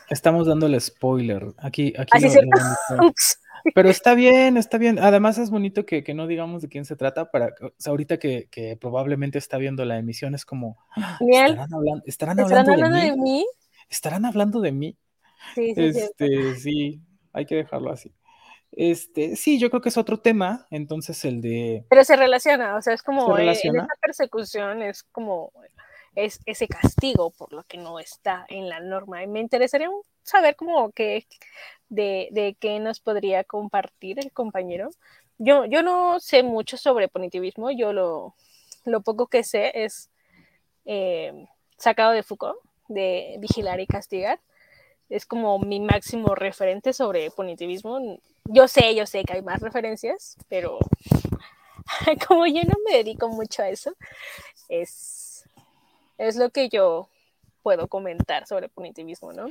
estamos 0.08 0.46
dándole 0.46 0.80
spoiler. 0.80 1.46
Aquí, 1.58 1.92
aquí 1.98 2.18
pero 3.74 3.88
está 3.90 4.14
bien, 4.14 4.56
está 4.56 4.78
bien. 4.78 4.98
Además 4.98 5.38
es 5.38 5.50
bonito 5.50 5.84
que, 5.84 6.02
que, 6.04 6.14
no 6.14 6.26
digamos 6.26 6.62
de 6.62 6.68
quién 6.68 6.84
se 6.84 6.96
trata 6.96 7.30
para 7.30 7.54
ahorita 7.84 8.18
que, 8.18 8.48
que, 8.50 8.76
probablemente 8.76 9.38
está 9.38 9.58
viendo 9.58 9.84
la 9.84 9.98
emisión 9.98 10.34
es 10.34 10.44
como 10.44 10.78
ah, 10.96 11.18
estarán 11.20 11.74
hablando, 11.74 12.02
estarán 12.06 12.40
hablando, 12.40 12.96
de, 12.96 13.16
mí? 13.16 13.46
estarán 13.88 14.24
hablando 14.24 14.60
de 14.60 14.72
mí. 14.72 14.96
Sí, 15.54 15.74
sí, 15.74 15.84
este, 15.84 16.56
sí, 16.56 17.00
hay 17.32 17.46
que 17.46 17.56
dejarlo 17.56 17.90
así. 17.90 18.12
Este, 18.72 19.36
sí, 19.36 19.58
yo 19.58 19.70
creo 19.70 19.80
que 19.80 19.88
es 19.88 19.96
otro 19.96 20.20
tema, 20.20 20.66
entonces 20.70 21.24
el 21.24 21.40
de... 21.40 21.84
Pero 21.88 22.04
se 22.04 22.16
relaciona, 22.16 22.76
o 22.76 22.82
sea, 22.82 22.94
es 22.94 23.02
como 23.02 23.36
en 23.38 23.48
esta 23.48 23.86
persecución 24.00 24.82
es 24.82 25.02
como 25.04 25.52
es 26.24 26.40
ese 26.46 26.68
castigo 26.68 27.30
por 27.30 27.52
lo 27.52 27.64
que 27.64 27.78
no 27.78 27.98
está 27.98 28.46
en 28.48 28.68
la 28.68 28.80
norma. 28.80 29.22
Y 29.22 29.26
me 29.26 29.40
interesaría 29.40 29.90
saber 30.22 30.56
como 30.56 30.90
que 30.92 31.26
de, 31.88 32.28
de 32.32 32.56
qué 32.60 32.80
nos 32.80 33.00
podría 33.00 33.44
compartir 33.44 34.18
el 34.18 34.32
compañero. 34.32 34.90
Yo, 35.38 35.64
yo 35.66 35.82
no 35.82 36.20
sé 36.20 36.42
mucho 36.42 36.76
sobre 36.76 37.08
punitivismo, 37.08 37.70
yo 37.70 37.92
lo, 37.92 38.34
lo 38.84 39.00
poco 39.02 39.28
que 39.28 39.44
sé 39.44 39.72
es 39.74 40.10
eh, 40.84 41.46
sacado 41.76 42.12
de 42.12 42.22
Foucault, 42.22 42.58
de 42.88 43.36
vigilar 43.38 43.80
y 43.80 43.86
castigar 43.86 44.40
es 45.08 45.26
como 45.26 45.58
mi 45.58 45.80
máximo 45.80 46.34
referente 46.34 46.92
sobre 46.92 47.30
punitivismo. 47.30 47.98
Yo 48.44 48.68
sé, 48.68 48.94
yo 48.94 49.06
sé 49.06 49.24
que 49.24 49.34
hay 49.34 49.42
más 49.42 49.60
referencias, 49.60 50.36
pero 50.48 50.78
como 52.28 52.46
yo 52.46 52.62
no 52.64 52.74
me 52.86 52.96
dedico 52.96 53.28
mucho 53.28 53.62
a 53.62 53.68
eso, 53.68 53.94
es, 54.68 55.27
es 56.18 56.36
lo 56.36 56.50
que 56.50 56.68
yo 56.68 57.08
puedo 57.62 57.88
comentar 57.88 58.46
sobre 58.46 58.68
punitivismo, 58.68 59.32
¿no? 59.32 59.50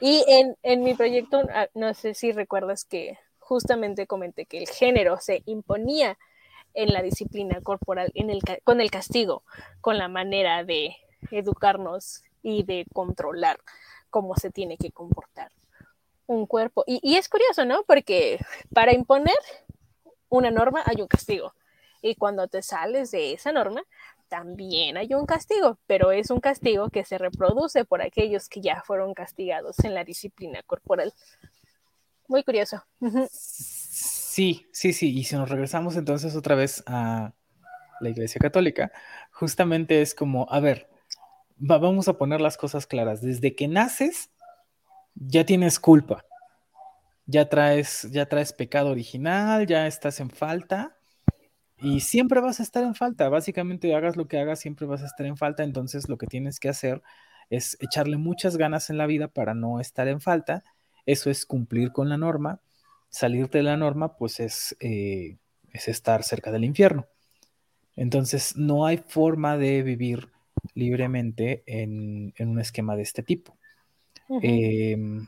Y 0.00 0.24
en, 0.28 0.56
en 0.62 0.82
mi 0.82 0.94
proyecto, 0.94 1.42
ah, 1.54 1.68
no 1.74 1.94
sé 1.94 2.14
si 2.14 2.32
recuerdas 2.32 2.84
que 2.84 3.18
justamente 3.38 4.06
comenté 4.06 4.46
que 4.46 4.58
el 4.58 4.68
género 4.68 5.18
se 5.20 5.42
imponía 5.46 6.18
en 6.74 6.92
la 6.92 7.02
disciplina 7.02 7.60
corporal, 7.60 8.10
en 8.14 8.30
el, 8.30 8.40
con 8.64 8.80
el 8.80 8.90
castigo, 8.90 9.42
con 9.80 9.98
la 9.98 10.08
manera 10.08 10.64
de 10.64 10.96
educarnos 11.30 12.22
y 12.42 12.62
de 12.64 12.86
controlar 12.92 13.58
cómo 14.10 14.36
se 14.36 14.50
tiene 14.50 14.76
que 14.76 14.90
comportar 14.90 15.52
un 16.26 16.46
cuerpo. 16.46 16.84
Y, 16.86 17.16
es 17.16 17.28
curioso, 17.28 17.64
¿no? 17.64 17.82
Porque 17.84 18.38
para 18.72 18.92
imponer 18.92 19.36
una 20.28 20.50
norma 20.50 20.82
hay 20.86 21.02
un 21.02 21.08
castigo. 21.08 21.54
Y 22.00 22.16
cuando 22.16 22.48
te 22.48 22.62
sales 22.62 23.10
de 23.10 23.32
esa 23.32 23.52
norma, 23.52 23.82
también 24.32 24.96
hay 24.96 25.12
un 25.12 25.26
castigo, 25.26 25.78
pero 25.86 26.10
es 26.10 26.30
un 26.30 26.40
castigo 26.40 26.88
que 26.88 27.04
se 27.04 27.18
reproduce 27.18 27.84
por 27.84 28.00
aquellos 28.00 28.48
que 28.48 28.62
ya 28.62 28.82
fueron 28.82 29.12
castigados 29.12 29.78
en 29.84 29.92
la 29.92 30.04
disciplina 30.04 30.62
corporal. 30.62 31.12
Muy 32.28 32.42
curioso. 32.42 32.82
Sí, 33.30 34.66
sí, 34.72 34.94
sí. 34.94 35.14
Y 35.18 35.24
si 35.24 35.36
nos 35.36 35.50
regresamos 35.50 35.96
entonces 35.96 36.34
otra 36.34 36.54
vez 36.54 36.82
a 36.86 37.34
la 38.00 38.08
Iglesia 38.08 38.38
Católica, 38.38 38.90
justamente 39.32 40.00
es 40.00 40.14
como, 40.14 40.50
a 40.50 40.60
ver, 40.60 40.88
vamos 41.58 42.08
a 42.08 42.16
poner 42.16 42.40
las 42.40 42.56
cosas 42.56 42.86
claras. 42.86 43.20
Desde 43.20 43.54
que 43.54 43.68
naces, 43.68 44.30
ya 45.14 45.44
tienes 45.44 45.78
culpa. 45.78 46.24
Ya 47.26 47.50
traes, 47.50 48.08
ya 48.10 48.24
traes 48.30 48.54
pecado 48.54 48.92
original, 48.92 49.66
ya 49.66 49.86
estás 49.86 50.20
en 50.20 50.30
falta. 50.30 50.96
Y 51.82 52.00
siempre 52.00 52.40
vas 52.40 52.60
a 52.60 52.62
estar 52.62 52.84
en 52.84 52.94
falta. 52.94 53.28
Básicamente, 53.28 53.94
hagas 53.94 54.16
lo 54.16 54.28
que 54.28 54.38
hagas, 54.38 54.60
siempre 54.60 54.86
vas 54.86 55.02
a 55.02 55.06
estar 55.06 55.26
en 55.26 55.36
falta. 55.36 55.64
Entonces, 55.64 56.08
lo 56.08 56.16
que 56.16 56.26
tienes 56.26 56.60
que 56.60 56.68
hacer 56.68 57.02
es 57.50 57.76
echarle 57.80 58.16
muchas 58.18 58.56
ganas 58.56 58.88
en 58.88 58.98
la 58.98 59.06
vida 59.06 59.28
para 59.28 59.54
no 59.54 59.80
estar 59.80 60.06
en 60.06 60.20
falta. 60.20 60.62
Eso 61.06 61.28
es 61.28 61.44
cumplir 61.44 61.90
con 61.90 62.08
la 62.08 62.16
norma. 62.16 62.60
Salirte 63.08 63.58
de 63.58 63.64
la 63.64 63.76
norma, 63.76 64.16
pues 64.16 64.38
es, 64.38 64.76
eh, 64.80 65.38
es 65.72 65.88
estar 65.88 66.22
cerca 66.22 66.52
del 66.52 66.64
infierno. 66.64 67.08
Entonces, 67.96 68.56
no 68.56 68.86
hay 68.86 68.98
forma 68.98 69.58
de 69.58 69.82
vivir 69.82 70.30
libremente 70.74 71.62
en, 71.66 72.32
un 72.38 72.60
esquema 72.60 72.96
de 72.96 73.02
este 73.02 73.22
tipo. 73.22 73.56
Em, 74.40 75.26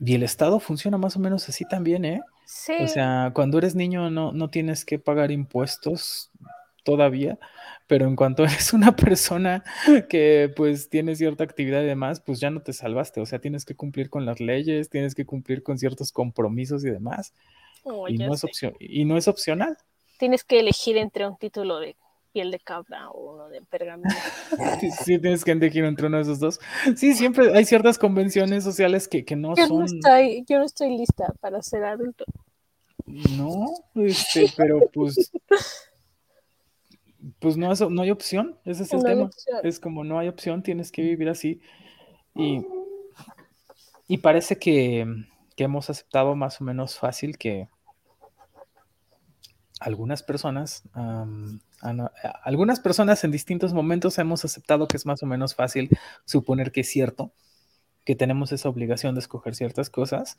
y 0.00 0.14
el 0.14 0.22
Estado 0.22 0.58
funciona 0.60 0.98
más 0.98 1.16
o 1.16 1.20
menos 1.20 1.48
así 1.48 1.64
también, 1.64 2.04
¿eh? 2.04 2.20
Sí. 2.52 2.74
O 2.80 2.88
sea, 2.88 3.30
cuando 3.34 3.58
eres 3.58 3.76
niño 3.76 4.10
no, 4.10 4.32
no 4.32 4.50
tienes 4.50 4.84
que 4.84 4.98
pagar 4.98 5.30
impuestos 5.30 6.30
todavía, 6.82 7.38
pero 7.86 8.06
en 8.06 8.16
cuanto 8.16 8.44
eres 8.44 8.72
una 8.72 8.96
persona 8.96 9.62
que 10.08 10.52
pues 10.56 10.88
tiene 10.88 11.14
cierta 11.14 11.44
actividad 11.44 11.82
y 11.82 11.86
demás, 11.86 12.20
pues 12.20 12.40
ya 12.40 12.50
no 12.50 12.60
te 12.60 12.72
salvaste, 12.72 13.20
o 13.20 13.26
sea, 13.26 13.38
tienes 13.38 13.64
que 13.64 13.76
cumplir 13.76 14.10
con 14.10 14.26
las 14.26 14.40
leyes, 14.40 14.90
tienes 14.90 15.14
que 15.14 15.24
cumplir 15.24 15.62
con 15.62 15.78
ciertos 15.78 16.10
compromisos 16.10 16.84
y 16.84 16.90
demás. 16.90 17.32
Oh, 17.84 18.08
y, 18.08 18.18
no 18.18 18.34
es 18.34 18.44
y 18.78 19.04
no 19.04 19.16
es 19.16 19.26
opcional 19.26 19.78
tienes 20.20 20.44
que 20.44 20.60
elegir 20.60 20.98
entre 20.98 21.26
un 21.26 21.36
título 21.38 21.80
de 21.80 21.96
piel 22.32 22.50
de 22.50 22.58
cabra 22.58 23.10
o 23.10 23.34
uno 23.34 23.48
de 23.48 23.62
pergamino. 23.62 24.08
Sí, 25.04 25.18
tienes 25.18 25.44
que 25.44 25.52
elegir 25.52 25.84
entre 25.84 26.06
uno 26.06 26.16
de 26.16 26.22
esos 26.22 26.40
dos. 26.40 26.60
Sí, 26.96 27.14
siempre 27.14 27.56
hay 27.56 27.64
ciertas 27.64 27.98
convenciones 27.98 28.64
sociales 28.64 29.08
que, 29.08 29.24
que 29.24 29.36
no 29.36 29.54
yo 29.56 29.66
son. 29.66 29.78
No 29.80 29.84
estoy, 29.84 30.44
yo 30.48 30.58
no 30.58 30.64
estoy 30.64 30.96
lista 30.96 31.32
para 31.40 31.62
ser 31.62 31.84
adulto. 31.84 32.24
No, 33.06 33.66
este, 33.94 34.46
pero 34.56 34.80
pues. 34.92 35.32
pues 37.38 37.56
no, 37.56 37.72
no 37.90 38.02
hay 38.02 38.10
opción, 38.10 38.58
ese 38.64 38.84
es 38.84 38.92
el 38.92 39.02
tema. 39.02 39.30
Es 39.62 39.80
como 39.80 40.04
no 40.04 40.18
hay 40.18 40.28
opción, 40.28 40.62
tienes 40.62 40.92
que 40.92 41.02
vivir 41.02 41.28
así. 41.28 41.60
Y, 42.34 42.64
y 44.06 44.18
parece 44.18 44.56
que, 44.58 45.06
que 45.56 45.64
hemos 45.64 45.90
aceptado 45.90 46.36
más 46.36 46.60
o 46.60 46.64
menos 46.64 46.98
fácil 46.98 47.36
que 47.36 47.68
algunas 49.80 50.22
personas, 50.22 50.84
algunas 52.42 52.80
personas 52.80 53.24
en 53.24 53.30
distintos 53.30 53.72
momentos 53.72 54.18
hemos 54.18 54.44
aceptado 54.44 54.86
que 54.86 54.96
es 54.96 55.06
más 55.06 55.22
o 55.22 55.26
menos 55.26 55.54
fácil 55.54 55.88
suponer 56.24 56.72
que 56.72 56.80
es 56.80 56.88
cierto, 56.88 57.32
que 58.04 58.14
tenemos 58.14 58.52
esa 58.52 58.68
obligación 58.68 59.14
de 59.14 59.20
escoger 59.20 59.54
ciertas 59.54 59.90
cosas, 59.90 60.38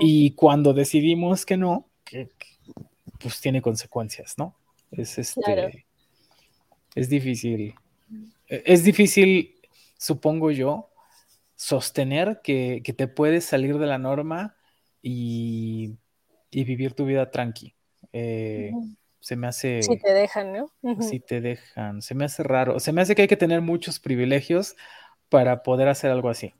y 0.00 0.32
cuando 0.32 0.72
decidimos 0.72 1.46
que 1.46 1.56
no, 1.56 1.86
que, 2.04 2.30
pues 3.20 3.40
tiene 3.40 3.62
consecuencias, 3.62 4.38
¿no? 4.38 4.54
Es 4.90 5.18
este, 5.18 5.84
es 6.94 7.08
difícil, 7.08 7.74
e, 8.48 8.62
es 8.66 8.84
difícil, 8.84 9.56
supongo 9.96 10.50
yo, 10.50 10.90
sostener 11.56 12.40
que, 12.42 12.82
que 12.84 12.92
te 12.92 13.08
puedes 13.08 13.44
salir 13.44 13.78
de 13.78 13.86
la 13.86 13.98
norma 13.98 14.56
y, 15.02 15.96
y 16.50 16.64
vivir 16.64 16.94
tu 16.94 17.04
vida 17.04 17.30
tranqui. 17.30 17.74
Eh, 18.12 18.72
se 19.20 19.36
me 19.36 19.46
hace... 19.46 19.82
Si 19.82 19.98
te 19.98 20.12
dejan, 20.12 20.52
¿no? 20.52 20.70
Si 21.00 21.20
te 21.20 21.40
dejan, 21.40 22.02
se 22.02 22.14
me 22.14 22.24
hace 22.24 22.42
raro. 22.42 22.80
Se 22.80 22.92
me 22.92 23.00
hace 23.00 23.14
que 23.14 23.22
hay 23.22 23.28
que 23.28 23.36
tener 23.36 23.60
muchos 23.60 24.00
privilegios 24.00 24.76
para 25.28 25.62
poder 25.62 25.88
hacer 25.88 26.10
algo 26.10 26.28
así. 26.28 26.54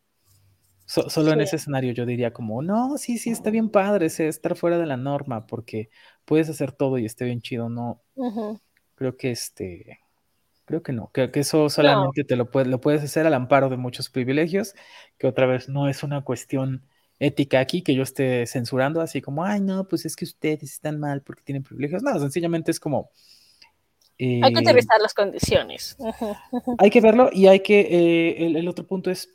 solo 0.85 1.32
en 1.32 1.40
ese 1.40 1.56
escenario 1.56 1.93
yo 1.93 2.06
diría 2.06 2.32
como, 2.32 2.62
no, 2.62 2.98
sí, 2.98 3.18
sí, 3.18 3.30
está 3.30 3.51
bien 3.51 3.70
padre 3.70 4.06
estar 4.06 4.56
fuera 4.56 4.78
de 4.78 4.86
la 4.86 4.97
norma 4.97 5.47
porque 5.47 5.90
puedes 6.24 6.48
hacer 6.48 6.72
todo 6.72 6.98
y 6.98 7.05
esté 7.05 7.24
bien 7.24 7.40
chido, 7.40 7.68
no. 7.68 8.02
Creo 8.94 9.16
que 9.16 9.30
este, 9.30 10.01
creo 10.64 10.82
que 10.82 10.93
no, 10.93 11.10
que, 11.12 11.30
eso 11.35 11.70
solamente 11.70 12.24
te 12.24 12.36
lo, 12.36 12.51
lo 12.52 12.80
puedes 12.80 13.02
hacer 13.02 13.26
al 13.26 13.35
amparo 13.35 13.68
de 13.68 13.76
muchos 13.76 14.10
privilegios, 14.10 14.74
que 15.16 15.26
otra 15.26 15.47
vez 15.47 15.68
no 15.68 15.89
es 15.89 16.02
una 16.02 16.24
cuestión 16.24 16.86
ética 17.19 17.61
aquí 17.61 17.82
que 17.82 17.95
yo 17.95 18.03
esté 18.03 18.47
censurando, 18.47 19.01
así 19.01 19.20
como, 19.20 19.45
ay, 19.45 19.61
no, 19.61 19.89
pues 19.89 20.05
es 20.07 20.15
que 20.15 20.24
ustedes 20.24 20.62
están 20.62 21.01
mal 21.01 21.23
porque 21.23 21.43
tienen 21.43 21.62
privilegios. 21.62 22.03
No, 22.03 22.19
sencillamente 22.19 22.70
es 22.70 22.78
como... 22.78 23.11
hay 24.19 24.40
que 24.40 24.47
eh, 24.47 24.62
aterrizar 24.62 25.01
las 25.01 25.15
condiciones. 25.15 25.97
Hay 26.78 26.90
que 26.90 27.01
verlo 27.01 27.31
y 27.32 27.47
hay 27.47 27.61
que, 27.61 27.81
eh, 27.81 28.47
el, 28.47 28.69
otro 28.69 28.86
punto 28.86 29.11
es, 29.11 29.31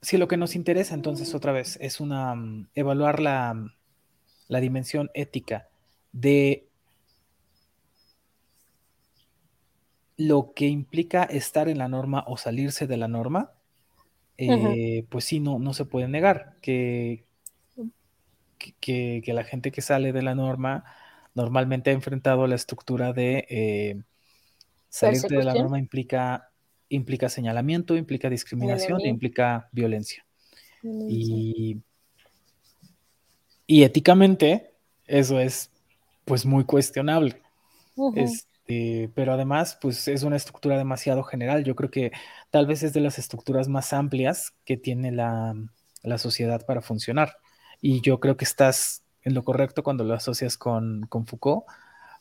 si 0.00 0.16
lo 0.16 0.28
que 0.28 0.38
nos 0.38 0.56
interesa 0.56 0.94
entonces 0.94 1.34
otra 1.34 1.52
vez 1.52 1.76
es 1.80 2.00
una, 2.00 2.34
mm, 2.34 2.68
evaluar 2.74 3.20
la, 3.20 3.52
mm, 3.52 3.70
la 4.48 4.60
dimensión 4.60 5.10
ética 5.14 5.68
de 6.12 6.66
lo 10.16 10.52
que 10.54 10.66
implica 10.66 11.24
estar 11.24 11.68
en 11.68 11.78
la 11.78 11.88
norma 11.88 12.24
o 12.26 12.36
salirse 12.36 12.86
de 12.86 12.96
la 12.98 13.08
norma, 13.08 13.52
eh, 14.40 15.04
pues 15.08 15.24
sí, 15.24 15.40
no, 15.40 15.58
no 15.58 15.74
se 15.74 15.84
puede 15.84 16.08
negar 16.08 16.56
que, 16.62 17.24
que, 18.80 19.22
la 19.26 19.44
gente 19.44 19.70
que 19.70 19.82
sale 19.82 20.12
de 20.12 20.22
la 20.22 20.34
norma 20.34 20.84
normalmente 21.34 21.90
ha 21.90 21.92
enfrentado 21.92 22.46
la 22.46 22.54
estructura 22.54 23.12
de 23.12 23.46
eh, 23.50 24.02
salir 24.88 25.20
de 25.22 25.44
la 25.44 25.54
norma 25.54 25.78
implica, 25.78 26.50
implica 26.88 27.28
señalamiento, 27.28 27.96
implica 27.96 28.30
discriminación, 28.30 29.00
implica 29.02 29.68
violencia. 29.72 30.24
Y, 30.82 31.76
y, 33.66 33.82
éticamente 33.82 34.72
eso 35.06 35.38
es 35.38 35.70
pues 36.24 36.46
muy 36.46 36.64
cuestionable. 36.64 37.42
Eh, 38.72 39.10
pero 39.16 39.32
además, 39.32 39.76
pues 39.80 40.06
es 40.06 40.22
una 40.22 40.36
estructura 40.36 40.78
demasiado 40.78 41.24
general. 41.24 41.64
Yo 41.64 41.74
creo 41.74 41.90
que 41.90 42.12
tal 42.50 42.66
vez 42.66 42.84
es 42.84 42.92
de 42.92 43.00
las 43.00 43.18
estructuras 43.18 43.66
más 43.66 43.92
amplias 43.92 44.54
que 44.64 44.76
tiene 44.76 45.10
la, 45.10 45.56
sociedad 46.18 46.64
para 46.64 46.80
funcionar. 46.80 47.36
Y 47.80 48.00
yo 48.00 48.20
creo 48.20 48.36
que 48.36 48.44
estás 48.44 49.02
en 49.22 49.34
lo 49.34 49.42
correcto 49.42 49.82
cuando 49.82 50.04
lo 50.04 50.14
asocias 50.14 50.56
con, 50.56 51.08
Foucault, 51.10 51.64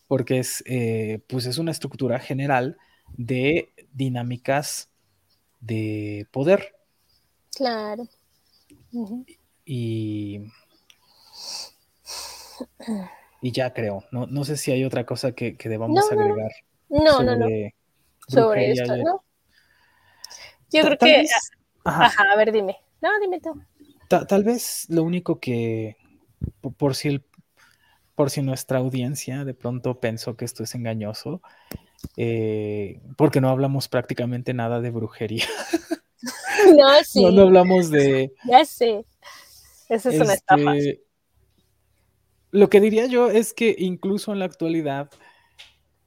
porque 0.08 0.40
es, 0.40 0.64
eh, 0.66 1.22
pues 1.28 1.46
es 1.46 1.60
una 1.60 1.70
estructura 1.70 2.18
general 2.18 2.78
de 3.16 3.72
dinámicas 3.94 4.90
de 5.60 6.26
poder. 6.32 6.76
Claro. 7.56 8.08
Y 9.66 10.42
y 13.42 13.52
ya 13.52 13.74
creo. 13.74 14.04
No, 14.12 14.28
no 14.28 14.44
sé 14.44 14.58
si 14.58 14.72
hay 14.72 14.84
otra 14.84 15.06
cosa 15.06 15.32
que, 15.34 15.56
que 15.56 15.70
debamos 15.70 16.12
agregar. 16.12 16.52
No, 16.90 17.14
sobre 17.14 17.26
no, 17.26 17.36
no. 17.36 17.48
Sobre 18.28 18.72
esto, 18.72 18.98
¿no? 18.98 19.24
Yo 20.72 20.84
creo 20.84 20.98
que. 20.98 21.26
Ajá. 21.84 22.12
a 22.32 22.36
ver, 22.36 22.52
dime. 22.52 22.78
No, 23.02 23.10
dime 23.20 23.40
tú. 23.40 23.60
tal 24.08 24.44
vez 24.44 24.86
lo 24.90 25.04
único 25.04 25.40
que. 25.40 25.98
Por, 26.78 26.96
si 26.96 27.10
el, 27.10 27.24
por 28.16 28.30
si 28.30 28.42
nuestra 28.42 28.80
audiencia 28.80 29.44
de 29.46 29.54
pronto 29.54 30.00
pensó 30.00 30.38
que 30.38 30.46
esto 30.46 30.64
es 30.64 30.76
engañoso, 30.76 31.42
eh, 32.18 33.02
porque 33.18 33.42
no 33.42 33.50
hablamos 33.50 33.88
prácticamente 33.88 34.54
nada 34.54 34.80
de 34.80 34.92
brujería. 34.92 35.46
No, 36.78 37.04
sí. 37.04 37.24
No, 37.24 37.44
hablamos 37.44 37.90
de. 37.90 38.34
Ya 38.46 38.66
sé. 38.66 39.06
Esa 39.88 40.10
es 40.10 40.20
una 40.20 40.34
estafa. 40.34 40.74
Lo 42.52 42.70
que 42.70 42.82
diría 42.82 43.06
yo 43.06 43.30
es 43.30 43.54
que 43.54 43.76
incluso 43.78 44.34
en 44.34 44.40
la 44.40 44.46
actualidad 44.46 45.12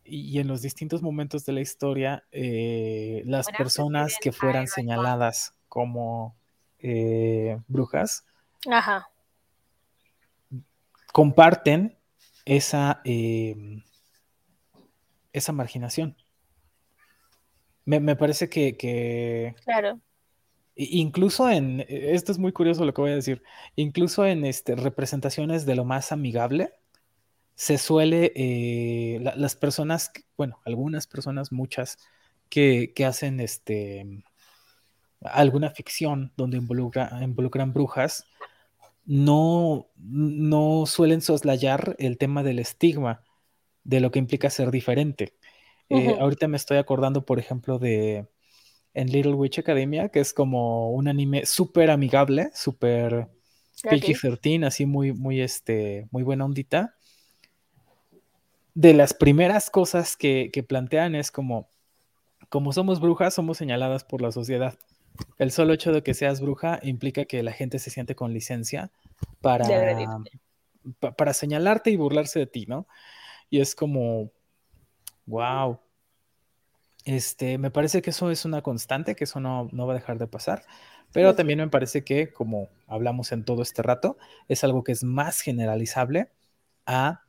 y 0.04 0.40
en 0.40 0.48
los 0.48 0.62
distintos 0.62 1.02
momentos 1.02 1.44
de 1.44 1.52
la 1.52 1.60
historia, 1.60 2.24
eh, 2.32 3.22
las 3.24 3.48
personas 3.50 4.16
que 4.20 4.32
fueran 4.32 4.66
señaladas 4.66 5.54
como 5.68 6.36
eh, 6.80 7.58
brujas 7.68 8.24
comparten 11.12 11.96
esa, 12.44 13.00
em, 13.04 13.82
esa 15.32 15.52
marginación. 15.52 16.16
Me, 17.84 18.16
parece 18.16 18.48
que, 18.48 18.76
que, 18.76 19.54
Claro. 19.64 20.00
Incluso 20.90 21.48
en, 21.50 21.80
e, 21.80 22.14
esto 22.14 22.32
es 22.32 22.38
muy 22.38 22.52
curioso 22.52 22.84
lo 22.84 22.94
que 22.94 23.00
voy 23.00 23.12
a 23.12 23.16
decir, 23.16 23.42
incluso 23.76 24.26
en 24.26 24.44
este, 24.44 24.76
representaciones 24.76 25.66
de 25.66 25.76
lo 25.76 25.84
más 25.84 26.12
amigable, 26.12 26.72
se 27.54 27.78
suele, 27.78 28.32
eh, 28.34 29.20
las 29.36 29.56
personas, 29.56 30.10
bueno, 30.36 30.60
algunas 30.64 31.06
personas, 31.06 31.52
muchas, 31.52 31.98
que, 32.48 32.92
hacen 33.06 33.40
este, 33.40 34.24
alguna 35.20 35.70
ficción 35.70 36.32
donde 36.36 36.58
involucra, 36.58 37.18
involucran 37.22 37.72
brujas, 37.72 38.26
no, 39.04 39.88
no 39.96 40.84
suelen 40.86 41.22
soslayar 41.22 41.96
el 41.98 42.18
tema 42.18 42.42
del 42.42 42.58
estigma, 42.58 43.22
de 43.84 44.00
lo 44.00 44.10
que 44.10 44.18
implica 44.18 44.50
ser 44.50 44.70
diferente. 44.70 45.34
Eh, 45.88 46.16
ahorita 46.18 46.48
me 46.48 46.56
estoy 46.56 46.78
acordando, 46.78 47.24
por 47.26 47.38
ejemplo, 47.38 47.78
de 47.78 48.26
en 48.94 49.10
Little 49.10 49.34
Witch 49.34 49.58
Academia, 49.58 50.08
que 50.08 50.20
es 50.20 50.32
como 50.32 50.90
un 50.90 51.08
anime 51.08 51.46
súper 51.46 51.90
amigable, 51.90 52.50
súper 52.54 53.28
PG-13, 53.82 54.66
así 54.66 54.86
muy, 54.86 55.12
muy, 55.12 55.40
este, 55.40 56.06
muy 56.10 56.22
buena 56.22 56.44
ondita. 56.44 56.94
De 58.74 58.94
las 58.94 59.14
primeras 59.14 59.70
cosas 59.70 60.16
que, 60.16 60.64
plantean 60.66 61.14
es 61.14 61.30
como, 61.30 61.68
como 62.48 62.72
somos 62.72 63.00
brujas, 63.00 63.34
somos 63.34 63.58
señaladas 63.58 64.04
por 64.04 64.22
la 64.22 64.32
sociedad. 64.32 64.78
El 65.38 65.50
solo 65.50 65.74
hecho 65.74 65.92
de 65.92 66.02
que 66.02 66.14
seas 66.14 66.40
bruja 66.40 66.80
implica 66.82 67.24
que 67.24 67.42
la 67.42 67.52
gente 67.52 67.78
se 67.78 67.90
siente 67.90 68.14
con 68.14 68.32
licencia 68.32 68.90
para, 69.40 69.66
para 71.16 71.34
señalarte 71.34 71.90
y 71.90 71.96
burlarse 71.96 72.38
de 72.38 72.46
ti, 72.46 72.64
¿no? 72.66 72.86
Y 73.50 73.60
es 73.60 73.74
como, 73.74 74.30
wow, 75.26 75.78
este, 77.04 77.58
me 77.58 77.70
parece 77.70 78.02
que 78.02 78.10
eso 78.10 78.30
es 78.30 78.44
una 78.44 78.62
constante, 78.62 79.16
que 79.16 79.24
eso 79.24 79.40
no, 79.40 79.68
va 79.72 79.92
a 79.92 79.96
dejar 79.96 80.18
de 80.18 80.26
pasar, 80.26 80.64
pero 81.12 81.34
también 81.34 81.58
me 81.58 81.68
parece 81.68 82.04
que, 82.04 82.32
como 82.32 82.68
hablamos 82.86 83.32
en 83.32 83.44
todo 83.44 83.62
este 83.62 83.82
rato, 83.82 84.16
es 84.48 84.64
algo 84.64 84.82
que 84.82 84.92
es 84.92 85.04
más 85.04 85.40
generalizable 85.40 86.30
a 86.86 87.22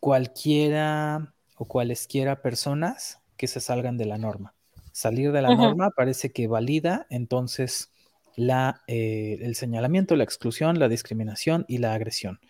cualquiera 0.00 1.32
o 1.56 1.66
cualesquiera 1.66 2.42
personas 2.42 3.20
que 3.36 3.46
se 3.46 3.60
salgan 3.60 3.98
de 3.98 4.06
la 4.06 4.18
norma. 4.18 4.54
Salir 4.92 5.30
de 5.30 5.42
la 5.42 5.54
norma 5.54 5.90
parece 5.90 6.32
que 6.32 6.48
valida 6.48 7.06
entonces 7.10 7.92
la, 8.34 8.82
eh, 8.86 9.38
el 9.42 9.54
señalamiento, 9.54 10.16
la 10.16 10.24
exclusión, 10.24 10.78
la 10.78 10.88
discriminación 10.88 11.66
y 11.68 11.78
la 11.78 11.92
agresión. 11.92 12.40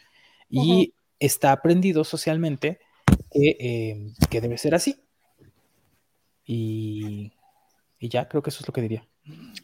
Y 0.48 0.94
está 1.19 1.51
aprendido 1.53 2.05
socialmente 2.05 2.78
que, 3.32 3.57
eh, 3.59 4.12
que 4.31 4.40
debe 4.40 4.59
ser 4.59 4.74
así 4.74 5.05
y, 6.47 7.32
ya, 8.01 8.28
creo 8.28 8.43
que 8.43 8.51
eso 8.51 8.60
es 8.60 8.68
lo 8.68 8.73
que 8.73 8.82
diría. 8.82 9.06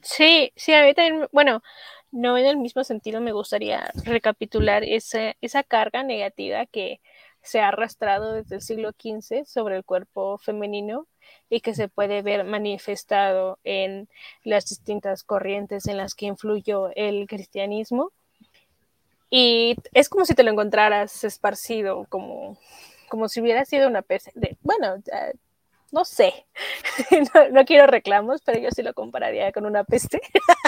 Sí, 0.03 0.53
sí, 0.57 0.75
a 0.75 0.85
mí 0.85 0.95
también, 0.95 1.29
bueno, 1.33 1.63
no 2.11 2.37
en 2.37 2.47
el 2.47 2.57
mismo 2.57 2.83
sentido 2.83 3.21
me 3.21 3.33
gustaría 3.33 3.91
recapitular 4.05 4.83
esa, 4.83 5.35
esa 5.41 5.63
carga 5.63 6.03
negativa 6.03 6.67
que 6.67 7.01
se 7.43 7.61
ha 7.61 7.69
arrastrado 7.69 8.33
desde 8.35 8.57
el 8.57 8.63
siglo 8.63 8.91
XV 8.93 9.45
sobre 9.47 9.77
el 9.77 9.85
cuerpo 9.85 10.39
femenino 10.39 11.07
y 11.49 11.61
que 11.61 11.75
se 11.75 11.89
puede 11.89 12.23
ver 12.23 12.45
manifestado 12.45 13.59
en 13.65 14.09
las 14.45 14.67
distintas 14.67 15.25
corrientes 15.25 15.87
en 15.87 15.97
las 15.97 16.15
que 16.15 16.27
influyó 16.27 16.91
el 16.95 17.27
cristianismo. 17.27 18.13
Y 19.29 19.77
es 19.93 20.09
como 20.09 20.25
si 20.25 20.35
te 20.35 20.43
lo 20.43 20.51
encontraras 20.51 21.25
esparcido, 21.25 22.07
como, 22.09 22.59
como 23.09 23.29
si 23.29 23.41
hubiera 23.41 23.65
sido 23.65 23.89
una 23.89 24.03
peste. 24.03 24.31
De, 24.35 24.57
bueno, 24.61 24.97
no 25.93 26.05
sé, 26.05 26.47
no, 27.53 27.65
quiero 27.65 27.87
reclamos, 27.87 28.41
pero 28.43 28.59
yo 28.59 28.71
sí 28.71 28.83
lo 28.83 28.95
compararía 28.95 29.53
con 29.53 29.67
una 29.67 29.85
peste. 29.85 30.21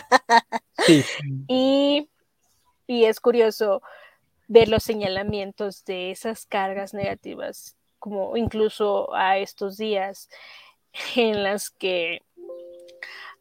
y, 1.49 2.09
y 2.87 3.05
es 3.07 3.21
curioso 3.21 3.83
ver 4.47 4.69
los 4.69 4.83
señalamientos 4.83 5.85
de 5.87 6.11
esas 6.11 6.47
cargas 6.47 6.93
negativas, 6.93 7.77
como 7.99 8.37
incluso 8.37 9.13
a 9.15 9.39
estos 9.39 9.79
días 9.79 10.29
en 11.17 11.43
las 11.43 11.71
que, 11.71 12.21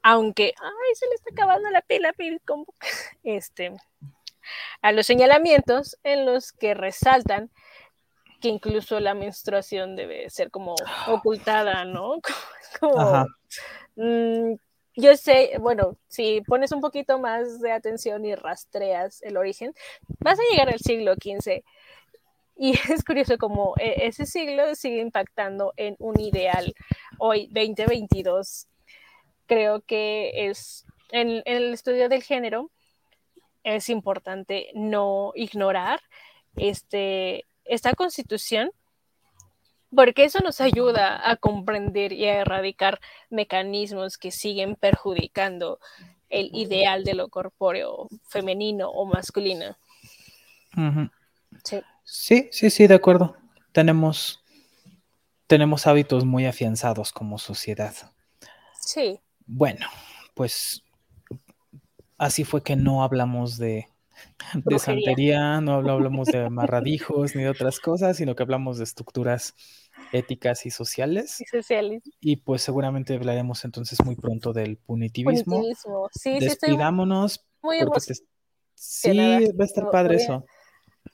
aunque, 0.01 0.53
ay, 0.57 0.95
se 0.95 1.07
le 1.07 1.15
está 1.15 1.31
acabando 1.33 1.69
la 1.69 1.81
pila, 1.81 2.13
como, 2.45 2.65
este, 3.23 3.73
a 4.81 4.91
los 4.93 5.05
señalamientos 5.05 5.97
en 6.03 6.25
los 6.25 6.53
que 6.53 6.73
resaltan 6.73 7.51
que 8.43 8.49
incluso 8.49 8.99
la 8.99 9.13
menstruación 9.13 9.95
debe 9.95 10.29
ser 10.29 10.51
como 10.51 10.75
ocultada, 11.07 11.85
¿no? 11.85 12.19
Como, 12.79 13.27
mm, 13.95 14.55
yo 14.95 15.15
sé, 15.15 15.51
bueno, 15.59 15.95
si 16.07 16.41
pones 16.41 16.71
un 16.71 16.81
poquito 16.81 17.19
más 17.19 17.61
de 17.61 17.71
atención 17.71 18.25
y 18.25 18.33
rastreas 18.33 19.21
el 19.21 19.37
origen, 19.37 19.73
vas 20.19 20.39
a 20.39 20.43
llegar 20.51 20.69
al 20.69 20.79
siglo 20.79 21.13
XV. 21.13 21.63
Y 22.55 22.73
es 22.91 23.03
curioso 23.05 23.37
como 23.37 23.75
e, 23.77 24.07
ese 24.07 24.25
siglo 24.25 24.75
sigue 24.75 24.99
impactando 24.99 25.73
en 25.77 25.95
un 25.99 26.19
ideal 26.19 26.73
hoy, 27.19 27.47
2022. 27.51 28.67
Creo 29.45 29.81
que 29.81 30.49
es 30.49 30.85
en, 31.11 31.43
el 31.45 31.73
estudio 31.75 32.09
del 32.09 32.23
género 32.23 32.71
es 33.63 33.87
importante 33.87 34.71
no 34.73 35.31
ignorar 35.35 36.01
este, 36.55 37.45
esta 37.65 37.93
constitución 37.93 38.71
porque 39.95 40.25
eso 40.25 40.39
nos 40.39 40.59
ayuda 40.61 41.29
a 41.29 41.35
comprender 41.35 42.13
y 42.13 42.25
a 42.25 42.39
erradicar 42.39 42.99
mecanismos 43.29 44.17
que 44.17 44.31
siguen 44.31 44.75
perjudicando 44.75 45.79
el 46.29 46.49
ideal 46.53 47.03
de 47.03 47.13
lo 47.13 47.29
corpóreo 47.29 48.07
femenino 48.27 48.89
o 48.89 49.05
masculino. 49.05 49.77
sí. 51.63 52.47
sí, 52.51 52.69
sí, 52.69 52.87
de 52.87 52.95
acuerdo. 52.95 53.37
Tenemos, 53.71 54.43
tenemos 55.47 55.85
hábitos 55.85 56.25
muy 56.25 56.45
afianzados 56.45 57.11
como 57.11 57.37
sociedad. 57.37 57.93
Sí. 58.79 59.19
Bueno, 59.45 59.87
pues 60.33 60.81
así 62.17 62.43
fue 62.43 62.63
que 62.63 62.75
no 62.75 63.03
hablamos 63.03 63.57
de, 63.57 63.87
de 64.53 64.79
santería, 64.79 65.61
no 65.61 65.73
hablamos 65.73 66.27
de 66.27 66.45
amarradijos 66.45 67.35
ni 67.35 67.43
de 67.43 67.49
otras 67.49 67.79
cosas, 67.79 68.17
sino 68.17 68.35
que 68.35 68.43
hablamos 68.43 68.77
de 68.77 68.83
estructuras 68.83 69.55
éticas 70.11 70.65
y 70.65 70.71
sociales. 70.71 71.41
Y 71.41 71.45
sociales. 71.45 72.03
Y 72.19 72.37
pues 72.37 72.61
seguramente 72.61 73.15
hablaremos 73.15 73.65
entonces 73.65 74.03
muy 74.03 74.15
pronto 74.15 74.53
del 74.53 74.77
punitivismo. 74.77 75.55
punitivismo. 75.55 76.09
Sí, 76.11 76.39
Despidámonos. 76.39 77.45
muy 77.61 77.79
Sí, 78.75 79.17
va 79.17 79.63
a 79.63 79.65
estar 79.65 79.89
padre 79.91 80.17
eso. 80.17 80.45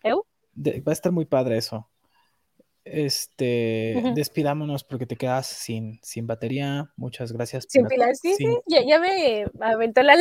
va 0.05 0.91
a 0.91 0.91
estar 0.91 1.11
muy 1.11 1.25
padre 1.25 1.57
eso. 1.57 1.89
Este, 2.83 4.01
despidámonos 4.15 4.83
porque 4.83 5.05
te 5.05 5.15
quedas 5.15 5.45
sin, 5.45 5.99
sin 6.01 6.25
batería. 6.25 6.91
Muchas 6.95 7.31
gracias. 7.31 7.65
Sin 7.69 7.85
pilas, 7.85 8.19
sí, 8.19 8.33
sí, 8.35 8.47
Ya, 8.67 8.81
ya, 8.85 8.99
me 8.99 9.45
aventó 9.59 10.01
la 10.01 10.15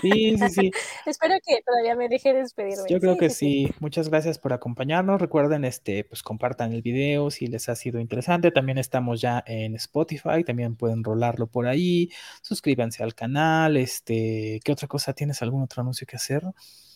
Sí, 0.00 0.36
sí, 0.38 0.48
sí. 0.48 0.70
Espero 1.06 1.34
que 1.44 1.62
todavía 1.66 1.96
me 1.96 2.08
deje 2.08 2.32
despedirme. 2.32 2.84
Yo 2.88 3.00
creo 3.00 3.16
que 3.16 3.30
sí, 3.30 3.72
Muchas 3.80 4.08
gracias 4.08 4.38
por 4.38 4.52
acompañarnos. 4.52 5.20
Recuerden, 5.20 5.64
este, 5.64 6.04
pues 6.04 6.22
compartan 6.22 6.72
el 6.72 6.82
video 6.82 7.30
si 7.30 7.46
les 7.46 7.68
ha 7.68 7.76
sido 7.76 8.00
interesante. 8.00 8.50
También 8.50 8.78
estamos 8.78 9.20
ya 9.20 9.42
en 9.46 9.74
Spotify, 9.74 10.44
también 10.44 10.76
pueden 10.76 11.02
rolarlo 11.02 11.46
por 11.46 11.66
ahí. 11.66 12.10
Suscríbanse 12.42 13.02
al 13.02 13.14
canal. 13.14 13.76
Este, 13.76 14.60
¿qué 14.64 14.72
otra 14.72 14.88
cosa 14.88 15.12
tienes? 15.12 15.42
¿Algún 15.42 15.62
otro 15.62 15.82
anuncio 15.82 16.06
que 16.06 16.16
hacer? 16.16 16.42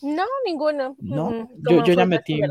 No, 0.01 0.25
ninguno. 0.45 0.95
No, 0.99 1.49
yo, 1.69 1.83
yo 1.83 1.93
ya 1.93 2.05
metí. 2.05 2.41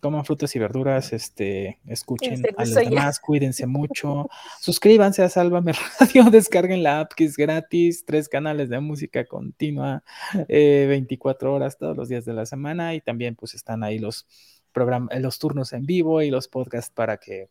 Coman 0.00 0.24
frutas 0.24 0.54
y 0.54 0.58
verduras, 0.58 1.12
este, 1.12 1.80
escuchen 1.86 2.42
a 2.56 2.64
los 2.64 2.74
demás, 2.74 3.20
cuídense 3.20 3.66
mucho. 3.66 4.28
Suscríbanse 4.60 5.22
a 5.22 5.28
Sálvame 5.28 5.72
Radio, 5.72 6.24
descarguen 6.30 6.82
la 6.82 7.00
app 7.00 7.12
que 7.14 7.24
es 7.24 7.36
gratis, 7.36 8.04
tres 8.04 8.28
canales 8.28 8.68
de 8.68 8.80
música 8.80 9.24
continua, 9.26 10.02
24 10.48 11.48
eh, 11.48 11.52
horas 11.52 11.78
todos 11.78 11.96
los 11.96 12.08
días 12.08 12.24
de 12.24 12.32
la 12.32 12.46
semana 12.46 12.94
y 12.94 13.00
también 13.00 13.34
pues 13.34 13.54
están 13.54 13.82
ahí 13.82 13.98
los 13.98 14.26
programas, 14.72 15.18
los 15.20 15.38
turnos 15.38 15.72
en 15.72 15.86
vivo 15.86 16.22
y 16.22 16.30
los 16.30 16.48
podcasts 16.48 16.92
para 16.94 17.18
que 17.18 17.48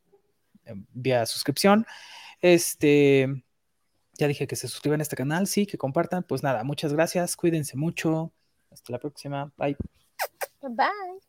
eh, 0.65 0.73
vía 0.93 1.25
suscripción. 1.25 1.85
Este, 2.41 3.43
ya 4.13 4.27
dije 4.27 4.47
que 4.47 4.55
se 4.55 4.67
suscriban 4.67 4.99
a 4.99 5.03
este 5.03 5.15
canal, 5.15 5.47
sí, 5.47 5.65
que 5.65 5.77
compartan. 5.77 6.23
Pues 6.23 6.43
nada, 6.43 6.63
muchas 6.63 6.93
gracias, 6.93 7.35
cuídense 7.35 7.77
mucho. 7.77 8.31
Hasta 8.73 8.91
la 8.91 8.99
próxima. 8.99 9.51
Bye. 9.57 9.77
Bye. 10.61 11.19